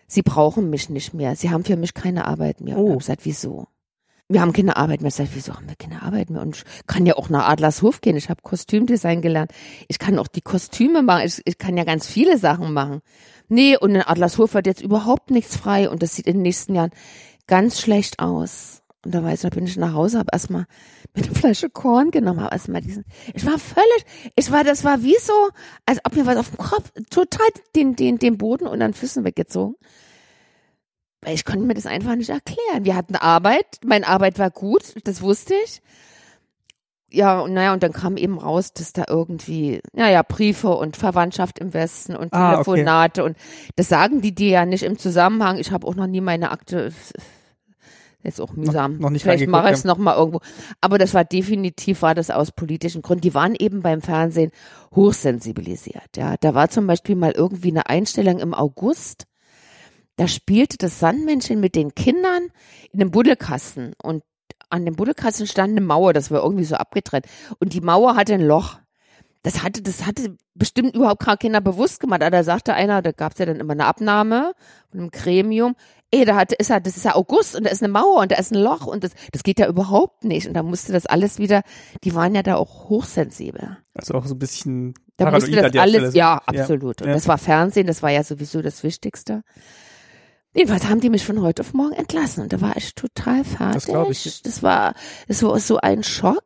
sie 0.06 0.22
brauchen 0.22 0.68
mich 0.68 0.90
nicht 0.90 1.14
mehr. 1.14 1.34
Sie 1.36 1.48
haben 1.50 1.64
für 1.64 1.76
mich 1.76 1.94
keine 1.94 2.26
Arbeit 2.26 2.60
mehr. 2.60 2.76
Und 2.76 2.82
Oh. 2.82 2.86
ich 2.88 2.92
hab 2.92 2.98
gesagt, 2.98 3.24
wieso? 3.24 3.66
Wir 4.30 4.42
haben 4.42 4.52
keine 4.52 4.76
Arbeit 4.76 5.00
mehr. 5.00 5.08
Ich 5.08 5.16
sag, 5.16 5.26
wieso 5.34 5.54
haben 5.54 5.68
wir 5.68 5.74
keine 5.74 6.02
Arbeit 6.02 6.30
mehr? 6.30 6.40
Und 6.40 6.58
ich 6.58 6.86
kann 6.86 7.04
ja 7.04 7.16
auch 7.16 7.30
nach 7.30 7.48
Adlershof 7.48 8.00
gehen. 8.00 8.16
Ich 8.16 8.30
habe 8.30 8.42
Kostümdesign 8.42 9.22
gelernt. 9.22 9.50
Ich 9.88 9.98
kann 9.98 10.20
auch 10.20 10.28
die 10.28 10.40
Kostüme 10.40 11.02
machen. 11.02 11.26
Ich, 11.26 11.42
ich 11.44 11.58
kann 11.58 11.76
ja 11.76 11.82
ganz 11.82 12.06
viele 12.06 12.38
Sachen 12.38 12.72
machen. 12.72 13.00
Nee, 13.48 13.76
und 13.76 13.92
in 13.92 14.02
Adlershof 14.02 14.54
wird 14.54 14.68
jetzt 14.68 14.82
überhaupt 14.82 15.32
nichts 15.32 15.56
frei 15.56 15.90
und 15.90 16.04
das 16.04 16.14
sieht 16.14 16.28
in 16.28 16.34
den 16.34 16.42
nächsten 16.42 16.76
Jahren 16.76 16.92
ganz 17.48 17.80
schlecht 17.80 18.20
aus. 18.20 18.82
Und 19.04 19.12
da 19.12 19.24
weiß 19.24 19.42
ich, 19.42 19.50
da 19.50 19.52
bin 19.52 19.66
ich 19.66 19.76
nach 19.76 19.94
Hause, 19.94 20.20
habe 20.20 20.28
erstmal 20.32 20.66
mit 21.12 21.26
einer 21.26 21.34
Flasche 21.34 21.68
Korn 21.68 22.12
genommen, 22.12 22.40
habe 22.40 22.54
erstmal 22.54 22.82
diesen, 22.82 23.04
ich 23.34 23.44
war 23.44 23.58
völlig, 23.58 24.04
ich 24.36 24.52
war, 24.52 24.62
das 24.62 24.84
war 24.84 25.02
wie 25.02 25.16
so, 25.20 25.32
als 25.86 25.98
ob 26.04 26.14
mir 26.14 26.26
was 26.26 26.36
auf 26.36 26.50
dem 26.50 26.58
Kopf, 26.58 26.92
total 27.10 27.48
den, 27.74 27.96
den, 27.96 28.18
den 28.18 28.38
Boden 28.38 28.68
und 28.68 28.78
den 28.78 28.94
Füßen 28.94 29.24
weggezogen. 29.24 29.74
Weil 31.22 31.34
ich 31.34 31.44
konnte 31.44 31.64
mir 31.66 31.74
das 31.74 31.86
einfach 31.86 32.16
nicht 32.16 32.30
erklären. 32.30 32.84
Wir 32.84 32.96
hatten 32.96 33.14
Arbeit, 33.16 33.66
meine 33.84 34.06
Arbeit 34.08 34.38
war 34.38 34.50
gut, 34.50 34.94
das 35.04 35.20
wusste 35.20 35.54
ich. 35.64 35.82
Ja, 37.12 37.40
und 37.40 37.52
naja, 37.54 37.72
und 37.72 37.82
dann 37.82 37.92
kam 37.92 38.16
eben 38.16 38.38
raus, 38.38 38.72
dass 38.72 38.92
da 38.92 39.04
irgendwie, 39.08 39.80
naja, 39.92 40.22
Briefe 40.22 40.68
und 40.68 40.96
Verwandtschaft 40.96 41.58
im 41.58 41.74
Westen 41.74 42.14
und 42.14 42.32
Ah, 42.32 42.60
okay. 42.60 42.64
Telefonate 42.64 43.24
und 43.24 43.36
das 43.76 43.88
sagen 43.88 44.20
die 44.20 44.34
dir 44.34 44.48
ja 44.48 44.64
nicht 44.64 44.84
im 44.84 44.96
Zusammenhang. 44.96 45.58
Ich 45.58 45.72
habe 45.72 45.86
auch 45.86 45.96
noch 45.96 46.06
nie 46.06 46.20
meine 46.20 46.52
Akte, 46.52 46.92
jetzt 48.22 48.40
auch 48.40 48.52
mühsam. 48.52 48.98
noch 48.98 49.10
nicht 49.10 49.22
Vielleicht 49.22 49.48
mache 49.48 49.68
ich 49.68 49.74
es 49.74 49.82
ja. 49.82 49.88
noch 49.88 49.98
mal 49.98 50.16
irgendwo. 50.16 50.40
Aber 50.80 50.98
das 50.98 51.12
war 51.12 51.24
definitiv, 51.24 52.02
war 52.02 52.14
das 52.14 52.30
aus 52.30 52.52
politischen 52.52 53.02
Gründen. 53.02 53.22
Die 53.22 53.34
waren 53.34 53.56
eben 53.56 53.80
beim 53.82 54.02
Fernsehen 54.02 54.52
hochsensibilisiert. 54.94 56.16
Ja, 56.16 56.36
da 56.40 56.54
war 56.54 56.70
zum 56.70 56.86
Beispiel 56.86 57.16
mal 57.16 57.32
irgendwie 57.32 57.70
eine 57.70 57.88
Einstellung 57.88 58.38
im 58.38 58.54
August. 58.54 59.26
Da 60.20 60.28
spielte 60.28 60.76
das 60.76 60.98
Sandmännchen 61.00 61.60
mit 61.60 61.74
den 61.74 61.94
Kindern 61.94 62.48
in 62.92 63.00
einem 63.00 63.10
Buddelkasten 63.10 63.94
und 64.02 64.22
an 64.68 64.84
dem 64.84 64.94
Buddelkasten 64.94 65.46
stand 65.46 65.70
eine 65.70 65.80
Mauer, 65.80 66.12
das 66.12 66.30
war 66.30 66.42
irgendwie 66.42 66.64
so 66.64 66.74
abgetrennt. 66.76 67.24
Und 67.58 67.72
die 67.72 67.80
Mauer 67.80 68.16
hatte 68.16 68.34
ein 68.34 68.42
Loch. 68.42 68.78
Das 69.42 69.62
hatte, 69.62 69.80
das 69.80 70.04
hatte 70.04 70.36
bestimmt 70.54 70.94
überhaupt 70.94 71.24
gar 71.24 71.38
keiner 71.38 71.62
bewusst 71.62 72.00
gemacht. 72.00 72.20
Aber 72.20 72.30
da 72.30 72.44
sagte 72.44 72.74
einer, 72.74 73.00
da 73.00 73.12
gab's 73.12 73.38
ja 73.38 73.46
dann 73.46 73.60
immer 73.60 73.72
eine 73.72 73.86
Abnahme 73.86 74.52
von 74.90 75.00
einem 75.00 75.10
Gremium. 75.10 75.74
ey, 76.10 76.26
da 76.26 76.36
hat, 76.36 76.52
ist 76.52 76.68
ja, 76.68 76.80
das 76.80 76.98
ist 76.98 77.04
ja 77.06 77.14
August 77.14 77.56
und 77.56 77.64
da 77.64 77.70
ist 77.70 77.82
eine 77.82 77.90
Mauer 77.90 78.20
und 78.20 78.30
da 78.30 78.36
ist 78.36 78.52
ein 78.52 78.58
Loch 78.62 78.86
und 78.86 79.02
das, 79.04 79.12
das 79.32 79.42
geht 79.42 79.58
ja 79.58 79.68
überhaupt 79.68 80.24
nicht. 80.24 80.46
Und 80.46 80.52
da 80.52 80.62
musste 80.62 80.92
das 80.92 81.06
alles 81.06 81.38
wieder, 81.38 81.62
die 82.04 82.14
waren 82.14 82.34
ja 82.34 82.42
da 82.42 82.56
auch 82.56 82.90
hochsensibel. 82.90 83.78
Also 83.94 84.12
auch 84.12 84.26
so 84.26 84.34
ein 84.34 84.38
bisschen 84.38 84.92
Da 85.16 85.30
musste 85.30 85.50
das 85.52 85.74
alles, 85.76 86.00
Stelle. 86.00 86.12
ja, 86.14 86.42
absolut. 86.44 87.00
Und 87.00 87.08
Ja. 87.08 87.14
das 87.14 87.26
war 87.26 87.38
Fernsehen, 87.38 87.86
das 87.86 88.02
war 88.02 88.10
ja 88.10 88.22
sowieso 88.22 88.60
das 88.60 88.82
Wichtigste. 88.82 89.42
Jedenfalls 90.52 90.88
haben 90.88 91.00
die 91.00 91.10
mich 91.10 91.24
von 91.24 91.40
heute 91.42 91.62
auf 91.62 91.74
morgen 91.74 91.92
entlassen 91.92 92.42
und 92.42 92.52
da 92.52 92.60
war 92.60 92.76
ich 92.76 92.94
total 92.94 93.44
fertig. 93.44 93.74
Das 93.74 93.86
ich. 94.10 94.42
Das 94.42 94.62
war, 94.62 94.94
das 95.28 95.42
war 95.42 95.58
so 95.60 95.78
ein 95.78 96.02
Schock. 96.02 96.44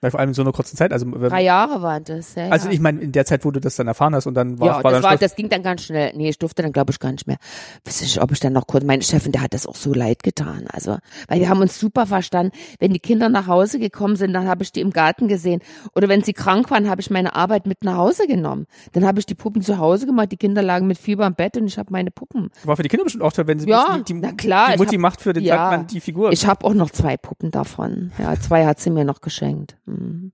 Weil 0.00 0.10
vor 0.10 0.20
allem 0.20 0.30
in 0.30 0.34
so 0.34 0.42
einer 0.42 0.52
kurzen 0.52 0.76
Zeit. 0.76 0.92
Also, 0.92 1.06
Drei 1.10 1.42
Jahre 1.42 1.82
waren 1.82 2.04
das, 2.04 2.34
ja. 2.34 2.48
also 2.48 2.68
ja. 2.68 2.72
ich 2.74 2.80
meine, 2.80 3.00
in 3.00 3.12
der 3.12 3.26
Zeit, 3.26 3.44
wo 3.44 3.50
du 3.50 3.60
das 3.60 3.76
dann 3.76 3.86
erfahren 3.86 4.14
hast 4.14 4.26
und 4.26 4.34
dann 4.34 4.58
war, 4.58 4.66
ja, 4.66 4.72
war 4.76 4.82
das, 4.84 4.92
dann 4.92 5.02
war, 5.02 5.10
Schluss. 5.10 5.20
das 5.20 5.36
ging 5.36 5.48
dann 5.50 5.62
ganz 5.62 5.82
schnell. 5.82 6.12
Nee, 6.16 6.30
ich 6.30 6.38
durfte 6.38 6.62
dann, 6.62 6.72
glaube 6.72 6.90
ich, 6.92 6.98
gar 6.98 7.12
nicht 7.12 7.26
mehr. 7.26 7.36
Weiß 7.84 8.00
nicht, 8.00 8.22
ob 8.22 8.32
ich 8.32 8.40
dann 8.40 8.54
noch 8.54 8.66
kurz, 8.66 8.84
meine 8.84 9.02
Chefin, 9.02 9.32
der 9.32 9.42
hat 9.42 9.52
das 9.52 9.66
auch 9.66 9.76
so 9.76 9.92
leid 9.92 10.22
getan. 10.22 10.64
Also, 10.72 10.96
weil 11.28 11.40
wir 11.40 11.48
haben 11.50 11.60
uns 11.60 11.78
super 11.78 12.06
verstanden. 12.06 12.52
Wenn 12.78 12.92
die 12.92 12.98
Kinder 12.98 13.28
nach 13.28 13.46
Hause 13.46 13.78
gekommen 13.78 14.16
sind, 14.16 14.32
dann 14.32 14.48
habe 14.48 14.62
ich 14.62 14.72
die 14.72 14.80
im 14.80 14.90
Garten 14.90 15.28
gesehen. 15.28 15.60
Oder 15.94 16.08
wenn 16.08 16.22
sie 16.22 16.32
krank 16.32 16.70
waren, 16.70 16.88
habe 16.88 17.00
ich 17.02 17.10
meine 17.10 17.34
Arbeit 17.34 17.66
mit 17.66 17.84
nach 17.84 17.96
Hause 17.96 18.26
genommen. 18.26 18.66
Dann 18.92 19.04
habe 19.06 19.18
ich 19.18 19.26
die 19.26 19.34
Puppen 19.34 19.60
zu 19.62 19.78
Hause 19.78 20.06
gemacht. 20.06 20.32
Die 20.32 20.36
Kinder 20.38 20.62
lagen 20.62 20.86
mit 20.86 20.96
Fieber 20.98 21.26
im 21.26 21.34
Bett 21.34 21.56
und 21.58 21.66
ich 21.66 21.78
habe 21.78 21.92
meine 21.92 22.10
Puppen. 22.10 22.50
war 22.64 22.76
für 22.76 22.82
die 22.82 22.88
Kinder 22.88 23.04
bestimmt 23.04 23.22
auch 23.24 23.32
toll, 23.32 23.46
wenn 23.46 23.58
sie 23.58 23.68
Ja, 23.68 23.98
die, 23.98 24.14
na 24.14 24.32
klar, 24.32 24.68
die 24.68 24.72
ich 24.74 24.78
Mutti 24.78 24.96
hab- 24.96 25.02
macht 25.02 25.20
für 25.20 25.34
den 25.34 25.44
ja. 25.44 25.56
Sandmann 25.56 25.86
die 25.88 26.00
Figur. 26.00 26.32
Ich 26.32 26.46
habe 26.46 26.64
auch 26.64 26.74
noch 26.74 26.90
zwei 26.90 27.16
Puppen 27.18 27.50
davon. 27.50 28.12
Ja, 28.18 28.34
zwei 28.40 28.64
hat 28.64 28.80
sie 28.80 28.90
mir 28.90 29.04
noch 29.04 29.20
geschenkt. 29.20 29.76
Mhm. 29.90 30.32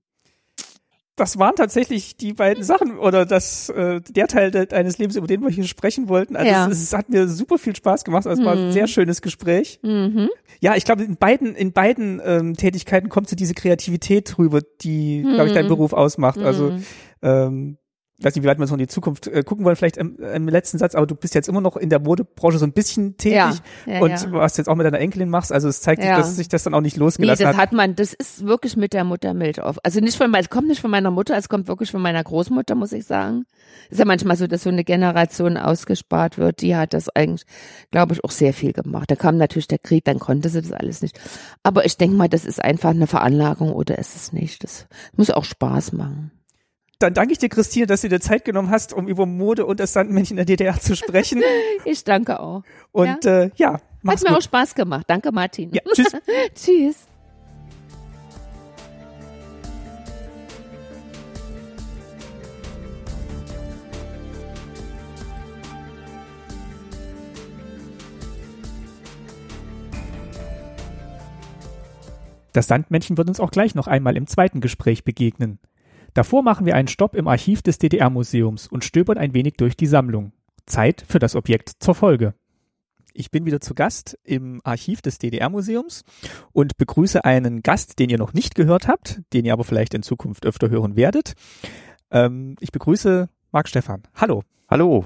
das 1.15 1.39
waren 1.39 1.55
tatsächlich 1.55 2.15
die 2.15 2.33
beiden 2.33 2.63
Sachen 2.63 2.99
oder 2.99 3.25
das 3.25 3.69
äh, 3.69 4.01
der 4.01 4.27
Teil 4.27 4.51
de 4.51 4.67
deines 4.67 4.99
Lebens, 4.99 5.15
über 5.15 5.25
den 5.25 5.41
wir 5.41 5.49
hier 5.49 5.63
sprechen 5.63 6.09
wollten. 6.09 6.35
Also 6.35 6.51
Ja. 6.51 6.67
es, 6.67 6.79
es 6.83 6.93
hat 6.93 7.09
mir 7.09 7.27
super 7.27 7.57
viel 7.57 7.75
Spaß 7.75 8.03
gemacht. 8.03 8.27
Also 8.27 8.39
Es 8.41 8.45
war 8.45 8.53
ein 8.55 8.67
Mhm. 8.67 8.71
sehr 8.71 8.85
schönes 8.87 9.23
Gespräch. 9.23 9.79
Mhm. 9.81 10.29
Ja, 10.59 10.75
ich 10.75 10.85
glaube, 10.85 11.03
in 11.03 11.15
beiden, 11.17 11.55
in 11.55 11.71
beiden 11.73 12.21
ähm, 12.23 12.55
Tätigkeiten 12.55 13.09
kommt 13.09 13.29
so 13.29 13.35
diese 13.35 13.55
Kreativität 13.55 14.37
drüber, 14.37 14.61
die, 14.81 15.23
glaube 15.23 15.47
ich, 15.47 15.53
dein 15.53 15.65
Mhm. 15.65 15.69
Beruf 15.69 15.93
ausmacht. 15.93 16.37
Also 16.37 16.71
Mhm. 17.23 17.77
Weiß 18.19 18.35
nicht, 18.35 18.43
wie 18.43 18.47
weit 18.47 18.59
wir 18.59 18.67
so 18.67 18.75
in 18.75 18.79
die 18.79 18.87
Zukunft 18.87 19.27
äh, 19.27 19.43
gucken 19.43 19.63
wollen, 19.63 19.75
vielleicht 19.75 19.97
im, 19.97 20.17
im 20.19 20.47
letzten 20.47 20.77
Satz, 20.79 20.95
aber 20.95 21.05
du 21.05 21.15
bist 21.15 21.35
jetzt 21.35 21.47
immer 21.47 21.61
noch 21.61 21.77
in 21.77 21.89
der 21.89 21.99
Modebranche 21.99 22.57
so 22.57 22.65
ein 22.65 22.73
bisschen 22.73 23.17
tätig 23.17 23.35
Ja, 23.35 23.53
ja, 23.85 23.99
und 24.01 24.09
ja. 24.09 24.31
was 24.31 24.53
du 24.53 24.61
jetzt 24.61 24.67
auch 24.67 24.75
mit 24.75 24.85
deiner 24.85 24.99
Enkelin 24.99 25.29
machst, 25.29 25.51
also 25.51 25.67
es 25.67 25.81
zeigt 25.81 26.01
sich, 26.01 26.11
dass 26.11 26.35
sich 26.35 26.47
das 26.47 26.63
dann 26.63 26.73
auch 26.73 26.81
nicht 26.81 26.97
Nee, 26.97 27.03
losgelassen 27.03 27.45
das 27.45 27.55
hat. 27.55 27.61
hat 27.61 27.73
man, 27.73 27.95
das 27.95 28.13
ist 28.13 28.45
wirklich 28.45 28.75
mit 28.75 28.93
der 28.93 29.03
Muttermilch 29.03 29.61
auf. 29.61 29.77
Also 29.83 29.99
nicht 29.99 30.17
von, 30.17 30.33
es 30.33 30.49
kommt 30.49 30.67
nicht 30.67 30.81
von 30.81 30.89
meiner 30.91 31.11
Mutter, 31.11 31.37
es 31.37 31.47
kommt 31.49 31.67
wirklich 31.67 31.91
von 31.91 32.01
meiner 32.01 32.23
Großmutter, 32.23 32.75
muss 32.75 32.91
ich 32.91 33.05
sagen. 33.05 33.45
Ist 33.89 33.99
ja 33.99 34.05
manchmal 34.05 34.35
so, 34.35 34.47
dass 34.47 34.63
so 34.63 34.69
eine 34.69 34.83
Generation 34.83 35.57
ausgespart 35.57 36.37
wird. 36.37 36.61
Die 36.61 36.75
hat 36.75 36.93
das 36.93 37.09
eigentlich, 37.09 37.45
glaube 37.91 38.13
ich, 38.13 38.23
auch 38.23 38.31
sehr 38.31 38.53
viel 38.53 38.73
gemacht. 38.73 39.11
Da 39.11 39.15
kam 39.15 39.37
natürlich 39.37 39.67
der 39.67 39.79
Krieg, 39.79 40.05
dann 40.05 40.19
konnte 40.19 40.49
sie 40.49 40.61
das 40.61 40.71
alles 40.71 41.01
nicht. 41.01 41.19
Aber 41.63 41.85
ich 41.85 41.97
denke 41.97 42.15
mal, 42.15 42.29
das 42.29 42.45
ist 42.45 42.63
einfach 42.63 42.89
eine 42.89 43.07
Veranlagung 43.07 43.71
oder 43.71 43.97
ist 43.97 44.15
es 44.15 44.33
nicht. 44.33 44.63
Das 44.63 44.87
muss 45.15 45.29
auch 45.29 45.43
Spaß 45.45 45.93
machen. 45.93 46.31
Dann 46.99 47.13
danke 47.13 47.31
ich 47.31 47.37
dir, 47.37 47.49
Christine, 47.49 47.85
dass 47.85 48.01
du 48.01 48.09
dir 48.09 48.19
Zeit 48.19 48.43
genommen 48.43 48.71
hast, 48.71 48.91
um 48.91 49.07
über 49.07 49.27
Mode 49.27 49.67
und 49.67 49.79
das 49.79 49.93
Sandmännchen 49.93 50.35
der 50.35 50.45
DDR 50.45 50.79
zu 50.79 50.95
sprechen. 50.95 51.43
Ich 51.85 52.03
danke 52.03 52.39
auch. 52.39 52.63
Und 52.91 53.23
ja, 53.23 53.43
äh, 53.43 53.51
ja 53.55 53.73
Hat 54.05 54.23
mir 54.23 54.31
auch 54.31 54.35
gut. 54.35 54.43
Spaß 54.43 54.75
gemacht. 54.75 55.05
Danke, 55.07 55.31
Martin. 55.31 55.71
Ja, 55.71 55.81
tschüss. 55.93 56.11
Tschüss. 56.55 57.07
Das 72.53 72.67
Sandmännchen 72.67 73.17
wird 73.17 73.29
uns 73.29 73.39
auch 73.39 73.51
gleich 73.51 73.75
noch 73.75 73.87
einmal 73.87 74.17
im 74.17 74.25
zweiten 74.25 74.61
Gespräch 74.61 75.03
begegnen. 75.03 75.59
Davor 76.17 76.41
machen 76.41 76.65
wir 76.65 76.75
einen 76.75 76.87
Stopp 76.87 77.13
im 77.13 77.27
Archiv 77.27 77.61
des 77.61 77.77
DDR-Museums 77.77 78.65
und 78.65 78.83
stöbern 78.83 79.19
ein 79.19 79.35
wenig 79.35 79.53
durch 79.57 79.77
die 79.77 79.85
Sammlung. 79.85 80.31
Zeit 80.65 81.05
für 81.07 81.19
das 81.19 81.35
Objekt 81.35 81.73
zur 81.77 81.93
Folge. 81.93 82.33
Ich 83.13 83.29
bin 83.29 83.45
wieder 83.45 83.61
zu 83.61 83.75
Gast 83.75 84.17
im 84.23 84.59
Archiv 84.63 85.03
des 85.03 85.19
DDR-Museums 85.19 86.05
und 86.53 86.75
begrüße 86.77 87.23
einen 87.23 87.61
Gast, 87.61 87.99
den 87.99 88.09
ihr 88.09 88.17
noch 88.17 88.33
nicht 88.33 88.55
gehört 88.55 88.87
habt, 88.87 89.21
den 89.31 89.45
ihr 89.45 89.53
aber 89.53 89.63
vielleicht 89.63 89.93
in 89.93 90.01
Zukunft 90.01 90.47
öfter 90.47 90.71
hören 90.71 90.95
werdet. 90.95 91.33
Ähm, 92.09 92.55
ich 92.61 92.71
begrüße 92.71 93.29
Marc 93.51 93.69
Stefan. 93.69 94.01
Hallo. 94.15 94.41
Hallo. 94.67 95.05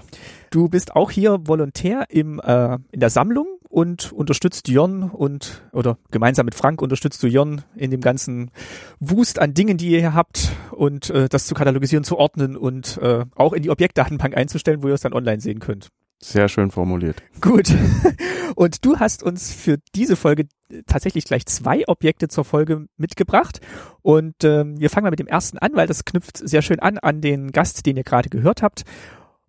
Du 0.49 0.69
bist 0.69 0.95
auch 0.95 1.11
hier 1.11 1.45
Volontär 1.45 2.05
im, 2.07 2.39
äh, 2.39 2.75
in 2.89 3.01
der 3.01 3.09
Sammlung 3.09 3.47
und 3.71 4.11
unterstützt 4.11 4.67
Jon 4.67 5.03
und, 5.03 5.63
oder 5.71 5.97
gemeinsam 6.11 6.45
mit 6.45 6.55
Frank 6.55 6.81
unterstützt 6.81 7.23
du 7.23 7.27
Jon 7.27 7.61
in 7.75 7.89
dem 7.89 8.01
ganzen 8.01 8.51
Wust 8.99 9.39
an 9.39 9.53
Dingen, 9.53 9.77
die 9.77 9.89
ihr 9.89 9.99
hier 9.99 10.13
habt 10.13 10.51
und 10.71 11.09
äh, 11.09 11.29
das 11.29 11.47
zu 11.47 11.55
katalogisieren, 11.55 12.03
zu 12.03 12.17
ordnen 12.17 12.57
und 12.57 12.97
äh, 13.01 13.25
auch 13.35 13.53
in 13.53 13.63
die 13.63 13.69
Objektdatenbank 13.69 14.35
einzustellen, 14.35 14.83
wo 14.83 14.89
ihr 14.89 14.93
es 14.93 15.01
dann 15.01 15.13
online 15.13 15.41
sehen 15.41 15.59
könnt. 15.59 15.89
Sehr 16.23 16.49
schön 16.49 16.69
formuliert. 16.69 17.23
Gut. 17.41 17.73
Und 18.55 18.85
du 18.85 18.99
hast 18.99 19.23
uns 19.23 19.51
für 19.51 19.79
diese 19.95 20.15
Folge 20.15 20.47
tatsächlich 20.85 21.25
gleich 21.25 21.47
zwei 21.47 21.87
Objekte 21.87 22.27
zur 22.27 22.45
Folge 22.45 22.85
mitgebracht. 22.95 23.59
Und 24.03 24.43
ähm, 24.43 24.79
wir 24.79 24.91
fangen 24.91 25.05
mal 25.05 25.09
mit 25.09 25.19
dem 25.19 25.25
ersten 25.25 25.57
an, 25.57 25.71
weil 25.73 25.87
das 25.87 26.05
knüpft 26.05 26.37
sehr 26.37 26.61
schön 26.61 26.79
an 26.79 26.99
an 26.99 27.21
den 27.21 27.51
Gast, 27.51 27.87
den 27.87 27.97
ihr 27.97 28.03
gerade 28.03 28.29
gehört 28.29 28.61
habt. 28.61 28.83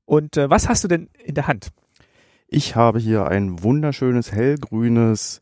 Und 0.06 0.38
äh, 0.38 0.48
was 0.48 0.66
hast 0.66 0.82
du 0.82 0.88
denn 0.88 1.10
in 1.22 1.34
der 1.34 1.46
Hand? 1.46 1.72
Ich 2.54 2.76
habe 2.76 2.98
hier 2.98 3.26
ein 3.28 3.62
wunderschönes 3.62 4.30
hellgrünes 4.30 5.40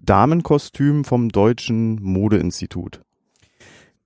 Damenkostüm 0.00 1.04
vom 1.04 1.28
Deutschen 1.28 2.02
Modeinstitut. 2.02 3.02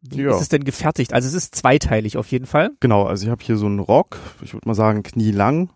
Wie 0.01 0.23
Ja. 0.23 0.35
ist 0.35 0.43
es 0.43 0.49
denn 0.49 0.65
gefertigt? 0.65 1.13
Also 1.13 1.29
es 1.29 1.35
ist 1.35 1.55
zweiteilig 1.55 2.17
auf 2.17 2.27
jeden 2.27 2.47
Fall. 2.47 2.73
Genau, 2.81 3.05
also 3.05 3.25
ich 3.25 3.31
habe 3.31 3.45
hier 3.45 3.57
so 3.57 3.67
einen 3.67 3.79
Rock, 3.79 4.19
ich 4.43 4.53
würde 4.53 4.67
mal 4.67 4.75
sagen 4.75 5.05
knielang 5.05 5.71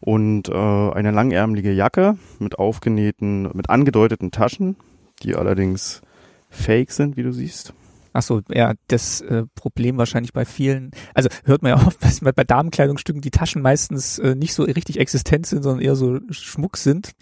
und 0.00 0.48
äh, 0.48 0.54
eine 0.54 1.10
langärmelige 1.10 1.72
Jacke 1.72 2.16
mit 2.38 2.58
aufgenähten, 2.58 3.50
mit 3.52 3.68
angedeuteten 3.68 4.30
Taschen, 4.30 4.76
die 5.22 5.36
allerdings 5.36 6.00
fake 6.48 6.90
sind, 6.90 7.18
wie 7.18 7.22
du 7.22 7.32
siehst. 7.32 7.74
Ach 8.16 8.22
so, 8.22 8.40
ja, 8.50 8.72
das 8.88 9.20
äh, 9.20 9.44
Problem 9.54 9.98
wahrscheinlich 9.98 10.32
bei 10.32 10.44
vielen, 10.44 10.90
also 11.14 11.28
hört 11.44 11.62
man 11.62 11.76
ja 11.76 11.76
oft, 11.86 12.02
dass 12.02 12.20
bei 12.20 12.44
Damenkleidungsstücken 12.44 13.20
die 13.20 13.30
Taschen 13.30 13.62
meistens 13.62 14.18
äh, 14.18 14.34
nicht 14.34 14.54
so 14.54 14.62
richtig 14.62 14.98
existent 14.98 15.46
sind, 15.46 15.62
sondern 15.62 15.84
eher 15.84 15.96
so 15.96 16.18
Schmuck 16.30 16.76
sind 16.78 17.12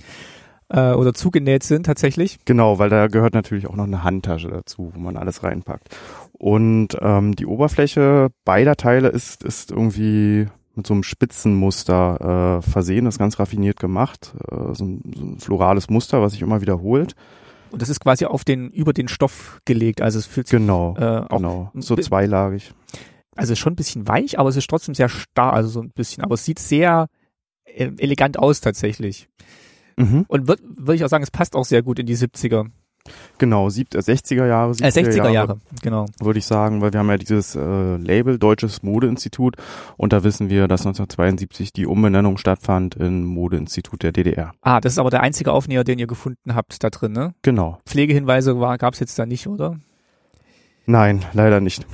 äh, 0.69 0.93
oder 0.93 1.15
zugenäht 1.15 1.65
sind 1.65 1.87
tatsächlich. 1.87 2.39
Genau, 2.45 2.79
weil 2.79 2.91
da 2.91 3.09
gehört 3.09 3.35
natürlich 3.35 3.67
auch 3.67 3.77
noch 3.77 3.85
eine 3.85 4.05
Handtasche 4.05 4.49
dazu, 4.49 4.93
wo 4.95 5.01
man 5.01 5.17
alles 5.17 5.43
reinpackt. 5.43 5.89
Und 6.33 6.97
ähm, 7.01 7.35
die 7.35 7.47
Oberfläche 7.47 8.29
beider 8.45 8.77
Teile 8.77 9.09
ist, 9.09 9.43
ist 9.43 9.71
irgendwie 9.71 10.47
mit 10.77 10.87
so 10.87 10.95
einem 10.95 11.03
Spitzenmuster 11.03 12.61
äh, 12.61 12.71
versehen, 12.71 13.07
ist 13.07 13.19
ganz 13.19 13.39
raffiniert 13.39 13.79
gemacht. 13.79 14.33
Äh, 14.51 14.75
so, 14.75 14.85
ein, 14.85 15.13
so 15.17 15.25
ein 15.25 15.39
florales 15.39 15.91
Muster, 15.91 16.23
was 16.23 16.33
sich 16.33 16.43
immer 16.43 16.61
wiederholt. 16.61 17.15
Und 17.75 17.83
das 17.83 17.89
ist 17.89 18.01
quasi 18.01 18.25
auf 18.25 18.45
den, 18.45 18.70
über 18.70 18.93
den 18.93 19.09
Stoff 19.09 19.61
gelegt. 19.64 20.01
Also 20.01 20.18
es 20.18 20.27
fühlt 20.27 20.47
sich, 20.47 20.59
Genau, 20.59 20.97
äh, 20.97 21.27
auch, 21.29 21.37
genau. 21.37 21.70
So 21.75 21.97
zweilagig. 21.97 22.72
also 23.37 23.55
schon 23.57 23.72
ein 23.72 23.77
bisschen 23.77 24.07
weich, 24.09 24.39
aber 24.39 24.49
es 24.49 24.57
ist 24.57 24.70
trotzdem 24.70 24.95
sehr 24.95 25.09
starr, 25.09 25.53
also 25.53 25.68
so 25.68 25.81
ein 25.83 25.91
bisschen, 25.91 26.22
aber 26.22 26.35
es 26.35 26.45
sieht 26.45 26.61
sehr 26.61 27.09
äh, 27.64 27.91
elegant 27.99 28.39
aus 28.39 28.61
tatsächlich. 28.61 29.29
Mhm. 29.97 30.25
Und 30.29 30.49
würde 30.49 30.62
würd 30.64 30.97
ich 30.97 31.05
auch 31.05 31.09
sagen, 31.09 31.25
es 31.25 31.31
passt 31.31 31.57
auch 31.57 31.64
sehr 31.64 31.83
gut 31.83 31.99
in 31.99 32.07
die 32.07 32.16
70er, 32.16 32.70
Genau, 33.39 33.69
sieb, 33.69 33.95
äh, 33.95 33.99
60er 33.99 34.47
Jahre, 34.47 34.73
äh, 34.73 34.89
60er 34.89 35.29
Jahre, 35.29 35.61
genau. 35.83 36.07
würde 36.21 36.39
ich 36.39 36.47
sagen, 36.47 36.81
weil 36.81 36.93
wir 36.93 37.01
haben 37.01 37.11
ja 37.11 37.17
dieses 37.17 37.55
äh, 37.55 37.97
Label 37.97 38.39
Deutsches 38.39 38.83
Modeinstitut 38.83 39.57
und 39.97 40.13
da 40.13 40.25
wissen 40.25 40.49
wir, 40.49 40.69
dass 40.69 40.83
1972 40.83 41.73
die 41.73 41.87
Umbenennung 41.87 42.39
stattfand 42.39 42.95
in 42.95 43.25
Modeinstitut 43.25 44.03
der 44.03 44.13
DDR. 44.13 44.53
Ah, 44.63 44.81
das 44.81 44.93
ist 44.93 44.99
aber 44.99 45.11
der 45.11 45.23
einzige 45.23 45.53
Aufnäher, 45.53 45.85
den 45.85 45.99
ihr 45.99 46.07
gefunden 46.07 46.55
habt 46.55 46.83
da 46.83 46.91
drin, 46.91 47.13
ne? 47.13 47.35
Genau. 47.43 47.79
Pflegehinweise 47.87 48.55
gab 48.55 48.95
es 48.95 49.01
jetzt 49.01 49.19
da 49.19 49.27
nicht, 49.27 49.47
oder? 49.47 49.77
Nein, 50.87 51.25
leider 51.33 51.61
nicht. 51.61 51.87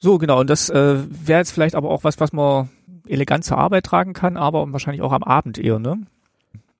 So, 0.00 0.18
genau. 0.18 0.40
Und 0.40 0.50
das 0.50 0.70
äh, 0.70 0.98
wäre 1.08 1.40
jetzt 1.40 1.50
vielleicht 1.50 1.74
aber 1.74 1.90
auch 1.90 2.04
was, 2.04 2.20
was 2.20 2.32
man 2.32 2.68
elegant 3.06 3.44
zur 3.44 3.58
Arbeit 3.58 3.84
tragen 3.84 4.12
kann, 4.12 4.36
aber 4.36 4.72
wahrscheinlich 4.72 5.02
auch 5.02 5.12
am 5.12 5.22
Abend 5.22 5.58
eher, 5.58 5.78
ne? 5.78 6.06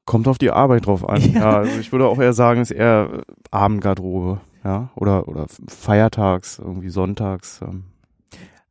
Kommt 0.08 0.26
auf 0.26 0.38
die 0.38 0.50
Arbeit 0.50 0.86
drauf 0.86 1.06
an. 1.06 1.20
Ja. 1.20 1.40
Ja, 1.40 1.58
also 1.58 1.78
ich 1.78 1.92
würde 1.92 2.06
auch 2.06 2.18
eher 2.18 2.32
sagen, 2.32 2.62
es 2.62 2.70
ist 2.70 2.78
eher 2.78 3.24
Abendgarderobe, 3.50 4.40
ja, 4.64 4.88
oder 4.94 5.28
oder 5.28 5.44
feiertags, 5.66 6.58
irgendwie 6.58 6.88
sonntags. 6.88 7.60
Ähm. 7.60 7.84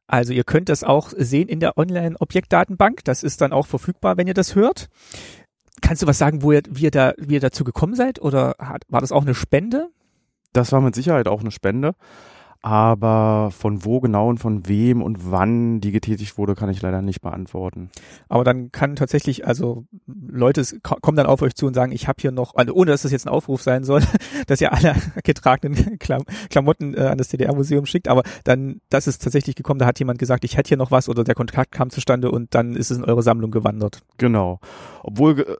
Also 0.07 0.33
ihr 0.33 0.43
könnt 0.43 0.67
das 0.67 0.83
auch 0.83 1.11
sehen 1.15 1.47
in 1.47 1.59
der 1.59 1.77
Online-Objektdatenbank. 1.77 3.03
Das 3.03 3.21
ist 3.21 3.39
dann 3.39 3.53
auch 3.53 3.67
verfügbar, 3.67 4.17
wenn 4.17 4.25
ihr 4.25 4.33
das 4.33 4.55
hört. 4.55 4.89
Kannst 5.79 6.01
du 6.01 6.07
was 6.07 6.17
sagen, 6.17 6.41
wo 6.41 6.53
ihr, 6.53 6.63
wie 6.71 6.85
ihr 6.85 6.91
da, 6.91 7.13
wie 7.19 7.35
ihr 7.35 7.39
dazu 7.39 7.63
gekommen 7.63 7.93
seid? 7.93 8.19
Oder 8.19 8.55
hat, 8.57 8.81
war 8.89 9.01
das 9.01 9.11
auch 9.11 9.21
eine 9.21 9.35
Spende? 9.35 9.89
Das 10.53 10.71
war 10.71 10.81
mit 10.81 10.95
Sicherheit 10.95 11.27
auch 11.27 11.41
eine 11.41 11.51
Spende. 11.51 11.93
Aber 12.62 13.49
von 13.51 13.86
wo 13.86 13.99
genau 14.01 14.30
und 14.30 14.39
von 14.39 14.68
wem 14.68 15.01
und 15.01 15.32
wann 15.32 15.80
die 15.80 15.91
getätigt 15.91 16.38
wurde, 16.38 16.55
kann 16.55 16.70
ich 16.70 16.82
leider 16.82 17.01
nicht 17.01 17.22
beantworten. 17.22 17.89
Aber 18.30 18.43
dann 18.43 18.72
kann 18.72 18.95
tatsächlich, 18.95 19.45
also 19.47 19.86
Leute 20.08 20.64
kommen 20.82 21.16
dann 21.18 21.28
auf 21.28 21.41
euch 21.41 21.55
zu 21.55 21.68
und 21.68 21.74
sagen, 21.76 21.91
ich 21.91 22.08
habe 22.08 22.18
hier 22.20 22.32
noch, 22.32 22.55
also 22.55 22.74
ohne 22.74 22.91
dass 22.91 23.03
das 23.03 23.12
jetzt 23.12 23.26
ein 23.28 23.34
Aufruf 23.34 23.62
sein 23.62 23.84
soll, 23.84 24.01
dass 24.47 24.60
ihr 24.62 24.74
alle 24.74 24.95
getragenen 25.24 25.99
Klam 25.99 26.24
Klamotten 26.49 26.93
äh, 26.93 27.01
an 27.01 27.18
das 27.18 27.30
DDR-Museum 27.30 27.86
schickt, 27.86 28.08
aber 28.08 28.24
dann, 28.43 28.82
das 28.89 29.08
ist 29.08 29.22
tatsächlich 29.24 29.55
gekommen, 29.55 29.80
da 29.80 29.86
hat 29.86 29.99
jemand 29.99 30.20
gesagt, 30.20 30.43
ich 30.43 30.58
hätte 30.58 30.70
hier 30.70 30.78
noch 30.78 30.91
was 30.91 31.08
oder 31.10 31.24
der 31.24 31.36
Kontakt 31.36 31.72
kam 31.72 31.89
zustande 31.89 32.32
und 32.32 32.53
dann 32.55 32.76
ist 32.76 32.91
es 32.91 32.97
in 32.97 33.03
eure 33.05 33.22
Sammlung 33.24 33.51
gewandert. 33.51 34.01
Genau. 34.18 34.60
Obwohl 35.03 35.36
ge- 35.36 35.58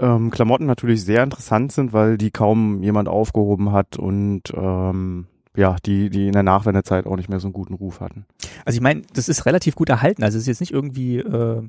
ähm, 0.00 0.30
Klamotten 0.30 0.66
natürlich 0.66 1.04
sehr 1.04 1.22
interessant 1.22 1.72
sind, 1.72 1.92
weil 1.92 2.18
die 2.18 2.30
kaum 2.30 2.82
jemand 2.82 3.08
aufgehoben 3.08 3.72
hat 3.72 3.96
und 3.96 4.42
ähm, 4.54 5.26
ja, 5.56 5.76
die, 5.86 6.10
die 6.10 6.26
in 6.26 6.32
der 6.32 6.42
Nachwendezeit 6.42 7.06
auch 7.06 7.16
nicht 7.16 7.28
mehr 7.28 7.38
so 7.40 7.46
einen 7.46 7.52
guten 7.52 7.74
Ruf 7.74 8.00
hatten. 8.00 8.26
Also 8.64 8.76
ich 8.76 8.80
meine, 8.82 9.02
das 9.12 9.28
ist 9.28 9.46
relativ 9.46 9.74
gut 9.76 9.88
erhalten, 9.88 10.24
also 10.24 10.36
es 10.36 10.42
ist 10.42 10.48
jetzt 10.48 10.60
nicht 10.60 10.72
irgendwie 10.72 11.18
äh, 11.18 11.62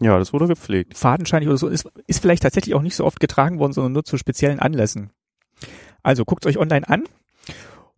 Ja, 0.00 0.18
das 0.18 0.32
wurde 0.32 0.46
gepflegt. 0.46 0.96
fadenscheinig 0.96 1.48
oder 1.48 1.56
so, 1.56 1.68
ist, 1.68 1.88
ist 2.06 2.20
vielleicht 2.20 2.42
tatsächlich 2.42 2.74
auch 2.74 2.82
nicht 2.82 2.96
so 2.96 3.04
oft 3.04 3.20
getragen 3.20 3.58
worden, 3.58 3.72
sondern 3.72 3.92
nur 3.92 4.04
zu 4.04 4.16
speziellen 4.18 4.58
Anlässen. 4.60 5.10
Also 6.02 6.24
guckt 6.24 6.46
euch 6.46 6.58
online 6.58 6.88
an 6.88 7.04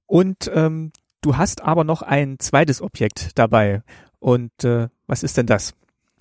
und 0.06 0.50
ähm, 0.54 0.92
du 1.22 1.36
hast 1.36 1.62
aber 1.62 1.84
noch 1.84 2.02
ein 2.02 2.38
zweites 2.38 2.82
Objekt 2.82 3.30
dabei. 3.36 3.82
Und 4.18 4.52
äh, 4.64 4.88
was 5.06 5.22
ist 5.22 5.36
denn 5.36 5.46
das? 5.46 5.74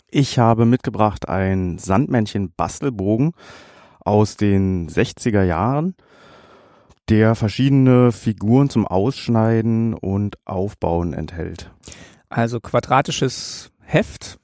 Ich 0.09 0.39
habe 0.39 0.65
mitgebracht 0.65 1.29
ein 1.29 1.77
Sandmännchen-Bastelbogen 1.77 3.33
aus 3.99 4.35
den 4.37 4.89
60er 4.89 5.43
Jahren, 5.43 5.95
der 7.11 7.35
verschiedene 7.35 8.13
Figuren 8.13 8.69
zum 8.69 8.87
Ausschneiden 8.87 9.93
und 9.93 10.37
Aufbauen 10.45 11.11
enthält. 11.11 11.69
Also 12.29 12.61
quadratisches 12.61 13.73
Heft 13.81 14.39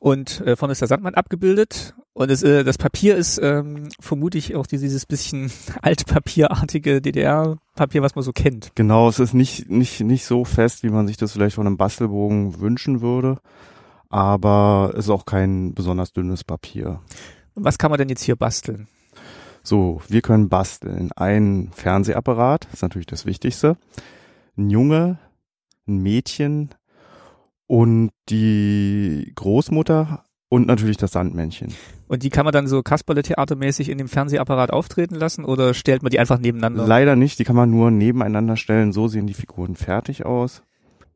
und 0.00 0.40
äh, 0.40 0.56
vorne 0.56 0.72
ist 0.72 0.80
der 0.80 0.88
Sandmann 0.88 1.14
abgebildet 1.14 1.94
und 2.12 2.28
es, 2.28 2.42
äh, 2.42 2.64
das 2.64 2.76
Papier 2.76 3.14
ist 3.14 3.38
ähm, 3.40 3.88
vermute 4.00 4.36
ich 4.36 4.56
auch 4.56 4.66
dieses 4.66 5.06
bisschen 5.06 5.52
altpapierartige 5.82 7.00
DDR-Papier, 7.00 8.02
was 8.02 8.16
man 8.16 8.24
so 8.24 8.32
kennt. 8.32 8.72
Genau, 8.74 9.08
es 9.08 9.20
ist 9.20 9.32
nicht, 9.32 9.70
nicht, 9.70 10.00
nicht 10.00 10.24
so 10.24 10.44
fest, 10.44 10.82
wie 10.82 10.90
man 10.90 11.06
sich 11.06 11.16
das 11.16 11.32
vielleicht 11.32 11.54
von 11.54 11.68
einem 11.68 11.76
Bastelbogen 11.76 12.58
wünschen 12.58 13.00
würde, 13.00 13.38
aber 14.08 14.90
es 14.94 15.04
ist 15.04 15.10
auch 15.10 15.24
kein 15.24 15.72
besonders 15.72 16.12
dünnes 16.12 16.42
Papier. 16.42 16.98
Was 17.54 17.78
kann 17.78 17.92
man 17.92 17.98
denn 17.98 18.08
jetzt 18.08 18.24
hier 18.24 18.34
basteln? 18.34 18.88
So, 19.66 20.00
wir 20.06 20.22
können 20.22 20.48
basteln. 20.48 21.10
Ein 21.16 21.70
Fernsehapparat, 21.74 22.68
ist 22.72 22.82
natürlich 22.82 23.08
das 23.08 23.26
Wichtigste. 23.26 23.76
Ein 24.56 24.70
Junge, 24.70 25.18
ein 25.88 25.98
Mädchen 25.98 26.70
und 27.66 28.10
die 28.28 29.32
Großmutter 29.34 30.22
und 30.48 30.68
natürlich 30.68 30.98
das 30.98 31.10
Sandmännchen. 31.10 31.74
Und 32.06 32.22
die 32.22 32.30
kann 32.30 32.44
man 32.44 32.52
dann 32.52 32.68
so 32.68 32.80
Kasperle-Theatermäßig 32.84 33.88
in 33.88 33.98
dem 33.98 34.06
Fernsehapparat 34.06 34.70
auftreten 34.70 35.16
lassen 35.16 35.44
oder 35.44 35.74
stellt 35.74 36.04
man 36.04 36.10
die 36.10 36.20
einfach 36.20 36.38
nebeneinander? 36.38 36.86
Leider 36.86 37.16
nicht, 37.16 37.40
die 37.40 37.44
kann 37.44 37.56
man 37.56 37.68
nur 37.68 37.90
nebeneinander 37.90 38.56
stellen. 38.56 38.92
So 38.92 39.08
sehen 39.08 39.26
die 39.26 39.34
Figuren 39.34 39.74
fertig 39.74 40.24
aus. 40.24 40.62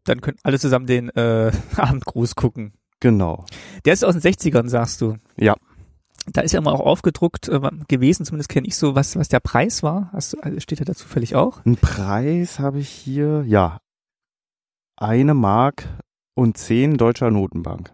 dann 0.03 0.20
können 0.20 0.38
alle 0.42 0.59
zusammen 0.59 0.86
den 0.86 1.09
äh, 1.11 1.53
Abendgruß 1.76 2.34
gucken. 2.34 2.72
Genau. 2.98 3.44
Der 3.84 3.92
ist 3.92 4.05
aus 4.05 4.18
den 4.18 4.22
60ern, 4.22 4.68
sagst 4.68 5.01
du. 5.01 5.18
Ja. 5.36 5.55
Da 6.26 6.42
ist 6.42 6.52
ja 6.52 6.58
immer 6.58 6.72
auch 6.72 6.80
aufgedruckt 6.80 7.48
äh, 7.48 7.60
gewesen, 7.88 8.24
zumindest 8.24 8.50
kenne 8.50 8.66
ich 8.66 8.76
so, 8.76 8.94
was, 8.94 9.16
was 9.16 9.28
der 9.28 9.40
Preis 9.40 9.82
war. 9.82 10.10
Hast 10.12 10.42
also 10.42 10.60
steht 10.60 10.80
er 10.80 10.84
da 10.84 10.94
zufällig 10.94 11.34
auch? 11.34 11.64
Ein 11.64 11.76
Preis 11.76 12.58
habe 12.58 12.78
ich 12.78 12.88
hier, 12.88 13.44
ja, 13.46 13.80
eine 14.96 15.34
Mark 15.34 15.88
und 16.34 16.58
zehn 16.58 16.96
deutscher 16.96 17.30
Notenbank. 17.30 17.92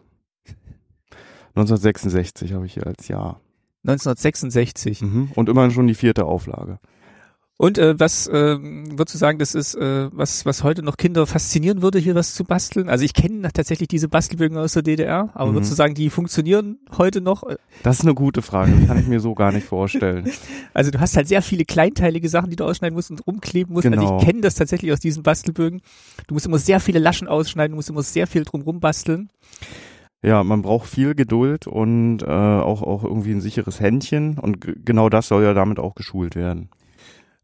1966 1.55 2.53
habe 2.53 2.67
ich 2.67 2.75
hier 2.75 2.87
als 2.87 3.09
Jahr. 3.09 3.41
1966. 3.85 5.03
Mhm. 5.03 5.31
Und 5.35 5.49
immerhin 5.49 5.71
schon 5.71 5.87
die 5.87 5.95
vierte 5.95 6.25
Auflage. 6.25 6.79
Und 7.59 7.79
äh, 7.79 7.99
was 7.99 8.29
ähm, 8.31 8.99
würdest 8.99 9.15
du 9.15 9.19
sagen, 9.19 9.39
das 9.39 9.55
ist, 9.55 9.75
äh, 9.77 10.11
was, 10.13 10.45
was 10.45 10.63
heute 10.63 10.83
noch 10.83 10.99
Kinder 10.99 11.27
faszinieren 11.27 11.81
würde, 11.81 11.99
hier 11.99 12.15
was 12.15 12.35
zu 12.35 12.45
basteln? 12.45 12.91
Also 12.91 13.05
ich 13.07 13.15
kenne 13.15 13.49
tatsächlich 13.51 13.89
diese 13.89 14.09
Bastelbögen 14.11 14.59
aus 14.59 14.75
der 14.75 14.83
DDR, 14.83 15.31
aber 15.33 15.51
Mhm. 15.53 15.55
würdest 15.57 15.71
du 15.73 15.75
sagen, 15.77 15.95
die 15.95 16.11
funktionieren 16.11 16.79
heute 16.99 17.23
noch? 17.23 17.45
Das 17.83 17.97
ist 18.01 18.03
eine 18.05 18.15
gute 18.15 18.43
Frage, 18.43 18.73
das 18.77 18.87
kann 18.87 18.99
ich 18.99 19.07
mir 19.07 19.21
so 19.21 19.35
gar 19.35 19.53
nicht 19.53 19.67
vorstellen. 19.67 20.29
Also 20.75 20.91
du 20.91 21.01
hast 21.01 21.17
halt 21.17 21.27
sehr 21.29 21.41
viele 21.41 21.65
kleinteilige 21.65 22.29
Sachen, 22.29 22.51
die 22.51 22.57
du 22.57 22.65
ausschneiden 22.65 22.95
musst 22.95 23.11
und 23.11 23.27
rumkleben 23.27 23.73
musst. 23.73 23.87
Also 23.87 23.99
Genau. 23.99 24.19
ich 24.19 24.27
kenne 24.27 24.43
das 24.43 24.57
tatsächlich 24.57 24.93
aus 24.93 25.01
diesen 25.01 25.23
Bastelbögen. 25.23 25.81
Du 26.27 26.35
musst 26.35 26.45
immer 26.45 26.59
sehr 26.59 26.81
viele 26.81 26.99
Laschen 26.99 27.27
ausschneiden, 27.27 27.71
du 27.73 27.77
musst 27.77 27.89
immer 27.89 28.03
sehr 28.03 28.27
viel 28.27 28.45
drumrum 28.45 28.81
basteln. 28.81 29.31
Ja, 30.23 30.45
man 30.45 30.61
braucht 30.61 30.87
viel 30.91 31.15
Geduld 31.15 31.67
und 31.67 32.19
äh, 32.23 32.27
auch, 32.27 32.83
auch 32.83 33.05
irgendwie 33.05 33.31
ein 33.33 33.41
sicheres 33.41 33.81
Händchen 33.81 34.39
und 34.39 34.85
genau 34.85 35.09
das 35.09 35.29
soll 35.29 35.43
ja 35.45 35.55
damit 35.55 35.79
auch 35.79 35.95
geschult 35.95 36.37
werden. 36.37 36.69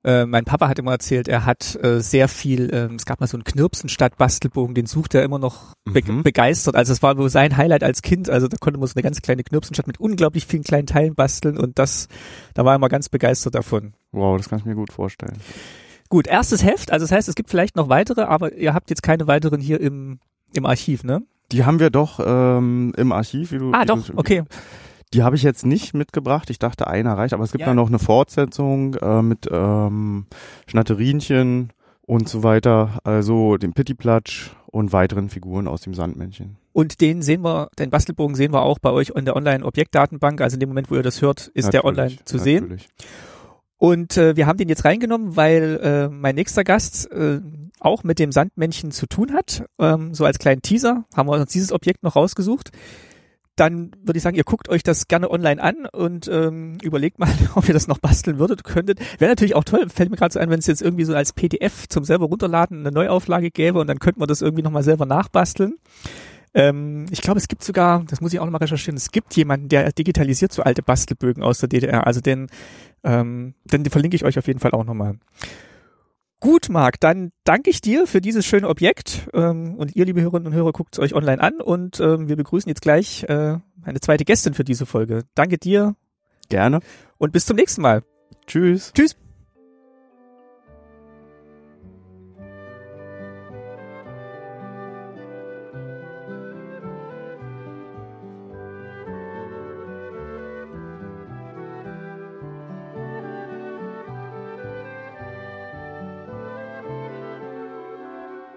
Äh, 0.04 0.26
mein 0.26 0.44
Papa 0.44 0.68
hat 0.68 0.78
immer 0.80 0.90
erzählt, 0.92 1.28
er 1.28 1.46
hat 1.46 1.78
äh, 1.82 2.00
sehr 2.00 2.26
viel, 2.26 2.70
ähm, 2.74 2.96
es 2.96 3.06
gab 3.06 3.20
mal 3.20 3.26
so 3.28 3.36
einen 3.36 3.44
Knirpsenstadt-Bastelbogen, 3.44 4.74
den 4.74 4.86
sucht 4.86 5.14
er 5.14 5.22
immer 5.22 5.38
noch 5.38 5.74
be 5.84 6.02
Mhm. 6.04 6.22
begeistert. 6.24 6.74
Also 6.74 6.92
es 6.92 7.02
war 7.02 7.16
wohl 7.18 7.28
sein 7.30 7.56
Highlight 7.56 7.84
als 7.84 8.02
Kind. 8.02 8.28
Also 8.28 8.48
da 8.48 8.56
konnte 8.58 8.78
man 8.80 8.88
so 8.88 8.94
eine 8.96 9.02
ganz 9.02 9.22
kleine 9.22 9.44
Knirpsenstadt 9.44 9.86
mit 9.86 10.00
unglaublich 10.00 10.46
vielen 10.46 10.64
kleinen 10.64 10.86
Teilen 10.86 11.14
basteln 11.14 11.56
und 11.56 11.78
das, 11.78 12.08
da 12.54 12.64
war 12.64 12.72
er 12.72 12.76
immer 12.76 12.88
ganz 12.88 13.08
begeistert 13.08 13.54
davon. 13.54 13.92
Wow, 14.10 14.36
das 14.38 14.48
kann 14.48 14.58
ich 14.58 14.64
mir 14.64 14.74
gut 14.74 14.92
vorstellen. 14.92 15.38
Gut, 16.08 16.26
erstes 16.26 16.64
Heft, 16.64 16.90
also 16.92 17.04
das 17.04 17.12
heißt, 17.12 17.28
es 17.28 17.34
gibt 17.34 17.48
vielleicht 17.50 17.76
noch 17.76 17.88
weitere, 17.88 18.22
aber 18.22 18.52
ihr 18.54 18.74
habt 18.74 18.90
jetzt 18.90 19.02
keine 19.02 19.26
weiteren 19.28 19.60
hier 19.60 19.80
im, 19.80 20.18
im 20.52 20.66
Archiv, 20.66 21.04
ne? 21.04 21.22
Die 21.52 21.64
haben 21.64 21.80
wir 21.80 21.90
doch 21.90 22.18
ähm, 22.24 22.92
im 22.96 23.12
Archiv, 23.12 23.52
wie 23.52 23.58
du. 23.58 23.72
Ah, 23.72 23.82
wie 23.82 23.86
doch, 23.86 24.06
du, 24.06 24.12
okay. 24.16 24.42
Die 25.14 25.22
habe 25.22 25.36
ich 25.36 25.42
jetzt 25.42 25.66
nicht 25.66 25.94
mitgebracht. 25.94 26.48
Ich 26.50 26.58
dachte, 26.58 26.86
einer 26.86 27.16
reicht, 27.18 27.34
aber 27.34 27.44
es 27.44 27.52
gibt 27.52 27.60
Ja. 27.60 27.66
dann 27.66 27.76
noch 27.76 27.88
eine 27.88 27.98
Fortsetzung 27.98 28.94
äh, 28.94 29.22
mit 29.22 29.46
ähm, 29.50 30.26
Schnatterinchen 30.66 31.72
und 32.02 32.28
so 32.28 32.42
weiter. 32.42 32.98
Also 33.04 33.56
dem 33.58 33.72
Pittiplatsch 33.74 34.50
und 34.66 34.92
weiteren 34.92 35.28
Figuren 35.28 35.68
aus 35.68 35.82
dem 35.82 35.94
Sandmännchen. 35.94 36.56
Und 36.72 37.00
den 37.02 37.20
sehen 37.20 37.42
wir, 37.44 37.68
den 37.78 37.90
Bastelbogen 37.90 38.34
sehen 38.34 38.52
wir 38.52 38.62
auch 38.62 38.78
bei 38.78 38.90
euch 38.90 39.10
in 39.14 39.26
der 39.26 39.36
Online-Objektdatenbank. 39.36 40.40
Also 40.40 40.54
in 40.54 40.60
dem 40.60 40.70
Moment, 40.70 40.90
wo 40.90 40.94
ihr 40.94 41.02
das 41.02 41.20
hört, 41.20 41.48
ist 41.48 41.72
der 41.74 41.84
online 41.84 42.04
Natürlich, 42.04 42.24
zu 42.24 42.38
sehen. 42.38 42.62
natürlich. 42.64 42.88
Und 43.76 44.16
äh, 44.16 44.36
wir 44.36 44.46
haben 44.46 44.56
den 44.56 44.68
jetzt 44.68 44.84
reingenommen, 44.84 45.36
weil 45.36 45.80
äh, 45.82 46.08
mein 46.08 46.36
nächster 46.36 46.64
Gast 46.64 47.10
äh, 47.10 47.40
auch 47.80 48.04
mit 48.04 48.18
dem 48.20 48.30
Sandmännchen 48.32 48.92
zu 48.92 49.06
tun 49.06 49.32
hat. 49.32 49.64
Ähm, 49.78 50.14
so 50.14 50.24
als 50.24 50.38
kleinen 50.38 50.62
Teaser 50.62 51.04
haben 51.14 51.28
wir 51.28 51.32
uns 51.32 51.52
dieses 51.52 51.72
Objekt 51.72 52.02
noch 52.04 52.14
rausgesucht. 52.16 52.70
Dann 53.56 53.90
würde 54.02 54.16
ich 54.16 54.22
sagen, 54.22 54.36
ihr 54.36 54.44
guckt 54.44 54.68
euch 54.70 54.82
das 54.82 55.08
gerne 55.08 55.30
online 55.30 55.62
an 55.62 55.86
und 55.92 56.26
ähm, 56.28 56.78
überlegt 56.82 57.18
mal, 57.18 57.28
ob 57.54 57.68
ihr 57.68 57.74
das 57.74 57.88
noch 57.88 57.98
basteln 57.98 58.38
würdet, 58.38 58.64
könntet. 58.64 59.00
Wäre 59.20 59.30
natürlich 59.30 59.54
auch 59.54 59.64
toll, 59.64 59.88
fällt 59.88 60.10
mir 60.10 60.16
gerade 60.16 60.32
so 60.32 60.40
ein, 60.40 60.50
wenn 60.50 60.58
es 60.58 60.66
jetzt 60.66 60.82
irgendwie 60.82 61.04
so 61.04 61.14
als 61.14 61.32
PDF 61.32 61.88
zum 61.88 62.04
selber 62.04 62.26
runterladen 62.26 62.80
eine 62.80 62.92
Neuauflage 62.92 63.50
gäbe 63.50 63.80
und 63.80 63.86
dann 63.86 63.98
könnte 63.98 64.20
man 64.20 64.28
das 64.28 64.40
irgendwie 64.40 64.62
nochmal 64.62 64.82
selber 64.82 65.06
nachbasteln. 65.06 65.74
Ähm, 66.54 67.06
ich 67.10 67.22
glaube, 67.22 67.38
es 67.38 67.48
gibt 67.48 67.62
sogar, 67.64 68.04
das 68.04 68.20
muss 68.20 68.32
ich 68.32 68.40
auch 68.40 68.44
nochmal 68.44 68.60
recherchieren, 68.60 68.96
es 68.96 69.10
gibt 69.10 69.34
jemanden, 69.36 69.68
der 69.68 69.92
digitalisiert 69.92 70.52
so 70.52 70.62
alte 70.62 70.82
Bastelbögen 70.82 71.42
aus 71.42 71.58
der 71.58 71.68
DDR. 71.68 72.06
Also 72.06 72.20
den, 72.20 72.48
ähm, 73.04 73.54
den 73.64 73.84
verlinke 73.86 74.16
ich 74.16 74.24
euch 74.24 74.38
auf 74.38 74.46
jeden 74.46 74.60
Fall 74.60 74.72
auch 74.72 74.84
nochmal. 74.84 75.16
Gut, 76.42 76.70
Marc, 76.70 76.98
dann 76.98 77.30
danke 77.44 77.70
ich 77.70 77.80
dir 77.82 78.08
für 78.08 78.20
dieses 78.20 78.44
schöne 78.44 78.68
Objekt 78.68 79.28
ähm, 79.32 79.76
und 79.76 79.94
ihr, 79.94 80.04
liebe 80.04 80.20
Hörerinnen 80.20 80.48
und 80.48 80.54
Hörer, 80.54 80.72
guckt 80.72 80.94
es 80.94 80.98
euch 80.98 81.14
online 81.14 81.40
an 81.40 81.60
und 81.60 82.00
ähm, 82.00 82.28
wir 82.28 82.34
begrüßen 82.34 82.68
jetzt 82.68 82.82
gleich 82.82 83.22
äh, 83.28 83.58
eine 83.84 84.00
zweite 84.00 84.24
Gästin 84.24 84.52
für 84.52 84.64
diese 84.64 84.84
Folge. 84.84 85.22
Danke 85.36 85.56
dir 85.56 85.94
Gerne. 86.48 86.80
und 87.16 87.32
bis 87.32 87.46
zum 87.46 87.54
nächsten 87.54 87.82
Mal. 87.82 88.02
Tschüss. 88.48 88.92
Tschüss. 88.92 89.21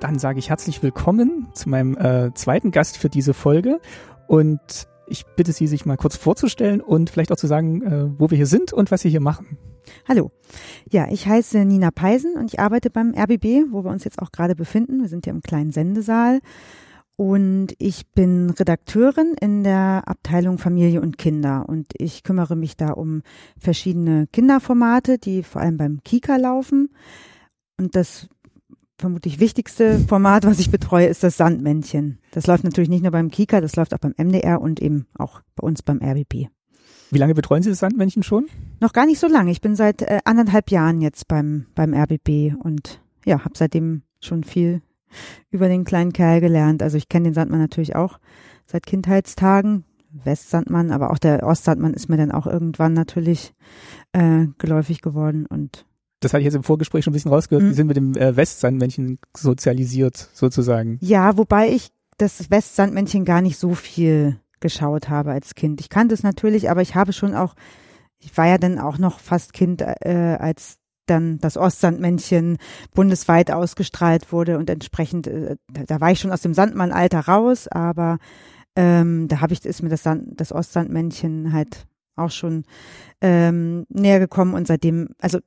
Dann 0.06 0.20
sage 0.20 0.38
ich 0.38 0.52
herzlich 0.52 0.84
willkommen 0.84 1.48
zu 1.56 1.68
meinem 1.68 1.98
äh, 1.98 2.32
zweiten 2.36 2.70
Gast 2.70 2.96
für 2.96 3.10
diese 3.10 3.34
Folge 3.34 3.82
und 4.28 4.60
ich 5.08 5.26
bitte 5.36 5.52
Sie, 5.52 5.66
sich 5.66 5.88
mal 5.88 5.98
kurz 5.98 6.16
vorzustellen 6.16 6.80
und 6.80 7.10
vielleicht 7.10 7.32
auch 7.32 7.38
zu 7.38 7.48
sagen, 7.48 7.82
äh, 7.82 8.20
wo 8.20 8.30
wir 8.30 8.38
hier 8.38 8.46
sind 8.46 8.72
und 8.72 8.92
was 8.92 9.02
Sie 9.02 9.10
hier 9.10 9.20
machen. 9.20 9.58
Hallo. 10.08 10.30
Ja, 10.92 11.08
ich 11.10 11.26
heiße 11.26 11.66
Nina 11.66 11.90
Peisen 11.90 12.36
und 12.36 12.54
ich 12.54 12.60
arbeite 12.60 12.92
beim 12.92 13.16
RBB, 13.18 13.72
wo 13.72 13.84
wir 13.84 13.90
uns 13.90 14.04
jetzt 14.04 14.20
auch 14.20 14.32
gerade 14.32 14.54
befinden. 14.54 15.02
Wir 15.02 15.10
sind 15.10 15.26
hier 15.26 15.34
im 15.34 15.42
kleinen 15.42 15.72
Sendesaal. 15.72 16.40
Und 17.16 17.74
ich 17.80 18.06
bin 18.12 18.52
Redakteurin 18.52 19.34
in 19.42 19.64
der 19.64 20.04
Abteilung 20.06 20.60
Familie 20.60 21.02
und 21.02 21.18
Kinder. 21.18 21.66
Und 21.68 21.88
ich 21.98 22.22
kümmere 22.22 22.56
mich 22.56 22.78
da 22.78 22.92
um 22.92 23.24
verschiedene 23.58 24.28
Kinderformate, 24.28 25.18
die 25.18 25.42
vor 25.42 25.64
allem 25.64 25.78
beim 25.78 26.04
Kika 26.04 26.36
laufen. 26.36 26.90
Und 27.80 27.96
das 27.96 28.30
vermutlich 28.98 29.40
wichtigste 29.40 30.00
Format, 30.00 30.46
was 30.46 30.60
ich 30.60 30.72
betreue, 30.72 31.08
ist 31.08 31.24
das 31.24 31.38
Sandmännchen. 31.38 32.20
Das 32.32 32.48
läuft 32.48 32.64
natürlich 32.64 32.90
nicht 32.90 33.04
nur 33.04 33.12
beim 33.12 33.30
Kika, 33.30 33.62
das 33.62 33.76
läuft 33.76 33.94
auch 33.94 34.00
beim 34.00 34.14
MDR 34.18 34.62
und 34.62 34.82
eben 34.82 35.08
auch 35.18 35.42
bei 35.56 35.66
uns 35.66 35.82
beim 35.82 36.02
RBB. 36.02 36.48
Wie 37.12 37.20
lange 37.20 37.36
betreuen 37.36 37.64
Sie 37.64 37.70
das 37.70 37.80
Sandmännchen 37.80 38.24
schon? 38.24 38.48
Noch 38.80 38.94
gar 38.94 39.06
nicht 39.06 39.20
so 39.20 39.28
lange. 39.28 39.52
Ich 39.52 39.62
bin 39.62 39.76
seit 39.76 40.02
äh, 40.02 40.20
anderthalb 40.26 40.72
Jahren 40.72 41.02
jetzt 41.02 41.28
beim, 41.28 41.68
beim 41.76 41.94
RBB 41.94 42.56
und 42.64 43.02
ja, 43.26 43.44
habe 43.46 43.54
seitdem 43.56 44.04
schon 44.20 44.44
viel 44.44 44.82
über 45.50 45.68
den 45.68 45.84
kleinen 45.84 46.14
Kerl 46.14 46.42
gelernt. 46.42 46.82
Also 46.82 46.98
ich 46.98 47.08
kenne 47.08 47.30
den 47.30 47.34
Sandmann 47.34 47.60
natürlich 47.60 47.96
auch 47.96 48.20
seit 48.66 48.86
Kindheitstagen. 48.86 49.86
Westsandmann, 50.24 50.92
aber 50.92 51.12
auch 51.12 51.18
der 51.18 51.44
Ostsandmann 51.44 51.94
ist 51.94 52.08
mir 52.08 52.18
dann 52.18 52.32
auch 52.32 52.48
irgendwann 52.48 52.94
natürlich 52.94 53.54
äh, 54.14 54.48
geläufig 54.58 55.02
geworden 55.02 55.46
und 55.46 55.86
das 56.26 56.34
hatte 56.34 56.42
ich 56.42 56.46
jetzt 56.46 56.56
im 56.56 56.64
Vorgespräch 56.64 57.06
schon 57.06 57.12
ein 57.12 57.14
bisschen 57.14 57.32
rausgehört, 57.32 57.64
mhm. 57.64 57.70
die 57.70 57.76
sind 57.76 57.88
mit 57.88 57.98
dem 57.98 58.18
äh, 58.18 58.36
Westsandmännchen 58.36 59.20
sozialisiert 59.38 60.30
sozusagen. 60.34 60.98
Ja, 61.02 61.38
wobei 61.38 61.70
ich 61.70 61.90
das 62.18 62.50
Westsandmännchen 62.50 63.26
gar 63.26 63.42
nicht 63.42 63.60
so 63.60 63.76
viel 63.76 64.40
geschaut 64.60 65.08
habe 65.08 65.32
als 65.32 65.54
Kind. 65.54 65.80
Ich 65.82 65.90
kannte 65.90 66.16
es 66.16 66.24
natürlich, 66.24 66.70
aber 66.72 66.82
ich 66.82 66.96
habe 66.96 67.14
schon 67.14 67.36
auch, 67.36 67.54
ich 68.18 68.36
war 68.38 68.48
ja 68.48 68.58
dann 68.58 68.80
auch 68.80 68.98
noch 68.98 69.20
fast 69.20 69.54
Kind, 69.54 69.82
äh, 69.82 70.38
als 70.40 70.78
dann 71.06 71.38
das 71.38 71.58
Ostsandmännchen 71.58 72.58
bundesweit 72.96 73.52
ausgestrahlt 73.52 74.32
wurde 74.32 74.58
und 74.58 74.68
entsprechend, 74.72 75.28
äh, 75.28 75.58
da 75.68 76.02
war 76.02 76.12
ich 76.12 76.20
schon 76.20 76.32
aus 76.32 76.42
dem 76.42 76.56
Sandmannalter 76.56 77.20
raus, 77.20 77.68
aber 77.68 78.18
ähm, 78.76 79.28
da 79.28 79.42
habe 79.42 79.54
ich 79.54 79.64
ist 79.64 79.84
mir 79.84 79.90
das, 79.90 80.02
Sand, 80.02 80.42
das 80.42 80.52
Ostsandmännchen 80.52 81.54
halt 81.54 81.86
auch 82.16 82.32
schon 82.32 82.64
ähm, 83.22 83.86
näher 83.90 84.20
gekommen 84.20 84.56
und 84.56 84.66
seitdem, 84.66 85.10
also 85.20 85.40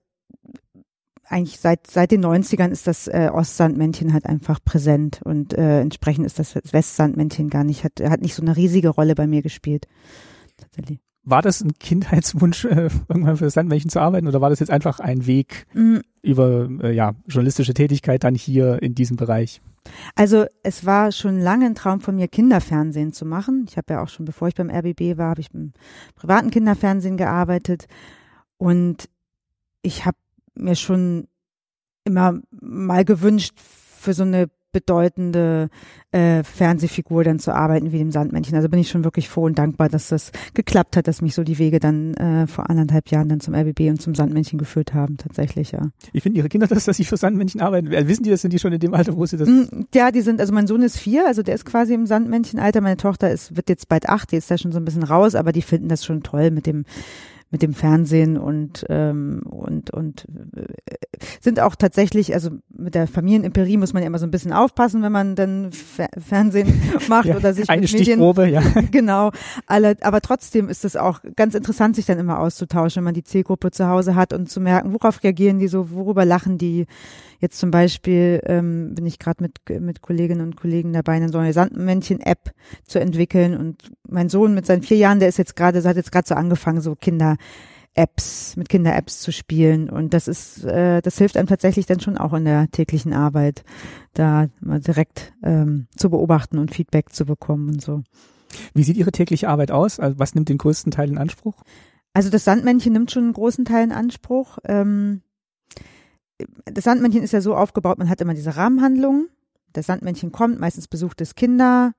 eigentlich 1.29 1.61
seit 1.61 1.87
seit 1.87 2.11
den 2.11 2.25
90ern 2.25 2.71
ist 2.71 2.87
das 2.87 3.09
äh, 3.09 3.31
Ostsandmännchen 3.33 4.13
halt 4.13 4.27
einfach 4.27 4.59
präsent 4.65 5.21
und 5.25 5.55
äh, 5.55 5.81
entsprechend 5.81 6.27
ist 6.27 6.39
das 6.39 6.55
Westsandmännchen 6.55 7.51
gar 7.51 7.65
nicht 7.65 7.85
hat 7.85 8.01
hat 8.01 8.21
nicht 8.21 8.35
so 8.35 8.43
eine 8.43 8.57
riesige 8.57 8.89
Rolle 8.89 9.15
bei 9.15 9.27
mir 9.27 9.43
gespielt 9.43 9.87
tatsächlich. 10.57 11.01
War 11.25 11.43
das 11.43 11.61
ein 11.61 11.73
Kindheitswunsch, 11.79 12.65
äh, 12.65 12.89
irgendwann 13.09 13.37
für 13.37 13.45
das 13.45 13.55
Sandmännchen 13.55 13.91
zu 13.91 14.01
arbeiten 14.01 14.27
oder 14.29 14.41
war 14.41 14.49
das 14.51 14.61
jetzt 14.61 14.71
einfach 14.71 14.99
ein 14.99 15.27
Weg 15.27 15.67
mhm. 15.75 16.01
über 16.23 16.69
äh, 16.83 16.93
ja, 16.93 17.15
journalistische 17.27 17.75
Tätigkeit 17.75 18.25
dann 18.25 18.35
hier 18.35 18.83
in 18.83 18.95
diesem 18.95 19.17
Bereich? 19.17 19.61
Also 20.15 20.47
es 20.63 20.87
war 20.87 21.13
schon 21.13 21.39
lange 21.39 21.67
ein 21.67 21.75
Traum 21.75 22.01
von 22.01 22.17
mir, 22.17 22.29
Kinderfernsehen 22.29 23.13
zu 23.13 23.27
machen. 23.27 23.67
Ich 23.69 23.77
habe 23.77 23.95
ja 23.95 24.03
auch 24.03 24.09
schon, 24.09 24.25
bevor 24.25 24.49
ich 24.49 24.55
beim 24.55 24.71
RBB 24.71 25.19
war, 25.19 25.31
habe 25.31 25.41
ich 25.41 25.53
im 25.53 25.73
privaten 26.15 26.51
Kinderfernsehen 26.51 27.17
gearbeitet 27.17 27.87
und 28.57 29.09
ich 29.83 30.07
habe 30.07 30.17
mir 30.59 30.77
schon 30.77 31.29
immer 32.05 32.41
mal 32.51 33.05
gewünscht, 33.05 33.55
für 33.59 34.15
so 34.15 34.23
eine 34.23 34.49
bedeutende 34.73 35.71
äh, 36.13 36.43
Fernsehfigur 36.43 37.25
dann 37.25 37.39
zu 37.39 37.55
arbeiten 37.55 37.91
wie 37.91 37.99
dem 37.99 38.11
Sandmännchen. 38.11 38.55
Also 38.55 38.69
bin 38.69 38.79
ich 38.79 38.91
schon 38.91 39.03
wirklich 39.03 39.29
froh 39.29 39.45
und 39.45 39.59
dankbar, 39.59 39.89
dass 39.89 40.09
das 40.09 40.31
geklappt 40.55 40.97
hat, 40.97 41.09
dass 41.09 41.23
mich 41.23 41.35
so 41.35 41.43
die 41.43 41.59
Wege 41.59 41.81
dann 41.81 42.15
äh, 42.15 42.47
vor 42.47 42.69
anderthalb 42.69 43.09
Jahren 43.11 43.29
dann 43.29 43.41
zum 43.41 43.55
RBB 43.55 43.89
und 43.89 44.01
zum 44.01 44.15
Sandmännchen 44.15 44.59
geführt 44.59 44.93
haben, 44.93 45.17
tatsächlich, 45.17 45.73
ja. 45.73 45.89
Wie 46.13 46.21
finden 46.21 46.39
Ihre 46.39 46.49
Kinder 46.49 46.67
das, 46.67 46.85
dass 46.85 46.99
sie 46.99 47.05
für 47.05 47.17
Sandmännchen 47.17 47.61
arbeiten? 47.61 47.91
Wissen 47.91 48.25
die 48.25 48.31
das, 48.31 48.43
sind 48.43 48.53
die 48.53 48.59
schon 48.59 48.73
in 48.73 48.81
dem 48.81 48.95
Alter, 48.95 49.17
wo 49.17 49.25
sie 49.25 49.39
das? 49.39 49.49
Mm, 49.49 49.87
ja, 49.95 50.11
die 50.11 50.21
sind, 50.21 50.41
also 50.41 50.53
mein 50.53 50.67
Sohn 50.67 50.83
ist 50.83 50.99
vier, 50.99 51.27
also 51.27 51.43
der 51.43 51.55
ist 51.55 51.65
quasi 51.65 51.95
im 51.95 52.07
Sandmännchenalter, 52.07 52.83
meine 52.83 52.99
Tochter 52.99 53.31
ist, 53.31 53.57
wird 53.57 53.71
jetzt 53.71 53.89
bald 53.89 54.09
acht, 54.09 54.33
die 54.33 54.37
ist 54.37 54.51
da 54.51 54.59
schon 54.59 54.73
so 54.73 54.79
ein 54.79 54.85
bisschen 54.85 55.03
raus, 55.03 55.35
aber 55.35 55.53
die 55.53 55.63
finden 55.63 55.89
das 55.89 56.05
schon 56.05 56.23
toll 56.23 56.51
mit 56.51 56.67
dem 56.67 56.85
mit 57.51 57.63
dem 57.63 57.73
Fernsehen 57.73 58.37
und 58.37 58.85
ähm, 58.91 59.43
und 59.45 59.91
und 59.91 60.27
äh, 60.55 60.67
sind 61.41 61.61
auch 61.61 61.77
tatsächlich, 61.77 62.35
also 62.35 62.51
mit 62.69 62.95
der 62.95 63.07
Familienimperie 63.07 63.79
muss 63.79 63.95
man 63.95 64.03
ja 64.03 64.07
immer 64.07 64.19
so 64.19 64.27
ein 64.27 64.31
bisschen 64.31 64.53
aufpassen, 64.53 65.03
wenn 65.03 65.13
man 65.13 65.35
dann 65.35 65.73
Fer 65.73 66.09
Fernsehen 66.19 66.81
macht 67.09 67.27
ja, 67.27 67.37
oder 67.37 67.55
sich 67.55 67.71
eine 67.71 67.83
mit 67.83 67.91
Stichprobe, 67.91 68.43
Medien, 68.43 68.63
ja. 68.75 68.83
genau. 68.91 69.31
Alle, 69.67 69.97
aber 70.03 70.21
trotzdem 70.21 70.69
ist 70.69 70.85
es 70.85 70.97
auch 70.97 71.21
ganz 71.37 71.55
interessant, 71.55 71.97
sich 71.97 72.05
dann 72.05 72.19
immer 72.19 72.39
auszutauschen, 72.39 73.01
wenn 73.01 73.05
man 73.05 73.15
die 73.15 73.25
Zielgruppe 73.25 73.71
zu 73.71 73.89
Hause 73.89 74.15
hat 74.15 74.35
und 74.35 74.51
zu 74.51 74.61
merken, 74.61 74.93
worauf 74.93 75.23
reagieren 75.23 75.59
die 75.59 75.69
so, 75.69 75.91
worüber 75.91 76.25
lachen 76.25 76.59
die. 76.59 76.87
Jetzt 77.39 77.59
zum 77.59 77.71
Beispiel 77.71 78.41
ähm, 78.45 78.95
bin 78.95 79.07
ich 79.07 79.19
gerade 79.19 79.43
mit 79.43 79.59
mit 79.81 80.03
Kolleginnen 80.03 80.41
und 80.41 80.57
Kollegen 80.57 80.93
dabei, 80.93 81.13
eine 81.13 81.33
eine 81.37 81.53
Sandmännchen-App 81.53 82.53
zu 82.85 82.99
entwickeln 83.01 83.57
und 83.57 83.93
mein 84.09 84.29
Sohn 84.29 84.55
mit 84.55 84.67
seinen 84.67 84.83
vier 84.83 84.97
Jahren, 84.97 85.21
der 85.21 85.29
ist 85.29 85.39
jetzt 85.39 85.57
gerade, 85.57 85.83
hat 85.83 85.97
jetzt 85.97 86.13
gerade 86.13 86.27
so 86.27 86.35
angefangen, 86.35 86.81
so 86.81 86.95
Kinder 86.95 87.37
Apps, 87.99 88.57
mit 88.57 88.69
Kinder-Apps 88.69 89.21
zu 89.21 89.33
spielen. 89.33 89.91
Und 89.91 90.15
das 90.15 90.29
ist, 90.29 90.65
äh, 90.65 91.03
das 91.03 91.19
hilft 91.19 91.37
einem 91.37 91.49
tatsächlich 91.49 91.87
dann 91.87 91.99
schon 91.99 92.17
auch 92.17 92.33
in 92.33 92.45
der 92.45 92.71
täglichen 92.71 93.13
Arbeit, 93.13 93.65
da 94.15 94.47
mal 94.61 94.79
direkt 94.79 95.33
ähm, 95.43 95.89
zu 95.97 96.09
beobachten 96.09 96.59
und 96.59 96.73
Feedback 96.73 97.13
zu 97.13 97.27
bekommen 97.27 97.69
und 97.69 97.83
so. 97.83 98.03
Wie 98.73 98.85
sieht 98.85 98.97
Ihre 98.97 99.11
tägliche 99.11 99.49
Arbeit 99.49 99.73
aus? 99.73 99.99
Also 99.99 100.19
was 100.19 100.35
nimmt 100.35 100.49
den 100.49 100.59
größten 100.59 100.93
Teil 100.93 101.09
in 101.09 101.19
Anspruch? 101.19 101.63
Also 102.13 102.31
das 102.31 102.45
Sandmännchen 102.45 102.93
nimmt 102.93 103.11
schon 103.11 103.25
einen 103.25 103.33
großen 103.33 103.65
Teil 103.65 103.85
in 103.85 103.93
Anspruch. 103.93 104.59
Ähm, 104.65 105.23
das 106.65 106.85
Sandmännchen 106.85 107.23
ist 107.23 107.33
ja 107.33 107.41
so 107.41 107.55
aufgebaut, 107.55 107.99
man 107.99 108.09
hat 108.09 108.21
immer 108.21 108.35
diese 108.35 108.57
Rahmenhandlungen. 108.57 109.29
Das 109.73 109.87
Sandmännchen 109.87 110.33
kommt, 110.33 110.59
meistens 110.59 110.89
besucht 110.89 111.21
es 111.21 111.35
Kinder 111.35 111.93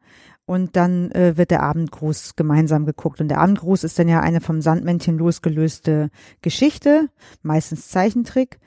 und 0.45 0.75
dann 0.75 1.11
äh, 1.11 1.37
wird 1.37 1.51
der 1.51 1.61
Abendgruß 1.61 2.35
gemeinsam 2.35 2.85
geguckt. 2.85 3.21
Und 3.21 3.27
der 3.27 3.39
Abendgruß 3.39 3.83
ist 3.83 3.99
dann 3.99 4.07
ja 4.07 4.21
eine 4.21 4.41
vom 4.41 4.61
Sandmännchen 4.61 5.17
losgelöste 5.17 6.09
Geschichte, 6.41 7.09
meistens 7.43 7.89
Zeichentrick, 7.89 8.59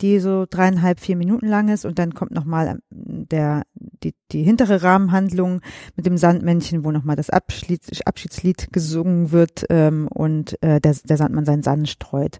die 0.00 0.20
so 0.20 0.46
dreieinhalb, 0.48 1.00
vier 1.00 1.16
Minuten 1.16 1.48
lang 1.48 1.68
ist. 1.68 1.84
Und 1.84 1.98
dann 1.98 2.14
kommt 2.14 2.30
nochmal 2.30 2.78
ähm, 2.90 3.26
der, 3.28 3.64
die, 3.74 4.14
die 4.30 4.44
hintere 4.44 4.84
Rahmenhandlung 4.84 5.60
mit 5.96 6.06
dem 6.06 6.16
Sandmännchen, 6.16 6.84
wo 6.84 6.92
nochmal 6.92 7.16
das 7.16 7.30
Abschied, 7.30 8.06
Abschiedslied 8.06 8.72
gesungen 8.72 9.32
wird 9.32 9.66
ähm, 9.70 10.06
und 10.06 10.62
äh, 10.62 10.80
der, 10.80 10.94
der 11.04 11.16
Sandmann 11.16 11.44
seinen 11.44 11.64
Sand 11.64 11.88
streut. 11.88 12.38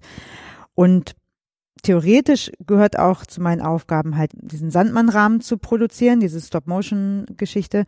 Und 0.76 1.16
theoretisch 1.82 2.50
gehört 2.66 2.98
auch 2.98 3.26
zu 3.26 3.40
meinen 3.40 3.60
Aufgaben 3.60 4.16
halt 4.16 4.32
diesen 4.34 4.70
Sandmann-Rahmen 4.70 5.40
zu 5.40 5.58
produzieren, 5.58 6.20
diese 6.20 6.40
Stop-Motion-Geschichte. 6.40 7.84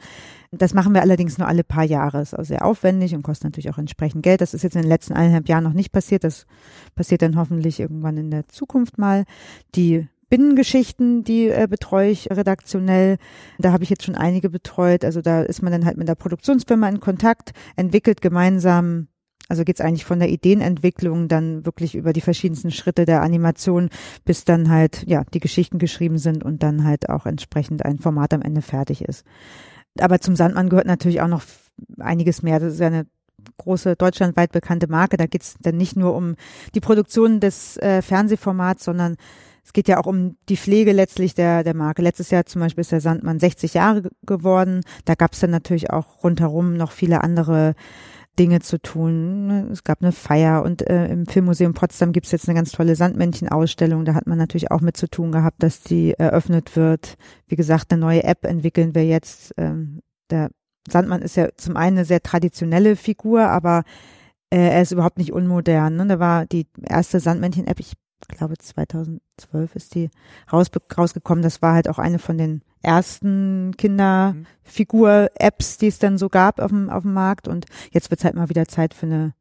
Das 0.51 0.75
machen 0.75 0.95
wir 0.95 1.03
allerdings 1.03 1.39
nur 1.39 1.49
alle 1.49 1.65
paar 1.65 1.85
Jahre. 1.85 2.21
Ist 2.21 2.39
auch 2.39 2.45
sehr 2.45 2.65
aufwendig 2.65 3.15
und 3.15 3.23
kostet 3.23 3.45
natürlich 3.45 3.71
auch 3.71 3.79
entsprechend 3.79 4.23
Geld. 4.23 4.41
Das 4.41 4.55
ist 4.55 4.63
jetzt 4.63 4.77
in 4.77 4.83
den 4.83 4.89
letzten 4.89 5.15
eineinhalb 5.15 5.49
Jahren 5.49 5.65
noch 5.65 5.73
nicht 5.73 5.93
passiert. 5.93 6.25
Das 6.25 6.47
passiert 6.95 7.23
dann 7.23 7.37
hoffentlich 7.37 7.81
irgendwann 7.81 8.17
in 8.17 8.31
der 8.31 8.49
Zukunft 8.49 8.99
mal. 8.99 9.25
Die 9.75 10.09
Binnengeschichten, 10.29 11.23
die 11.23 11.49
äh, 11.49 11.69
betreue 11.71 12.11
ich 12.11 12.31
redaktionell. 12.31 13.19
Da 13.59 13.73
habe 13.73 13.85
ich 13.85 13.91
jetzt 13.91 14.05
schon 14.05 14.17
einige 14.17 14.51
betreut. 14.51 15.05
Also 15.05 15.21
da 15.23 15.43
ist 15.43 15.63
man 15.63 15.73
dann 15.73 15.85
halt 15.85 15.97
mit 15.97 16.09
der 16.09 16.17
Produktionsfirma 16.17 16.89
in 16.89 17.01
Kontakt, 17.01 17.53
entwickelt 17.77 18.21
gemeinsam 18.21 19.07
also 19.49 19.65
geht 19.65 19.77
es 19.77 19.81
eigentlich 19.81 20.05
von 20.05 20.19
der 20.19 20.29
Ideenentwicklung 20.29 21.29
dann 21.29 21.65
wirklich 21.65 21.95
über 21.95 22.13
die 22.13 22.21
verschiedensten 22.21 22.71
Schritte 22.71 23.05
der 23.05 23.23
Animation, 23.23 23.91
bis 24.25 24.45
dann 24.45 24.71
halt 24.71 25.05
ja 25.07 25.25
die 25.33 25.41
Geschichten 25.41 25.79
geschrieben 25.79 26.19
sind 26.19 26.45
und 26.45 26.63
dann 26.63 26.85
halt 26.85 27.09
auch 27.09 27.27
entsprechend 27.27 27.85
ein 27.85 27.99
Format 27.99 28.35
am 28.35 28.43
Ende 28.43 28.63
fertig 28.63 29.03
ist. 29.03 29.25
Aber 29.99 30.21
zum 30.21 30.37
Sandmann 30.37 30.69
gehört 30.69 30.87
natürlich 30.87 31.21
auch 31.21 31.29
noch 31.29 31.43
einiges 31.99 32.43
mehr. 32.43 32.59
Das 32.59 32.75
ist 32.75 32.81
ja 32.81 32.89
eine 32.89 33.07
große 33.59 33.97
deutschlandweit 33.97 34.53
bekannte 34.53 34.89
Marke. 34.89 35.17
Da 35.17 35.27
geht 35.27 35.43
es 35.43 35.55
dann 35.61 35.77
nicht 35.77 35.97
nur 35.97 36.15
um 36.15 36.35
die 36.75 36.81
Produktion 36.81 37.41
des 37.41 37.77
äh, 37.79 38.03
Fernsehformats, 38.03 38.85
sondern 38.85 39.17
es 39.65 39.73
geht 39.73 39.89
ja 39.89 39.99
auch 39.99 40.07
um 40.07 40.37
die 40.49 40.57
Pflege 40.57 40.93
letztlich 40.93 41.35
der, 41.35 41.65
der 41.65 41.75
Marke. 41.75 42.03
Letztes 42.03 42.31
Jahr 42.31 42.47
zum 42.47 42.61
Beispiel 42.61 42.83
ist 42.83 42.93
der 42.93 43.01
Sandmann 43.01 43.41
60 43.41 43.75
Jahre 43.75 44.11
geworden. 44.25 44.83
Da 45.05 45.15
gab 45.15 45.33
es 45.33 45.41
dann 45.41 45.51
natürlich 45.51 45.91
auch 45.91 46.23
rundherum 46.23 46.77
noch 46.77 46.93
viele 46.93 47.23
andere 47.23 47.75
Dinge 48.39 48.61
zu 48.61 48.81
tun. 48.81 49.71
Es 49.73 49.85
gab 49.85 50.03
eine 50.03 50.13
Feier 50.13 50.63
und 50.63 50.83
äh, 50.89 51.07
im 51.07 51.27
Filmmuseum 51.27 51.75
Potsdam 51.75 52.13
gibt 52.13 52.27
es 52.27 52.33
jetzt 52.33 52.49
eine 52.49 52.57
ganz 52.57 52.73
tolle 52.73 52.97
Sandmännchen-Ausstellung. 52.97 54.05
Da 54.05 54.15
hat 54.15 54.27
man 54.27 54.39
natürlich 54.39 54.71
auch 54.71 54.81
mit 54.81 54.97
zu 54.97 55.09
tun 55.09 55.33
gehabt, 55.33 55.63
dass 55.63 55.81
die 55.83 56.13
eröffnet 56.13 56.77
wird. 56.77 57.17
Wie 57.47 57.57
gesagt, 57.57 57.93
eine 57.93 58.01
neue 58.01 58.25
App 58.25 58.45
entwickeln 58.45 58.95
wir 58.95 59.05
jetzt. 59.05 59.55
Ähm, 59.57 60.03
der 60.31 60.51
Sandmann 60.89 61.23
ist 61.23 61.37
ja 61.37 61.49
zum 61.57 61.77
einen 61.77 61.99
eine 61.99 62.05
sehr 62.05 62.23
traditionelle 62.23 62.97
Figur, 62.97 63.43
aber 63.49 63.83
äh, 64.51 64.59
er 64.59 64.83
ist 64.83 64.93
überhaupt 64.93 65.19
nicht 65.19 65.33
unmodern. 65.33 65.97
Ne? 65.97 66.07
Da 66.07 66.19
war 66.19 66.47
die 66.47 66.67
erste 66.83 67.21
Sandmännchen-App, 67.21 67.81
ich 67.81 67.95
glaube 68.29 68.57
2012 68.59 69.21
ist 69.75 69.95
die 69.95 70.11
raus, 70.53 70.69
rausgekommen. 70.97 71.43
Das 71.43 71.63
war 71.63 71.75
halt 71.75 71.89
auch 71.89 71.99
eine 71.99 72.19
von 72.19 72.39
den 72.39 72.63
ersten 72.83 73.73
Kinderfigur-Apps, 73.77 75.79
die 75.79 75.87
es 75.89 75.99
dann 75.99 76.19
so 76.19 76.29
gab 76.29 76.61
auf 76.61 76.71
dem, 76.71 76.91
auf 76.91 77.03
dem 77.03 77.15
Markt. 77.15 77.49
Und 77.49 77.67
jetzt 77.91 78.11
wird 78.11 78.21
es 78.21 78.25
halt 78.25 78.35
mal 78.35 78.49
wieder 78.49 78.67
Zeit 78.67 78.95
für 78.95 79.07
eine 79.07 79.35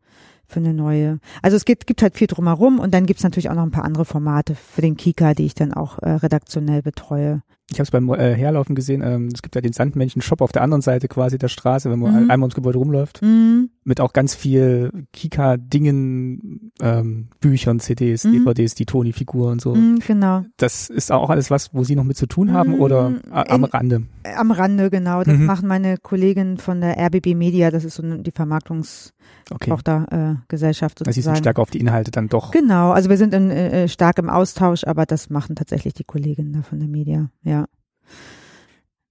für 0.47 0.59
eine 0.59 0.75
neue. 0.75 1.17
Also 1.41 1.57
es 1.57 1.65
gibt, 1.65 1.87
gibt 1.87 2.03
halt 2.03 2.15
viel 2.15 2.27
drumherum 2.27 2.77
und 2.79 2.93
dann 2.93 3.07
gibt 3.07 3.17
es 3.19 3.23
natürlich 3.23 3.49
auch 3.49 3.55
noch 3.55 3.63
ein 3.63 3.71
paar 3.71 3.83
andere 3.83 4.05
Formate 4.05 4.53
für 4.53 4.81
den 4.81 4.95
Kika, 4.95 5.33
die 5.33 5.47
ich 5.47 5.55
dann 5.55 5.73
auch 5.73 5.97
äh, 6.03 6.11
redaktionell 6.11 6.83
betreue. 6.83 7.41
Ich 7.71 7.79
habe 7.79 7.85
es 7.85 7.89
beim 7.89 8.07
äh, 8.13 8.35
Herlaufen 8.35 8.75
gesehen. 8.75 9.01
Ähm, 9.01 9.29
es 9.33 9.41
gibt 9.41 9.55
ja 9.55 9.61
den 9.61 9.73
Sandmännchen-Shop 9.73 10.41
auf 10.41 10.51
der 10.51 10.61
anderen 10.61 10.81
Seite 10.81 11.07
quasi 11.07 11.39
der 11.39 11.47
Straße, 11.47 11.89
wenn 11.89 11.97
man 11.97 12.25
Mhm. 12.25 12.29
einmal 12.29 12.45
ums 12.45 12.53
Gebäude 12.53 12.77
rumläuft. 12.77 13.23
Mhm. 13.23 13.71
Mit 13.87 14.01
auch 14.01 14.13
ganz 14.13 14.33
viel 14.33 15.05
Kika-Dingen, 15.13 16.71
ähm, 16.81 17.27
Büchern, 17.39 17.79
CDs, 17.79 18.23
Mhm. 18.23 18.43
DVDs, 18.43 18.73
die 18.73 18.87
Toni-Figur 18.87 19.51
und 19.51 19.61
so. 19.61 19.75
Mhm, 19.75 19.99
genau. 19.99 20.41
Das 20.57 20.89
ist 20.89 21.11
auch 21.11 21.29
alles 21.29 21.51
was, 21.51 21.71
wo 21.73 21.83
Sie 21.83 21.95
noch 21.95 22.03
mit 22.03 22.17
zu 22.17 22.25
tun 22.25 22.51
haben 22.51 22.71
Mhm, 22.71 22.81
oder 22.81 23.13
am 23.29 23.63
in- 23.63 23.63
Rande? 23.65 24.03
Äh, 24.23 24.33
Am 24.33 24.49
Rande, 24.49 24.89
genau. 24.89 25.23
Das 25.23 25.37
Mhm. 25.37 25.45
machen 25.45 25.67
meine 25.67 25.97
Kollegin 25.97 26.57
von 26.57 26.81
der 26.81 26.97
RBB 26.97 27.35
Media. 27.35 27.69
Das 27.69 27.83
ist 27.85 27.93
so 27.95 28.01
die 28.01 28.31
Vermarktungstochtergesellschaft 28.31 29.87
Okay. 30.11 30.31
äh, 30.31 30.35
Gesellschaft 30.47 31.01
Also 31.01 31.11
Sie 31.11 31.13
sind 31.13 31.23
sozusagen. 31.23 31.37
stärker 31.37 31.61
auf 31.61 31.69
die 31.69 31.79
Inhalte 31.79 32.09
dann 32.09 32.27
doch. 32.27 32.49
Genau, 32.51 32.89
also 32.91 33.09
wir 33.11 33.17
sind 33.17 33.35
in, 33.35 33.51
äh, 33.51 33.87
stark 33.87 34.17
im 34.17 34.29
Austausch, 34.31 34.83
aber 34.85 35.05
das 35.05 35.29
machen 35.29 35.55
tatsächlich 35.55 35.93
die 35.93 36.03
Kolleginnen 36.05 36.53
da 36.53 36.63
von 36.63 36.79
der 36.79 36.87
Media, 36.89 37.29
ja. 37.43 37.65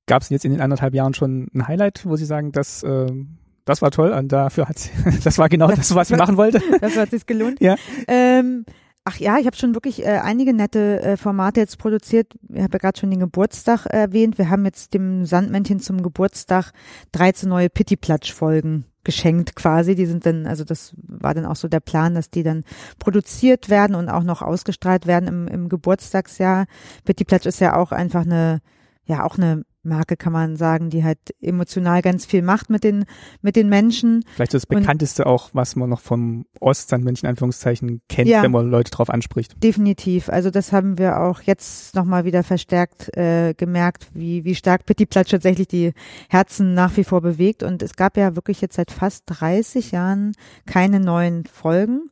Gab 0.07 0.23
es 0.23 0.31
jetzt 0.31 0.45
in 0.45 0.51
den 0.51 0.61
anderthalb 0.61 0.95
Jahren 0.95 1.15
schon 1.15 1.47
ein 1.55 1.69
Highlight, 1.69 2.05
wo 2.07 2.17
Sie 2.17 2.25
sagen, 2.27 2.51
das, 2.53 2.83
ähm, 2.83 3.39
das 3.65 3.83
war 3.83 3.91
toll 3.91 4.13
und 4.13 4.33
dafür 4.33 4.69
hat 4.69 4.91
das 5.25 5.39
war 5.39 5.49
genau 5.49 5.69
das, 5.69 5.95
was 5.95 6.11
ich 6.11 6.17
machen 6.17 6.37
wollte? 6.37 6.61
Dafür 6.81 7.03
hat 7.03 7.11
sich 7.11 7.27
gelohnt. 7.27 7.61
Ja. 7.61 7.77
Ähm, 8.09 8.65
ach 9.05 9.17
ja, 9.17 9.39
ich 9.39 9.47
habe 9.47 9.57
schon 9.57 9.75
wirklich 9.75 10.05
äh, 10.05 10.21
einige 10.23 10.53
nette 10.53 11.01
äh, 11.01 11.17
Formate 11.17 11.61
jetzt 11.61 11.79
produziert. 11.79 12.35
Ich 12.49 12.63
habe 12.63 12.75
ja 12.75 12.79
gerade 12.79 12.99
schon 12.99 13.11
den 13.11 13.21
Geburtstag 13.21 13.87
erwähnt. 13.87 14.39
Wir 14.39 14.51
haben 14.51 14.65
jetzt 14.65 14.95
dem 14.95 15.25
Sandmännchen 15.25 15.81
zum 15.81 16.03
Geburtstag 16.03 16.73
13 17.13 17.49
neue 17.49 17.71
Pittiplatsch-Folgen 17.71 18.85
geschenkt 19.05 19.55
quasi. 19.55 19.95
Die 19.95 20.07
sind 20.07 20.27
dann, 20.27 20.47
also 20.47 20.65
das 20.65 20.95
war 20.97 21.35
dann 21.35 21.47
auch 21.47 21.57
so 21.57 21.69
der 21.69 21.81
Plan, 21.81 22.15
dass 22.15 22.31
die 22.31 22.43
dann 22.43 22.65
produziert 22.99 23.69
werden 23.69 23.95
und 23.95 24.09
auch 24.09 24.25
noch 24.25 24.43
ausgestrahlt 24.43 25.07
werden 25.07 25.29
im, 25.29 25.49
im 25.49 25.69
Geburtstagsjahr. 25.69 26.67
Pittiplatsch 27.05 27.47
ist 27.47 27.61
ja 27.61 27.77
auch 27.77 27.93
einfach 27.93 28.23
eine, 28.23 28.61
ja 29.05 29.25
auch 29.25 29.37
eine 29.37 29.65
Marke, 29.85 30.17
kann 30.17 30.33
man 30.33 30.57
sagen, 30.57 30.91
die 30.91 31.05
halt 31.05 31.19
emotional 31.41 32.03
ganz 32.03 32.25
viel 32.27 32.43
macht 32.43 32.71
mit 32.71 32.85
den, 32.85 33.05
mit 33.43 33.57
den 33.57 33.69
Menschen. 33.69 34.25
Vielleicht 34.35 34.55
das 34.55 34.65
Und- 34.65 34.81
bekannteste 34.81 35.27
auch, 35.27 35.51
was 35.53 35.77
man 35.77 35.91
noch 35.91 36.01
vom 36.01 36.47
Ostsandmännchen 36.61 37.29
Anführungszeichen 37.29 38.01
kennt, 38.09 38.29
Ja. 38.29 38.43
wenn 38.43 38.51
man 38.51 38.69
Leute 38.71 38.91
drauf 38.91 39.11
anspricht. 39.11 39.63
Definitiv. 39.63 40.29
Also 40.29 40.51
das 40.51 40.73
haben 40.73 40.99
wir 40.99 41.21
auch 41.21 41.43
jetzt 41.43 41.95
nochmal 41.95 42.25
wieder 42.25 42.43
verstärkt 42.43 43.17
äh, 43.17 43.55
gemerkt, 43.55 44.09
wie, 44.15 44.45
wie 44.45 44.55
stark 44.55 44.87
Pitti 44.87 45.07
Platsch 45.07 45.31
tatsächlich 45.31 45.69
die 45.69 45.93
Herzen 46.29 46.75
nach 46.75 46.97
wie 46.97 47.05
vor 47.05 47.21
bewegt. 47.21 47.63
Und 47.63 47.83
es 47.83 47.95
gab 47.97 48.17
ja 48.17 48.37
wirklich 48.37 48.61
jetzt 48.61 48.77
seit 48.77 48.91
fast 48.91 49.25
30 49.27 49.93
Jahren 49.93 50.33
keine 50.67 51.01
neuen 51.01 51.45
Folgen. 51.47 52.11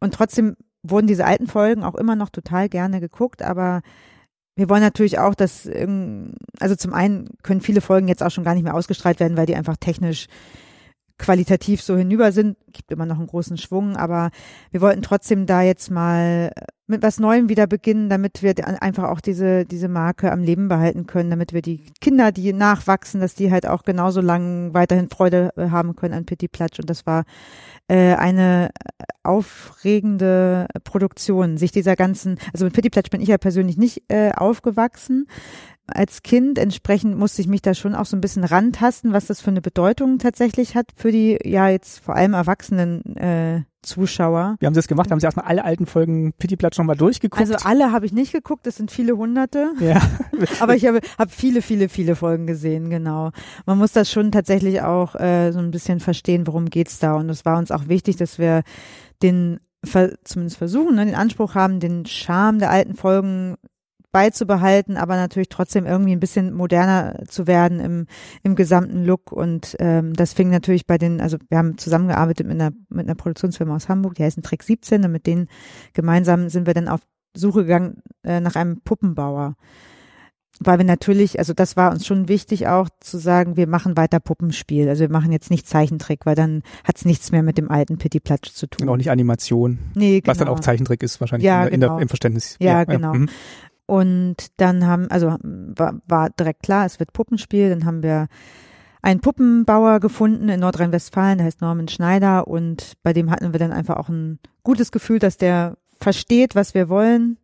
Und 0.00 0.14
trotzdem 0.14 0.56
wurden 0.82 1.06
diese 1.06 1.24
alten 1.24 1.46
Folgen 1.46 1.84
auch 1.84 1.94
immer 1.94 2.16
noch 2.16 2.28
total 2.28 2.68
gerne 2.68 2.98
geguckt, 3.00 3.40
aber 3.42 3.82
wir 4.54 4.68
wollen 4.68 4.82
natürlich 4.82 5.18
auch, 5.18 5.34
dass, 5.34 5.66
ähm, 5.66 6.34
also 6.60 6.76
zum 6.76 6.92
einen 6.92 7.30
können 7.42 7.60
viele 7.60 7.80
Folgen 7.80 8.08
jetzt 8.08 8.22
auch 8.22 8.30
schon 8.30 8.44
gar 8.44 8.54
nicht 8.54 8.64
mehr 8.64 8.74
ausgestrahlt 8.74 9.20
werden, 9.20 9.36
weil 9.36 9.46
die 9.46 9.56
einfach 9.56 9.76
technisch 9.78 10.26
qualitativ 11.18 11.82
so 11.82 11.96
hinüber 11.96 12.32
sind. 12.32 12.56
Gibt 12.72 12.90
immer 12.90 13.06
noch 13.06 13.18
einen 13.18 13.28
großen 13.28 13.56
Schwung, 13.56 13.96
aber 13.96 14.30
wir 14.70 14.80
wollten 14.80 15.02
trotzdem 15.02 15.46
da 15.46 15.62
jetzt 15.62 15.90
mal 15.90 16.52
mit 16.86 17.02
was 17.02 17.20
Neuem 17.20 17.48
wieder 17.48 17.66
beginnen, 17.66 18.10
damit 18.10 18.42
wir 18.42 18.54
einfach 18.82 19.04
auch 19.04 19.20
diese, 19.20 19.64
diese 19.64 19.88
Marke 19.88 20.30
am 20.30 20.42
Leben 20.42 20.68
behalten 20.68 21.06
können, 21.06 21.30
damit 21.30 21.52
wir 21.52 21.62
die 21.62 21.86
Kinder, 22.00 22.32
die 22.32 22.52
nachwachsen, 22.52 23.20
dass 23.20 23.34
die 23.34 23.50
halt 23.50 23.66
auch 23.66 23.84
genauso 23.84 24.20
lang 24.20 24.74
weiterhin 24.74 25.08
Freude 25.08 25.50
äh, 25.56 25.70
haben 25.70 25.96
können 25.96 26.14
an 26.14 26.26
Pitti 26.26 26.48
Platsch. 26.48 26.80
Und 26.80 26.90
das 26.90 27.06
war 27.06 27.24
äh, 27.88 28.14
eine 28.14 28.70
aufregende 29.22 30.66
Produktion, 30.84 31.56
sich 31.56 31.72
dieser 31.72 31.96
ganzen, 31.96 32.38
also 32.52 32.64
mit 32.64 32.74
Pitti 32.74 32.90
Platsch 32.90 33.10
bin 33.10 33.20
ich 33.20 33.28
ja 33.28 33.38
persönlich 33.38 33.76
nicht 33.76 34.02
äh, 34.08 34.32
aufgewachsen 34.32 35.26
als 35.86 36.22
Kind. 36.22 36.58
Entsprechend 36.58 37.16
musste 37.18 37.42
ich 37.42 37.48
mich 37.48 37.62
da 37.62 37.74
schon 37.74 37.94
auch 37.94 38.06
so 38.06 38.16
ein 38.16 38.20
bisschen 38.20 38.44
rantasten, 38.44 39.12
was 39.12 39.26
das 39.26 39.40
für 39.40 39.50
eine 39.50 39.60
Bedeutung 39.60 40.18
tatsächlich 40.18 40.74
hat 40.74 40.86
für 40.96 41.12
die 41.12 41.38
ja 41.44 41.68
jetzt 41.68 42.00
vor 42.00 42.16
allem 42.16 42.34
erwachsenen 42.34 43.16
äh, 43.16 43.62
Zuschauer. 43.82 44.56
Wie 44.60 44.66
haben 44.66 44.74
Sie 44.74 44.78
das 44.78 44.86
gemacht? 44.86 45.10
Haben 45.10 45.18
Sie 45.18 45.26
erstmal 45.26 45.46
alle 45.46 45.64
alten 45.64 45.86
Folgen 45.86 46.32
Pittiplatsch 46.38 46.78
nochmal 46.78 46.96
durchgeguckt? 46.96 47.40
Also 47.40 47.54
alle 47.66 47.90
habe 47.90 48.06
ich 48.06 48.12
nicht 48.12 48.32
geguckt, 48.32 48.66
das 48.66 48.76
sind 48.76 48.90
viele 48.92 49.16
hunderte, 49.16 49.72
ja. 49.80 50.00
aber 50.60 50.76
ich 50.76 50.86
habe 50.86 51.00
hab 51.18 51.32
viele, 51.32 51.62
viele, 51.62 51.88
viele 51.88 52.14
Folgen 52.14 52.46
gesehen, 52.46 52.90
genau. 52.90 53.32
Man 53.66 53.78
muss 53.78 53.92
das 53.92 54.10
schon 54.10 54.30
tatsächlich 54.30 54.82
auch 54.82 55.16
äh, 55.16 55.50
so 55.50 55.58
ein 55.58 55.72
bisschen 55.72 55.98
verstehen, 55.98 56.46
worum 56.46 56.66
geht's 56.66 57.00
da. 57.00 57.14
Und 57.14 57.28
es 57.28 57.44
war 57.44 57.58
uns 57.58 57.72
auch 57.72 57.88
wichtig, 57.88 58.16
dass 58.16 58.38
wir 58.38 58.62
den 59.22 59.58
ver 59.84 60.12
zumindest 60.22 60.58
versuchen, 60.58 60.94
ne, 60.94 61.06
den 61.06 61.16
Anspruch 61.16 61.56
haben, 61.56 61.80
den 61.80 62.06
Charme 62.06 62.60
der 62.60 62.70
alten 62.70 62.94
Folgen 62.94 63.56
beizubehalten, 64.12 64.96
aber 64.96 65.16
natürlich 65.16 65.48
trotzdem 65.48 65.86
irgendwie 65.86 66.12
ein 66.12 66.20
bisschen 66.20 66.52
moderner 66.52 67.24
zu 67.26 67.46
werden 67.46 67.80
im, 67.80 68.06
im 68.42 68.54
gesamten 68.54 69.04
Look. 69.04 69.32
Und 69.32 69.74
ähm, 69.80 70.12
das 70.12 70.34
fing 70.34 70.50
natürlich 70.50 70.86
bei 70.86 70.98
den, 70.98 71.20
also 71.20 71.38
wir 71.48 71.58
haben 71.58 71.78
zusammengearbeitet 71.78 72.46
mit 72.46 72.60
einer, 72.60 72.72
mit 72.90 73.06
einer 73.06 73.14
Produktionsfirma 73.14 73.74
aus 73.74 73.88
Hamburg, 73.88 74.14
die 74.14 74.24
heißen 74.24 74.42
Trick 74.42 74.62
17 74.62 75.04
und 75.04 75.12
mit 75.12 75.26
denen 75.26 75.48
gemeinsam 75.94 76.48
sind 76.50 76.66
wir 76.66 76.74
dann 76.74 76.88
auf 76.88 77.00
Suche 77.34 77.62
gegangen 77.62 78.02
äh, 78.22 78.40
nach 78.40 78.54
einem 78.54 78.82
Puppenbauer. 78.82 79.56
Weil 80.60 80.78
wir 80.78 80.84
natürlich, 80.84 81.38
also 81.38 81.54
das 81.54 81.76
war 81.76 81.90
uns 81.90 82.06
schon 82.06 82.28
wichtig 82.28 82.68
auch 82.68 82.88
zu 83.00 83.16
sagen, 83.16 83.56
wir 83.56 83.66
machen 83.66 83.96
weiter 83.96 84.20
Puppenspiel. 84.20 84.88
Also 84.88 85.00
wir 85.00 85.10
machen 85.10 85.32
jetzt 85.32 85.50
nicht 85.50 85.66
Zeichentrick, 85.66 86.26
weil 86.26 86.34
dann 86.34 86.62
hat's 86.84 87.06
nichts 87.06 87.32
mehr 87.32 87.42
mit 87.42 87.56
dem 87.56 87.70
alten 87.70 87.96
Pitti 87.96 88.20
Platsch 88.20 88.52
zu 88.52 88.66
tun. 88.66 88.86
Und 88.86 88.92
auch 88.92 88.98
nicht 88.98 89.10
Animation, 89.10 89.78
Nee, 89.94 90.20
genau. 90.20 90.30
was 90.30 90.38
dann 90.38 90.48
auch 90.48 90.60
Zeichentrick 90.60 91.02
ist 91.02 91.20
wahrscheinlich 91.20 91.46
Ja, 91.46 91.64
in, 91.64 91.64
der, 91.64 91.72
in 91.72 91.80
der, 91.80 91.88
genau. 91.88 92.00
im 92.00 92.08
Verständnis. 92.08 92.56
Ja, 92.60 92.84
genau. 92.84 93.14
mhm. 93.14 93.30
Und 93.92 94.58
dann 94.58 94.86
haben, 94.86 95.10
also 95.10 95.36
war, 95.42 96.00
war 96.08 96.30
direkt 96.30 96.62
klar, 96.62 96.86
es 96.86 96.98
wird 96.98 97.12
Puppenspiel. 97.12 97.68
Dann 97.68 97.84
haben 97.84 98.02
wir 98.02 98.28
einen 99.02 99.20
Puppenbauer 99.20 100.00
gefunden 100.00 100.48
in 100.48 100.60
Nordrhein-Westfalen, 100.60 101.36
der 101.36 101.46
heißt 101.46 101.60
Norman 101.60 101.88
Schneider. 101.88 102.48
Und 102.48 102.94
bei 103.02 103.12
dem 103.12 103.30
hatten 103.30 103.52
wir 103.52 103.58
dann 103.60 103.70
einfach 103.70 103.98
auch 103.98 104.08
ein 104.08 104.38
gutes 104.62 104.92
Gefühl, 104.92 105.18
dass 105.18 105.36
der 105.36 105.76
versteht, 106.00 106.54
was 106.54 106.72
wir 106.72 106.88
wollen, 106.88 107.36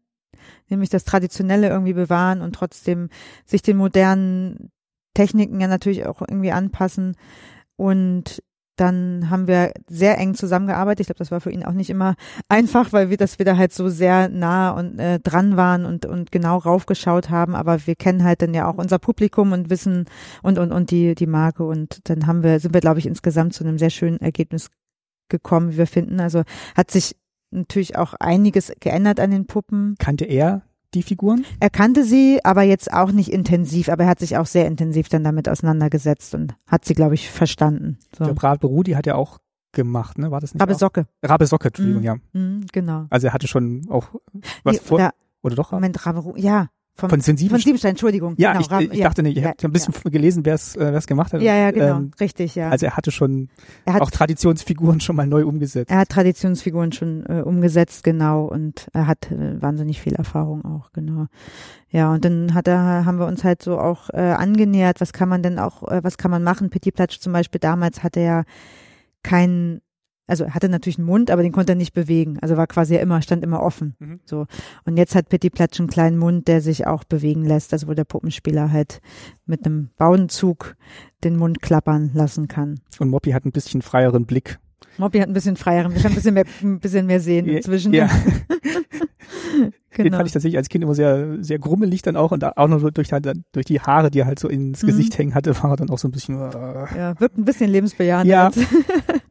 nämlich 0.70 0.88
das 0.88 1.04
Traditionelle 1.04 1.68
irgendwie 1.68 1.92
bewahren 1.92 2.40
und 2.40 2.54
trotzdem 2.54 3.10
sich 3.44 3.60
den 3.60 3.76
modernen 3.76 4.70
Techniken 5.12 5.60
ja 5.60 5.68
natürlich 5.68 6.06
auch 6.06 6.22
irgendwie 6.22 6.52
anpassen. 6.52 7.14
Und 7.76 8.42
dann 8.80 9.30
haben 9.30 9.46
wir 9.46 9.72
sehr 9.88 10.18
eng 10.18 10.34
zusammengearbeitet. 10.34 11.00
Ich 11.00 11.06
glaube, 11.06 11.18
das 11.18 11.30
war 11.30 11.40
für 11.40 11.50
ihn 11.50 11.64
auch 11.64 11.72
nicht 11.72 11.90
immer 11.90 12.14
einfach, 12.48 12.92
weil 12.92 13.10
wir 13.10 13.16
das 13.16 13.38
wieder 13.38 13.56
halt 13.56 13.72
so 13.72 13.88
sehr 13.88 14.28
nah 14.28 14.70
und 14.70 14.98
äh, 14.98 15.20
dran 15.20 15.56
waren 15.56 15.84
und 15.84 16.06
und 16.06 16.32
genau 16.32 16.58
raufgeschaut 16.58 17.30
haben. 17.30 17.54
Aber 17.54 17.86
wir 17.86 17.96
kennen 17.96 18.24
halt 18.24 18.42
dann 18.42 18.54
ja 18.54 18.70
auch 18.70 18.76
unser 18.78 18.98
Publikum 18.98 19.52
und 19.52 19.70
wissen 19.70 20.06
und 20.42 20.58
und 20.58 20.72
und 20.72 20.90
die 20.90 21.14
die 21.14 21.26
Marke 21.26 21.64
und 21.64 22.08
dann 22.08 22.26
haben 22.26 22.42
wir 22.42 22.60
sind 22.60 22.74
wir 22.74 22.80
glaube 22.80 23.00
ich 23.00 23.06
insgesamt 23.06 23.54
zu 23.54 23.64
einem 23.64 23.78
sehr 23.78 23.90
schönen 23.90 24.20
Ergebnis 24.20 24.70
gekommen, 25.28 25.72
wie 25.72 25.78
wir 25.78 25.86
finden. 25.86 26.20
Also 26.20 26.42
hat 26.76 26.90
sich 26.90 27.16
natürlich 27.50 27.96
auch 27.96 28.14
einiges 28.14 28.72
geändert 28.80 29.20
an 29.20 29.30
den 29.30 29.46
Puppen. 29.46 29.96
Kannte 29.98 30.24
er 30.24 30.62
die 30.94 31.02
Figuren? 31.02 31.44
Er 31.60 31.70
kannte 31.70 32.04
sie, 32.04 32.40
aber 32.44 32.62
jetzt 32.62 32.92
auch 32.92 33.12
nicht 33.12 33.30
intensiv, 33.30 33.88
aber 33.88 34.04
er 34.04 34.10
hat 34.10 34.18
sich 34.20 34.36
auch 34.36 34.46
sehr 34.46 34.66
intensiv 34.66 35.08
dann 35.08 35.24
damit 35.24 35.48
auseinandergesetzt 35.48 36.34
und 36.34 36.54
hat 36.66 36.84
sie, 36.84 36.94
glaube 36.94 37.14
ich, 37.14 37.30
verstanden. 37.30 37.98
So. 38.16 38.24
Der 38.24 38.42
Rabe 38.42 38.66
Rudi 38.66 38.92
hat 38.92 39.06
ja 39.06 39.14
auch 39.14 39.38
gemacht, 39.72 40.18
ne? 40.18 40.30
War 40.30 40.40
das 40.40 40.54
nicht? 40.54 40.62
Aber 40.62 40.74
auch? 40.74 40.78
Socke. 40.78 41.06
Rabe 41.22 41.46
Socke, 41.46 41.68
Entschuldigung, 41.68 42.00
Mhm. 42.00 42.06
ja. 42.06 42.16
Mhm, 42.32 42.66
genau. 42.72 43.06
Also 43.10 43.26
er 43.26 43.32
hatte 43.34 43.48
schon 43.48 43.86
auch 43.90 44.08
was 44.64 44.76
Nee, 44.76 44.80
vor, 44.82 45.12
oder, 45.42 45.54
doch? 45.56 45.72
Moment, 45.72 46.04
Raberu, 46.06 46.34
ja. 46.36 46.68
Vom, 46.98 47.10
Von 47.10 47.20
sensiblen 47.20 47.60
von 47.60 47.64
Siebenstein, 47.64 47.90
Entschuldigung. 47.90 48.34
Ja, 48.38 48.54
genau, 48.54 48.60
ich, 48.64 48.70
Rabe- 48.72 48.92
ich 48.92 49.00
dachte 49.00 49.22
nicht, 49.22 49.36
ich 49.36 49.44
ja, 49.44 49.50
habe 49.50 49.56
ein 49.62 49.70
bisschen 49.72 49.94
gelesen, 50.10 50.44
wer 50.44 50.54
es 50.54 50.74
äh, 50.74 50.80
wer's 50.92 51.06
gemacht 51.06 51.32
hat. 51.32 51.40
Ja, 51.40 51.54
ja, 51.54 51.70
genau. 51.70 51.98
Ähm, 51.98 52.10
richtig, 52.18 52.56
ja. 52.56 52.70
Also 52.70 52.86
er 52.86 52.96
hatte 52.96 53.12
schon 53.12 53.50
er 53.84 53.94
hat 53.94 54.02
auch 54.02 54.10
Traditionsfiguren 54.10 54.98
schon 54.98 55.14
mal 55.14 55.26
neu 55.28 55.46
umgesetzt. 55.46 55.92
Er 55.92 55.98
hat 55.98 56.08
Traditionsfiguren 56.08 56.90
schon 56.90 57.24
äh, 57.26 57.42
umgesetzt, 57.42 58.02
genau, 58.02 58.46
und 58.46 58.88
er 58.92 59.06
hat 59.06 59.30
äh, 59.30 59.62
wahnsinnig 59.62 60.00
viel 60.00 60.14
Erfahrung 60.14 60.64
auch, 60.64 60.90
genau. 60.92 61.26
Ja, 61.90 62.12
und 62.12 62.24
dann 62.24 62.52
hat 62.52 62.66
er, 62.66 63.04
haben 63.04 63.20
wir 63.20 63.26
uns 63.26 63.44
halt 63.44 63.62
so 63.62 63.78
auch 63.78 64.10
äh, 64.10 64.16
angenähert, 64.18 65.00
was 65.00 65.12
kann 65.12 65.28
man 65.28 65.44
denn 65.44 65.60
auch, 65.60 65.86
äh, 65.88 66.02
was 66.02 66.18
kann 66.18 66.32
man 66.32 66.42
machen? 66.42 66.68
Petit 66.68 66.94
Platsch 66.96 67.20
zum 67.20 67.32
Beispiel 67.32 67.60
damals 67.60 68.02
hatte 68.02 68.18
er 68.18 68.44
keinen, 69.22 69.82
also 70.28 70.44
er 70.44 70.54
hatte 70.54 70.68
natürlich 70.68 70.98
einen 70.98 71.06
Mund, 71.08 71.30
aber 71.32 71.42
den 71.42 71.50
konnte 71.52 71.72
er 71.72 71.76
nicht 71.76 71.92
bewegen. 71.94 72.38
Also 72.40 72.56
war 72.56 72.66
quasi 72.68 72.94
ja 72.94 73.00
immer, 73.00 73.20
stand 73.22 73.42
immer 73.42 73.60
offen. 73.62 73.96
Mhm. 73.98 74.20
So. 74.24 74.46
Und 74.84 74.96
jetzt 74.96 75.14
hat 75.16 75.28
Petit 75.28 75.52
Platsch 75.52 75.80
einen 75.80 75.88
kleinen 75.88 76.18
Mund, 76.18 76.46
der 76.46 76.60
sich 76.60 76.86
auch 76.86 77.02
bewegen 77.04 77.44
lässt, 77.44 77.72
also 77.72 77.88
wo 77.88 77.94
der 77.94 78.04
Puppenspieler 78.04 78.70
halt 78.70 79.00
mit 79.46 79.66
einem 79.66 79.90
Bauenzug 79.96 80.76
den 81.24 81.36
Mund 81.36 81.60
klappern 81.62 82.10
lassen 82.14 82.46
kann. 82.46 82.78
Und 83.00 83.08
Moppy 83.10 83.32
hat 83.32 83.44
ein 83.44 83.52
bisschen 83.52 83.82
freieren 83.82 84.24
Blick. 84.26 84.58
Moppy 84.98 85.18
hat 85.18 85.28
ein 85.28 85.32
bisschen 85.32 85.56
freieren, 85.56 85.92
wir 85.94 86.00
können 86.00 86.12
ein 86.12 86.16
bisschen 86.16 86.34
mehr, 86.34 86.44
ein 86.62 86.80
bisschen 86.80 87.06
mehr 87.06 87.20
sehen 87.20 87.46
inzwischen. 87.46 87.92
Ja, 87.94 88.08
den 89.96 90.04
genau. 90.04 90.16
fand 90.18 90.28
ich 90.28 90.32
tatsächlich 90.32 90.56
als 90.56 90.68
Kind 90.68 90.84
immer 90.84 90.94
sehr, 90.94 91.42
sehr 91.42 91.58
grummelig 91.58 92.02
dann 92.02 92.16
auch 92.16 92.30
und 92.32 92.44
auch 92.44 92.68
noch 92.68 92.88
durch, 92.90 93.08
durch 93.08 93.64
die 93.64 93.80
Haare, 93.80 94.10
die 94.10 94.20
er 94.20 94.26
halt 94.26 94.38
so 94.38 94.48
ins 94.48 94.82
Mhm. 94.82 94.86
Gesicht 94.88 95.18
hängen 95.18 95.34
hatte, 95.34 95.56
war 95.62 95.70
er 95.72 95.76
dann 95.76 95.90
auch 95.90 95.98
so 95.98 96.08
ein 96.08 96.12
bisschen. 96.12 96.36
Äh, 96.40 96.96
Ja, 96.96 97.20
wirkt 97.20 97.38
ein 97.38 97.44
bisschen 97.44 97.70
lebensbejahend. 97.70 98.28
Ja. 98.30 98.50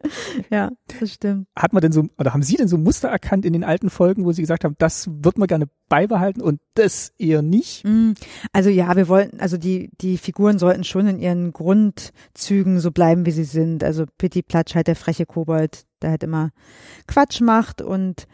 ja, 0.49 0.71
das 0.99 1.13
stimmt. 1.13 1.47
Hat 1.55 1.73
man 1.73 1.81
denn 1.81 1.91
so, 1.91 2.05
oder 2.17 2.34
haben 2.34 2.43
Sie 2.43 2.55
denn 2.55 2.67
so 2.67 2.77
Muster 2.77 3.09
erkannt 3.09 3.45
in 3.45 3.53
den 3.53 3.63
alten 3.63 3.89
Folgen, 3.89 4.25
wo 4.25 4.31
Sie 4.31 4.41
gesagt 4.41 4.63
haben, 4.63 4.75
das 4.77 5.09
wird 5.11 5.38
man 5.38 5.47
gerne 5.47 5.67
beibehalten 5.89 6.41
und 6.41 6.59
das 6.73 7.13
eher 7.17 7.41
nicht? 7.41 7.85
Mm, 7.85 8.11
Also 8.53 8.69
ja, 8.69 8.95
wir 8.95 9.07
wollten, 9.07 9.39
also 9.39 9.57
die, 9.57 9.89
die 10.01 10.17
Figuren 10.17 10.59
sollten 10.59 10.84
schon 10.84 11.07
in 11.07 11.19
ihren 11.19 11.53
Grundzügen 11.53 12.79
so 12.79 12.91
bleiben, 12.91 13.25
wie 13.25 13.31
sie 13.31 13.43
sind. 13.43 13.84
Also 13.84 14.05
Pitti 14.17 14.41
Platsch 14.41 14.75
halt 14.75 14.88
der 14.88 14.95
freche 14.95 15.25
Kobold, 15.25 15.85
der 16.01 16.11
halt 16.11 16.23
immer 16.23 16.51
Quatsch 17.07 17.41
macht 17.41 17.81
und 17.81 18.27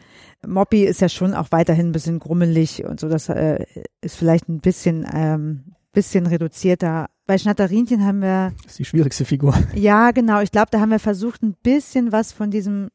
Moppy 0.46 0.84
ist 0.84 1.00
ja 1.00 1.08
schon 1.08 1.34
auch 1.34 1.52
weiterhin 1.52 1.88
ein 1.88 1.92
bisschen 1.92 2.18
grummelig 2.18 2.84
und 2.84 3.00
so, 3.00 3.08
das 3.08 3.28
äh, 3.28 3.64
ist 4.00 4.16
vielleicht 4.16 4.48
ein 4.48 4.60
bisschen, 4.60 5.06
ähm, 5.12 5.74
bisschen 5.92 6.26
reduzierter. 6.26 7.08
Bei 7.26 7.38
Schnatterinchen 7.38 8.04
haben 8.04 8.20
wir 8.20 8.52
Das 8.62 8.72
ist 8.72 8.78
die 8.80 8.84
schwierigste 8.84 9.24
Figur. 9.24 9.54
ja, 9.74 10.10
genau. 10.10 10.40
Ich 10.40 10.52
glaube, 10.52 10.68
da 10.70 10.80
haben 10.80 10.90
wir 10.90 10.98
versucht, 10.98 11.42
ein 11.42 11.54
bisschen 11.62 12.12
was 12.12 12.32
von 12.32 12.50
diesem 12.50 12.88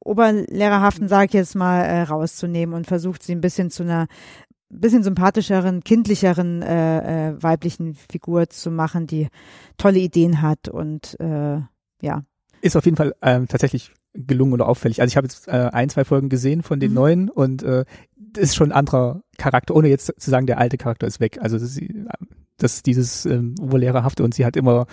Oberlehrerhaften, 0.00 1.08
sage 1.08 1.26
ich 1.26 1.32
jetzt 1.34 1.54
mal, 1.54 1.82
äh, 1.82 2.02
rauszunehmen 2.02 2.74
und 2.74 2.86
versucht, 2.86 3.22
sie 3.22 3.32
ein 3.32 3.40
bisschen 3.40 3.70
zu 3.70 3.82
einer 3.82 4.06
bisschen 4.70 5.02
sympathischeren, 5.02 5.82
kindlicheren 5.82 6.60
äh, 6.62 7.30
äh, 7.30 7.42
weiblichen 7.42 7.94
Figur 7.94 8.50
zu 8.50 8.70
machen, 8.70 9.06
die 9.06 9.28
tolle 9.78 9.98
Ideen 9.98 10.42
hat 10.42 10.68
und 10.68 11.18
äh, 11.20 11.60
ja. 12.02 12.22
Ist 12.60 12.76
auf 12.76 12.84
jeden 12.84 12.96
Fall 12.98 13.14
ähm, 13.22 13.48
tatsächlich 13.48 13.92
gelungen 14.12 14.52
oder 14.52 14.68
auffällig. 14.68 15.00
Also 15.00 15.10
ich 15.10 15.16
habe 15.16 15.26
jetzt 15.26 15.48
äh, 15.48 15.70
ein, 15.72 15.88
zwei 15.88 16.04
Folgen 16.04 16.28
gesehen 16.28 16.62
von 16.62 16.80
den 16.80 16.90
Mhm. 16.90 16.94
neuen 16.94 17.30
und 17.30 17.62
äh, 17.62 17.84
das 18.16 18.44
ist 18.44 18.56
schon 18.56 18.70
ein 18.72 18.76
anderer 18.78 19.22
Charakter, 19.38 19.74
ohne 19.74 19.88
jetzt 19.88 20.12
zu 20.20 20.30
sagen, 20.30 20.46
der 20.46 20.58
alte 20.58 20.76
Charakter 20.76 21.06
ist 21.06 21.18
weg. 21.20 21.38
Also 21.40 21.58
das, 21.58 21.78
das 22.58 22.76
ist 22.76 22.86
dieses 22.86 23.26
ähm, 23.26 23.54
Oberlehrerhafte 23.60 24.22
und 24.24 24.34
sie 24.34 24.44
hat 24.44 24.56
immer 24.56 24.86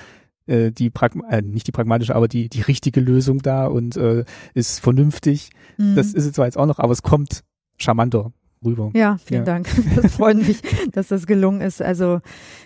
äh, 0.48 0.72
die 0.72 0.90
Pragma 0.90 1.28
äh, 1.30 1.42
nicht 1.42 1.68
die 1.68 1.72
pragmatische, 1.72 2.16
aber 2.16 2.28
die 2.28 2.50
die 2.50 2.62
richtige 2.62 3.02
Lösung 3.02 3.40
da 3.40 3.68
und 3.68 3.98
äh, 3.98 4.24
ist 4.54 4.80
vernünftig. 4.80 5.50
Mhm. 5.78 5.96
Das 5.96 6.14
ist 6.14 6.26
es 6.26 6.34
zwar 6.34 6.46
jetzt 6.46 6.58
auch 6.58 6.68
noch, 6.68 6.80
aber 6.80 6.94
es 6.94 7.02
kommt 7.02 7.44
charmanter 7.78 8.32
rüber. 8.64 8.92
Ja, 8.94 9.18
vielen 9.18 9.42
Ja. 9.42 9.46
Dank. 9.46 9.68
Das 9.96 10.14
freut 10.16 10.38
mich, 10.38 10.62
dass 10.92 11.08
das 11.10 11.28
gelungen 11.28 11.62
ist. 11.62 11.82
Also 11.82 12.22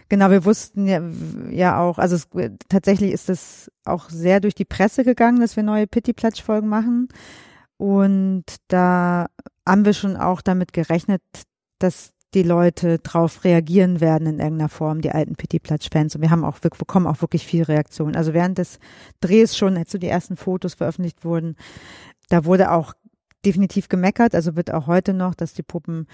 genau, 0.07 0.29
wir 0.29 0.45
wussten 0.45 0.87
ja, 0.87 1.01
ja 1.49 1.79
auch, 1.79 1.97
also 1.97 2.15
es, 2.15 2.27
tatsächlich 2.69 3.11
ist 3.11 3.29
es 3.29 3.71
auch 3.85 4.09
sehr 4.09 4.39
durch 4.39 4.55
die 4.55 4.65
Presse 4.65 5.03
gegangen, 5.03 5.39
dass 5.39 5.55
wir 5.55 5.63
neue 5.63 5.87
Pitti-Platsch-Folgen 5.87 6.67
machen. 6.67 7.09
Und 7.77 8.43
da 8.67 9.27
haben 9.67 9.85
wir 9.85 9.93
schon 9.93 10.17
auch 10.17 10.41
damit 10.41 10.73
gerechnet, 10.73 11.21
dass 11.79 12.11
die 12.33 12.43
Leute 12.43 12.99
drauf 12.99 13.43
reagieren 13.43 14.01
werden 14.01 14.27
in 14.27 14.39
irgendeiner 14.39 14.69
Form, 14.69 15.01
die 15.01 15.11
alten 15.11 15.35
Pitti-Platsch-Fans. 15.35 16.15
Und 16.15 16.21
wir 16.21 16.29
haben 16.29 16.45
auch, 16.45 16.57
wir 16.61 16.69
bekommen 16.69 17.07
auch 17.07 17.21
wirklich 17.21 17.45
viel 17.45 17.63
Reaktion. 17.63 18.15
Also 18.15 18.33
während 18.33 18.57
des 18.57 18.79
Drehs 19.19 19.57
schon, 19.57 19.77
als 19.77 19.91
so 19.91 19.97
die 19.97 20.07
ersten 20.07 20.37
Fotos 20.37 20.75
veröffentlicht 20.75 21.25
wurden, 21.25 21.55
da 22.29 22.45
wurde 22.45 22.71
auch 22.71 22.93
definitiv 23.45 23.89
gemeckert, 23.89 24.35
also 24.35 24.55
wird 24.55 24.71
auch 24.73 24.87
heute 24.87 25.13
noch, 25.13 25.33
dass 25.33 25.53
die 25.53 25.63
Puppen 25.63 26.07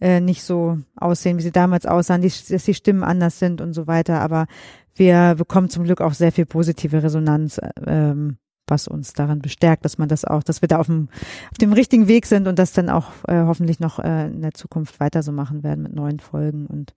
äh, 0.00 0.20
nicht 0.20 0.42
so 0.42 0.78
aussehen, 0.96 1.38
wie 1.38 1.42
sie 1.42 1.52
damals 1.52 1.86
aussahen, 1.86 2.22
die, 2.22 2.32
dass 2.48 2.64
die 2.64 2.74
Stimmen 2.74 3.04
anders 3.04 3.38
sind 3.38 3.60
und 3.60 3.72
so 3.72 3.86
weiter. 3.86 4.20
Aber 4.20 4.46
wir 4.94 5.36
bekommen 5.36 5.70
zum 5.70 5.84
Glück 5.84 6.00
auch 6.00 6.14
sehr 6.14 6.32
viel 6.32 6.46
positive 6.46 7.02
Resonanz, 7.02 7.60
ähm, 7.86 8.38
was 8.66 8.88
uns 8.88 9.12
daran 9.12 9.40
bestärkt, 9.40 9.84
dass 9.84 9.98
man 9.98 10.08
das 10.08 10.24
auch, 10.24 10.42
dass 10.42 10.62
wir 10.62 10.68
da 10.68 10.78
auf 10.78 10.86
dem, 10.86 11.08
auf 11.50 11.58
dem 11.58 11.72
richtigen 11.72 12.08
Weg 12.08 12.26
sind 12.26 12.46
und 12.48 12.58
das 12.58 12.72
dann 12.72 12.88
auch 12.88 13.06
äh, 13.28 13.42
hoffentlich 13.42 13.80
noch 13.80 13.98
äh, 13.98 14.26
in 14.26 14.42
der 14.42 14.54
Zukunft 14.54 15.00
weiter 15.00 15.22
so 15.22 15.32
machen 15.32 15.62
werden 15.62 15.82
mit 15.82 15.94
neuen 15.94 16.20
Folgen 16.20 16.66
und 16.66 16.94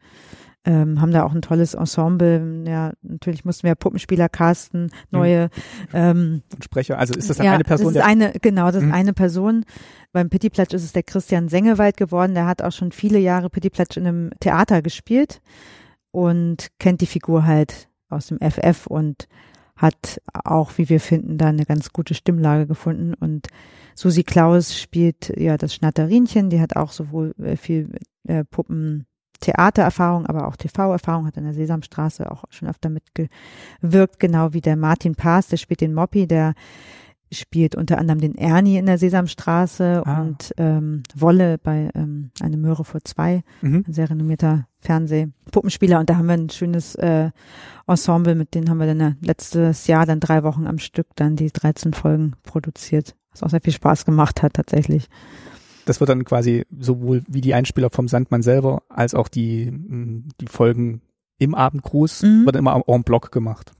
ähm, 0.67 0.99
haben 0.99 1.11
da 1.11 1.23
auch 1.23 1.33
ein 1.33 1.41
tolles 1.43 1.75
Ensemble. 1.75 2.63
Ja, 2.67 2.93
natürlich 3.03 3.45
mussten 3.45 3.67
wir 3.67 3.75
Puppenspieler 3.75 4.29
casten, 4.29 4.91
neue 5.11 5.49
ähm, 5.93 6.41
Und 6.53 6.63
Sprecher, 6.63 6.97
also 6.97 7.13
ist 7.13 7.29
das 7.29 7.37
dann 7.37 7.45
ja, 7.45 7.53
eine 7.53 7.63
Person, 7.63 7.93
das 7.93 8.03
ist 8.03 8.09
eine, 8.09 8.33
genau, 8.41 8.65
das 8.67 8.77
ist 8.77 8.83
Mhm. 8.83 8.93
eine 8.93 9.13
Person. 9.13 9.65
Beim 10.11 10.29
Pittiplatsch 10.29 10.73
ist 10.73 10.83
es 10.83 10.93
der 10.93 11.03
Christian 11.03 11.49
Sengewald 11.49 11.97
geworden. 11.97 12.33
Der 12.33 12.47
hat 12.47 12.61
auch 12.61 12.71
schon 12.71 12.91
viele 12.91 13.19
Jahre 13.19 13.49
Pittiplatsch 13.49 13.97
in 13.97 14.07
einem 14.07 14.29
Theater 14.39 14.81
gespielt 14.81 15.41
und 16.11 16.69
kennt 16.79 17.01
die 17.01 17.05
Figur 17.05 17.45
halt 17.45 17.89
aus 18.09 18.27
dem 18.27 18.39
FF 18.39 18.87
und 18.87 19.27
hat 19.75 20.21
auch, 20.33 20.77
wie 20.77 20.89
wir 20.89 20.99
finden, 20.99 21.37
da 21.37 21.47
eine 21.47 21.65
ganz 21.65 21.91
gute 21.91 22.13
Stimmlage 22.13 22.65
gefunden. 22.65 23.13
Und 23.13 23.47
Susi 23.93 24.23
Klaus 24.23 24.79
spielt 24.79 25.33
ja 25.37 25.57
das 25.57 25.73
Schnatterinchen. 25.75 26.49
Die 26.49 26.61
hat 26.61 26.75
auch 26.75 26.91
sowohl 26.91 27.33
äh, 27.39 27.57
viel 27.57 27.89
äh, 28.27 28.43
Puppen 28.45 29.05
Theatererfahrung, 29.39 30.25
aber 30.25 30.47
auch 30.47 30.55
TV-Erfahrung, 30.55 31.27
hat 31.27 31.37
in 31.37 31.43
der 31.43 31.53
Sesamstraße 31.53 32.31
auch 32.31 32.45
schon 32.49 32.69
öfter 32.69 32.89
mitgewirkt, 32.89 34.19
genau 34.19 34.53
wie 34.53 34.61
der 34.61 34.75
Martin 34.75 35.15
Paas, 35.15 35.47
der 35.47 35.57
spielt 35.57 35.81
den 35.81 35.93
Moppy, 35.93 36.25
der 36.25 36.53
spielt 37.31 37.75
unter 37.75 37.97
anderem 37.97 38.19
den 38.21 38.35
Ernie 38.35 38.77
in 38.77 38.85
der 38.85 38.97
Sesamstraße 38.97 40.03
Ah. 40.05 40.21
und 40.21 40.53
ähm, 40.57 41.03
Wolle 41.15 41.57
bei 41.57 41.89
ähm, 41.95 42.31
Eine 42.39 42.57
Möhre 42.57 42.85
vor 42.85 43.01
zwei, 43.03 43.43
mhm. 43.61 43.83
ein 43.87 43.93
sehr 43.93 44.09
renommierter 44.09 44.67
Fernsehpuppenspieler 44.79 45.99
und 45.99 46.09
da 46.09 46.17
haben 46.17 46.27
wir 46.27 46.33
ein 46.33 46.49
schönes 46.49 46.95
äh, 46.95 47.31
Ensemble, 47.87 48.35
mit 48.35 48.53
denen 48.55 48.69
haben 48.69 48.77
wir 48.77 48.87
dann 48.87 48.99
äh, 48.99 49.13
letztes 49.21 49.87
Jahr 49.87 50.05
dann 50.05 50.19
drei 50.19 50.43
Wochen 50.43 50.67
am 50.67 50.77
Stück 50.79 51.07
dann 51.15 51.35
die 51.35 51.51
13 51.51 51.93
Folgen 51.93 52.33
produziert, 52.43 53.15
was 53.31 53.43
auch 53.43 53.49
sehr 53.49 53.61
viel 53.61 53.73
Spaß 53.73 54.05
gemacht 54.05 54.41
hat 54.43 54.53
tatsächlich. 54.53 55.07
Das 55.85 55.99
wird 55.99 56.09
dann 56.09 56.25
quasi 56.25 56.65
sowohl 56.79 57.23
wie 57.27 57.41
die 57.41 57.53
Einspieler 57.53 57.89
vom 57.91 58.07
Sandmann 58.07 58.41
selber 58.41 58.81
als 58.89 59.13
auch 59.13 59.27
die, 59.27 59.71
die 60.41 60.47
Folgen 60.47 61.01
im 61.37 61.53
Abendgruß 61.53 62.23
Mhm. 62.23 62.45
wird 62.45 62.55
immer 62.55 62.81
en 62.87 63.03
bloc 63.03 63.31
gemacht. 63.31 63.71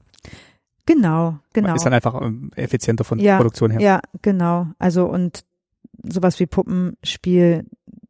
Genau, 0.86 1.40
genau. 1.54 1.76
Ist 1.76 1.86
dann 1.86 1.94
einfach 1.94 2.22
ähm, 2.22 2.52
effizienter 2.56 3.04
von 3.04 3.20
Ja, 3.20 3.38
Produktion 3.38 3.72
her. 3.72 3.82
Ja, 3.82 4.02
genau. 4.22 4.68
Also 4.78 5.06
und 5.06 5.44
sowas 6.04 6.40
wie 6.40 6.46
Puppenspiel 6.46 7.66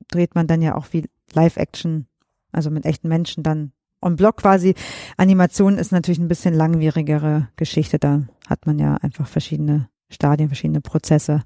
dreht 0.10 0.35
man 0.35 0.47
dann 0.47 0.61
ja 0.61 0.76
auch 0.76 0.88
wie 0.91 1.06
Live-Action, 1.34 2.07
also 2.52 2.69
mit 2.69 2.85
echten 2.85 3.07
Menschen 3.07 3.43
dann 3.43 3.72
on 4.02 4.15
Block 4.15 4.38
quasi. 4.38 4.76
Animation 5.18 5.77
ist 5.77 5.91
natürlich 5.91 6.19
ein 6.19 6.27
bisschen 6.27 6.53
langwierigere 6.53 7.49
Geschichte. 7.56 7.97
Da 7.97 8.23
hat 8.47 8.65
man 8.65 8.77
ja 8.77 8.95
einfach 8.95 9.27
verschiedene 9.27 9.89
Stadien, 10.10 10.49
verschiedene 10.49 10.81
Prozesse. 10.81 11.43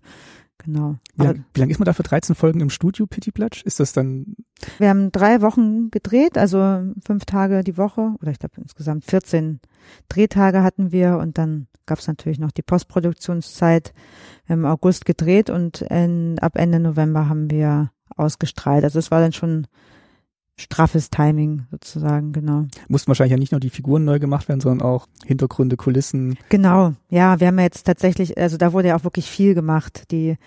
Genau. 0.65 0.97
Wie 1.15 1.23
lange 1.23 1.45
lang 1.55 1.69
ist 1.69 1.79
man 1.79 1.85
da 1.85 1.93
für 1.93 2.03
13 2.03 2.35
Folgen 2.35 2.59
im 2.59 2.69
Studio, 2.69 3.07
Pitti 3.07 3.31
Platsch? 3.31 3.63
Ist 3.63 3.79
das 3.79 3.93
dann, 3.93 4.35
wir 4.77 4.89
haben 4.89 5.11
drei 5.11 5.41
Wochen 5.41 5.89
gedreht, 5.89 6.37
also 6.37 6.83
fünf 7.05 7.25
Tage 7.25 7.63
die 7.63 7.77
Woche 7.77 8.15
oder 8.21 8.31
ich 8.31 8.39
glaube 8.39 8.55
insgesamt 8.61 9.05
14 9.05 9.61
Drehtage 10.09 10.61
hatten 10.61 10.91
wir 10.91 11.17
und 11.17 11.37
dann 11.37 11.67
gab 11.85 11.99
es 11.99 12.07
natürlich 12.07 12.39
noch 12.39 12.51
die 12.51 12.61
Postproduktionszeit. 12.61 13.93
Wir 14.45 14.53
haben 14.53 14.63
im 14.63 14.69
August 14.69 15.05
gedreht 15.05 15.49
und 15.49 15.81
in, 15.81 16.37
ab 16.39 16.55
Ende 16.55 16.79
November 16.79 17.29
haben 17.29 17.49
wir 17.49 17.91
ausgestrahlt. 18.15 18.83
Also 18.83 18.99
es 18.99 19.11
war 19.11 19.21
dann 19.21 19.33
schon 19.33 19.65
straffes 20.59 21.09
Timing 21.09 21.63
sozusagen, 21.71 22.33
genau. 22.33 22.65
mussten 22.87 23.07
wahrscheinlich 23.07 23.31
ja 23.31 23.37
nicht 23.37 23.51
nur 23.51 23.61
die 23.61 23.69
Figuren 23.69 24.03
neu 24.05 24.19
gemacht 24.19 24.49
werden, 24.49 24.59
sondern 24.59 24.85
auch 24.85 25.07
Hintergründe, 25.25 25.77
Kulissen. 25.77 26.37
Genau, 26.49 26.93
ja, 27.09 27.39
wir 27.39 27.47
haben 27.47 27.57
ja 27.57 27.63
jetzt 27.63 27.85
tatsächlich, 27.85 28.37
also 28.37 28.57
da 28.57 28.73
wurde 28.73 28.89
ja 28.89 28.97
auch 28.97 29.03
wirklich 29.03 29.29
viel 29.29 29.55
gemacht. 29.55 30.11
Die, 30.11 30.37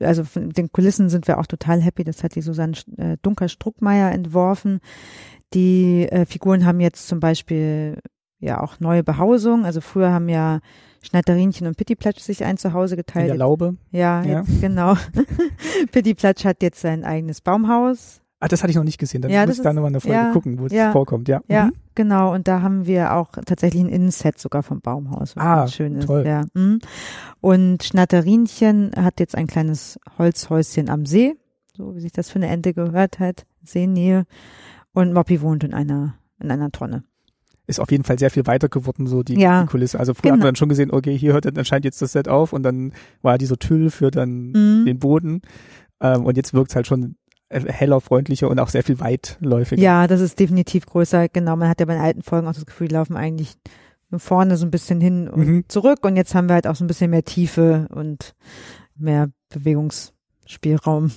also 0.00 0.24
von 0.24 0.50
den 0.50 0.70
Kulissen 0.72 1.08
sind 1.08 1.26
wir 1.28 1.38
auch 1.38 1.46
total 1.46 1.80
happy. 1.80 2.04
Das 2.04 2.22
hat 2.22 2.34
die 2.34 2.42
Susanne 2.42 2.74
äh, 2.96 3.16
Dunker-Struckmeier 3.22 4.12
entworfen. 4.12 4.80
Die 5.52 6.06
äh, 6.08 6.26
Figuren 6.26 6.64
haben 6.64 6.80
jetzt 6.80 7.08
zum 7.08 7.20
Beispiel 7.20 7.98
ja 8.38 8.60
auch 8.60 8.80
neue 8.80 9.02
Behausung. 9.02 9.64
Also 9.64 9.80
früher 9.80 10.12
haben 10.12 10.28
ja 10.28 10.60
Schnatterinchen 11.02 11.66
und 11.66 11.76
Pittiplatsch 11.76 12.20
sich 12.20 12.44
ein 12.44 12.56
Zuhause 12.56 12.94
In 12.94 12.98
geteilt. 12.98 13.28
der 13.28 13.36
Laube. 13.36 13.76
ja, 13.90 14.22
Ja. 14.22 14.40
Jetzt, 14.40 14.60
genau. 14.60 14.94
Pittiplatsch 15.92 16.44
hat 16.44 16.62
jetzt 16.62 16.80
sein 16.80 17.04
eigenes 17.04 17.40
Baumhaus. 17.40 18.19
Ah, 18.42 18.48
das 18.48 18.62
hatte 18.62 18.70
ich 18.70 18.76
noch 18.76 18.84
nicht 18.84 18.98
gesehen. 18.98 19.20
Dann 19.20 19.30
Ja, 19.30 19.44
muss 19.46 19.56
ich 19.58 19.62
da 19.62 19.68
ist- 19.68 19.74
nochmal 19.76 19.90
eine 19.90 20.00
Folge 20.00 20.16
ja, 20.16 20.32
gucken, 20.32 20.58
wo 20.58 20.64
es 20.66 20.72
ja, 20.72 20.92
vorkommt, 20.92 21.28
ja. 21.28 21.42
Ja, 21.48 21.66
Mhm. 21.66 21.72
genau. 21.94 22.32
Und 22.34 22.48
da 22.48 22.62
haben 22.62 22.86
wir 22.86 23.14
auch 23.14 23.32
tatsächlich 23.44 23.82
ein 23.82 23.90
Innenset 23.90 24.38
sogar 24.38 24.62
vom 24.62 24.80
Baumhaus, 24.80 25.36
was 25.36 25.44
Ah, 25.44 25.68
schön 25.68 25.96
ist. 25.96 26.06
toll. 26.06 26.24
Ja. 26.26 26.44
mhm. 26.54 26.78
Und 27.42 27.84
Schnatterinchen 27.84 28.92
hat 28.96 29.20
jetzt 29.20 29.34
ein 29.36 29.46
kleines 29.46 29.98
Holzhäuschen 30.18 30.88
am 30.88 31.04
See, 31.06 31.34
so 31.76 31.94
wie 31.94 32.00
sich 32.00 32.12
das 32.12 32.30
für 32.30 32.36
eine 32.36 32.48
Ente 32.48 32.72
gehört 32.74 33.18
hat, 33.18 33.44
Seenähe. 33.62 34.24
Und 34.92 35.12
Moppy 35.12 35.40
wohnt 35.42 35.62
in 35.64 35.74
einer 35.74 36.14
in 36.42 36.50
einer 36.50 36.70
Tonne. 36.70 37.04
Ist 37.66 37.78
auf 37.80 37.90
jeden 37.90 38.04
Fall 38.04 38.18
sehr 38.18 38.30
viel 38.30 38.46
weiter 38.46 38.70
geworden, 38.70 39.06
so 39.06 39.22
die, 39.22 39.38
Ja, 39.38 39.60
die 39.62 39.68
Kulisse. 39.68 40.00
Also 40.00 40.14
früher 40.14 40.30
hat 40.32 40.36
genau. 40.36 40.44
man 40.46 40.48
dann 40.48 40.56
schon 40.56 40.70
gesehen, 40.70 40.90
okay, 40.90 41.16
hier 41.16 41.34
hört 41.34 41.44
dann 41.44 41.58
anscheinend 41.58 41.84
jetzt 41.84 42.00
das 42.00 42.12
Set 42.12 42.28
auf 42.28 42.54
und 42.54 42.62
dann 42.62 42.94
war 43.20 43.36
dieser 43.36 43.58
Tüll 43.58 43.90
für 43.90 44.10
dann 44.10 44.52
Mhm. 44.52 44.86
den 44.86 44.98
Boden. 44.98 45.42
Ähm, 46.00 46.24
und 46.24 46.38
jetzt 46.38 46.54
wirkt 46.54 46.70
es 46.70 46.76
halt 46.76 46.86
schon 46.86 47.16
heller, 47.50 48.00
freundlicher 48.00 48.48
und 48.48 48.58
auch 48.60 48.68
sehr 48.68 48.82
viel 48.84 49.00
weitläufiger. 49.00 49.82
Ja, 49.82 50.06
das 50.06 50.20
ist 50.20 50.38
definitiv 50.38 50.86
größer. 50.86 51.28
Genau, 51.28 51.56
man 51.56 51.68
hat 51.68 51.80
ja 51.80 51.86
bei 51.86 51.94
den 51.94 52.02
alten 52.02 52.22
Folgen 52.22 52.46
auch 52.46 52.54
das 52.54 52.66
Gefühl, 52.66 52.88
die 52.88 52.94
laufen 52.94 53.16
eigentlich 53.16 53.54
nur 54.10 54.20
vorne 54.20 54.56
so 54.56 54.66
ein 54.66 54.70
bisschen 54.70 55.00
hin 55.00 55.28
und 55.28 55.46
Mhm. 55.46 55.64
zurück. 55.68 56.04
Und 56.04 56.16
jetzt 56.16 56.34
haben 56.34 56.48
wir 56.48 56.54
halt 56.54 56.66
auch 56.66 56.76
so 56.76 56.84
ein 56.84 56.88
bisschen 56.88 57.10
mehr 57.10 57.24
Tiefe 57.24 57.86
und 57.94 58.34
mehr 58.96 59.30
Bewegungsspielraum. 59.50 61.10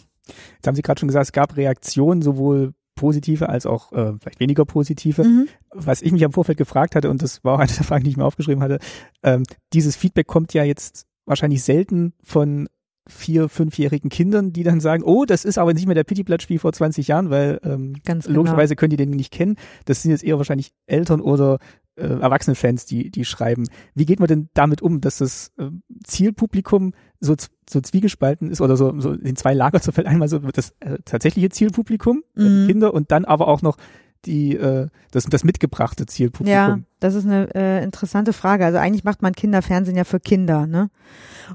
Jetzt 0.56 0.68
haben 0.68 0.76
Sie 0.76 0.82
gerade 0.82 1.00
schon 1.00 1.08
gesagt, 1.08 1.26
es 1.26 1.32
gab 1.32 1.58
Reaktionen 1.58 2.22
sowohl 2.22 2.74
positive 2.96 3.50
als 3.50 3.66
auch 3.66 3.92
äh, 3.92 4.14
vielleicht 4.20 4.40
weniger 4.40 4.66
positive. 4.66 5.24
Mhm. 5.24 5.48
Was 5.72 6.02
ich 6.02 6.12
mich 6.12 6.24
am 6.24 6.32
Vorfeld 6.32 6.58
gefragt 6.58 6.96
hatte, 6.96 7.10
und 7.10 7.22
das 7.22 7.44
war 7.44 7.56
auch 7.56 7.60
eine 7.60 7.68
der 7.72 7.84
Fragen, 7.84 8.04
die 8.04 8.12
ich 8.12 8.18
mir 8.18 8.26
aufgeschrieben 8.26 8.62
hatte, 8.64 8.80
ähm, 9.24 9.44
dieses 9.74 9.96
Feedback 9.96 10.28
kommt 10.28 10.54
ja 10.54 10.64
jetzt 10.64 11.06
wahrscheinlich 11.26 11.64
selten 11.64 12.14
von 12.24 12.68
vier, 13.08 13.50
fünfjährigen 13.50 14.10
Kindern, 14.10 14.54
die 14.54 14.64
dann 14.64 14.80
sagen, 14.80 15.04
oh, 15.04 15.26
das 15.26 15.44
ist 15.46 15.58
aber 15.58 15.74
nicht 15.74 15.86
mehr 15.86 15.96
der 15.96 16.04
Pittiplatsch 16.06 16.50
wie 16.50 16.58
vor 16.58 16.72
20 16.72 17.08
Jahren, 17.08 17.30
weil 17.30 17.60
ähm, 17.64 17.96
Ganz 18.06 18.26
genau. 18.26 18.38
logischerweise 18.38 18.76
können 18.76 18.92
die 18.92 18.98
den 18.98 19.10
nicht 19.10 19.34
kennen. 19.34 19.58
Das 19.86 20.02
sind 20.02 20.12
jetzt 20.12 20.24
eher 20.24 20.38
wahrscheinlich 20.38 20.72
Eltern 20.86 21.20
oder 21.20 21.60
äh, 21.96 22.08
erwachsene 22.08 22.56
Fans, 22.56 22.86
die, 22.86 23.12
die 23.12 23.26
schreiben. 23.26 23.66
Wie 23.94 24.06
geht 24.06 24.20
man 24.20 24.28
denn 24.28 24.50
damit 24.54 24.82
um, 24.82 25.02
dass 25.02 25.18
das 25.18 25.52
äh, 25.58 25.70
Zielpublikum 26.04 26.94
so, 27.20 27.36
so 27.70 27.82
zwiegespalten 27.82 28.50
ist 28.50 28.62
oder 28.62 28.78
so, 28.78 29.00
so 29.00 29.12
in 29.12 29.36
zwei 29.36 29.54
Lager 29.54 29.82
zerfällt? 29.82 30.08
Einmal 30.08 30.28
so 30.28 30.40
das 30.40 30.74
äh, 30.80 30.98
tatsächliche 31.06 31.50
Zielpublikum, 31.50 32.24
Mhm. 32.36 32.68
Kinder, 32.68 32.94
und 32.94 33.12
dann 33.12 33.26
aber 33.26 33.48
auch 33.48 33.62
noch 33.62 33.78
die, 34.26 34.56
äh, 34.56 34.88
das, 35.12 35.26
das 35.26 35.44
mitgebrachte 35.44 36.06
Zielpublikum. 36.06 36.54
Ja, 36.54 36.80
das 37.00 37.16
ist 37.16 37.26
eine 37.26 37.54
äh, 37.56 37.84
interessante 37.84 38.34
Frage. 38.34 38.66
Also 38.66 38.78
eigentlich 38.78 39.04
macht 39.04 39.22
man 39.22 39.34
Kinderfernsehen 39.34 39.98
ja 39.98 40.04
für 40.04 40.20
Kinder, 40.20 40.68
ne? 40.68 40.90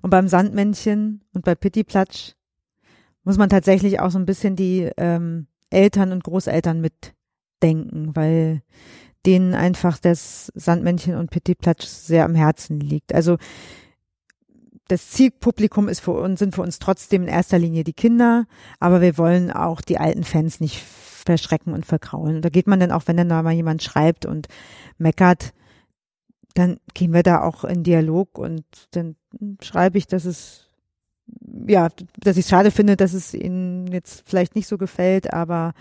Und 0.02 0.10
beim 0.10 0.28
Sandmännchen 0.28 1.22
und 1.32 1.44
bei 1.44 1.54
Pittiplatsch 1.54 2.34
muss 3.24 3.38
man 3.38 3.48
tatsächlich 3.48 4.00
auch 4.00 4.10
so 4.10 4.18
ein 4.18 4.26
bisschen 4.26 4.56
die 4.56 4.90
ähm, 4.96 5.46
Eltern 5.70 6.12
und 6.12 6.24
Großeltern 6.24 6.80
mitdenken, 6.80 8.14
weil 8.14 8.62
denen 9.26 9.54
einfach 9.54 9.98
das 9.98 10.52
Sandmännchen 10.54 11.16
und 11.16 11.30
Pittiplatsch 11.30 11.84
sehr 11.84 12.24
am 12.24 12.34
Herzen 12.34 12.80
liegt. 12.80 13.14
Also 13.14 13.36
das 14.88 15.10
Zielpublikum 15.10 15.88
ist 15.88 16.00
für 16.00 16.12
uns, 16.12 16.38
sind 16.38 16.54
für 16.54 16.62
uns 16.62 16.78
trotzdem 16.78 17.22
in 17.22 17.28
erster 17.28 17.58
Linie 17.58 17.84
die 17.84 17.92
Kinder, 17.92 18.46
aber 18.80 19.00
wir 19.02 19.18
wollen 19.18 19.50
auch 19.50 19.82
die 19.82 19.98
alten 19.98 20.24
Fans 20.24 20.60
nicht 20.60 20.82
verschrecken 21.28 21.74
und 21.74 21.84
verkraulen. 21.84 22.36
Und 22.36 22.44
da 22.44 22.48
geht 22.48 22.66
man 22.66 22.80
dann 22.80 22.90
auch, 22.90 23.02
wenn 23.04 23.18
dann 23.18 23.28
da 23.28 23.42
mal 23.42 23.52
jemand 23.52 23.82
schreibt 23.82 24.24
und 24.24 24.48
meckert, 24.96 25.52
dann 26.54 26.80
gehen 26.94 27.12
wir 27.12 27.22
da 27.22 27.42
auch 27.42 27.64
in 27.64 27.82
Dialog 27.82 28.38
und 28.38 28.64
dann 28.92 29.16
schreibe 29.62 29.98
ich, 29.98 30.06
dass 30.06 30.24
es 30.24 30.64
ja, 31.66 31.90
dass 32.18 32.38
ich 32.38 32.46
es 32.46 32.48
schade 32.48 32.70
finde, 32.70 32.96
dass 32.96 33.12
es 33.12 33.34
ihnen 33.34 33.86
jetzt 33.88 34.22
vielleicht 34.26 34.56
nicht 34.56 34.66
so 34.66 34.78
gefällt, 34.78 35.30
aber 35.34 35.74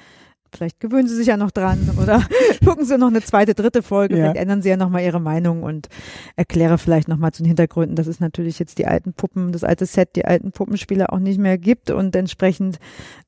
vielleicht 0.54 0.80
gewöhnen 0.80 1.08
sie 1.08 1.16
sich 1.16 1.28
ja 1.28 1.38
noch 1.38 1.52
dran 1.52 1.90
oder 2.02 2.24
gucken 2.66 2.86
sie 2.86 2.98
noch 2.98 3.08
eine 3.08 3.22
zweite, 3.22 3.54
dritte 3.54 3.84
Folge, 3.84 4.16
Ja. 4.16 4.24
vielleicht 4.24 4.38
ändern 4.38 4.62
sie 4.62 4.70
ja 4.70 4.78
nochmal 4.78 5.04
ihre 5.04 5.20
Meinung 5.20 5.64
und 5.64 5.88
erkläre 6.36 6.78
vielleicht 6.78 7.08
nochmal 7.08 7.32
zu 7.32 7.44
den 7.44 7.48
Hintergründen, 7.48 7.96
dass 7.96 8.08
es 8.08 8.20
natürlich 8.20 8.60
jetzt 8.60 8.78
die 8.78 8.88
alten 8.88 9.14
Puppen, 9.14 9.52
das 9.52 9.64
alte 9.64 9.86
Set, 9.86 10.16
die 10.16 10.26
alten 10.26 10.52
Puppenspieler 10.52 11.12
auch 11.14 11.20
nicht 11.20 11.40
mehr 11.40 11.58
gibt 11.58 11.90
und 11.92 12.16
entsprechend, 12.16 12.80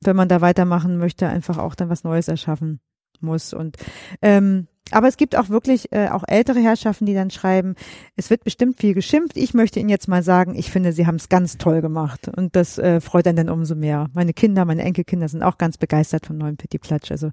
wenn 0.01 0.15
man 0.15 0.27
da 0.29 0.41
weitermachen 0.41 0.97
möchte, 0.97 1.27
einfach 1.27 1.57
auch 1.57 1.75
dann 1.75 1.89
was 1.89 2.03
Neues 2.03 2.27
erschaffen 2.27 2.79
muss 3.21 3.53
und 3.53 3.75
ähm, 4.21 4.67
aber 4.91 5.07
es 5.07 5.17
gibt 5.17 5.35
auch 5.35 5.49
wirklich 5.49 5.91
äh, 5.91 6.09
auch 6.09 6.23
ältere 6.27 6.59
Herrschaften, 6.59 7.05
die 7.05 7.13
dann 7.13 7.31
schreiben, 7.31 7.75
es 8.15 8.29
wird 8.29 8.43
bestimmt 8.43 8.79
viel 8.79 8.93
geschimpft. 8.93 9.37
Ich 9.37 9.53
möchte 9.53 9.79
Ihnen 9.79 9.89
jetzt 9.89 10.07
mal 10.07 10.23
sagen, 10.23 10.55
ich 10.55 10.71
finde, 10.71 10.93
Sie 10.93 11.07
haben 11.07 11.15
es 11.15 11.29
ganz 11.29 11.57
toll 11.57 11.81
gemacht. 11.81 12.27
Und 12.27 12.55
das 12.55 12.77
äh, 12.77 13.01
freut 13.01 13.27
einen 13.27 13.37
dann 13.37 13.49
umso 13.49 13.75
mehr. 13.75 14.07
Meine 14.13 14.33
Kinder, 14.33 14.65
meine 14.65 14.83
Enkelkinder 14.83 15.27
sind 15.27 15.43
auch 15.43 15.57
ganz 15.57 15.77
begeistert 15.77 16.25
von 16.25 16.37
neuen 16.37 16.57
Petit 16.57 16.81
Platsch. 16.81 17.11
Also 17.11 17.31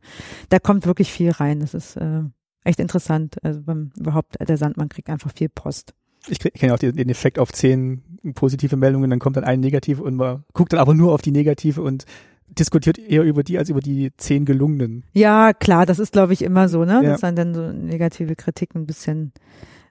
da 0.49 0.59
kommt 0.59 0.87
wirklich 0.87 1.12
viel 1.12 1.31
rein. 1.31 1.61
Das 1.61 1.74
ist 1.74 1.97
äh, 1.97 2.23
echt 2.65 2.81
interessant. 2.81 3.37
Also 3.43 3.62
beim, 3.62 3.93
überhaupt, 3.99 4.37
der 4.41 4.57
Sandmann 4.57 4.89
kriegt 4.89 5.09
einfach 5.09 5.33
viel 5.35 5.49
Post. 5.49 5.95
Ich 6.28 6.41
kenne 6.41 6.74
auch 6.74 6.78
den, 6.78 7.09
Effekt 7.09 7.39
auf 7.39 7.53
zehn 7.53 8.03
positive 8.35 8.77
Meldungen, 8.77 9.11
dann 9.11 9.20
kommt 9.20 9.37
dann 9.37 9.45
eine 9.45 9.61
negative 9.61 10.03
und 10.03 10.16
man 10.16 10.43
guckt 10.53 10.73
dann 10.73 10.81
aber 10.81 10.93
nur 10.93 11.12
auf 11.12 11.23
die 11.23 11.31
negative 11.31 11.83
und 11.83 12.05
diskutiert 12.48 12.98
eher 12.98 13.23
über 13.23 13.43
die 13.43 13.59
als 13.59 13.68
über 13.68 13.81
die 13.81 14.12
zehn 14.16 14.44
gelungenen. 14.44 15.05
Ja, 15.12 15.52
klar, 15.52 15.86
das 15.86 15.98
ist, 15.98 16.12
glaube 16.12 16.32
ich, 16.32 16.43
immer 16.43 16.68
so, 16.68 16.85
ne? 16.85 17.01
Ja. 17.02 17.02
Dass 17.02 17.20
dann 17.20 17.36
dann 17.36 17.55
so 17.55 17.73
negative 17.73 18.36
Kritik 18.36 18.74
ein 18.74 18.86
bisschen 18.86 19.32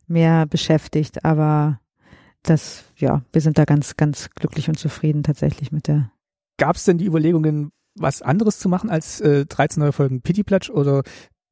mehr 0.07 0.45
beschäftigt. 0.45 1.25
Aber 1.25 1.79
das, 2.43 2.85
ja, 2.97 3.21
wir 3.31 3.41
sind 3.41 3.57
da 3.57 3.65
ganz, 3.65 3.97
ganz 3.97 4.29
glücklich 4.35 4.69
und 4.69 4.77
zufrieden 4.77 5.23
tatsächlich 5.23 5.71
mit 5.71 5.87
der 5.87 6.11
Gab 6.57 6.77
es 6.77 6.85
denn 6.85 6.97
die 6.97 7.05
Überlegungen, 7.05 7.71
was 7.95 8.21
anderes 8.21 8.59
zu 8.59 8.69
machen 8.69 8.89
als 8.89 9.19
äh, 9.21 9.45
13 9.45 9.81
neue 9.81 9.91
Folgen 9.91 10.21
Pittiplatsch 10.21 10.69
oder 10.69 11.03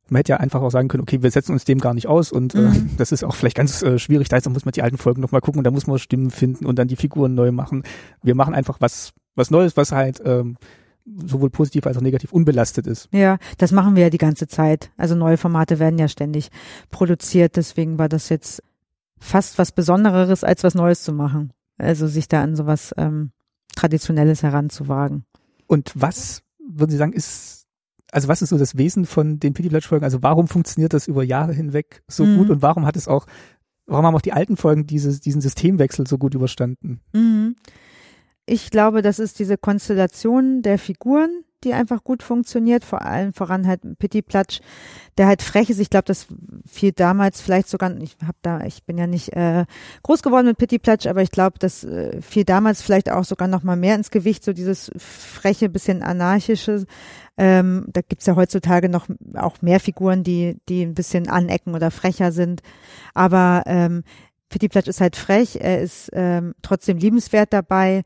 man 0.09 0.19
hätte 0.19 0.33
ja 0.33 0.37
einfach 0.37 0.61
auch 0.61 0.69
sagen 0.69 0.87
können, 0.87 1.03
okay, 1.03 1.23
wir 1.23 1.31
setzen 1.31 1.53
uns 1.53 1.65
dem 1.65 1.79
gar 1.79 1.93
nicht 1.93 2.07
aus 2.07 2.31
und 2.31 2.55
äh, 2.55 2.59
Mhm. 2.59 2.91
das 2.97 3.11
ist 3.11 3.23
auch 3.23 3.35
vielleicht 3.35 3.57
ganz 3.57 3.81
äh, 3.81 3.99
schwierig, 3.99 4.29
da 4.29 4.37
muss 4.49 4.65
man 4.65 4.71
die 4.71 4.81
alten 4.81 4.97
Folgen 4.97 5.21
nochmal 5.21 5.41
gucken 5.41 5.59
und 5.59 5.63
da 5.63 5.71
muss 5.71 5.87
man 5.87 5.99
Stimmen 5.99 6.29
finden 6.29 6.65
und 6.65 6.77
dann 6.77 6.87
die 6.87 6.95
Figuren 6.95 7.33
neu 7.33 7.51
machen. 7.51 7.83
Wir 8.21 8.35
machen 8.35 8.53
einfach 8.53 8.77
was, 8.79 9.11
was 9.35 9.51
Neues, 9.51 9.75
was 9.75 9.91
halt 9.91 10.21
ähm, 10.25 10.57
sowohl 11.05 11.49
positiv 11.49 11.85
als 11.85 11.97
auch 11.97 12.01
negativ 12.01 12.31
unbelastet 12.31 12.87
ist. 12.87 13.09
Ja, 13.11 13.37
das 13.57 13.71
machen 13.71 13.95
wir 13.95 14.03
ja 14.03 14.09
die 14.09 14.17
ganze 14.17 14.47
Zeit. 14.47 14.91
Also 14.97 15.15
neue 15.15 15.37
Formate 15.37 15.79
werden 15.79 15.99
ja 15.99 16.07
ständig 16.07 16.49
produziert. 16.91 17.55
Deswegen 17.57 17.97
war 17.99 18.09
das 18.09 18.29
jetzt 18.29 18.63
fast 19.19 19.57
was 19.57 19.71
Besondereres, 19.71 20.43
als 20.43 20.63
was 20.63 20.75
Neues 20.75 21.03
zu 21.03 21.13
machen. 21.13 21.51
Also 21.77 22.07
sich 22.07 22.27
da 22.27 22.41
an 22.41 22.55
sowas 22.55 22.93
ähm, 22.97 23.31
Traditionelles 23.75 24.43
heranzuwagen. 24.43 25.25
Und 25.67 25.91
was, 25.95 26.41
würden 26.65 26.91
Sie 26.91 26.97
sagen, 26.97 27.13
ist, 27.13 27.65
also 28.11 28.27
was 28.27 28.41
ist 28.41 28.49
so 28.49 28.57
das 28.57 28.77
Wesen 28.77 29.05
von 29.05 29.39
den 29.39 29.53
Pittiplatsch-Folgen? 29.53 30.05
Also 30.05 30.21
warum 30.21 30.47
funktioniert 30.47 30.93
das 30.93 31.07
über 31.07 31.23
Jahre 31.23 31.53
hinweg 31.53 32.03
so 32.07 32.25
Mhm. 32.25 32.37
gut 32.37 32.49
und 32.49 32.61
warum 32.61 32.85
hat 32.85 32.95
es 32.95 33.07
auch, 33.07 33.25
warum 33.87 34.05
haben 34.05 34.15
auch 34.15 34.21
die 34.21 34.33
alten 34.33 34.55
Folgen 34.55 34.85
dieses, 34.85 35.19
diesen 35.19 35.41
Systemwechsel 35.41 36.05
so 36.07 36.17
gut 36.17 36.35
überstanden? 36.35 37.01
Mhm. 37.13 37.55
Ich 38.45 38.71
glaube, 38.71 39.01
das 39.01 39.19
ist 39.19 39.39
diese 39.39 39.57
Konstellation 39.57 40.61
der 40.61 40.77
Figuren, 40.77 41.43
die 41.63 41.73
einfach 41.73 42.03
gut 42.03 42.23
funktioniert, 42.23 42.83
vor 42.83 43.03
allem 43.03 43.33
voran 43.33 43.67
halt 43.67 43.81
Pitti 43.99 44.21
Platsch, 44.21 44.59
der 45.17 45.27
halt 45.27 45.41
frech 45.41 45.69
ist. 45.69 45.79
Ich 45.79 45.89
glaube, 45.89 46.05
das 46.05 46.27
fiel 46.69 46.91
damals 46.91 47.41
vielleicht 47.41 47.69
sogar, 47.69 47.95
ich 48.01 48.17
hab 48.25 48.35
da, 48.41 48.61
ich 48.61 48.83
bin 48.83 48.97
ja 48.97 49.07
nicht 49.07 49.33
äh, 49.33 49.65
groß 50.03 50.23
geworden 50.23 50.47
mit 50.47 50.57
Pitti 50.57 50.79
Platsch, 50.79 51.07
aber 51.07 51.21
ich 51.21 51.31
glaube, 51.31 51.57
das 51.59 51.83
äh, 51.83 52.21
fiel 52.21 52.43
damals 52.43 52.81
vielleicht 52.81 53.09
auch 53.09 53.23
sogar 53.23 53.47
noch 53.47 53.63
mal 53.63 53.77
mehr 53.77 53.95
ins 53.95 54.11
Gewicht, 54.11 54.43
so 54.43 54.53
dieses 54.53 54.91
freche, 54.97 55.69
bisschen 55.69 56.03
anarchische. 56.03 56.85
Ähm, 57.37 57.85
da 57.87 58.01
gibt's 58.01 58.25
ja 58.25 58.35
heutzutage 58.35 58.89
noch 58.89 59.07
auch 59.35 59.61
mehr 59.61 59.79
Figuren, 59.79 60.23
die, 60.23 60.59
die 60.69 60.83
ein 60.83 60.93
bisschen 60.93 61.29
anecken 61.29 61.73
oder 61.73 61.91
frecher 61.91 62.31
sind. 62.31 62.61
Aber 63.13 63.63
ähm, 63.65 64.03
Pitti 64.53 64.69
Platsch 64.69 64.87
ist 64.87 65.01
halt 65.01 65.15
frech, 65.15 65.57
er 65.59 65.81
ist 65.81 66.11
ähm, 66.13 66.53
trotzdem 66.61 66.99
liebenswert 66.99 67.51
dabei 67.53 68.03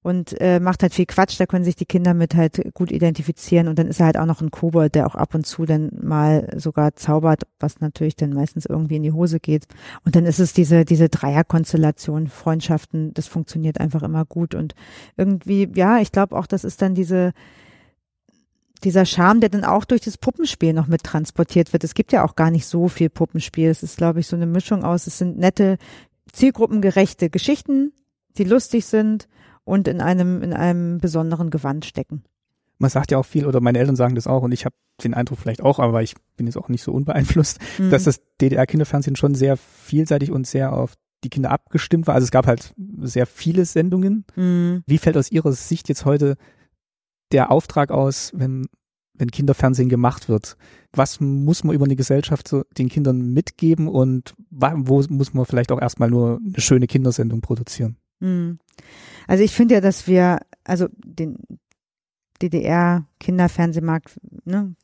und 0.00 0.34
äh, 0.40 0.58
macht 0.58 0.82
halt 0.82 0.94
viel 0.94 1.04
Quatsch, 1.04 1.38
da 1.38 1.44
können 1.44 1.62
sich 1.62 1.76
die 1.76 1.84
Kinder 1.84 2.14
mit 2.14 2.34
halt 2.34 2.72
gut 2.72 2.90
identifizieren 2.90 3.68
und 3.68 3.78
dann 3.78 3.86
ist 3.86 4.00
er 4.00 4.06
halt 4.06 4.16
auch 4.16 4.24
noch 4.24 4.40
ein 4.40 4.50
Kobold, 4.50 4.94
der 4.94 5.06
auch 5.06 5.14
ab 5.14 5.34
und 5.34 5.46
zu 5.46 5.66
dann 5.66 5.90
mal 6.00 6.48
sogar 6.56 6.94
zaubert, 6.94 7.42
was 7.58 7.80
natürlich 7.80 8.16
dann 8.16 8.32
meistens 8.32 8.64
irgendwie 8.64 8.96
in 8.96 9.02
die 9.02 9.12
Hose 9.12 9.40
geht. 9.40 9.66
Und 10.06 10.16
dann 10.16 10.24
ist 10.24 10.38
es 10.38 10.54
diese 10.54 10.86
diese 10.86 11.10
Dreierkonstellation, 11.10 12.28
Freundschaften, 12.28 13.12
das 13.12 13.26
funktioniert 13.26 13.78
einfach 13.78 14.02
immer 14.02 14.24
gut 14.24 14.54
und 14.54 14.74
irgendwie 15.18 15.68
ja, 15.74 15.98
ich 15.98 16.12
glaube 16.12 16.34
auch, 16.34 16.46
das 16.46 16.64
ist 16.64 16.80
dann 16.80 16.94
diese 16.94 17.34
dieser 18.84 19.04
Charme, 19.04 19.40
der 19.40 19.50
dann 19.50 19.64
auch 19.64 19.84
durch 19.84 20.00
das 20.00 20.16
Puppenspiel 20.18 20.72
noch 20.72 20.86
mit 20.86 21.02
transportiert 21.02 21.72
wird. 21.72 21.84
Es 21.84 21.94
gibt 21.94 22.12
ja 22.12 22.24
auch 22.24 22.36
gar 22.36 22.50
nicht 22.50 22.66
so 22.66 22.88
viel 22.88 23.10
Puppenspiel. 23.10 23.68
Es 23.68 23.82
ist, 23.82 23.96
glaube 23.96 24.20
ich, 24.20 24.26
so 24.26 24.36
eine 24.36 24.46
Mischung 24.46 24.84
aus, 24.84 25.06
es 25.06 25.18
sind 25.18 25.38
nette, 25.38 25.76
zielgruppengerechte 26.32 27.30
Geschichten, 27.30 27.92
die 28.38 28.44
lustig 28.44 28.86
sind 28.86 29.28
und 29.64 29.88
in 29.88 30.00
einem, 30.00 30.42
in 30.42 30.52
einem 30.52 30.98
besonderen 30.98 31.50
Gewand 31.50 31.84
stecken. 31.84 32.22
Man 32.78 32.90
sagt 32.90 33.10
ja 33.10 33.18
auch 33.18 33.26
viel, 33.26 33.46
oder 33.46 33.60
meine 33.60 33.78
Eltern 33.78 33.96
sagen 33.96 34.14
das 34.14 34.26
auch, 34.26 34.42
und 34.42 34.52
ich 34.52 34.64
habe 34.64 34.74
den 35.04 35.12
Eindruck 35.12 35.38
vielleicht 35.38 35.60
auch, 35.62 35.78
aber 35.78 36.02
ich 36.02 36.14
bin 36.36 36.46
jetzt 36.46 36.56
auch 36.56 36.68
nicht 36.68 36.82
so 36.82 36.92
unbeeinflusst, 36.92 37.58
Mhm. 37.78 37.90
dass 37.90 38.04
das 38.04 38.20
DDR-Kinderfernsehen 38.40 39.16
schon 39.16 39.34
sehr 39.34 39.56
vielseitig 39.58 40.30
und 40.30 40.46
sehr 40.46 40.72
auf 40.72 40.94
die 41.22 41.28
Kinder 41.28 41.50
abgestimmt 41.50 42.06
war. 42.06 42.14
Also 42.14 42.24
es 42.24 42.30
gab 42.30 42.46
halt 42.46 42.72
sehr 43.02 43.26
viele 43.26 43.66
Sendungen. 43.66 44.24
Mhm. 44.34 44.82
Wie 44.86 44.96
fällt 44.96 45.18
aus 45.18 45.30
Ihrer 45.30 45.52
Sicht 45.52 45.90
jetzt 45.90 46.06
heute 46.06 46.36
der 47.32 47.50
Auftrag 47.50 47.90
aus, 47.90 48.32
wenn, 48.34 48.66
wenn 49.14 49.30
Kinderfernsehen 49.30 49.88
gemacht 49.88 50.28
wird? 50.28 50.56
Was 50.92 51.20
muss 51.20 51.62
man 51.64 51.74
über 51.74 51.84
eine 51.84 51.96
Gesellschaft 51.96 52.48
so 52.48 52.64
den 52.76 52.88
Kindern 52.88 53.32
mitgeben 53.32 53.86
und 53.88 54.34
wo 54.50 55.02
muss 55.08 55.34
man 55.34 55.44
vielleicht 55.46 55.70
auch 55.72 55.80
erstmal 55.80 56.10
nur 56.10 56.40
eine 56.44 56.60
schöne 56.60 56.86
Kindersendung 56.86 57.40
produzieren? 57.40 57.96
Mhm. 58.20 58.58
Also 59.28 59.44
ich 59.44 59.52
finde 59.52 59.74
ja, 59.76 59.80
dass 59.80 60.06
wir, 60.06 60.40
also 60.64 60.88
den 61.04 61.36
DDR-Kinderfernsehmarkt, 62.42 64.18
ne, 64.44 64.74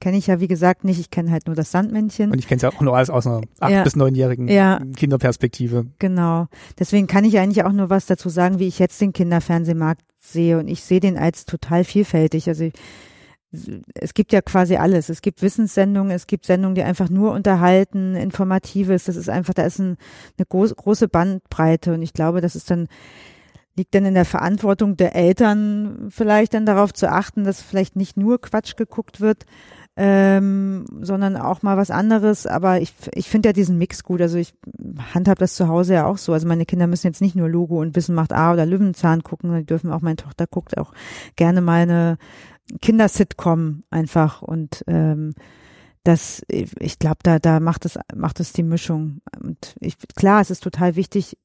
kenne 0.00 0.16
ich 0.16 0.26
ja 0.28 0.40
wie 0.40 0.48
gesagt 0.48 0.84
nicht. 0.84 0.98
Ich 0.98 1.10
kenne 1.10 1.30
halt 1.30 1.46
nur 1.46 1.56
das 1.56 1.70
Sandmännchen. 1.70 2.30
Und 2.30 2.38
ich 2.38 2.46
kenne 2.48 2.56
es 2.56 2.62
ja 2.62 2.70
auch 2.70 2.80
nur 2.80 2.96
als 2.96 3.10
aus 3.10 3.26
einer 3.26 3.42
acht- 3.60 3.70
Ja. 3.70 3.82
bis 3.82 3.96
neunjährigen 3.96 4.48
Ja. 4.48 4.80
Kinderperspektive. 4.96 5.86
Genau. 5.98 6.46
Deswegen 6.78 7.06
kann 7.06 7.24
ich 7.24 7.38
eigentlich 7.38 7.64
auch 7.64 7.72
nur 7.72 7.90
was 7.90 8.06
dazu 8.06 8.28
sagen, 8.28 8.58
wie 8.58 8.66
ich 8.66 8.78
jetzt 8.78 9.00
den 9.00 9.12
Kinderfernsehmarkt 9.12 10.02
sehe. 10.32 10.58
Und 10.58 10.68
ich 10.68 10.82
sehe 10.82 11.00
den 11.00 11.18
als 11.18 11.44
total 11.44 11.84
vielfältig. 11.84 12.48
Also 12.48 12.64
ich- 12.64 12.72
es 13.94 14.14
gibt 14.14 14.32
ja 14.32 14.42
quasi 14.42 14.76
alles. 14.76 15.08
Es 15.08 15.22
gibt 15.22 15.42
Wissenssendungen, 15.42 16.12
es 16.12 16.26
gibt 16.28 16.46
Sendungen, 16.46 16.76
die 16.76 16.84
einfach 16.84 17.10
nur 17.10 17.32
unterhalten, 17.32 18.14
informatives. 18.14 19.04
Das 19.04 19.16
ist 19.16 19.28
einfach, 19.28 19.54
da 19.54 19.64
ist 19.64 19.80
ein, 19.80 19.96
eine 20.38 20.46
groß, 20.48 20.76
große 20.76 21.08
Bandbreite. 21.08 21.92
Und 21.94 22.02
ich 22.02 22.12
glaube, 22.12 22.40
das 22.40 22.54
ist 22.54 22.70
dann 22.70 22.86
liegt 23.76 23.94
denn 23.94 24.04
in 24.04 24.14
der 24.14 24.24
Verantwortung 24.24 24.96
der 24.96 25.14
Eltern 25.14 26.08
vielleicht 26.10 26.54
dann 26.54 26.66
darauf 26.66 26.92
zu 26.92 27.10
achten, 27.10 27.44
dass 27.44 27.62
vielleicht 27.62 27.96
nicht 27.96 28.16
nur 28.16 28.40
Quatsch 28.40 28.76
geguckt 28.76 29.20
wird, 29.20 29.46
ähm, 29.96 30.84
sondern 31.00 31.36
auch 31.36 31.62
mal 31.62 31.76
was 31.76 31.90
anderes. 31.90 32.46
Aber 32.46 32.80
ich, 32.80 32.94
ich 33.14 33.28
finde 33.28 33.50
ja 33.50 33.52
diesen 33.52 33.78
Mix 33.78 34.04
gut. 34.04 34.20
Also 34.20 34.38
ich 34.38 34.54
handhab 35.14 35.38
das 35.38 35.54
zu 35.54 35.68
Hause 35.68 35.94
ja 35.94 36.06
auch 36.06 36.18
so. 36.18 36.32
Also 36.32 36.46
meine 36.46 36.66
Kinder 36.66 36.86
müssen 36.86 37.06
jetzt 37.06 37.20
nicht 37.20 37.36
nur 37.36 37.48
Logo 37.48 37.80
und 37.80 37.96
Wissen 37.96 38.14
macht 38.14 38.32
A 38.32 38.52
oder 38.52 38.66
Löwenzahn 38.66 39.22
gucken, 39.22 39.54
die 39.56 39.66
dürfen 39.66 39.90
auch, 39.90 40.00
meine 40.00 40.16
Tochter 40.16 40.46
guckt 40.46 40.78
auch 40.78 40.92
gerne 41.36 41.60
mal 41.60 41.82
eine 41.82 42.18
Kindersitcom 42.80 43.82
einfach 43.90 44.42
und 44.42 44.84
ähm, 44.86 45.34
das, 46.04 46.42
ich 46.48 46.98
glaube, 46.98 47.18
da, 47.22 47.38
da 47.38 47.60
macht 47.60 47.84
es, 47.84 47.98
macht 48.14 48.40
es 48.40 48.52
die 48.52 48.62
Mischung. 48.62 49.20
Und 49.42 49.74
ich, 49.80 49.96
klar, 50.16 50.40
es 50.40 50.50
ist 50.50 50.62
total 50.62 50.96
wichtig, 50.96 51.36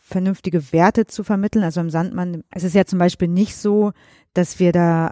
vernünftige 0.00 0.72
Werte 0.72 1.06
zu 1.06 1.24
vermitteln. 1.24 1.64
Also 1.64 1.80
im 1.80 1.90
Sandmann, 1.90 2.44
es 2.50 2.62
ist 2.62 2.74
ja 2.74 2.84
zum 2.84 2.98
Beispiel 2.98 3.26
nicht 3.26 3.56
so, 3.56 3.92
dass 4.32 4.60
wir 4.60 4.70
da 4.70 5.10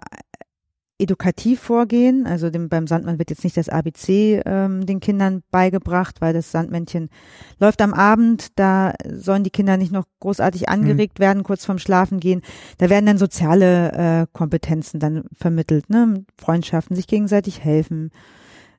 edukativ 1.02 1.60
vorgehen. 1.60 2.26
Also 2.26 2.50
dem, 2.50 2.68
beim 2.68 2.86
Sandmann 2.86 3.18
wird 3.18 3.30
jetzt 3.30 3.44
nicht 3.44 3.56
das 3.56 3.68
ABC 3.68 4.40
ähm, 4.44 4.86
den 4.86 5.00
Kindern 5.00 5.42
beigebracht, 5.50 6.20
weil 6.20 6.32
das 6.32 6.50
Sandmännchen 6.50 7.10
läuft 7.58 7.82
am 7.82 7.92
Abend. 7.92 8.58
Da 8.58 8.94
sollen 9.08 9.44
die 9.44 9.50
Kinder 9.50 9.76
nicht 9.76 9.92
noch 9.92 10.04
großartig 10.20 10.68
angeregt 10.68 11.18
mhm. 11.18 11.22
werden, 11.22 11.42
kurz 11.42 11.64
vorm 11.64 11.78
Schlafen 11.78 12.20
gehen. 12.20 12.42
Da 12.78 12.88
werden 12.88 13.06
dann 13.06 13.18
soziale 13.18 13.92
äh, 13.92 14.26
Kompetenzen 14.32 15.00
dann 15.00 15.24
vermittelt, 15.34 15.90
ne? 15.90 16.24
Freundschaften, 16.38 16.96
sich 16.96 17.06
gegenseitig 17.06 17.62
helfen. 17.62 18.10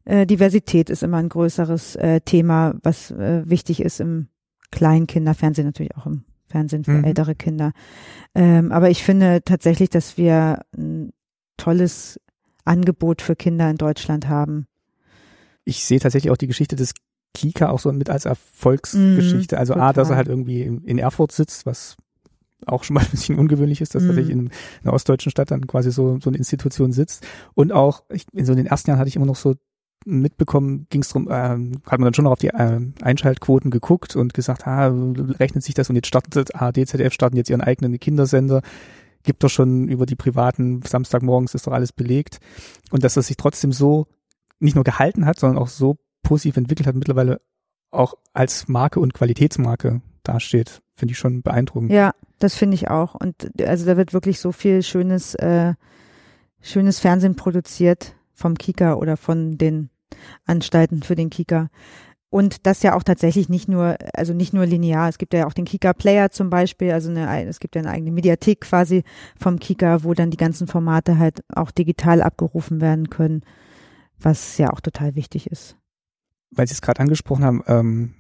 Äh, 0.06 0.26
Diversität 0.26 0.90
ist 0.90 1.04
immer 1.04 1.18
ein 1.18 1.30
größeres 1.30 1.96
äh, 1.96 2.22
Thema, 2.22 2.76
was 2.84 3.12
äh, 3.12 3.44
wichtig 3.46 3.82
ist 3.82 4.00
im 4.00 4.28
Kleinkinderfernsehen, 4.72 5.68
natürlich 5.68 5.96
auch 5.96 6.08
im 6.08 6.24
Fernsehen 6.48 6.84
für 6.84 6.92
mhm. 6.92 7.04
ältere 7.04 7.36
Kinder. 7.36 7.72
Ähm, 8.36 8.72
aber 8.72 8.90
ich 8.90 9.04
finde 9.04 9.42
tatsächlich, 9.44 9.90
dass 9.90 10.18
wir 10.18 10.62
tolles 11.58 12.20
Angebot 12.66 13.22
für 13.22 13.36
Kinder 13.36 13.70
in 13.70 13.78
Deutschland 13.78 14.28
haben. 14.28 14.68
Ich 15.66 15.86
sehe 15.86 16.00
tatsächlich 16.00 16.32
auch 16.32 16.38
die 16.38 16.48
Geschichte 16.48 16.76
des 16.76 16.94
Kika 17.34 17.70
auch 17.70 17.80
so 17.80 17.92
mit 17.92 18.10
als 18.10 18.26
Erfolgsgeschichte. 18.26 19.56
Mm, 19.56 19.60
also 19.60 19.74
total. 19.74 19.90
A, 19.90 19.94
dass 19.94 20.10
er 20.10 20.16
halt 20.16 20.28
irgendwie 20.28 20.62
in, 20.62 20.98
Erfurt 20.98 21.32
sitzt, 21.32 21.66
was 21.66 21.96
auch 22.66 22.84
schon 22.84 22.94
mal 22.94 23.02
ein 23.02 23.12
bisschen 23.12 23.38
ungewöhnlich 23.40 23.82
ist, 23.82 23.96
dass 23.96 24.04
mm. 24.04 24.08
tatsächlich 24.08 24.34
in 24.34 24.52
einer 24.84 24.94
ostdeutschen 24.94 25.32
Stadt 25.32 25.52
dann 25.52 25.68
quasi 25.68 25.92
so, 25.92 26.20
so 26.22 26.30
eine 26.30 26.38
Institution 26.38 26.92
sitzt. 26.92 27.26
Und 27.56 27.72
auch, 27.72 28.04
ich, 28.10 28.26
in 28.34 28.46
so 28.46 28.54
den 28.54 28.66
ersten 28.66 28.90
Jahren 28.90 29.00
hatte 29.00 29.10
ich 29.10 29.16
immer 29.16 29.26
noch 29.26 29.36
so 29.36 29.56
mitbekommen, 30.06 30.86
ging 30.90 31.02
es 31.02 31.10
darum, 31.10 31.30
ähm, 31.32 31.82
hat 31.86 32.00
man 32.00 32.06
dann 32.06 32.14
schon 32.14 32.26
noch 32.26 32.34
auf 32.34 32.40
die 32.40 32.50
äh, 32.50 32.80
Einschaltquoten 33.02 33.72
geguckt 33.72 34.16
und 34.16 34.34
gesagt, 34.34 34.68
ah, 34.68 34.94
rechnet 35.40 35.64
sich 35.64 35.76
das 35.76 35.90
und 35.90 35.96
jetzt 35.96 36.08
startet 36.08 36.56
ARD, 36.56 36.88
ZDF 36.88 37.14
starten 37.14 37.38
jetzt 37.38 37.50
ihren 37.50 37.62
eigenen 37.62 37.98
Kindersender 38.00 38.62
gibt 39.24 39.44
doch 39.44 39.50
schon 39.50 39.88
über 39.88 40.06
die 40.06 40.16
privaten 40.16 40.82
Samstagmorgens 40.82 41.56
ist 41.56 41.68
doch 41.68 41.72
alles 41.72 41.92
belegt. 41.92 42.40
Und 42.92 43.04
dass 43.04 43.16
das 43.16 43.28
sich 43.28 43.38
trotzdem 43.38 43.72
so 43.72 44.08
nicht 44.60 44.76
nur 44.76 44.84
gehalten 44.84 45.26
hat, 45.26 45.40
sondern 45.40 45.62
auch 45.62 45.68
so 45.68 45.98
positiv 46.22 46.58
entwickelt 46.58 46.88
hat, 46.88 46.96
mittlerweile 46.96 47.42
auch 47.92 48.16
als 48.34 48.68
Marke 48.68 49.00
und 49.00 49.14
Qualitätsmarke 49.14 50.02
dasteht, 50.24 50.82
finde 50.96 51.12
ich 51.12 51.18
schon 51.18 51.42
beeindruckend. 51.42 51.92
Ja, 51.92 52.14
das 52.40 52.56
finde 52.56 52.76
ich 52.76 52.90
auch. 52.90 53.16
Und 53.16 53.62
also 53.62 53.86
da 53.86 53.98
wird 53.98 54.14
wirklich 54.14 54.40
so 54.40 54.52
viel 54.52 54.82
schönes, 54.84 55.36
äh, 55.36 55.74
schönes 56.62 57.00
Fernsehen 57.00 57.36
produziert 57.36 58.16
vom 58.34 58.58
Kika 58.58 58.96
oder 58.96 59.18
von 59.18 59.58
den 59.58 59.90
Anstalten 60.46 61.04
für 61.04 61.16
den 61.16 61.30
Kika. 61.30 61.70
Und 62.34 62.66
das 62.66 62.82
ja 62.82 62.96
auch 62.96 63.04
tatsächlich 63.04 63.48
nicht 63.48 63.70
nur, 63.70 63.96
also 64.16 64.34
nicht 64.34 64.54
nur 64.54 64.66
linear. 64.66 65.08
Es 65.08 65.20
gibt 65.20 65.36
ja 65.36 65.46
auch 65.46 65.54
den 65.54 65.66
Kika 65.66 65.94
Player 65.94 66.32
zum 66.32 66.50
Beispiel, 66.50 66.92
also 66.92 67.12
eine, 67.12 67.46
es 67.46 67.60
gibt 67.60 67.76
ja 67.76 67.82
eine 67.84 67.92
eigene 67.92 68.10
Mediathek 68.10 68.62
quasi 68.62 69.04
vom 69.40 69.60
Kika, 69.60 70.04
wo 70.04 70.16
dann 70.16 70.32
die 70.32 70.38
ganzen 70.38 70.66
Formate 70.66 71.20
halt 71.20 71.44
auch 71.54 71.70
digital 71.70 72.24
abgerufen 72.24 72.82
werden 72.82 73.12
können, 73.12 73.44
was 74.18 74.58
ja 74.58 74.74
auch 74.74 74.80
total 74.80 75.14
wichtig 75.14 75.46
ist. 75.46 75.78
Weil 76.50 76.66
Sie 76.66 76.74
es 76.74 76.82
gerade 76.82 77.02
angesprochen 77.02 77.46
haben, 77.46 77.64
ähm, 77.68 78.16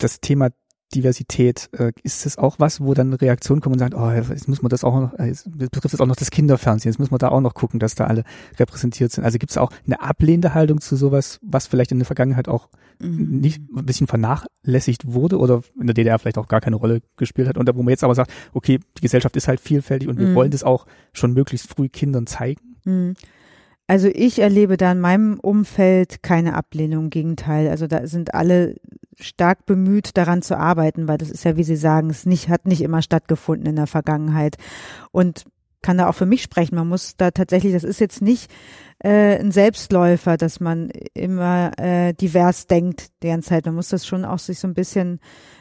das 0.00 0.20
Thema 0.20 0.48
Diversität, 0.94 1.68
äh, 1.72 1.92
ist 2.02 2.26
das 2.26 2.38
auch 2.38 2.56
was, 2.58 2.80
wo 2.80 2.94
dann 2.94 3.12
Reaktionen 3.12 3.60
kommen 3.60 3.74
und 3.74 3.78
sagen, 3.80 3.94
oh, 3.94 4.10
jetzt 4.10 4.48
muss 4.48 4.62
man 4.62 4.70
das 4.70 4.84
auch 4.84 5.00
noch, 5.00 5.18
äh, 5.18 5.26
jetzt 5.26 5.50
betrifft 5.58 5.92
das 5.92 6.00
auch 6.00 6.06
noch 6.06 6.16
das 6.16 6.30
Kinderfernsehen, 6.30 6.92
jetzt 6.92 6.98
muss 6.98 7.10
man 7.10 7.18
da 7.18 7.28
auch 7.28 7.40
noch 7.40 7.54
gucken, 7.54 7.80
dass 7.80 7.94
da 7.94 8.06
alle 8.06 8.22
repräsentiert 8.58 9.10
sind. 9.10 9.24
Also 9.24 9.38
gibt 9.38 9.50
es 9.50 9.58
auch 9.58 9.72
eine 9.84 10.00
ablehnende 10.00 10.54
Haltung 10.54 10.80
zu 10.80 10.96
sowas, 10.96 11.40
was 11.42 11.66
vielleicht 11.66 11.90
in 11.90 11.98
der 11.98 12.06
Vergangenheit 12.06 12.48
auch 12.48 12.68
mhm. 13.00 13.40
nicht 13.40 13.62
ein 13.74 13.84
bisschen 13.84 14.06
vernachlässigt 14.06 15.12
wurde 15.12 15.38
oder 15.38 15.62
in 15.78 15.86
der 15.86 15.94
DDR 15.94 16.18
vielleicht 16.18 16.38
auch 16.38 16.48
gar 16.48 16.60
keine 16.60 16.76
Rolle 16.76 17.02
gespielt 17.16 17.48
hat 17.48 17.58
und 17.58 17.68
wo 17.74 17.82
man 17.82 17.90
jetzt 17.90 18.04
aber 18.04 18.14
sagt, 18.14 18.32
okay, 18.52 18.78
die 18.96 19.02
Gesellschaft 19.02 19.36
ist 19.36 19.48
halt 19.48 19.60
vielfältig 19.60 20.08
und 20.08 20.18
wir 20.18 20.28
mhm. 20.28 20.34
wollen 20.34 20.50
das 20.50 20.62
auch 20.62 20.86
schon 21.12 21.32
möglichst 21.32 21.68
früh 21.68 21.88
Kindern 21.88 22.26
zeigen. 22.26 22.76
Mhm. 22.84 23.14
Also 23.86 24.08
ich 24.08 24.40
erlebe 24.40 24.76
da 24.76 24.92
in 24.92 25.00
meinem 25.00 25.38
Umfeld 25.38 26.22
keine 26.22 26.54
Ablehnung, 26.54 27.04
im 27.04 27.10
Gegenteil. 27.10 27.68
Also 27.68 27.86
da 27.86 28.06
sind 28.06 28.34
alle 28.34 28.74
stark 29.18 29.64
bemüht, 29.64 30.16
daran 30.16 30.42
zu 30.42 30.58
arbeiten, 30.58 31.08
weil 31.08 31.18
das 31.18 31.30
ist 31.30 31.44
ja, 31.44 31.56
wie 31.56 31.64
Sie 31.64 31.76
sagen, 31.76 32.10
es 32.10 32.26
nicht, 32.26 32.48
hat 32.48 32.66
nicht 32.66 32.82
immer 32.82 33.00
stattgefunden 33.00 33.66
in 33.66 33.76
der 33.76 33.86
Vergangenheit. 33.86 34.56
Und 35.12 35.44
kann 35.86 35.98
da 35.98 36.08
auch 36.08 36.16
für 36.16 36.26
mich 36.26 36.42
sprechen. 36.42 36.74
Man 36.74 36.88
muss 36.88 37.16
da 37.16 37.30
tatsächlich, 37.30 37.72
das 37.72 37.84
ist 37.84 38.00
jetzt 38.00 38.20
nicht 38.20 38.50
äh, 38.98 39.38
ein 39.38 39.52
Selbstläufer, 39.52 40.36
dass 40.36 40.58
man 40.58 40.90
immer 41.14 41.70
äh, 41.78 42.12
divers 42.12 42.66
denkt 42.66 43.10
die 43.22 43.28
ganze 43.28 43.50
Zeit. 43.50 43.66
Man 43.66 43.76
muss 43.76 43.90
das 43.90 44.04
schon 44.04 44.24
auch 44.24 44.40
sich 44.40 44.58
so 44.58 44.66
ein 44.66 44.74
bisschen 44.74 45.20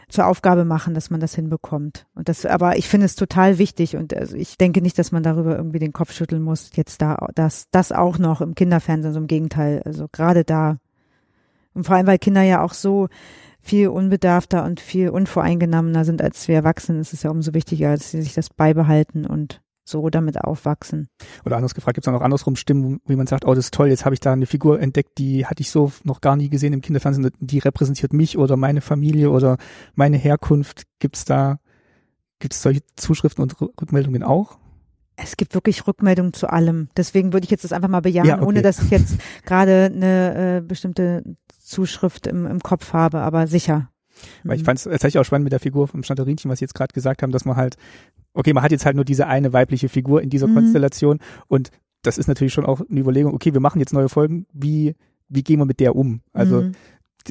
zur 0.10 0.26
Aufgabe 0.26 0.65
machen, 0.65 0.95
dass 0.95 1.11
man 1.11 1.19
das 1.19 1.35
hinbekommt. 1.35 2.07
Und 2.15 2.27
das, 2.27 2.43
aber 2.43 2.76
ich 2.76 2.88
finde 2.88 3.06
es 3.06 3.15
total 3.15 3.60
wichtig 3.60 3.97
und 3.97 4.15
also 4.15 4.35
ich 4.35 4.57
denke 4.57 4.81
nicht, 4.81 4.97
dass 4.97 5.11
man 5.11 5.22
darüber 5.22 5.56
irgendwie 5.56 5.77
den 5.77 5.93
Kopf 5.93 6.11
schütteln 6.11 6.41
muss, 6.41 6.72
jetzt 6.73 7.03
da, 7.03 7.27
das, 7.35 7.68
das 7.69 7.91
auch 7.91 8.18
noch 8.18 8.41
im 8.41 8.56
Kinderfernsehen, 8.56 9.14
so 9.14 9.19
im 9.19 9.27
Gegenteil. 9.27 9.84
Also 9.85 10.07
gerade 10.11 10.43
da. 10.43 10.77
Und 11.76 11.85
vor 11.85 11.97
allem, 11.97 12.07
weil 12.07 12.18
Kinder 12.18 12.41
ja 12.41 12.64
auch 12.64 12.73
so 12.73 13.10
viel 13.61 13.89
unbedarfter 13.89 14.64
und 14.64 14.80
viel 14.80 15.10
unvoreingenommener 15.10 16.03
sind 16.03 16.23
als 16.23 16.47
wir 16.47 16.56
Erwachsenen, 16.56 17.02
ist 17.02 17.14
es 17.14 17.22
ja 17.22 17.30
umso 17.30 17.53
wichtiger, 17.53 17.91
dass 17.91 18.10
sie 18.10 18.23
sich 18.23 18.34
das 18.34 18.49
beibehalten 18.49 19.27
und 19.27 19.61
so 19.86 20.10
damit 20.10 20.41
aufwachsen. 20.41 21.07
Oder 21.45 21.57
anders 21.57 21.76
gefragt, 21.76 21.95
gibt 21.95 22.06
es 22.06 22.07
auch 22.10 22.18
noch 22.18 22.26
andersrum 22.26 22.56
Stimmen, 22.56 22.99
wie 23.06 23.16
man 23.16 23.28
sagt, 23.28 23.45
oh, 23.45 23.53
das 23.53 23.66
ist 23.66 23.74
toll, 23.74 23.88
jetzt 23.88 24.03
habe 24.03 24.16
ich 24.16 24.20
da 24.20 24.34
eine 24.34 24.48
Figur 24.48 24.82
entdeckt, 24.82 25.18
die 25.18 25.45
hatte 25.45 25.62
ich 25.62 25.70
so 25.70 25.91
noch 26.03 26.22
gar 26.22 26.36
nie 26.36 26.49
gesehen 26.49 26.74
im 26.74 26.82
Kinderfernsehen, 26.82 27.32
die 27.40 27.60
repräsentiert 27.60 28.12
mich 28.12 28.38
oder 28.38 28.57
meine 28.57 28.82
Familie 28.82 29.30
oder 29.30 29.57
meine 29.94 30.18
Herkunft. 30.18 30.84
Gibt 30.99 31.16
es 31.18 31.26
da, 31.26 31.60
gibt 32.40 32.53
es 32.53 32.62
solche 32.62 32.82
Zuschriften 32.95 33.44
und 33.44 33.62
Rückmeldungen 33.62 34.24
auch? 34.24 34.57
Es 35.18 35.38
gibt 35.38 35.53
wirklich 35.53 35.88
Rückmeldungen 35.88 36.34
zu 36.34 36.49
allem. 36.49 36.90
Deswegen 36.98 37.32
würde 37.32 37.45
ich 37.45 37.52
jetzt 37.52 37.64
das 37.64 37.72
einfach 37.72 37.88
mal 37.88 38.02
bejahen, 38.02 38.28
ja, 38.28 38.36
okay. 38.36 38.45
ohne 38.45 38.62
dass 38.62 38.80
ich 38.80 38.90
jetzt 38.90 39.18
gerade 39.45 39.91
eine 39.94 40.57
äh, 40.57 40.62
bestimmte 40.62 41.24
Zuschrift 41.60 42.28
im, 42.28 42.45
im 42.45 42.60
Kopf 42.60 42.91
habe, 42.91 43.20
aber 43.20 43.48
sicher. 43.48 43.90
Weil 44.44 44.57
ich 44.57 44.64
fand 44.64 44.80
es 44.80 44.86
tatsächlich 44.86 45.20
auch 45.20 45.26
spannend 45.26 45.45
mit 45.45 45.53
der 45.53 45.60
Figur 45.60 45.88
vom 45.88 46.03
Schnatterinchen, 46.03 46.49
was 46.49 46.60
Sie 46.60 46.66
jetzt 46.66 46.76
gerade 46.76 46.94
gesagt 46.94 47.22
haben, 47.22 47.32
dass 47.32 47.45
man 47.45 47.56
halt 47.56 47.76
okay, 48.36 48.53
man 48.53 48.64
hat 48.64 48.72
jetzt 48.72 48.86
halt 48.86 48.95
nur 48.95 49.06
diese 49.06 49.28
eine 49.28 49.53
weibliche 49.53 49.90
Figur 49.90 50.22
in 50.22 50.30
dieser 50.30 50.48
mhm. 50.48 50.56
Konstellation 50.56 51.20
und 51.48 51.72
das 52.06 52.18
ist 52.18 52.28
natürlich 52.28 52.53
schon 52.53 52.66
auch 52.66 52.82
eine 52.88 52.99
Überlegung, 52.99 53.34
okay, 53.34 53.53
wir 53.53 53.62
machen 53.62 53.80
jetzt 53.80 53.94
neue 53.94 54.10
Folgen, 54.10 54.45
wie, 54.53 54.95
wie 55.28 55.44
gehen 55.44 55.60
wir 55.60 55.66
mit 55.66 55.80
der 55.80 55.95
um? 55.95 56.22
Also, 56.34 56.62
mhm. 56.62 56.74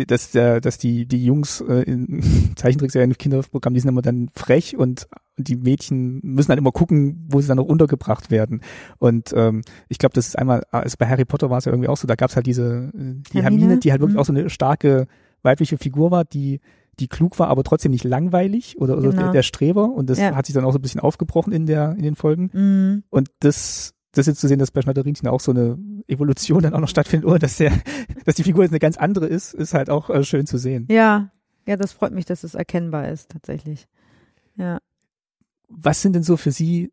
dass, 0.06 0.32
der, 0.32 0.60
dass 0.60 0.78
die, 0.78 1.06
die 1.06 1.24
Jungs 1.24 1.60
äh, 1.60 1.82
in 1.82 2.52
Zeichentrickserien 2.56 3.10
im 3.10 3.18
Kinderprogramm, 3.18 3.74
die 3.74 3.80
sind 3.80 3.90
immer 3.90 4.02
dann 4.02 4.30
frech 4.34 4.76
und 4.76 5.06
die 5.36 5.56
Mädchen 5.56 6.20
müssen 6.22 6.50
dann 6.50 6.58
immer 6.58 6.72
gucken, 6.72 7.26
wo 7.28 7.40
sie 7.40 7.48
dann 7.48 7.56
noch 7.56 7.64
untergebracht 7.64 8.30
werden. 8.30 8.60
Und 8.98 9.32
ähm, 9.36 9.62
ich 9.88 9.98
glaube, 9.98 10.14
das 10.14 10.28
ist 10.28 10.38
einmal, 10.38 10.62
also 10.70 10.96
bei 10.98 11.08
Harry 11.08 11.24
Potter 11.24 11.50
war 11.50 11.58
es 11.58 11.64
ja 11.64 11.72
irgendwie 11.72 11.88
auch 11.88 11.96
so, 11.96 12.06
da 12.06 12.14
gab 12.14 12.30
es 12.30 12.36
halt 12.36 12.46
diese, 12.46 12.92
äh, 12.94 13.22
die 13.32 13.42
Hermine, 13.42 13.62
Hermine 13.62 13.78
die 13.78 13.90
halt 13.90 14.00
wirklich 14.00 14.14
mhm. 14.14 14.20
auch 14.20 14.26
so 14.26 14.32
eine 14.32 14.50
starke 14.50 15.06
weibliche 15.42 15.76
Figur 15.76 16.10
war, 16.10 16.24
die 16.24 16.60
die 16.98 17.08
klug 17.08 17.38
war, 17.38 17.48
aber 17.48 17.64
trotzdem 17.64 17.92
nicht 17.92 18.04
langweilig 18.04 18.78
oder, 18.78 18.96
oder 18.96 19.10
genau. 19.10 19.22
der, 19.22 19.32
der, 19.32 19.42
Streber. 19.42 19.90
Und 19.90 20.10
das 20.10 20.18
ja. 20.18 20.34
hat 20.34 20.46
sich 20.46 20.54
dann 20.54 20.64
auch 20.64 20.72
so 20.72 20.78
ein 20.78 20.82
bisschen 20.82 21.00
aufgebrochen 21.00 21.52
in 21.52 21.66
der, 21.66 21.92
in 21.92 22.02
den 22.02 22.16
Folgen. 22.16 22.50
Mhm. 22.52 23.04
Und 23.10 23.30
das, 23.40 23.94
das 24.12 24.26
jetzt 24.26 24.40
zu 24.40 24.48
sehen, 24.48 24.58
dass 24.58 24.70
bei 24.70 24.82
Schnatterinchen 24.82 25.28
auch 25.28 25.40
so 25.40 25.52
eine 25.52 25.78
Evolution 26.06 26.62
dann 26.62 26.74
auch 26.74 26.80
noch 26.80 26.88
stattfindet, 26.88 27.28
oder 27.28 27.38
dass 27.38 27.56
der, 27.56 27.72
dass 28.24 28.34
die 28.36 28.44
Figur 28.44 28.64
jetzt 28.64 28.72
eine 28.72 28.80
ganz 28.80 28.96
andere 28.96 29.26
ist, 29.26 29.54
ist 29.54 29.74
halt 29.74 29.90
auch 29.90 30.10
äh, 30.10 30.24
schön 30.24 30.46
zu 30.46 30.58
sehen. 30.58 30.86
Ja, 30.90 31.30
ja, 31.66 31.76
das 31.76 31.92
freut 31.92 32.12
mich, 32.12 32.26
dass 32.26 32.44
es 32.44 32.54
erkennbar 32.54 33.08
ist, 33.08 33.30
tatsächlich. 33.30 33.86
Ja. 34.56 34.78
Was 35.68 36.02
sind 36.02 36.14
denn 36.14 36.22
so 36.22 36.36
für 36.36 36.52
Sie 36.52 36.92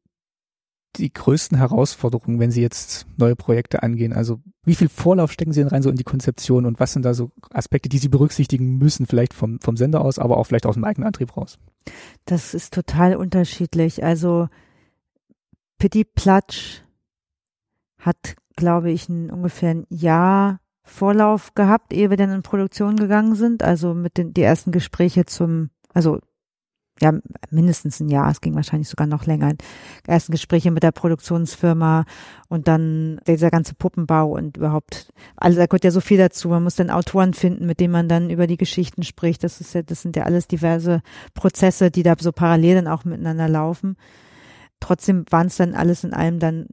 die 0.97 1.11
größten 1.11 1.57
Herausforderungen, 1.57 2.39
wenn 2.39 2.51
Sie 2.51 2.61
jetzt 2.61 3.05
neue 3.17 3.35
Projekte 3.35 3.83
angehen? 3.83 4.13
Also 4.13 4.41
wie 4.63 4.75
viel 4.75 4.89
Vorlauf 4.89 5.31
stecken 5.31 5.53
Sie 5.53 5.61
denn 5.61 5.69
rein 5.69 5.81
so 5.81 5.89
in 5.89 5.95
die 5.95 6.03
Konzeption 6.03 6.65
und 6.65 6.79
was 6.79 6.93
sind 6.93 7.03
da 7.03 7.13
so 7.13 7.31
Aspekte, 7.51 7.89
die 7.89 7.97
Sie 7.97 8.09
berücksichtigen 8.09 8.77
müssen, 8.77 9.05
vielleicht 9.05 9.33
vom, 9.33 9.59
vom 9.59 9.77
Sender 9.77 10.01
aus, 10.01 10.19
aber 10.19 10.37
auch 10.37 10.45
vielleicht 10.45 10.65
aus 10.65 10.75
dem 10.75 10.83
eigenen 10.83 11.07
Antrieb 11.07 11.35
raus? 11.35 11.57
Das 12.25 12.53
ist 12.53 12.73
total 12.73 13.15
unterschiedlich. 13.15 14.03
Also 14.03 14.47
Pitti 15.77 16.03
Platsch 16.03 16.81
hat, 17.97 18.35
glaube 18.55 18.91
ich, 18.91 19.09
ein, 19.09 19.31
ungefähr 19.31 19.71
ein 19.71 19.87
Jahr 19.89 20.59
Vorlauf 20.83 21.53
gehabt, 21.53 21.93
ehe 21.93 22.09
wir 22.09 22.17
dann 22.17 22.31
in 22.31 22.41
Produktion 22.43 22.97
gegangen 22.97 23.35
sind. 23.35 23.63
Also 23.63 23.93
mit 23.93 24.17
den 24.17 24.33
die 24.33 24.41
ersten 24.41 24.71
Gespräche 24.71 25.25
zum, 25.25 25.69
also 25.93 26.19
ja, 26.99 27.13
mindestens 27.49 27.99
ein 27.99 28.09
Jahr, 28.09 28.29
es 28.29 28.41
ging 28.41 28.55
wahrscheinlich 28.55 28.89
sogar 28.89 29.07
noch 29.07 29.25
länger. 29.25 29.53
Ersten 30.05 30.31
Gespräche 30.31 30.71
mit 30.71 30.83
der 30.83 30.91
Produktionsfirma 30.91 32.05
und 32.47 32.67
dann 32.67 33.19
dieser 33.27 33.49
ganze 33.49 33.73
Puppenbau 33.73 34.31
und 34.31 34.57
überhaupt, 34.57 35.11
also 35.35 35.57
da 35.57 35.65
gehört 35.65 35.83
ja 35.83 35.91
so 35.91 36.01
viel 36.01 36.17
dazu. 36.17 36.49
Man 36.49 36.63
muss 36.63 36.75
dann 36.75 36.91
Autoren 36.91 37.33
finden, 37.33 37.65
mit 37.65 37.79
denen 37.79 37.93
man 37.93 38.07
dann 38.07 38.29
über 38.29 38.45
die 38.45 38.57
Geschichten 38.57 39.03
spricht. 39.03 39.43
Das 39.43 39.61
ist 39.61 39.73
ja, 39.73 39.81
das 39.81 40.01
sind 40.01 40.15
ja 40.15 40.23
alles 40.23 40.47
diverse 40.47 41.01
Prozesse, 41.33 41.89
die 41.89 42.03
da 42.03 42.13
so 42.19 42.31
parallel 42.31 42.75
dann 42.75 42.87
auch 42.87 43.03
miteinander 43.03 43.49
laufen. 43.49 43.95
Trotzdem 44.79 45.25
waren 45.29 45.47
es 45.47 45.57
dann 45.57 45.73
alles 45.73 46.03
in 46.03 46.13
allem 46.13 46.39
dann 46.39 46.67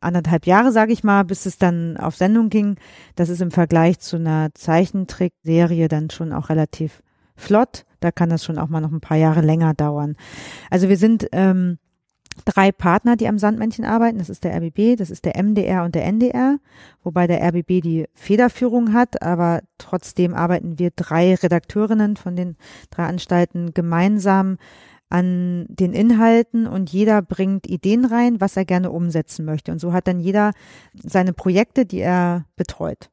anderthalb 0.00 0.46
Jahre, 0.46 0.70
sage 0.70 0.92
ich 0.92 1.02
mal, 1.02 1.24
bis 1.24 1.46
es 1.46 1.58
dann 1.58 1.96
auf 1.96 2.14
Sendung 2.14 2.50
ging. 2.50 2.76
Das 3.16 3.28
ist 3.28 3.40
im 3.40 3.50
Vergleich 3.50 3.98
zu 3.98 4.16
einer 4.16 4.50
Zeichentrickserie 4.54 5.88
dann 5.88 6.10
schon 6.10 6.32
auch 6.32 6.50
relativ 6.50 7.02
flott. 7.38 7.84
Da 8.00 8.12
kann 8.12 8.30
das 8.30 8.44
schon 8.44 8.58
auch 8.58 8.68
mal 8.68 8.80
noch 8.80 8.92
ein 8.92 9.00
paar 9.00 9.16
Jahre 9.16 9.40
länger 9.40 9.74
dauern. 9.74 10.16
Also 10.70 10.88
wir 10.88 10.96
sind 10.96 11.26
ähm, 11.32 11.78
drei 12.44 12.72
Partner, 12.72 13.16
die 13.16 13.28
am 13.28 13.38
Sandmännchen 13.38 13.84
arbeiten. 13.84 14.18
Das 14.18 14.28
ist 14.28 14.44
der 14.44 14.54
RBB, 14.56 14.96
das 14.96 15.10
ist 15.10 15.24
der 15.24 15.42
MDR 15.42 15.84
und 15.84 15.94
der 15.94 16.04
NDR, 16.04 16.58
wobei 17.02 17.26
der 17.26 17.42
RBB 17.42 17.80
die 17.82 18.06
Federführung 18.14 18.92
hat, 18.92 19.22
aber 19.22 19.60
trotzdem 19.78 20.34
arbeiten 20.34 20.78
wir 20.78 20.90
drei 20.94 21.34
Redakteurinnen 21.34 22.16
von 22.16 22.36
den 22.36 22.56
drei 22.90 23.06
Anstalten 23.06 23.74
gemeinsam 23.74 24.58
an 25.10 25.66
den 25.68 25.94
Inhalten 25.94 26.66
und 26.66 26.90
jeder 26.90 27.22
bringt 27.22 27.66
Ideen 27.66 28.04
rein, 28.04 28.40
was 28.40 28.56
er 28.56 28.66
gerne 28.66 28.90
umsetzen 28.90 29.44
möchte. 29.44 29.72
Und 29.72 29.78
so 29.78 29.92
hat 29.92 30.06
dann 30.06 30.20
jeder 30.20 30.52
seine 30.94 31.32
Projekte, 31.32 31.86
die 31.86 32.00
er 32.00 32.44
betreut. 32.56 33.10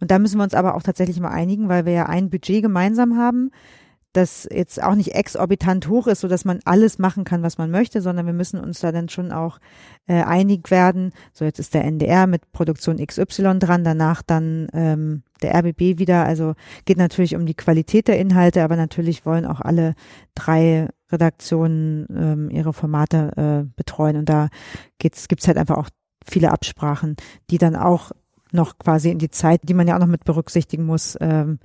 Und 0.00 0.10
da 0.10 0.18
müssen 0.18 0.38
wir 0.38 0.44
uns 0.44 0.54
aber 0.54 0.74
auch 0.74 0.82
tatsächlich 0.82 1.20
mal 1.20 1.30
einigen, 1.30 1.68
weil 1.68 1.86
wir 1.86 1.92
ja 1.92 2.06
ein 2.06 2.30
Budget 2.30 2.62
gemeinsam 2.62 3.16
haben, 3.16 3.50
das 4.12 4.46
jetzt 4.52 4.82
auch 4.82 4.94
nicht 4.94 5.14
exorbitant 5.14 5.88
hoch 5.88 6.06
ist, 6.06 6.20
so 6.20 6.28
dass 6.28 6.44
man 6.44 6.60
alles 6.64 6.98
machen 6.98 7.24
kann, 7.24 7.42
was 7.42 7.56
man 7.56 7.70
möchte, 7.70 8.02
sondern 8.02 8.26
wir 8.26 8.34
müssen 8.34 8.60
uns 8.60 8.80
da 8.80 8.92
dann 8.92 9.08
schon 9.08 9.32
auch 9.32 9.58
äh, 10.06 10.22
einig 10.22 10.70
werden. 10.70 11.12
So 11.32 11.44
jetzt 11.44 11.58
ist 11.58 11.72
der 11.72 11.84
NDR 11.84 12.26
mit 12.26 12.52
Produktion 12.52 13.04
XY 13.04 13.58
dran, 13.58 13.84
danach 13.84 14.22
dann 14.22 14.68
ähm, 14.74 15.22
der 15.40 15.54
RBB 15.54 15.98
wieder. 15.98 16.24
Also 16.24 16.54
geht 16.84 16.98
natürlich 16.98 17.34
um 17.36 17.46
die 17.46 17.54
Qualität 17.54 18.06
der 18.06 18.18
Inhalte, 18.18 18.62
aber 18.62 18.76
natürlich 18.76 19.24
wollen 19.24 19.46
auch 19.46 19.60
alle 19.60 19.94
drei 20.34 20.88
Redaktionen 21.10 22.06
ähm, 22.14 22.50
ihre 22.50 22.74
Formate 22.74 23.32
äh, 23.36 23.72
betreuen 23.76 24.16
und 24.16 24.28
da 24.28 24.48
geht's 24.98 25.28
gibt's 25.28 25.46
halt 25.46 25.58
einfach 25.58 25.76
auch 25.76 25.88
viele 26.24 26.52
Absprachen, 26.52 27.16
die 27.50 27.58
dann 27.58 27.76
auch 27.76 28.12
noch 28.54 28.78
quasi 28.78 29.10
in 29.10 29.18
die 29.18 29.30
Zeit, 29.30 29.60
die 29.64 29.74
man 29.74 29.88
ja 29.88 29.96
auch 29.96 30.00
noch 30.00 30.06
mit 30.06 30.24
berücksichtigen 30.24 30.84
muss, 30.84 31.16
ähm, 31.20 31.58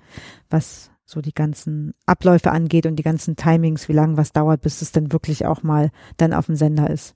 was 0.49 0.91
so 1.05 1.21
die 1.21 1.33
ganzen 1.33 1.93
Abläufe 2.05 2.51
angeht 2.51 2.85
und 2.85 2.97
die 2.97 3.03
ganzen 3.03 3.37
Timings, 3.37 3.87
wie 3.87 3.93
lange 3.93 4.17
was 4.17 4.33
dauert, 4.33 4.61
bis 4.61 4.81
es 4.81 4.91
dann 4.91 5.13
wirklich 5.13 5.45
auch 5.45 5.63
mal 5.63 5.89
dann 6.17 6.33
auf 6.33 6.47
dem 6.47 6.55
Sender 6.55 6.89
ist. 6.89 7.15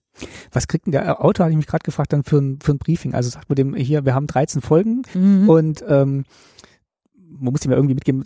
Was 0.52 0.68
kriegt 0.68 0.85
denn 0.85 0.93
der 0.93 1.23
Autor, 1.23 1.45
hatte 1.45 1.52
ich 1.52 1.57
mich 1.57 1.68
gerade 1.68 1.84
gefragt, 1.84 2.14
dann 2.14 2.23
für 2.23 2.38
ein, 2.38 2.60
für 2.61 2.72
ein 2.72 2.77
Briefing? 2.77 3.14
Also 3.14 3.30
sagt 3.30 3.49
man 3.49 3.57
dem 3.57 3.76
hier, 3.76 4.06
wir 4.06 4.15
haben 4.15 4.27
13 4.27 4.61
Folgen 4.61 5.03
mhm. 5.14 5.49
und 5.49 5.84
ähm, 5.88 6.23
man 7.15 7.52
muss 7.52 7.65
ihm 7.65 7.72
ja 7.72 7.77
irgendwie 7.77 7.95
mitgeben, 7.95 8.23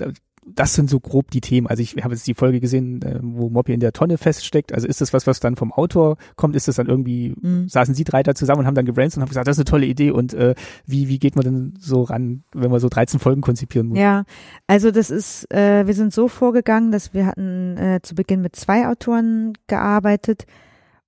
das 0.48 0.76
sind 0.76 0.90
so 0.90 1.00
grob 1.00 1.32
die 1.32 1.42
Themen. 1.42 1.66
Also 1.68 1.82
ich 1.82 1.96
habe 2.04 2.14
jetzt 2.14 2.28
die 2.28 2.36
Folge 2.36 2.60
gesehen, 2.60 3.02
äh, 3.02 3.20
wo 3.22 3.50
Moppy 3.50 3.74
in 3.74 3.80
der 3.80 3.94
Tonne 3.94 4.18
feststeckt. 4.18 4.74
Also 4.74 4.88
ist 4.88 5.02
das 5.02 5.12
was, 5.12 5.26
was 5.26 5.40
dann 5.40 5.56
vom 5.56 5.74
Autor 5.74 6.18
kommt? 6.36 6.56
Ist 6.56 6.68
das 6.68 6.76
dann 6.76 6.88
irgendwie, 6.88 7.34
mhm. 7.42 7.68
saßen 7.68 7.96
Sie 7.96 8.04
drei 8.04 8.22
da 8.22 8.36
zusammen 8.36 8.60
und 8.60 8.68
haben 8.68 8.76
dann 8.76 8.86
gebrainstormt 8.86 9.18
und 9.18 9.22
haben 9.24 9.30
gesagt, 9.30 9.48
das 9.48 9.58
ist 9.58 9.62
eine 9.62 9.72
tolle 9.72 9.88
Idee 9.88 10.12
und 10.12 10.34
äh, 10.34 10.54
wie, 10.86 11.10
wie 11.10 11.18
geht 11.18 11.36
man 11.36 11.44
denn 11.46 11.74
so 11.80 12.04
ran, 12.04 12.44
wenn 12.54 12.70
man 12.70 12.80
so 12.80 12.90
13 12.90 13.20
Folgen 13.20 13.42
konzipieren 13.42 13.88
muss? 13.88 13.98
Ja, 13.98 14.24
also 14.68 14.92
das 14.92 15.10
ist, 15.10 15.52
äh, 15.52 15.88
wir 15.88 15.94
sind 15.96 16.14
so 16.14 16.28
vorgegangen, 16.28 16.92
dass 16.92 17.14
wir 17.14 17.26
hatten 17.26 17.78
äh, 17.78 18.00
zu 18.04 18.14
Beginn 18.14 18.42
mit 18.42 18.56
zwei 18.56 18.88
Autoren 18.88 19.54
gearbeitet 19.68 20.46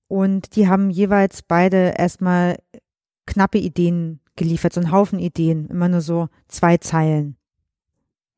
und 0.08 0.56
die 0.56 0.68
haben 0.68 0.90
jeweils 0.90 1.44
beide 1.44 1.94
erstmal 1.98 2.58
knappe 3.28 3.60
Ideen 3.60 4.20
geliefert, 4.36 4.74
so 4.74 4.82
einen 4.82 4.92
Haufen 4.92 5.20
Ideen, 5.20 5.68
immer 5.68 5.90
nur 5.90 6.02
so 6.02 6.30
zwei 6.48 6.78
Zeilen. 6.78 7.36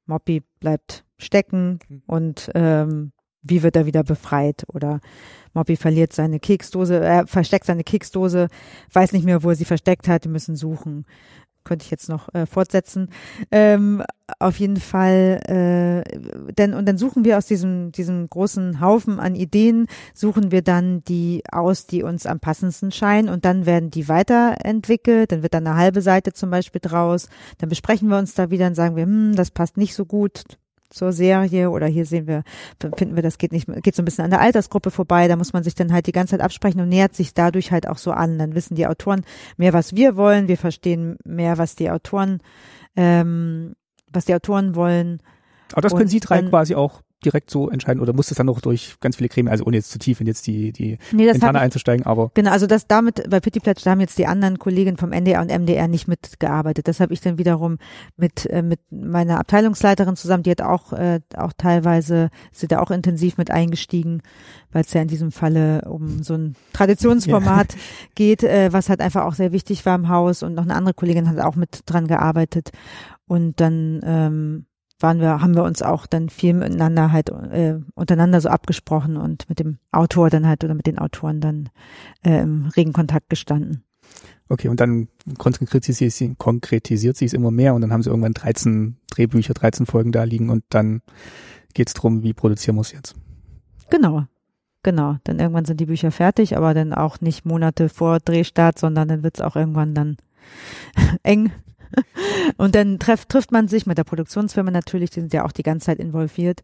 Moppy 0.06 0.42
bleibt 0.60 1.06
stecken 1.18 1.80
mhm. 1.88 2.02
und 2.06 2.52
ähm, 2.56 3.11
wie 3.41 3.64
wird 3.64 3.76
er 3.76 3.86
wieder 3.86 4.03
befreit? 4.03 4.65
Oder 4.68 4.99
Moppy 5.53 5.76
verliert 5.76 6.14
seine 6.14 6.40
Keksdose, 6.40 6.99
er 6.99 7.26
versteckt 7.27 7.65
seine 7.65 7.84
Keksdose, 7.84 8.48
weiß 8.91 9.14
nicht 9.14 9.26
mehr, 9.26 9.44
wo 9.44 9.49
er 9.49 9.56
sie 9.56 9.65
versteckt 9.65 10.07
hat, 10.07 10.26
die 10.26 10.30
müssen 10.30 10.56
suchen 10.56 11.06
könnte 11.70 11.86
ich 11.86 11.91
jetzt 11.91 12.10
noch 12.10 12.34
äh, 12.34 12.48
fortsetzen. 12.48 13.10
Ähm, 13.52 14.04
auf 14.40 14.60
jeden 14.60 14.78
Fall, 14.78 15.40
äh, 15.48 16.54
denn 16.54 16.74
und 16.74 16.88
dann 16.88 16.98
suchen 16.98 17.24
wir 17.24 17.38
aus 17.38 17.46
diesem 17.46 17.91
diesem 17.91 18.28
großen 18.28 18.82
Haufen 18.82 19.20
an 19.20 19.36
Ideen 19.36 19.86
suchen 20.16 20.52
wir 20.52 20.64
dann 20.64 21.04
die 21.04 21.44
aus, 21.52 21.86
die 21.86 22.02
uns 22.02 22.26
am 22.26 22.40
passendsten 22.40 22.91
scheinen 22.91 23.30
und 23.30 23.46
dann 23.46 23.68
werden 23.68 23.91
die 23.91 24.10
weiterentwickelt. 24.10 25.32
Dann 25.32 25.44
wird 25.44 25.54
dann 25.54 25.68
eine 25.68 25.78
halbe 25.78 26.02
Seite 26.02 26.34
zum 26.34 26.50
Beispiel 26.50 26.82
draus. 26.82 27.30
Dann 27.60 27.70
besprechen 27.70 28.10
wir 28.10 28.18
uns 28.18 28.34
da 28.34 28.50
wieder 28.50 28.68
und 28.68 28.76
sagen 28.76 28.96
wir, 28.96 29.04
hm, 29.04 29.36
das 29.36 29.52
passt 29.52 29.78
nicht 29.78 29.94
so 29.94 30.06
gut 30.06 30.44
zur 30.90 31.14
Serie 31.14 31.70
oder 31.70 31.88
hier 31.88 32.06
sehen 32.06 32.28
wir, 32.28 32.44
finden 32.95 33.16
wir, 33.16 33.24
das 33.24 33.38
geht 33.38 33.52
nicht, 33.52 33.68
geht 33.84 33.95
so 33.95 34.02
ein 34.02 34.06
bisschen 34.06 34.24
an 34.24 34.32
der 34.32 34.41
Altersgruppe 34.41 34.91
vorbei, 34.91 35.28
da 35.28 35.36
muss 35.36 35.53
man 35.53 35.64
sich 35.64 35.76
dann 35.76 35.94
halt 35.94 36.07
die 36.07 36.11
ganze 36.11 36.32
Zeit 36.32 36.41
absprechen 36.41 36.82
und 36.82 36.90
nähert 36.90 37.16
sich 37.16 37.34
dadurch 37.34 37.72
halt 37.72 37.88
auch 37.88 37.98
so 37.98 38.11
an. 38.11 38.38
Dann 38.40 38.56
wissen 38.56 38.76
die 38.76 38.88
Autoren 38.88 39.24
mehr, 39.57 39.74
was 39.74 39.95
wir 39.95 40.16
wollen, 40.16 40.48
wir 40.48 40.57
verstehen 40.57 41.18
mehr, 41.24 41.57
was 41.57 41.76
die 41.76 41.91
Autoren, 41.91 42.41
ähm, 42.95 43.76
was 44.11 44.26
die 44.26 44.34
Autoren 44.34 44.76
wollen. 44.76 45.22
Aber 45.74 45.82
das 45.82 45.95
können 45.95 46.10
Sie 46.10 46.20
drei 46.20 46.41
quasi 46.41 46.74
auch 46.76 47.02
direkt 47.26 47.52
so 47.52 47.70
entscheiden 47.70 48.02
oder 48.02 48.14
muss 48.14 48.28
das 48.28 48.38
dann 48.38 48.46
noch 48.46 48.62
durch 48.62 48.96
ganz 49.02 49.18
viele 49.18 49.30
Gremien, 49.30 49.52
also 49.52 49.66
ohne 49.66 49.78
jetzt 49.78 49.91
zu 49.91 50.00
tief 50.00 50.22
in 50.22 50.28
jetzt 50.28 50.48
die, 50.48 50.72
die 50.72 50.98
nee, 51.12 51.28
Interne 51.28 51.60
einzusteigen, 51.60 52.06
aber. 52.06 52.32
Genau, 52.34 52.52
also 52.52 52.66
das 52.66 52.88
damit, 52.88 53.30
bei 53.30 53.40
Pitti 53.40 53.60
Plätsch, 53.60 53.86
da 53.86 53.91
haben 53.91 54.00
jetzt 54.00 54.18
die 54.18 54.26
anderen 54.26 54.58
Kollegen 54.58 54.98
vom 54.98 55.12
NDR 55.12 55.41
und 55.41 55.52
MDR 55.52 55.88
nicht 55.88 56.08
mitgearbeitet. 56.08 56.88
Das 56.88 57.00
habe 57.00 57.14
ich 57.14 57.20
dann 57.20 57.38
wiederum 57.38 57.78
mit, 58.16 58.46
äh, 58.46 58.62
mit 58.62 58.80
meiner 58.90 59.40
Abteilungsleiterin 59.40 60.16
zusammen, 60.16 60.44
die 60.44 60.52
hat 60.52 60.62
auch, 60.62 60.94
äh, 60.94 61.20
auch 61.36 61.52
teilweise, 61.58 62.30
sind 62.52 62.72
da 62.72 62.80
auch 62.80 62.91
intensiv 62.91 63.38
mit 63.38 63.52
eingestiegen, 63.52 64.22
weil 64.72 64.84
es 64.84 64.94
ja 64.94 65.02
in 65.02 65.08
diesem 65.08 65.32
Falle 65.32 65.82
um 65.90 66.24
so 66.24 66.36
ein 66.36 66.56
Traditionsformat 66.74 67.74
ja. 67.74 67.80
geht, 68.16 68.44
äh, 68.44 68.72
was 68.72 68.90
halt 68.90 69.02
einfach 69.02 69.26
auch 69.26 69.34
sehr 69.34 69.52
wichtig 69.52 69.86
war 69.86 69.96
im 69.96 70.08
Haus 70.08 70.41
und 70.41 70.54
noch 70.54 70.64
eine 70.64 70.76
andere 70.76 70.94
Kollegin 70.94 71.30
hat 71.30 71.40
auch 71.40 71.56
mit 71.56 71.82
dran 71.86 72.08
gearbeitet. 72.08 72.70
Und 73.28 73.60
dann 73.60 74.00
ähm, 74.04 74.66
waren 75.00 75.20
wir, 75.20 75.42
haben 75.42 75.56
wir 75.56 75.64
uns 75.64 75.82
auch 75.82 76.06
dann 76.06 76.30
viel 76.30 76.54
miteinander 76.54 77.12
halt 77.12 77.30
äh, 77.30 77.80
untereinander 77.96 78.42
so 78.42 78.50
abgesprochen 78.50 79.18
und 79.18 79.48
mit 79.50 79.60
dem 79.60 79.78
Autor 79.92 80.30
dann 80.30 80.48
halt 80.48 80.64
oder 80.64 80.74
mit 80.74 80.88
den 80.88 81.00
Autoren 81.00 81.42
dann 81.42 81.70
äh, 82.24 82.42
im 82.42 82.68
regen 82.76 82.94
Kontakt 82.94 83.30
gestanden. 83.30 83.84
Okay, 84.50 84.68
und 84.68 84.80
dann 84.80 85.08
konkretisiert 85.38 86.12
sie, 86.12 86.34
konkretisiert 86.36 87.16
sie 87.16 87.26
es 87.26 87.34
immer 87.34 87.52
mehr 87.52 87.76
und 87.76 87.82
dann 87.82 87.94
haben 87.94 88.02
sie 88.02 88.10
irgendwann 88.10 88.34
13 88.34 88.98
Drehbücher, 89.12 89.54
13 89.54 89.86
Folgen 89.86 90.12
da 90.12 90.24
liegen 90.24 90.50
und 90.50 90.64
dann 90.70 91.02
geht's 91.76 91.94
drum, 91.94 92.24
wie 92.24 92.34
produzieren 92.34 92.76
muss 92.76 92.92
jetzt. 92.92 93.16
Genau, 93.92 94.26
genau. 94.82 95.18
Dann 95.24 95.40
irgendwann 95.40 95.66
sind 95.66 95.80
die 95.80 95.86
Bücher 95.86 96.12
fertig, 96.12 96.58
aber 96.58 96.74
dann 96.74 96.94
auch 96.94 97.22
nicht 97.22 97.46
Monate 97.46 97.90
vor 97.90 98.20
Drehstart, 98.20 98.80
sondern 98.80 99.08
dann 99.08 99.24
wird's 99.24 99.42
auch 99.42 99.56
irgendwann 99.56 99.94
dann 99.94 100.18
eng 101.24 101.52
und 102.57 102.76
dann 102.76 102.99
treff, 102.99 103.26
trifft 103.26 103.52
man 103.52 103.68
sich 103.68 103.86
mit 103.86 103.98
der 103.98 104.03
Produktionsfirma 104.03 104.72
natürlich, 104.72 105.10
die 105.10 105.22
sind 105.22 105.34
ja 105.34 105.45
auch 105.45 105.52
die 105.52 105.64
ganze 105.64 105.88
Zeit 105.88 105.99
involviert, 105.99 106.61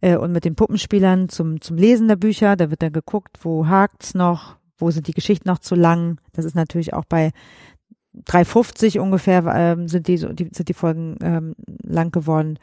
äh, 0.00 0.16
und 0.16 0.32
mit 0.32 0.44
den 0.44 0.54
Puppenspielern 0.54 1.28
zum, 1.28 1.60
zum 1.60 1.76
Lesen 1.76 2.08
der 2.08 2.16
Bücher. 2.16 2.56
Da 2.56 2.70
wird 2.70 2.82
dann 2.82 2.92
geguckt, 2.92 3.38
wo 3.42 3.66
hakt's 3.66 4.14
noch, 4.14 4.56
wo 4.76 4.90
sind 4.90 5.06
die 5.06 5.12
Geschichten 5.12 5.48
noch 5.48 5.58
zu 5.58 5.74
lang. 5.74 6.20
Das 6.32 6.44
ist 6.44 6.54
natürlich 6.54 6.94
auch 6.94 7.04
bei 7.04 7.32
350 8.24 8.98
ungefähr 8.98 9.44
ähm, 9.54 9.88
sind 9.88 10.08
die, 10.08 10.16
die 10.16 10.48
sind 10.52 10.68
die 10.68 10.74
Folgen 10.74 11.16
ähm, 11.22 11.54
lang 11.82 12.10
geworden. 12.10 12.58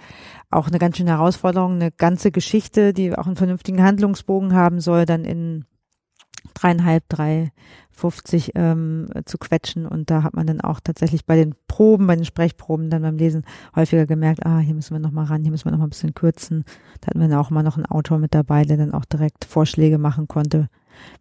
Auch 0.49 0.67
eine 0.67 0.79
ganz 0.79 0.97
schöne 0.97 1.11
Herausforderung, 1.11 1.73
eine 1.73 1.91
ganze 1.91 2.31
Geschichte, 2.31 2.93
die 2.93 3.15
auch 3.15 3.27
einen 3.27 3.35
vernünftigen 3.35 3.83
Handlungsbogen 3.83 4.53
haben 4.53 4.81
soll, 4.81 5.05
dann 5.05 5.23
in 5.23 5.65
dreieinhalb, 6.65 7.03
drei 7.09 7.51
50 7.91 8.51
ähm, 8.55 9.07
zu 9.25 9.37
quetschen 9.37 9.85
und 9.85 10.09
da 10.09 10.23
hat 10.23 10.33
man 10.33 10.47
dann 10.47 10.61
auch 10.61 10.79
tatsächlich 10.79 11.25
bei 11.25 11.35
den 11.35 11.55
Proben, 11.67 12.07
bei 12.07 12.15
den 12.15 12.25
Sprechproben 12.25 12.89
dann 12.89 13.03
beim 13.03 13.17
Lesen 13.17 13.45
häufiger 13.75 14.05
gemerkt, 14.05 14.45
ah, 14.45 14.59
hier 14.59 14.73
müssen 14.73 14.93
wir 14.95 14.99
noch 14.99 15.11
mal 15.11 15.25
ran, 15.25 15.43
hier 15.43 15.51
müssen 15.51 15.65
wir 15.65 15.71
noch 15.71 15.77
mal 15.77 15.85
ein 15.85 15.91
bisschen 15.91 16.13
kürzen. 16.13 16.65
Da 16.99 17.07
hatten 17.07 17.21
wir 17.21 17.27
dann 17.29 17.37
auch 17.37 17.51
mal 17.51 17.63
noch 17.63 17.77
einen 17.77 17.85
Autor 17.85 18.17
mit 18.17 18.33
dabei, 18.33 18.63
der 18.63 18.77
dann 18.77 18.93
auch 18.93 19.05
direkt 19.05 19.45
Vorschläge 19.45 19.97
machen 19.97 20.27
konnte, 20.27 20.67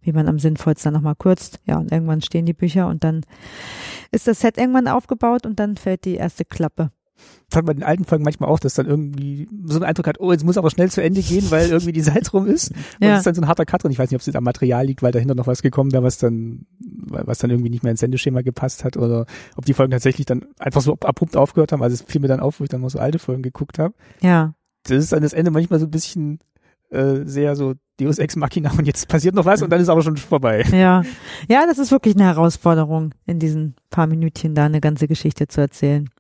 wie 0.01 0.13
man 0.13 0.29
am 0.29 0.39
sinnvollsten 0.39 0.93
noch 0.93 1.01
mal 1.01 1.15
kürzt. 1.15 1.61
Ja, 1.65 1.79
und 1.79 1.93
irgendwann 1.93 2.23
stehen 2.23 2.47
die 2.47 2.55
Bücher 2.55 2.89
und 2.89 3.05
dann 3.05 3.21
ist 4.11 4.27
das 4.27 4.41
Set 4.41 4.59
irgendwann 4.59 4.89
aufgebaut 4.89 5.47
und 5.47 5.61
dann 5.61 5.77
fällt 5.77 6.07
die 6.07 6.17
erste 6.17 6.45
Klappe. 6.45 6.91
Das 7.49 7.59
hat 7.59 7.67
man 7.67 7.77
in 7.77 7.81
den 7.81 7.89
alten 7.89 8.05
Folgen 8.05 8.25
manchmal 8.25 8.49
auch, 8.51 8.59
dass 8.59 8.75
dann 8.75 8.87
irgendwie 8.87 9.49
so 9.65 9.77
einen 9.77 9.85
Eindruck 9.85 10.07
hat, 10.07 10.21
oh, 10.21 10.33
jetzt 10.33 10.45
muss 10.45 10.59
aber 10.59 10.71
schnell 10.71 10.91
zu 10.91 11.03
Ende 11.03 11.23
gehen, 11.23 11.51
weil 11.51 11.69
irgendwie 11.69 11.93
die 11.93 12.03
Zeit 12.03 12.33
rum 12.33 12.47
ist. 12.47 12.71
Und 13.01 13.07
ja. 13.07 13.11
das 13.11 13.19
ist 13.19 13.27
dann 13.27 13.35
so 13.35 13.43
ein 13.43 13.49
harter 13.49 13.65
Cut 13.65 13.85
drin. 13.85 13.93
Ich 13.93 13.99
weiß 13.99 14.11
nicht, 14.11 14.21
ob 14.21 14.27
es 14.27 14.35
am 14.35 14.45
Material 14.45 14.87
liegt, 14.87 15.03
weil 15.03 15.13
dahinter 15.13 15.35
noch 15.35 15.47
was 15.47 15.63
gekommen 15.63 15.93
wäre, 15.93 16.03
was 16.03 16.19
dann, 16.19 16.67
was 16.79 17.39
dann 17.39 17.51
irgendwie 17.51 17.71
nicht 17.71 17.83
mehr 17.83 17.93
ins 17.93 18.01
Sendeschema 18.01 18.43
gepasst 18.43 18.85
hat 18.85 18.97
oder 18.97 19.27
ob 19.57 19.65
die 19.65 19.75
Folgen 19.75 19.93
tatsächlich 19.93 20.27
dann 20.27 20.47
einfach 20.59 20.81
so 20.81 20.95
abrupt 21.01 21.37
aufgehört 21.37 21.73
haben. 21.73 21.83
Also 21.83 21.95
es 21.95 22.03
fiel 22.03 22.21
mir 22.21 22.29
dann 22.29 22.41
auf, 22.41 22.61
wo 22.61 22.65
ich 22.65 22.71
dann 22.71 22.81
mal 22.81 22.91
so 22.91 22.99
alte 22.99 23.19
Folgen 23.19 23.43
geguckt 23.43 23.79
habe. 23.79 23.95
Ja. 24.21 24.55
Das 24.85 24.99
ist 24.99 25.13
dann 25.13 25.23
das 25.23 25.33
Ende 25.33 25.51
manchmal 25.51 25.81
so 25.81 25.87
ein 25.87 25.91
bisschen 25.91 26.41
äh, 26.91 27.25
sehr 27.25 27.57
so 27.57 27.75
Deus 28.01 28.19
Ex 28.19 28.37
Machina 28.37 28.73
und 28.77 28.87
jetzt 28.87 29.09
passiert 29.09 29.35
noch 29.35 29.45
was 29.45 29.63
und 29.63 29.71
dann 29.71 29.81
ist 29.81 29.89
aber 29.89 30.03
schon 30.03 30.17
vorbei. 30.17 30.65
Ja. 30.73 31.03
Ja, 31.49 31.67
das 31.67 31.79
ist 31.79 31.91
wirklich 31.91 32.17
eine 32.17 32.25
Herausforderung, 32.25 33.15
in 33.27 33.39
diesen 33.39 33.75
paar 33.91 34.07
Minütchen 34.07 34.55
da 34.55 34.67
eine 34.67 34.81
ganze 34.81 35.07
Geschichte 35.07 35.47
zu 35.47 35.61
erzählen. 35.61 36.11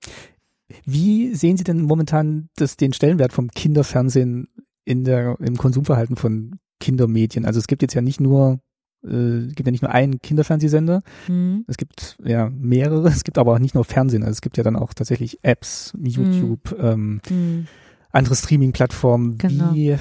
Wie 0.84 1.34
sehen 1.34 1.56
Sie 1.56 1.64
denn 1.64 1.82
momentan 1.82 2.48
das, 2.56 2.76
den 2.76 2.92
Stellenwert 2.92 3.32
vom 3.32 3.50
Kinderfernsehen 3.50 4.48
in 4.84 5.04
der, 5.04 5.36
im 5.40 5.56
Konsumverhalten 5.56 6.16
von 6.16 6.58
Kindermedien? 6.80 7.44
Also 7.44 7.58
es 7.58 7.66
gibt 7.66 7.82
jetzt 7.82 7.94
ja 7.94 8.00
nicht 8.00 8.20
nur 8.20 8.60
äh, 9.06 9.48
gibt 9.48 9.66
ja 9.66 9.70
nicht 9.70 9.82
nur 9.82 9.92
einen 9.92 10.20
Kinderfernsehsender, 10.20 11.02
Mhm. 11.28 11.64
es 11.68 11.76
gibt 11.76 12.16
ja 12.24 12.48
mehrere, 12.48 13.08
es 13.08 13.22
gibt 13.24 13.36
aber 13.36 13.52
auch 13.52 13.58
nicht 13.58 13.74
nur 13.74 13.84
Fernsehen, 13.84 14.22
also 14.22 14.32
es 14.32 14.40
gibt 14.40 14.56
ja 14.56 14.62
dann 14.64 14.76
auch 14.76 14.94
tatsächlich 14.94 15.40
Apps, 15.42 15.92
YouTube, 15.98 16.74
ähm, 16.80 17.20
Mhm. 17.28 17.66
andere 18.10 18.34
Streaming-Plattformen. 18.34 19.36
Genau. 19.36 19.74
Wie, 19.74 19.96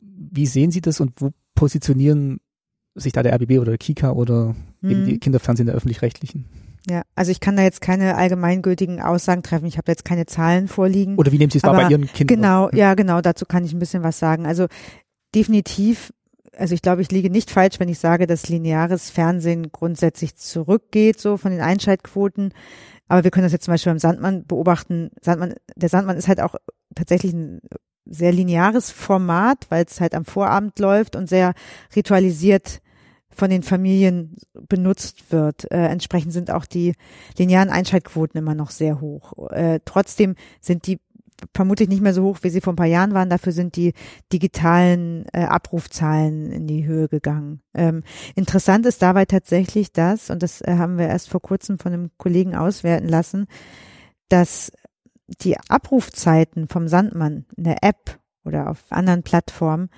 wie 0.00 0.46
sehen 0.46 0.70
Sie 0.70 0.80
das 0.80 1.00
und 1.00 1.12
wo 1.20 1.32
positionieren 1.54 2.40
sich 2.94 3.12
da 3.12 3.22
der 3.22 3.34
RBB 3.34 3.58
oder 3.58 3.72
der 3.72 3.78
Kika 3.78 4.12
oder 4.12 4.54
eben 4.82 5.02
Mhm. 5.02 5.04
die 5.04 5.18
Kinderfernsehen 5.18 5.66
der 5.66 5.74
öffentlich-rechtlichen? 5.74 6.46
Ja, 6.88 7.02
also 7.14 7.30
ich 7.30 7.40
kann 7.40 7.56
da 7.56 7.62
jetzt 7.62 7.80
keine 7.80 8.16
allgemeingültigen 8.16 9.00
Aussagen 9.00 9.42
treffen. 9.42 9.66
Ich 9.66 9.76
habe 9.76 9.90
jetzt 9.90 10.04
keine 10.04 10.26
Zahlen 10.26 10.66
vorliegen. 10.68 11.16
Oder 11.16 11.30
wie 11.32 11.38
nehmen 11.38 11.50
Sie 11.50 11.58
es 11.58 11.64
wahr 11.64 11.74
bei 11.74 11.88
Ihren 11.88 12.06
Kindern? 12.06 12.36
Genau, 12.36 12.70
ja, 12.70 12.94
genau, 12.94 13.20
dazu 13.20 13.44
kann 13.44 13.64
ich 13.64 13.72
ein 13.72 13.78
bisschen 13.78 14.02
was 14.02 14.18
sagen. 14.18 14.46
Also 14.46 14.66
definitiv, 15.34 16.12
also 16.56 16.74
ich 16.74 16.82
glaube, 16.82 17.02
ich 17.02 17.10
liege 17.10 17.30
nicht 17.30 17.50
falsch, 17.50 17.78
wenn 17.80 17.88
ich 17.88 17.98
sage, 17.98 18.26
dass 18.26 18.48
lineares 18.48 19.10
Fernsehen 19.10 19.70
grundsätzlich 19.72 20.36
zurückgeht, 20.36 21.20
so 21.20 21.36
von 21.36 21.52
den 21.52 21.60
Einschaltquoten. 21.60 22.54
Aber 23.08 23.24
wir 23.24 23.30
können 23.30 23.44
das 23.44 23.52
jetzt 23.52 23.64
zum 23.64 23.74
Beispiel 23.74 23.92
beim 23.92 23.98
Sandmann 23.98 24.46
beobachten. 24.46 25.10
Sandmann, 25.20 25.54
der 25.76 25.88
Sandmann 25.88 26.16
ist 26.16 26.28
halt 26.28 26.40
auch 26.40 26.54
tatsächlich 26.94 27.32
ein 27.32 27.60
sehr 28.06 28.32
lineares 28.32 28.90
Format, 28.90 29.66
weil 29.68 29.84
es 29.84 30.00
halt 30.00 30.14
am 30.14 30.24
Vorabend 30.24 30.78
läuft 30.78 31.14
und 31.14 31.28
sehr 31.28 31.54
ritualisiert 31.94 32.80
von 33.40 33.50
den 33.50 33.62
Familien 33.62 34.36
benutzt 34.68 35.32
wird. 35.32 35.70
Äh, 35.72 35.86
entsprechend 35.86 36.34
sind 36.34 36.50
auch 36.50 36.66
die 36.66 36.92
linearen 37.38 37.70
Einschaltquoten 37.70 38.38
immer 38.38 38.54
noch 38.54 38.70
sehr 38.70 39.00
hoch. 39.00 39.50
Äh, 39.50 39.80
trotzdem 39.86 40.34
sind 40.60 40.86
die 40.86 41.00
vermutlich 41.54 41.88
nicht 41.88 42.02
mehr 42.02 42.12
so 42.12 42.22
hoch, 42.22 42.40
wie 42.42 42.50
sie 42.50 42.60
vor 42.60 42.74
ein 42.74 42.76
paar 42.76 42.84
Jahren 42.84 43.14
waren. 43.14 43.30
Dafür 43.30 43.52
sind 43.52 43.76
die 43.76 43.94
digitalen 44.30 45.24
äh, 45.32 45.44
Abrufzahlen 45.44 46.52
in 46.52 46.66
die 46.66 46.84
Höhe 46.84 47.08
gegangen. 47.08 47.62
Ähm, 47.72 48.02
interessant 48.34 48.84
ist 48.84 49.00
dabei 49.00 49.24
tatsächlich 49.24 49.90
das, 49.90 50.28
und 50.28 50.42
das 50.42 50.60
äh, 50.60 50.74
haben 50.76 50.98
wir 50.98 51.08
erst 51.08 51.30
vor 51.30 51.40
kurzem 51.40 51.78
von 51.78 51.94
einem 51.94 52.10
Kollegen 52.18 52.54
auswerten 52.54 53.08
lassen, 53.08 53.46
dass 54.28 54.70
die 55.42 55.56
Abrufzeiten 55.70 56.68
vom 56.68 56.88
Sandmann 56.88 57.46
in 57.56 57.64
der 57.64 57.82
App 57.82 58.18
oder 58.44 58.68
auf 58.68 58.84
anderen 58.90 59.22
Plattformen 59.22 59.88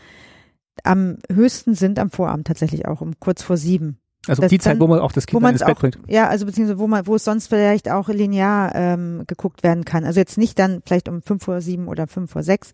am 0.83 1.19
höchsten 1.31 1.75
sind 1.75 1.99
am 1.99 2.11
Vorabend 2.11 2.47
tatsächlich 2.47 2.87
auch 2.87 3.01
um 3.01 3.19
kurz 3.21 3.43
vor 3.43 3.57
sieben. 3.57 3.99
Also 4.29 4.41
das 4.43 4.51
die 4.51 4.59
Zeit, 4.59 4.75
dann- 4.75 4.81
wo 4.81 4.87
man 4.87 5.01
auch 5.01 5.11
das 5.11 5.27
Kind 5.27 5.43
ins 5.45 5.61
Bett 5.65 5.69
auch, 5.77 5.81
bringt. 5.81 5.99
ja, 6.07 6.29
also 6.29 6.47
beziehungsweise 6.47 6.79
wo 6.79 6.87
man, 6.87 7.07
wo 7.09 7.17
es 7.17 7.25
sonst 7.25 7.49
vielleicht 7.49 7.91
auch 7.91 8.09
linear 8.09 8.73
ähm, 8.75 9.25
geguckt 9.27 9.65
werden 9.65 9.85
kann. 9.85 10.05
Also 10.05 10.21
jetzt 10.21 10.39
nicht 10.39 10.59
dann 10.61 10.81
vielleicht 10.87 11.09
um 11.09 11.23
fünf 11.23 11.43
vor 11.43 11.61
sieben 11.61 11.89
oder 11.89 12.07
fünf 12.07 12.31
vor 12.31 12.45
sechs, 12.45 12.73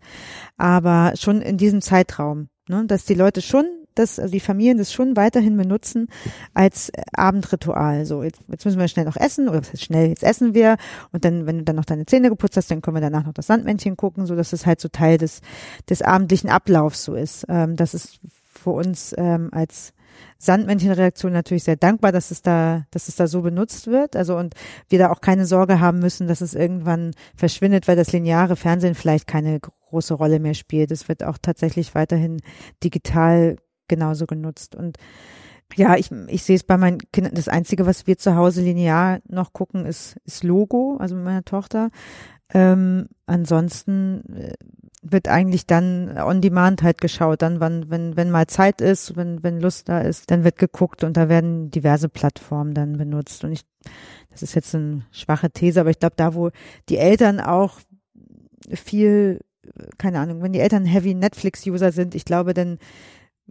aber 0.59 1.14
schon 1.18 1.40
in 1.40 1.56
diesem 1.56 1.80
Zeitraum, 1.80 2.48
ne, 2.68 2.85
dass 2.86 3.06
die 3.06 3.14
Leute 3.14 3.40
schon, 3.40 3.64
dass 3.99 4.19
also 4.19 4.33
die 4.33 4.41
Familien 4.41 4.79
das 4.79 4.93
schon 4.93 5.16
weiterhin 5.16 5.57
benutzen 5.57 6.09
als 6.55 6.91
äh, 6.91 7.03
Abendritual. 7.12 8.05
So 8.05 8.23
jetzt, 8.23 8.41
jetzt 8.49 8.65
müssen 8.65 8.79
wir 8.79 8.89
schnell 8.89 9.05
noch 9.05 9.16
essen 9.16 9.49
oder 9.49 9.62
schnell? 9.75 10.09
Jetzt 10.09 10.25
essen 10.25 10.55
wir 10.55 10.77
und 11.12 11.25
dann, 11.25 11.47
wenn 11.47 11.59
du 11.59 11.65
dann 11.65 11.77
noch 11.77 11.85
deine 11.85 12.07
Zähne 12.07 12.29
geputzt 12.29 12.57
hast, 12.57 12.70
dann 12.70 12.83
können 12.83 12.97
wir 12.97 13.01
danach 13.01 13.27
noch 13.27 13.35
das 13.35 13.47
Sandmännchen 13.47 13.97
gucken, 13.97 14.27
so 14.27 14.37
dass 14.37 14.53
es 14.53 14.66
halt 14.66 14.81
so 14.81 14.89
Teil 14.89 15.19
des 15.19 15.41
des 15.89 16.03
abendlichen 16.03 16.51
Ablaufs 16.51 17.05
so 17.05 17.15
ist. 17.15 17.47
Ähm, 17.49 17.77
das 17.77 17.95
ist 17.95 18.20
für 18.45 18.70
uns 18.70 19.15
ähm, 19.16 19.51
als 19.53 19.93
Sandmännchenreaktion 20.39 21.33
natürlich 21.33 21.65
sehr 21.65 21.77
dankbar, 21.77 22.12
dass 22.12 22.31
es 22.31 22.43
da, 22.43 22.85
dass 22.91 23.09
es 23.09 23.16
da 23.16 23.27
so 23.27 23.43
benutzt 23.43 23.87
wird. 23.87 24.16
Also 24.16 24.37
und 24.37 24.55
wir 24.89 24.99
da 24.99 25.11
auch 25.11 25.20
keine 25.20 25.47
Sorge 25.47 25.81
haben 25.81 25.99
müssen, 25.99 26.29
dass 26.29 26.41
es 26.41 26.55
irgendwann 26.55 27.12
verschwindet, 27.37 27.89
weil 27.89 27.97
das 27.97 28.12
lineare 28.12 28.57
Fernsehen 28.57 28.95
vielleicht 28.95 29.27
keine 29.27 29.61
große 29.61 30.15
Rolle 30.15 30.39
mehr 30.39 30.55
spielt. 30.55 30.91
Es 30.91 31.09
wird 31.09 31.25
auch 31.25 31.39
tatsächlich 31.41 31.95
weiterhin 31.95 32.41
digital 32.83 33.57
genauso 33.89 34.27
genutzt. 34.27 34.74
Und 34.74 34.98
ja, 35.77 35.97
ich, 35.97 36.10
ich 36.28 36.43
sehe 36.43 36.56
es 36.56 36.65
bei 36.65 36.77
meinen 36.77 36.98
Kindern. 37.12 37.35
Das 37.35 37.48
Einzige, 37.48 37.86
was 37.86 38.06
wir 38.06 38.19
zu 38.19 38.36
Hause 38.36 38.62
linear 38.62 39.19
noch 39.28 39.52
gucken, 39.52 39.86
ist, 39.86 40.16
ist 40.24 40.44
Logo, 40.44 40.97
also 40.98 41.15
mit 41.15 41.24
meiner 41.24 41.44
Tochter. 41.44 41.90
Ähm, 42.55 43.09
ansonsten 43.27 44.23
äh, 44.35 44.55
wird 45.02 45.28
eigentlich 45.28 45.66
dann 45.66 46.16
on 46.19 46.40
demand 46.40 46.82
halt 46.82 47.01
geschaut, 47.01 47.43
dann 47.43 47.60
wann, 47.60 47.90
wenn, 47.90 48.16
wenn 48.16 48.31
mal 48.31 48.47
Zeit 48.47 48.81
ist, 48.81 49.16
wenn, 49.16 49.43
wenn 49.43 49.60
Lust 49.60 49.89
da 49.89 50.01
ist, 50.01 50.31
dann 50.31 50.44
wird 50.44 50.59
geguckt 50.59 51.05
und 51.05 51.16
da 51.16 51.28
werden 51.28 51.70
diverse 51.70 52.09
Plattformen 52.09 52.74
dann 52.74 52.97
benutzt. 52.97 53.44
Und 53.44 53.52
ich, 53.52 53.62
das 54.31 54.43
ist 54.43 54.55
jetzt 54.55 54.74
eine 54.74 55.06
schwache 55.12 55.51
These, 55.51 55.81
aber 55.81 55.90
ich 55.90 55.98
glaube, 55.98 56.16
da, 56.16 56.35
wo 56.35 56.51
die 56.89 56.97
Eltern 56.97 57.39
auch 57.40 57.81
viel, 58.73 59.40
keine 59.98 60.19
Ahnung, 60.19 60.43
wenn 60.43 60.52
die 60.52 60.60
Eltern 60.60 60.86
Heavy 60.86 61.15
Netflix-User 61.15 61.93
sind, 61.93 62.15
ich 62.15 62.24
glaube, 62.24 62.55
dann 62.55 62.78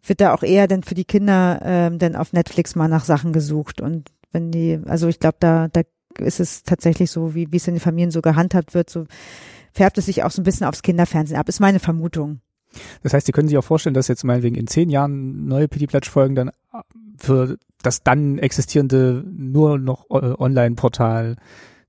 wird 0.03 0.21
da 0.21 0.33
auch 0.33 0.43
eher 0.43 0.67
dann 0.67 0.83
für 0.83 0.95
die 0.95 1.05
Kinder 1.05 1.59
ähm, 1.63 1.99
dann 1.99 2.15
auf 2.15 2.33
Netflix 2.33 2.75
mal 2.75 2.87
nach 2.87 3.05
Sachen 3.05 3.33
gesucht. 3.33 3.81
Und 3.81 4.09
wenn 4.31 4.51
die, 4.51 4.79
also 4.85 5.07
ich 5.07 5.19
glaube, 5.19 5.37
da, 5.39 5.67
da 5.67 5.81
ist 6.19 6.39
es 6.39 6.63
tatsächlich 6.63 7.11
so, 7.11 7.35
wie, 7.35 7.51
wie 7.51 7.57
es 7.57 7.67
in 7.67 7.75
den 7.75 7.81
Familien 7.81 8.11
so 8.11 8.21
gehandhabt 8.21 8.73
wird, 8.73 8.89
so 8.89 9.05
färbt 9.73 9.97
es 9.97 10.05
sich 10.05 10.23
auch 10.23 10.31
so 10.31 10.41
ein 10.41 10.45
bisschen 10.45 10.67
aufs 10.67 10.81
Kinderfernsehen 10.81 11.39
ab, 11.39 11.49
ist 11.49 11.59
meine 11.59 11.79
Vermutung. 11.79 12.41
Das 13.03 13.13
heißt, 13.13 13.25
Sie 13.25 13.31
können 13.31 13.47
sich 13.47 13.57
auch 13.57 13.63
vorstellen, 13.63 13.93
dass 13.93 14.07
jetzt 14.07 14.23
meinetwegen 14.23 14.55
in 14.55 14.67
zehn 14.67 14.89
Jahren 14.89 15.45
neue 15.47 15.67
Pity-Platsch-Folgen 15.67 16.35
dann 16.35 16.51
für 17.17 17.57
das 17.81 18.03
dann 18.03 18.37
existierende 18.37 19.23
nur 19.25 19.79
noch 19.79 20.09
äh, 20.09 20.33
Online-Portal 20.37 21.37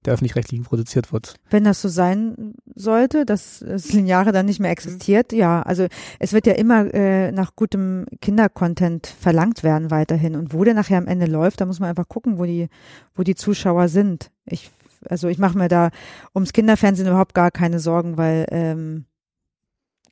der 0.09 0.15
öffentlich-rechtlichen 0.15 0.65
produziert 0.65 1.13
wird. 1.13 1.35
Wenn 1.51 1.65
das 1.65 1.83
so 1.83 1.89
sein 1.89 2.55
sollte, 2.75 3.27
dass 3.27 3.65
das 3.67 3.93
Lineare 3.93 4.33
dann 4.33 4.47
nicht 4.47 4.59
mehr 4.59 4.71
existiert, 4.71 5.33
ja, 5.33 5.63
also 5.63 5.87
es 6.19 6.33
wird 6.33 6.47
ja 6.47 6.55
immer 6.55 6.93
äh, 6.95 7.31
nach 7.31 7.55
gutem 7.55 8.07
Kindercontent 8.21 9.07
verlangt 9.07 9.63
werden 9.63 9.91
weiterhin 9.91 10.35
und 10.35 10.53
wo 10.55 10.65
der 10.65 10.75
nachher 10.75 10.99
am 10.99 11.07
Ende 11.07 11.27
läuft, 11.27 11.61
da 11.61 11.67
muss 11.67 11.81
man 11.81 11.91
einfach 11.91 12.09
gucken, 12.09 12.39
wo 12.39 12.45
die, 12.45 12.69
wo 13.15 13.23
die 13.23 13.35
Zuschauer 13.35 13.89
sind. 13.89 14.31
Ich, 14.47 14.71
also 15.09 15.29
ich 15.29 15.39
mache 15.39 15.59
mir 15.59 15.69
da 15.69 15.91
ums 16.35 16.53
Kinderfernsehen 16.53 17.09
überhaupt 17.09 17.35
gar 17.35 17.51
keine 17.51 17.81
Sorgen, 17.81 18.17
weil 18.17 18.47
ähm, 18.51 19.05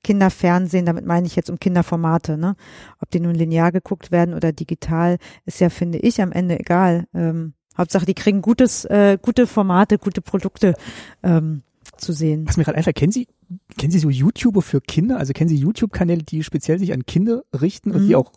Kinderfernsehen, 0.04 0.86
damit 0.86 1.06
meine 1.06 1.26
ich 1.26 1.34
jetzt 1.34 1.50
um 1.50 1.58
Kinderformate, 1.58 2.36
ne? 2.36 2.54
Ob 3.00 3.10
die 3.10 3.18
nun 3.18 3.34
linear 3.34 3.72
geguckt 3.72 4.12
werden 4.12 4.34
oder 4.34 4.52
digital, 4.52 5.18
ist 5.46 5.60
ja, 5.60 5.68
finde 5.68 5.98
ich, 5.98 6.22
am 6.22 6.30
Ende 6.30 6.60
egal. 6.60 7.06
Ähm, 7.12 7.54
Hauptsache, 7.76 8.06
die 8.06 8.14
kriegen 8.14 8.42
gutes, 8.42 8.84
äh, 8.86 9.18
gute 9.20 9.46
Formate, 9.46 9.98
gute 9.98 10.20
Produkte 10.20 10.74
ähm, 11.22 11.62
zu 11.96 12.12
sehen. 12.12 12.46
Was 12.46 12.56
mir 12.56 12.64
gerade 12.64 12.78
einfällt, 12.78 12.96
kennen 12.96 13.12
Sie, 13.12 13.28
kennen 13.78 13.92
Sie 13.92 13.98
so 13.98 14.10
YouTuber 14.10 14.62
für 14.62 14.80
Kinder? 14.80 15.18
Also 15.18 15.32
kennen 15.32 15.48
Sie 15.48 15.56
YouTube-Kanäle, 15.56 16.22
die 16.22 16.42
speziell 16.42 16.78
sich 16.78 16.92
an 16.92 17.06
Kinder 17.06 17.44
richten 17.58 17.92
und 17.92 18.02
Mhm. 18.02 18.08
die 18.08 18.16
auch, 18.16 18.32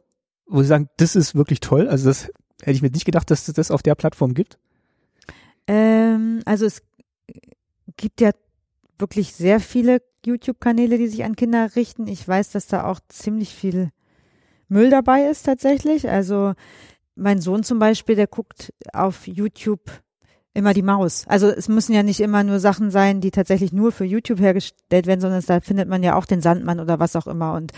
wo 0.47 0.61
Sie 0.61 0.67
sagen, 0.67 0.89
das 0.97 1.15
ist 1.15 1.35
wirklich 1.35 1.59
toll? 1.59 1.87
Also 1.87 2.07
das 2.09 2.31
hätte 2.61 2.71
ich 2.71 2.81
mir 2.81 2.91
nicht 2.91 3.05
gedacht, 3.05 3.29
dass 3.31 3.47
es 3.47 3.53
das 3.53 3.71
auf 3.71 3.81
der 3.81 3.95
Plattform 3.95 4.33
gibt. 4.33 4.57
Ähm, 5.67 6.41
also 6.45 6.65
es 6.65 6.81
gibt 7.97 8.21
ja 8.21 8.31
wirklich 8.97 9.33
sehr 9.33 9.59
viele 9.59 10.01
YouTube-Kanäle, 10.25 10.97
die 10.97 11.07
sich 11.07 11.23
an 11.23 11.35
Kinder 11.35 11.75
richten. 11.75 12.07
Ich 12.07 12.27
weiß, 12.27 12.51
dass 12.51 12.67
da 12.67 12.85
auch 12.85 12.99
ziemlich 13.07 13.53
viel 13.55 13.91
Müll 14.67 14.89
dabei 14.89 15.23
ist 15.23 15.43
tatsächlich. 15.43 16.09
Also 16.09 16.53
mein 17.19 17.41
Sohn 17.41 17.63
zum 17.63 17.79
Beispiel, 17.79 18.15
der 18.15 18.27
guckt 18.27 18.73
auf 18.93 19.27
YouTube 19.27 19.91
immer 20.53 20.73
die 20.73 20.81
Maus. 20.81 21.25
Also 21.27 21.47
es 21.47 21.67
müssen 21.67 21.93
ja 21.93 22.03
nicht 22.03 22.19
immer 22.19 22.43
nur 22.43 22.59
Sachen 22.59 22.91
sein, 22.91 23.21
die 23.21 23.31
tatsächlich 23.31 23.71
nur 23.71 23.91
für 23.91 24.05
YouTube 24.05 24.39
hergestellt 24.39 25.05
werden, 25.07 25.21
sondern 25.21 25.43
da 25.45 25.61
findet 25.61 25.87
man 25.87 26.03
ja 26.03 26.15
auch 26.15 26.25
den 26.25 26.41
Sandmann 26.41 26.79
oder 26.79 26.99
was 26.99 27.15
auch 27.15 27.27
immer. 27.27 27.53
Und 27.53 27.71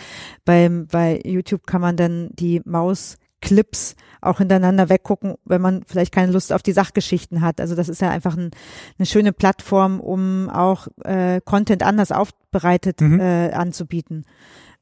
beim, 0.45 0.88
bei 0.88 1.22
YouTube 1.26 1.68
kann 1.68 1.81
man 1.81 1.97
dann 1.97 2.30
die 2.34 2.61
Maus-Clips 2.65 3.95
auch 4.22 4.38
hintereinander 4.38 4.89
weggucken, 4.89 5.35
wenn 5.45 5.61
man 5.61 5.84
vielleicht 5.85 6.13
keine 6.13 6.31
Lust 6.31 6.53
auf 6.53 6.63
die 6.63 6.72
Sachgeschichten 6.72 7.41
hat. 7.41 7.59
Also 7.59 7.76
das 7.76 7.89
ist 7.89 8.01
ja 8.01 8.09
einfach 8.09 8.38
ein, 8.38 8.51
eine 8.97 9.05
schöne 9.05 9.34
Plattform, 9.34 9.99
um 9.99 10.49
auch 10.49 10.88
äh, 11.03 11.41
Content 11.43 11.84
anders 11.84 12.11
aufbereitet 12.11 13.01
Mhm. 13.01 13.19
äh, 13.19 13.51
anzubieten. 13.51 14.26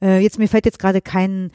Äh, 0.02 0.20
jetzt 0.20 0.38
mir 0.40 0.48
fällt 0.48 0.66
jetzt 0.66 0.80
gerade 0.80 1.02
kein 1.02 1.52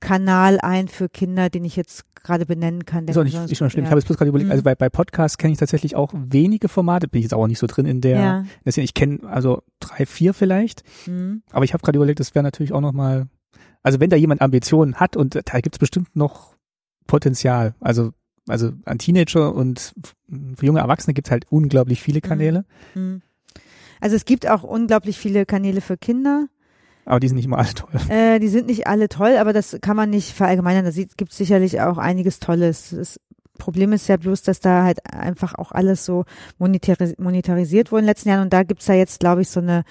YouTube-Kanal 0.00 0.58
ein 0.60 0.88
für 0.88 1.08
Kinder, 1.08 1.50
den 1.50 1.64
ich 1.64 1.76
jetzt 1.76 2.04
gerade 2.22 2.46
benennen 2.46 2.84
kann. 2.84 3.06
Ist 3.06 3.16
auch 3.16 3.24
nicht, 3.24 3.38
nicht 3.48 3.56
schon 3.56 3.70
schlimm. 3.70 3.84
Ich 3.84 3.88
ja. 3.88 3.90
habe 3.90 4.00
jetzt 4.00 4.06
bloß 4.06 4.18
gerade 4.18 4.28
überlegt, 4.28 4.48
Mhm. 4.48 4.52
also 4.52 4.62
bei, 4.64 4.74
bei 4.74 4.88
Podcasts 4.88 5.38
kenne 5.38 5.52
ich 5.52 5.58
tatsächlich 5.58 5.96
auch 5.96 6.12
wenige 6.14 6.68
Formate, 6.68 7.08
bin 7.08 7.20
ich 7.20 7.24
jetzt 7.24 7.34
auch 7.34 7.46
nicht 7.46 7.58
so 7.58 7.66
drin 7.66 7.86
in 7.86 8.00
der, 8.00 8.18
Ja. 8.18 8.44
ich 8.64 8.94
kenne 8.94 9.20
also 9.28 9.62
drei, 9.80 10.04
vier 10.06 10.34
vielleicht, 10.34 10.82
Mhm. 11.06 11.42
aber 11.50 11.64
ich 11.64 11.72
habe 11.74 11.82
gerade 11.82 11.96
überlegt, 11.96 12.20
das 12.20 12.34
wäre 12.34 12.42
natürlich 12.42 12.72
auch 12.72 12.80
nochmal, 12.80 13.28
also 13.82 14.00
wenn 14.00 14.10
da 14.10 14.16
jemand 14.16 14.42
Ambitionen 14.42 14.96
hat 14.96 15.16
und 15.16 15.34
da 15.44 15.60
gibt's 15.60 15.78
bestimmt 15.78 16.14
noch 16.16 16.54
Potenzial, 17.06 17.74
also 17.80 18.12
also 18.48 18.72
an 18.86 18.98
Teenager 18.98 19.54
und 19.54 19.92
für 20.56 20.64
junge 20.64 20.80
Erwachsene 20.80 21.12
gibt's 21.12 21.30
halt 21.30 21.44
unglaublich 21.50 22.00
viele 22.00 22.22
Kanäle. 22.22 22.64
Mhm. 22.94 23.20
Also 24.00 24.16
es 24.16 24.24
gibt 24.24 24.48
auch 24.48 24.62
unglaublich 24.62 25.18
viele 25.18 25.44
Kanäle 25.44 25.82
für 25.82 25.98
Kinder. 25.98 26.46
Aber 27.08 27.20
die 27.20 27.28
sind 27.28 27.36
nicht 27.36 27.46
immer 27.46 27.56
alle 27.56 27.72
toll. 27.72 28.00
Äh, 28.10 28.38
die 28.38 28.48
sind 28.48 28.66
nicht 28.66 28.86
alle 28.86 29.08
toll, 29.08 29.38
aber 29.38 29.54
das 29.54 29.78
kann 29.80 29.96
man 29.96 30.10
nicht 30.10 30.34
verallgemeinern. 30.34 30.84
Da 30.84 30.90
gibt 30.90 31.32
es 31.32 31.38
sicherlich 31.38 31.80
auch 31.80 31.96
einiges 31.96 32.38
Tolles. 32.38 32.90
Das 32.90 33.18
Problem 33.56 33.94
ist 33.94 34.08
ja 34.08 34.18
bloß, 34.18 34.42
dass 34.42 34.60
da 34.60 34.84
halt 34.84 35.10
einfach 35.10 35.54
auch 35.54 35.72
alles 35.72 36.04
so 36.04 36.26
monetaris 36.58 37.14
monetarisiert 37.16 37.90
wurde 37.90 38.00
in 38.00 38.04
den 38.04 38.10
letzten 38.10 38.28
Jahren. 38.28 38.42
Und 38.42 38.52
da 38.52 38.62
gibt's 38.62 38.88
ja 38.88 38.94
jetzt, 38.94 39.20
glaube 39.20 39.40
ich, 39.40 39.48
so 39.48 39.60
eine 39.60 39.84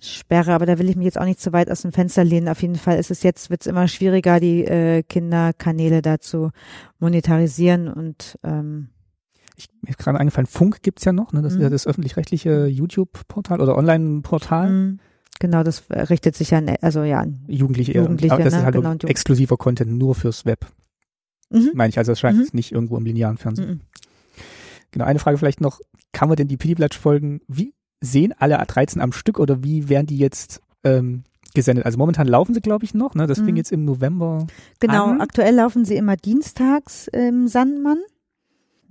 Sperre, 0.00 0.52
aber 0.52 0.66
da 0.66 0.80
will 0.80 0.90
ich 0.90 0.96
mich 0.96 1.04
jetzt 1.04 1.20
auch 1.20 1.24
nicht 1.24 1.40
zu 1.40 1.52
weit 1.52 1.70
aus 1.70 1.82
dem 1.82 1.92
Fenster 1.92 2.24
lehnen. 2.24 2.48
Auf 2.48 2.60
jeden 2.60 2.74
Fall 2.74 2.98
ist 2.98 3.12
es 3.12 3.22
jetzt, 3.22 3.48
wird's 3.48 3.66
immer 3.66 3.86
schwieriger, 3.86 4.40
die 4.40 4.64
äh, 4.64 5.04
Kinderkanäle 5.04 6.02
da 6.02 6.18
zu 6.18 6.50
monetarisieren 6.98 7.86
und 7.86 8.36
ähm, 8.42 8.88
ich, 9.56 9.68
mir 9.80 9.90
ist 9.90 9.98
gerade 9.98 10.18
eingefallen, 10.18 10.46
Funk 10.46 10.82
gibt's 10.82 11.04
ja 11.04 11.12
noch, 11.12 11.32
ne? 11.32 11.40
das 11.40 11.54
mhm. 11.54 11.60
ist 11.60 11.62
ja 11.62 11.70
das 11.70 11.86
öffentlich-rechtliche 11.86 12.66
YouTube-Portal 12.66 13.60
oder 13.60 13.78
Online-Portal. 13.78 14.70
Mhm. 14.70 15.00
Genau, 15.38 15.62
das 15.62 15.84
richtet 15.90 16.34
sich 16.36 16.54
an, 16.54 16.68
also 16.80 17.02
ja, 17.02 17.20
an 17.20 17.44
Jugendliche, 17.46 17.92
Jugendliche 17.92 18.34
aber 18.34 18.44
das 18.44 18.54
ne? 18.54 18.58
ist 18.60 18.64
halt 18.64 18.74
genau, 18.74 18.94
exklusiver 19.06 19.56
Content 19.56 19.92
nur 19.92 20.14
fürs 20.14 20.46
Web. 20.46 20.66
Mhm. 21.50 21.70
Meine 21.74 21.90
ich, 21.90 21.98
also 21.98 22.12
das 22.12 22.20
scheint 22.20 22.38
mhm. 22.38 22.48
nicht 22.52 22.72
irgendwo 22.72 22.96
im 22.96 23.04
linearen 23.04 23.36
Fernsehen. 23.36 23.68
Mhm. 23.68 23.80
Genau, 24.92 25.04
eine 25.04 25.18
Frage 25.18 25.38
vielleicht 25.38 25.60
noch, 25.60 25.80
kann 26.12 26.28
man 26.28 26.36
denn 26.36 26.48
die 26.48 26.56
Pidiblatsch-Folgen, 26.56 27.40
wie 27.48 27.74
sehen 28.00 28.34
alle 28.38 28.56
13 28.56 29.00
am 29.02 29.12
Stück 29.12 29.38
oder 29.38 29.62
wie 29.62 29.88
werden 29.88 30.06
die 30.06 30.18
jetzt 30.18 30.62
ähm, 30.84 31.24
gesendet? 31.54 31.84
Also 31.84 31.98
momentan 31.98 32.26
laufen 32.26 32.54
sie, 32.54 32.60
glaube 32.60 32.84
ich, 32.84 32.94
noch, 32.94 33.14
ne? 33.14 33.26
Das 33.26 33.38
mhm. 33.38 33.46
fing 33.46 33.56
jetzt 33.56 33.72
im 33.72 33.84
November 33.84 34.46
Genau, 34.80 35.06
an. 35.06 35.20
aktuell 35.20 35.54
laufen 35.54 35.84
sie 35.84 35.96
immer 35.96 36.16
dienstags 36.16 37.08
im 37.08 37.48
Sandmann 37.48 37.98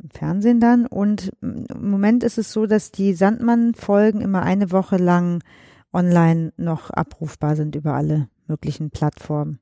im 0.02 0.10
Fernsehen 0.10 0.60
dann. 0.60 0.86
Und 0.86 1.32
im 1.42 1.66
Moment 1.90 2.24
ist 2.24 2.38
es 2.38 2.52
so, 2.52 2.66
dass 2.66 2.92
die 2.92 3.14
Sandmann-Folgen 3.14 4.22
immer 4.22 4.44
eine 4.44 4.72
Woche 4.72 4.98
lang 4.98 5.42
online 5.96 6.54
noch 6.58 6.90
abrufbar 6.92 7.56
sind 7.56 7.76
über 7.76 7.94
alle 7.94 8.30
möglichen 8.48 8.92
Plattformen. 8.92 9.60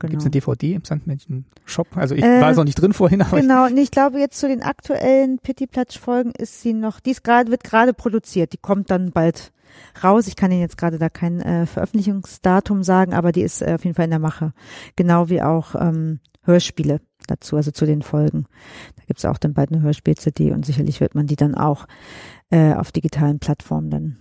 Genau. 0.00 0.10
Gibt 0.12 0.22
es 0.22 0.26
eine 0.26 0.30
DVD 0.30 0.74
im 0.74 0.84
Sandmännchen-Shop? 0.84 1.96
Also 1.96 2.14
ich 2.14 2.22
äh, 2.22 2.40
war 2.40 2.54
so 2.54 2.62
nicht 2.62 2.80
drin 2.80 2.92
vorhin. 2.92 3.20
Aber 3.20 3.40
genau, 3.40 3.66
ich, 3.66 3.74
nee, 3.74 3.82
ich 3.82 3.90
glaube 3.90 4.20
jetzt 4.20 4.38
zu 4.38 4.46
den 4.46 4.62
aktuellen 4.62 5.40
Pittiplatsch-Folgen 5.40 6.30
ist 6.38 6.62
sie 6.62 6.72
noch, 6.72 7.00
die 7.00 7.10
ist 7.10 7.24
gerade, 7.24 7.50
wird 7.50 7.64
gerade 7.64 7.92
produziert, 7.92 8.52
die 8.52 8.58
kommt 8.58 8.92
dann 8.92 9.10
bald 9.10 9.52
raus. 10.02 10.28
Ich 10.28 10.36
kann 10.36 10.52
Ihnen 10.52 10.60
jetzt 10.60 10.78
gerade 10.78 10.98
da 10.98 11.08
kein 11.08 11.40
äh, 11.40 11.66
Veröffentlichungsdatum 11.66 12.84
sagen, 12.84 13.12
aber 13.12 13.32
die 13.32 13.42
ist 13.42 13.60
äh, 13.60 13.74
auf 13.74 13.84
jeden 13.84 13.96
Fall 13.96 14.04
in 14.04 14.12
der 14.12 14.20
Mache. 14.20 14.52
Genau 14.94 15.28
wie 15.28 15.42
auch 15.42 15.74
ähm, 15.74 16.20
Hörspiele 16.42 17.00
dazu, 17.26 17.56
also 17.56 17.72
zu 17.72 17.84
den 17.84 18.02
Folgen. 18.02 18.46
Da 18.96 19.02
gibt's 19.06 19.24
auch 19.24 19.38
dann 19.38 19.52
bald 19.52 19.72
eine 19.72 19.82
Hörspiel-CD 19.82 20.52
und 20.52 20.64
sicherlich 20.64 21.00
wird 21.00 21.16
man 21.16 21.26
die 21.26 21.36
dann 21.36 21.56
auch 21.56 21.86
äh, 22.50 22.72
auf 22.74 22.92
digitalen 22.92 23.40
Plattformen 23.40 23.90
dann. 23.90 24.18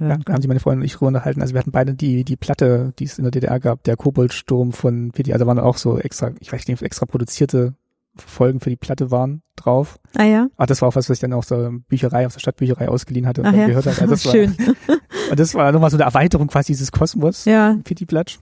Ja, 0.00 0.18
haben 0.28 0.40
sich 0.40 0.48
meine 0.48 0.60
Freundin 0.60 0.80
und 0.80 0.86
ich 0.86 1.00
unterhalten. 1.00 1.40
Also 1.40 1.54
wir 1.54 1.60
hatten 1.60 1.70
beide 1.70 1.94
die, 1.94 2.24
die 2.24 2.36
Platte, 2.36 2.92
die 2.98 3.04
es 3.04 3.18
in 3.18 3.24
der 3.24 3.30
DDR 3.30 3.60
gab, 3.60 3.84
der 3.84 3.96
Koboldsturm 3.96 4.72
von 4.72 5.12
PD, 5.12 5.32
also 5.32 5.46
waren 5.46 5.58
auch 5.58 5.76
so 5.76 5.98
extra, 5.98 6.32
ich 6.40 6.52
weiß 6.52 6.66
nicht, 6.66 6.82
extra 6.82 7.06
produzierte 7.06 7.74
Folgen 8.16 8.60
für 8.60 8.70
die 8.70 8.76
Platte 8.76 9.10
waren 9.10 9.42
drauf. 9.56 9.98
Ah 10.14 10.24
ja. 10.24 10.48
Ah, 10.56 10.66
das 10.66 10.82
war 10.82 10.88
auch 10.88 10.96
was, 10.96 11.08
was 11.08 11.16
ich 11.16 11.20
dann 11.20 11.32
auch 11.32 11.42
so 11.42 11.70
Bücherei, 11.88 12.26
aus 12.26 12.34
der 12.34 12.40
Stadtbücherei 12.40 12.88
ausgeliehen 12.88 13.26
hatte 13.26 13.40
und 13.40 13.48
Ach 13.48 13.52
dann 13.52 13.60
ja. 13.60 13.66
gehört 13.66 13.86
habe. 13.86 13.96
Also 14.00 14.14
das 14.14 14.22
Schön. 14.22 14.56
War, 14.58 14.96
und 15.30 15.40
das 15.40 15.54
war 15.54 15.72
nochmal 15.72 15.90
so 15.90 15.96
eine 15.96 16.04
Erweiterung 16.04 16.48
quasi 16.48 16.72
dieses 16.72 16.92
Kosmos. 16.92 17.44
Ja. 17.44 17.76
Pity 17.82 18.06
Platsch. 18.06 18.38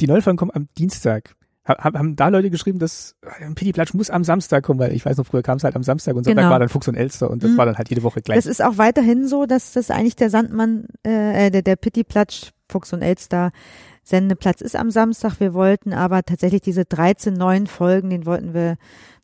Die 0.00 0.06
neue 0.06 0.22
Folge 0.22 0.38
kommt 0.38 0.56
am 0.56 0.68
Dienstag 0.78 1.34
haben 1.78 2.16
da 2.16 2.28
Leute 2.28 2.50
geschrieben, 2.50 2.78
dass 2.78 3.16
äh, 3.22 3.50
Pity 3.54 3.72
Platsch 3.72 3.94
muss 3.94 4.10
am 4.10 4.24
Samstag 4.24 4.64
kommen, 4.64 4.80
weil 4.80 4.92
ich 4.92 5.04
weiß 5.04 5.16
noch, 5.16 5.26
früher 5.26 5.42
kam 5.42 5.56
es 5.56 5.64
halt 5.64 5.76
am 5.76 5.82
Samstag 5.82 6.16
und 6.16 6.24
Sonntag 6.24 6.42
genau. 6.42 6.52
war 6.52 6.58
dann 6.58 6.68
Fuchs 6.68 6.88
und 6.88 6.94
Elster 6.94 7.30
und 7.30 7.42
das 7.42 7.52
mhm. 7.52 7.58
war 7.58 7.66
dann 7.66 7.78
halt 7.78 7.88
jede 7.88 8.02
Woche 8.02 8.22
gleich. 8.22 8.36
Das 8.36 8.46
ist 8.46 8.62
auch 8.62 8.78
weiterhin 8.78 9.26
so, 9.26 9.46
dass 9.46 9.72
das 9.72 9.90
eigentlich 9.90 10.16
der 10.16 10.30
Sandmann, 10.30 10.86
äh, 11.02 11.50
der, 11.50 11.62
der 11.62 11.76
Pity 11.76 12.04
Platsch, 12.04 12.50
Fuchs 12.68 12.92
und 12.92 13.02
Elster 13.02 13.50
Sendeplatz 14.02 14.60
ist 14.60 14.76
am 14.76 14.90
Samstag. 14.90 15.40
Wir 15.40 15.54
wollten 15.54 15.92
aber 15.92 16.22
tatsächlich 16.22 16.62
diese 16.62 16.84
13 16.84 17.34
neuen 17.34 17.66
Folgen, 17.66 18.10
den 18.10 18.26
wollten 18.26 18.54
wir 18.54 18.76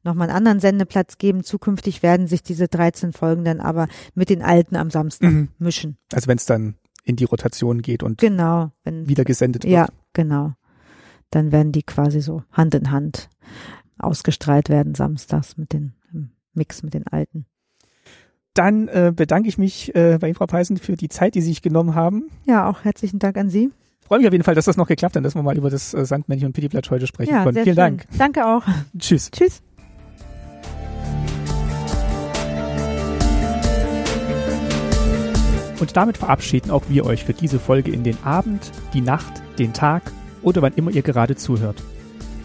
nochmal 0.02 0.28
einen 0.28 0.36
anderen 0.36 0.60
Sendeplatz 0.60 1.18
geben. 1.18 1.44
Zukünftig 1.44 2.02
werden 2.02 2.26
sich 2.26 2.42
diese 2.42 2.68
13 2.68 3.12
Folgen 3.12 3.44
dann 3.44 3.60
aber 3.60 3.88
mit 4.14 4.30
den 4.30 4.42
alten 4.42 4.76
am 4.76 4.90
Samstag 4.90 5.30
mhm. 5.30 5.48
mischen. 5.58 5.96
Also 6.12 6.28
wenn 6.28 6.38
es 6.38 6.46
dann 6.46 6.74
in 7.04 7.16
die 7.16 7.24
Rotation 7.24 7.82
geht 7.82 8.02
und 8.02 8.18
genau, 8.18 8.72
wenn, 8.84 9.08
wieder 9.08 9.24
gesendet 9.24 9.64
wird. 9.64 9.72
Ja, 9.72 9.86
genau 10.12 10.54
dann 11.30 11.52
werden 11.52 11.72
die 11.72 11.82
quasi 11.82 12.20
so 12.20 12.42
Hand 12.52 12.74
in 12.74 12.90
Hand 12.90 13.28
ausgestrahlt 13.98 14.68
werden 14.68 14.94
samstags 14.94 15.56
mit 15.56 15.72
den 15.72 15.94
Mix 16.56 16.82
mit 16.82 16.94
den 16.94 17.06
alten. 17.06 17.46
Dann 18.54 18.88
äh, 18.88 19.12
bedanke 19.14 19.48
ich 19.48 19.58
mich 19.58 19.94
äh, 19.94 20.16
bei 20.18 20.28
Ihnen, 20.28 20.34
Frau 20.34 20.46
Peisen, 20.46 20.78
für 20.78 20.96
die 20.96 21.10
Zeit, 21.10 21.34
die 21.34 21.42
Sie 21.42 21.48
sich 21.48 21.62
genommen 21.62 21.94
haben. 21.94 22.30
Ja, 22.46 22.68
auch 22.68 22.84
herzlichen 22.84 23.18
Dank 23.18 23.36
an 23.36 23.50
Sie. 23.50 23.70
Freue 24.00 24.20
mich 24.20 24.28
auf 24.28 24.32
jeden 24.32 24.44
Fall, 24.44 24.54
dass 24.54 24.64
das 24.64 24.78
noch 24.78 24.86
geklappt 24.86 25.16
hat, 25.16 25.24
dass 25.24 25.34
wir 25.34 25.42
mal 25.42 25.56
über 25.58 25.68
das 25.68 25.92
äh, 25.92 26.06
Sandmännchen 26.06 26.46
und 26.46 26.52
Pittiplatsch 26.54 26.90
heute 26.90 27.06
sprechen 27.06 27.34
ja, 27.34 27.42
konnten. 27.42 27.62
Vielen 27.64 27.76
schön. 27.76 27.76
Dank. 27.76 28.06
Danke 28.16 28.46
auch. 28.46 28.62
Tschüss. 28.98 29.30
Tschüss. 29.30 29.62
Und 35.78 35.94
damit 35.94 36.16
verabschieden 36.16 36.70
auch 36.70 36.84
wir 36.88 37.04
euch 37.04 37.24
für 37.24 37.34
diese 37.34 37.58
Folge 37.58 37.90
in 37.90 38.02
den 38.02 38.16
Abend, 38.24 38.72
die 38.94 39.02
Nacht, 39.02 39.42
den 39.58 39.74
Tag 39.74 40.10
oder 40.46 40.62
wann 40.62 40.74
immer 40.74 40.92
ihr 40.92 41.02
gerade 41.02 41.34
zuhört. 41.34 41.82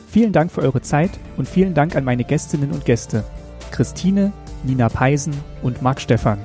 Vielen 0.09 0.33
Dank 0.33 0.51
für 0.51 0.61
eure 0.61 0.81
Zeit 0.81 1.11
und 1.37 1.47
vielen 1.47 1.75
Dank 1.75 1.95
an 1.95 2.03
meine 2.03 2.23
Gästinnen 2.23 2.71
und 2.71 2.83
Gäste, 2.83 3.23
Christine, 3.69 4.33
Nina 4.63 4.89
Peisen 4.89 5.33
und 5.61 5.83
Marc 5.83 6.01
Stephan. 6.01 6.39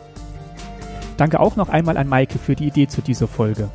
Danke 1.16 1.40
auch 1.40 1.56
noch 1.56 1.70
einmal 1.70 1.96
an 1.96 2.08
Maike 2.08 2.38
für 2.38 2.54
die 2.54 2.66
Idee 2.66 2.88
zu 2.88 3.00
dieser 3.00 3.26
Folge. 3.26 3.70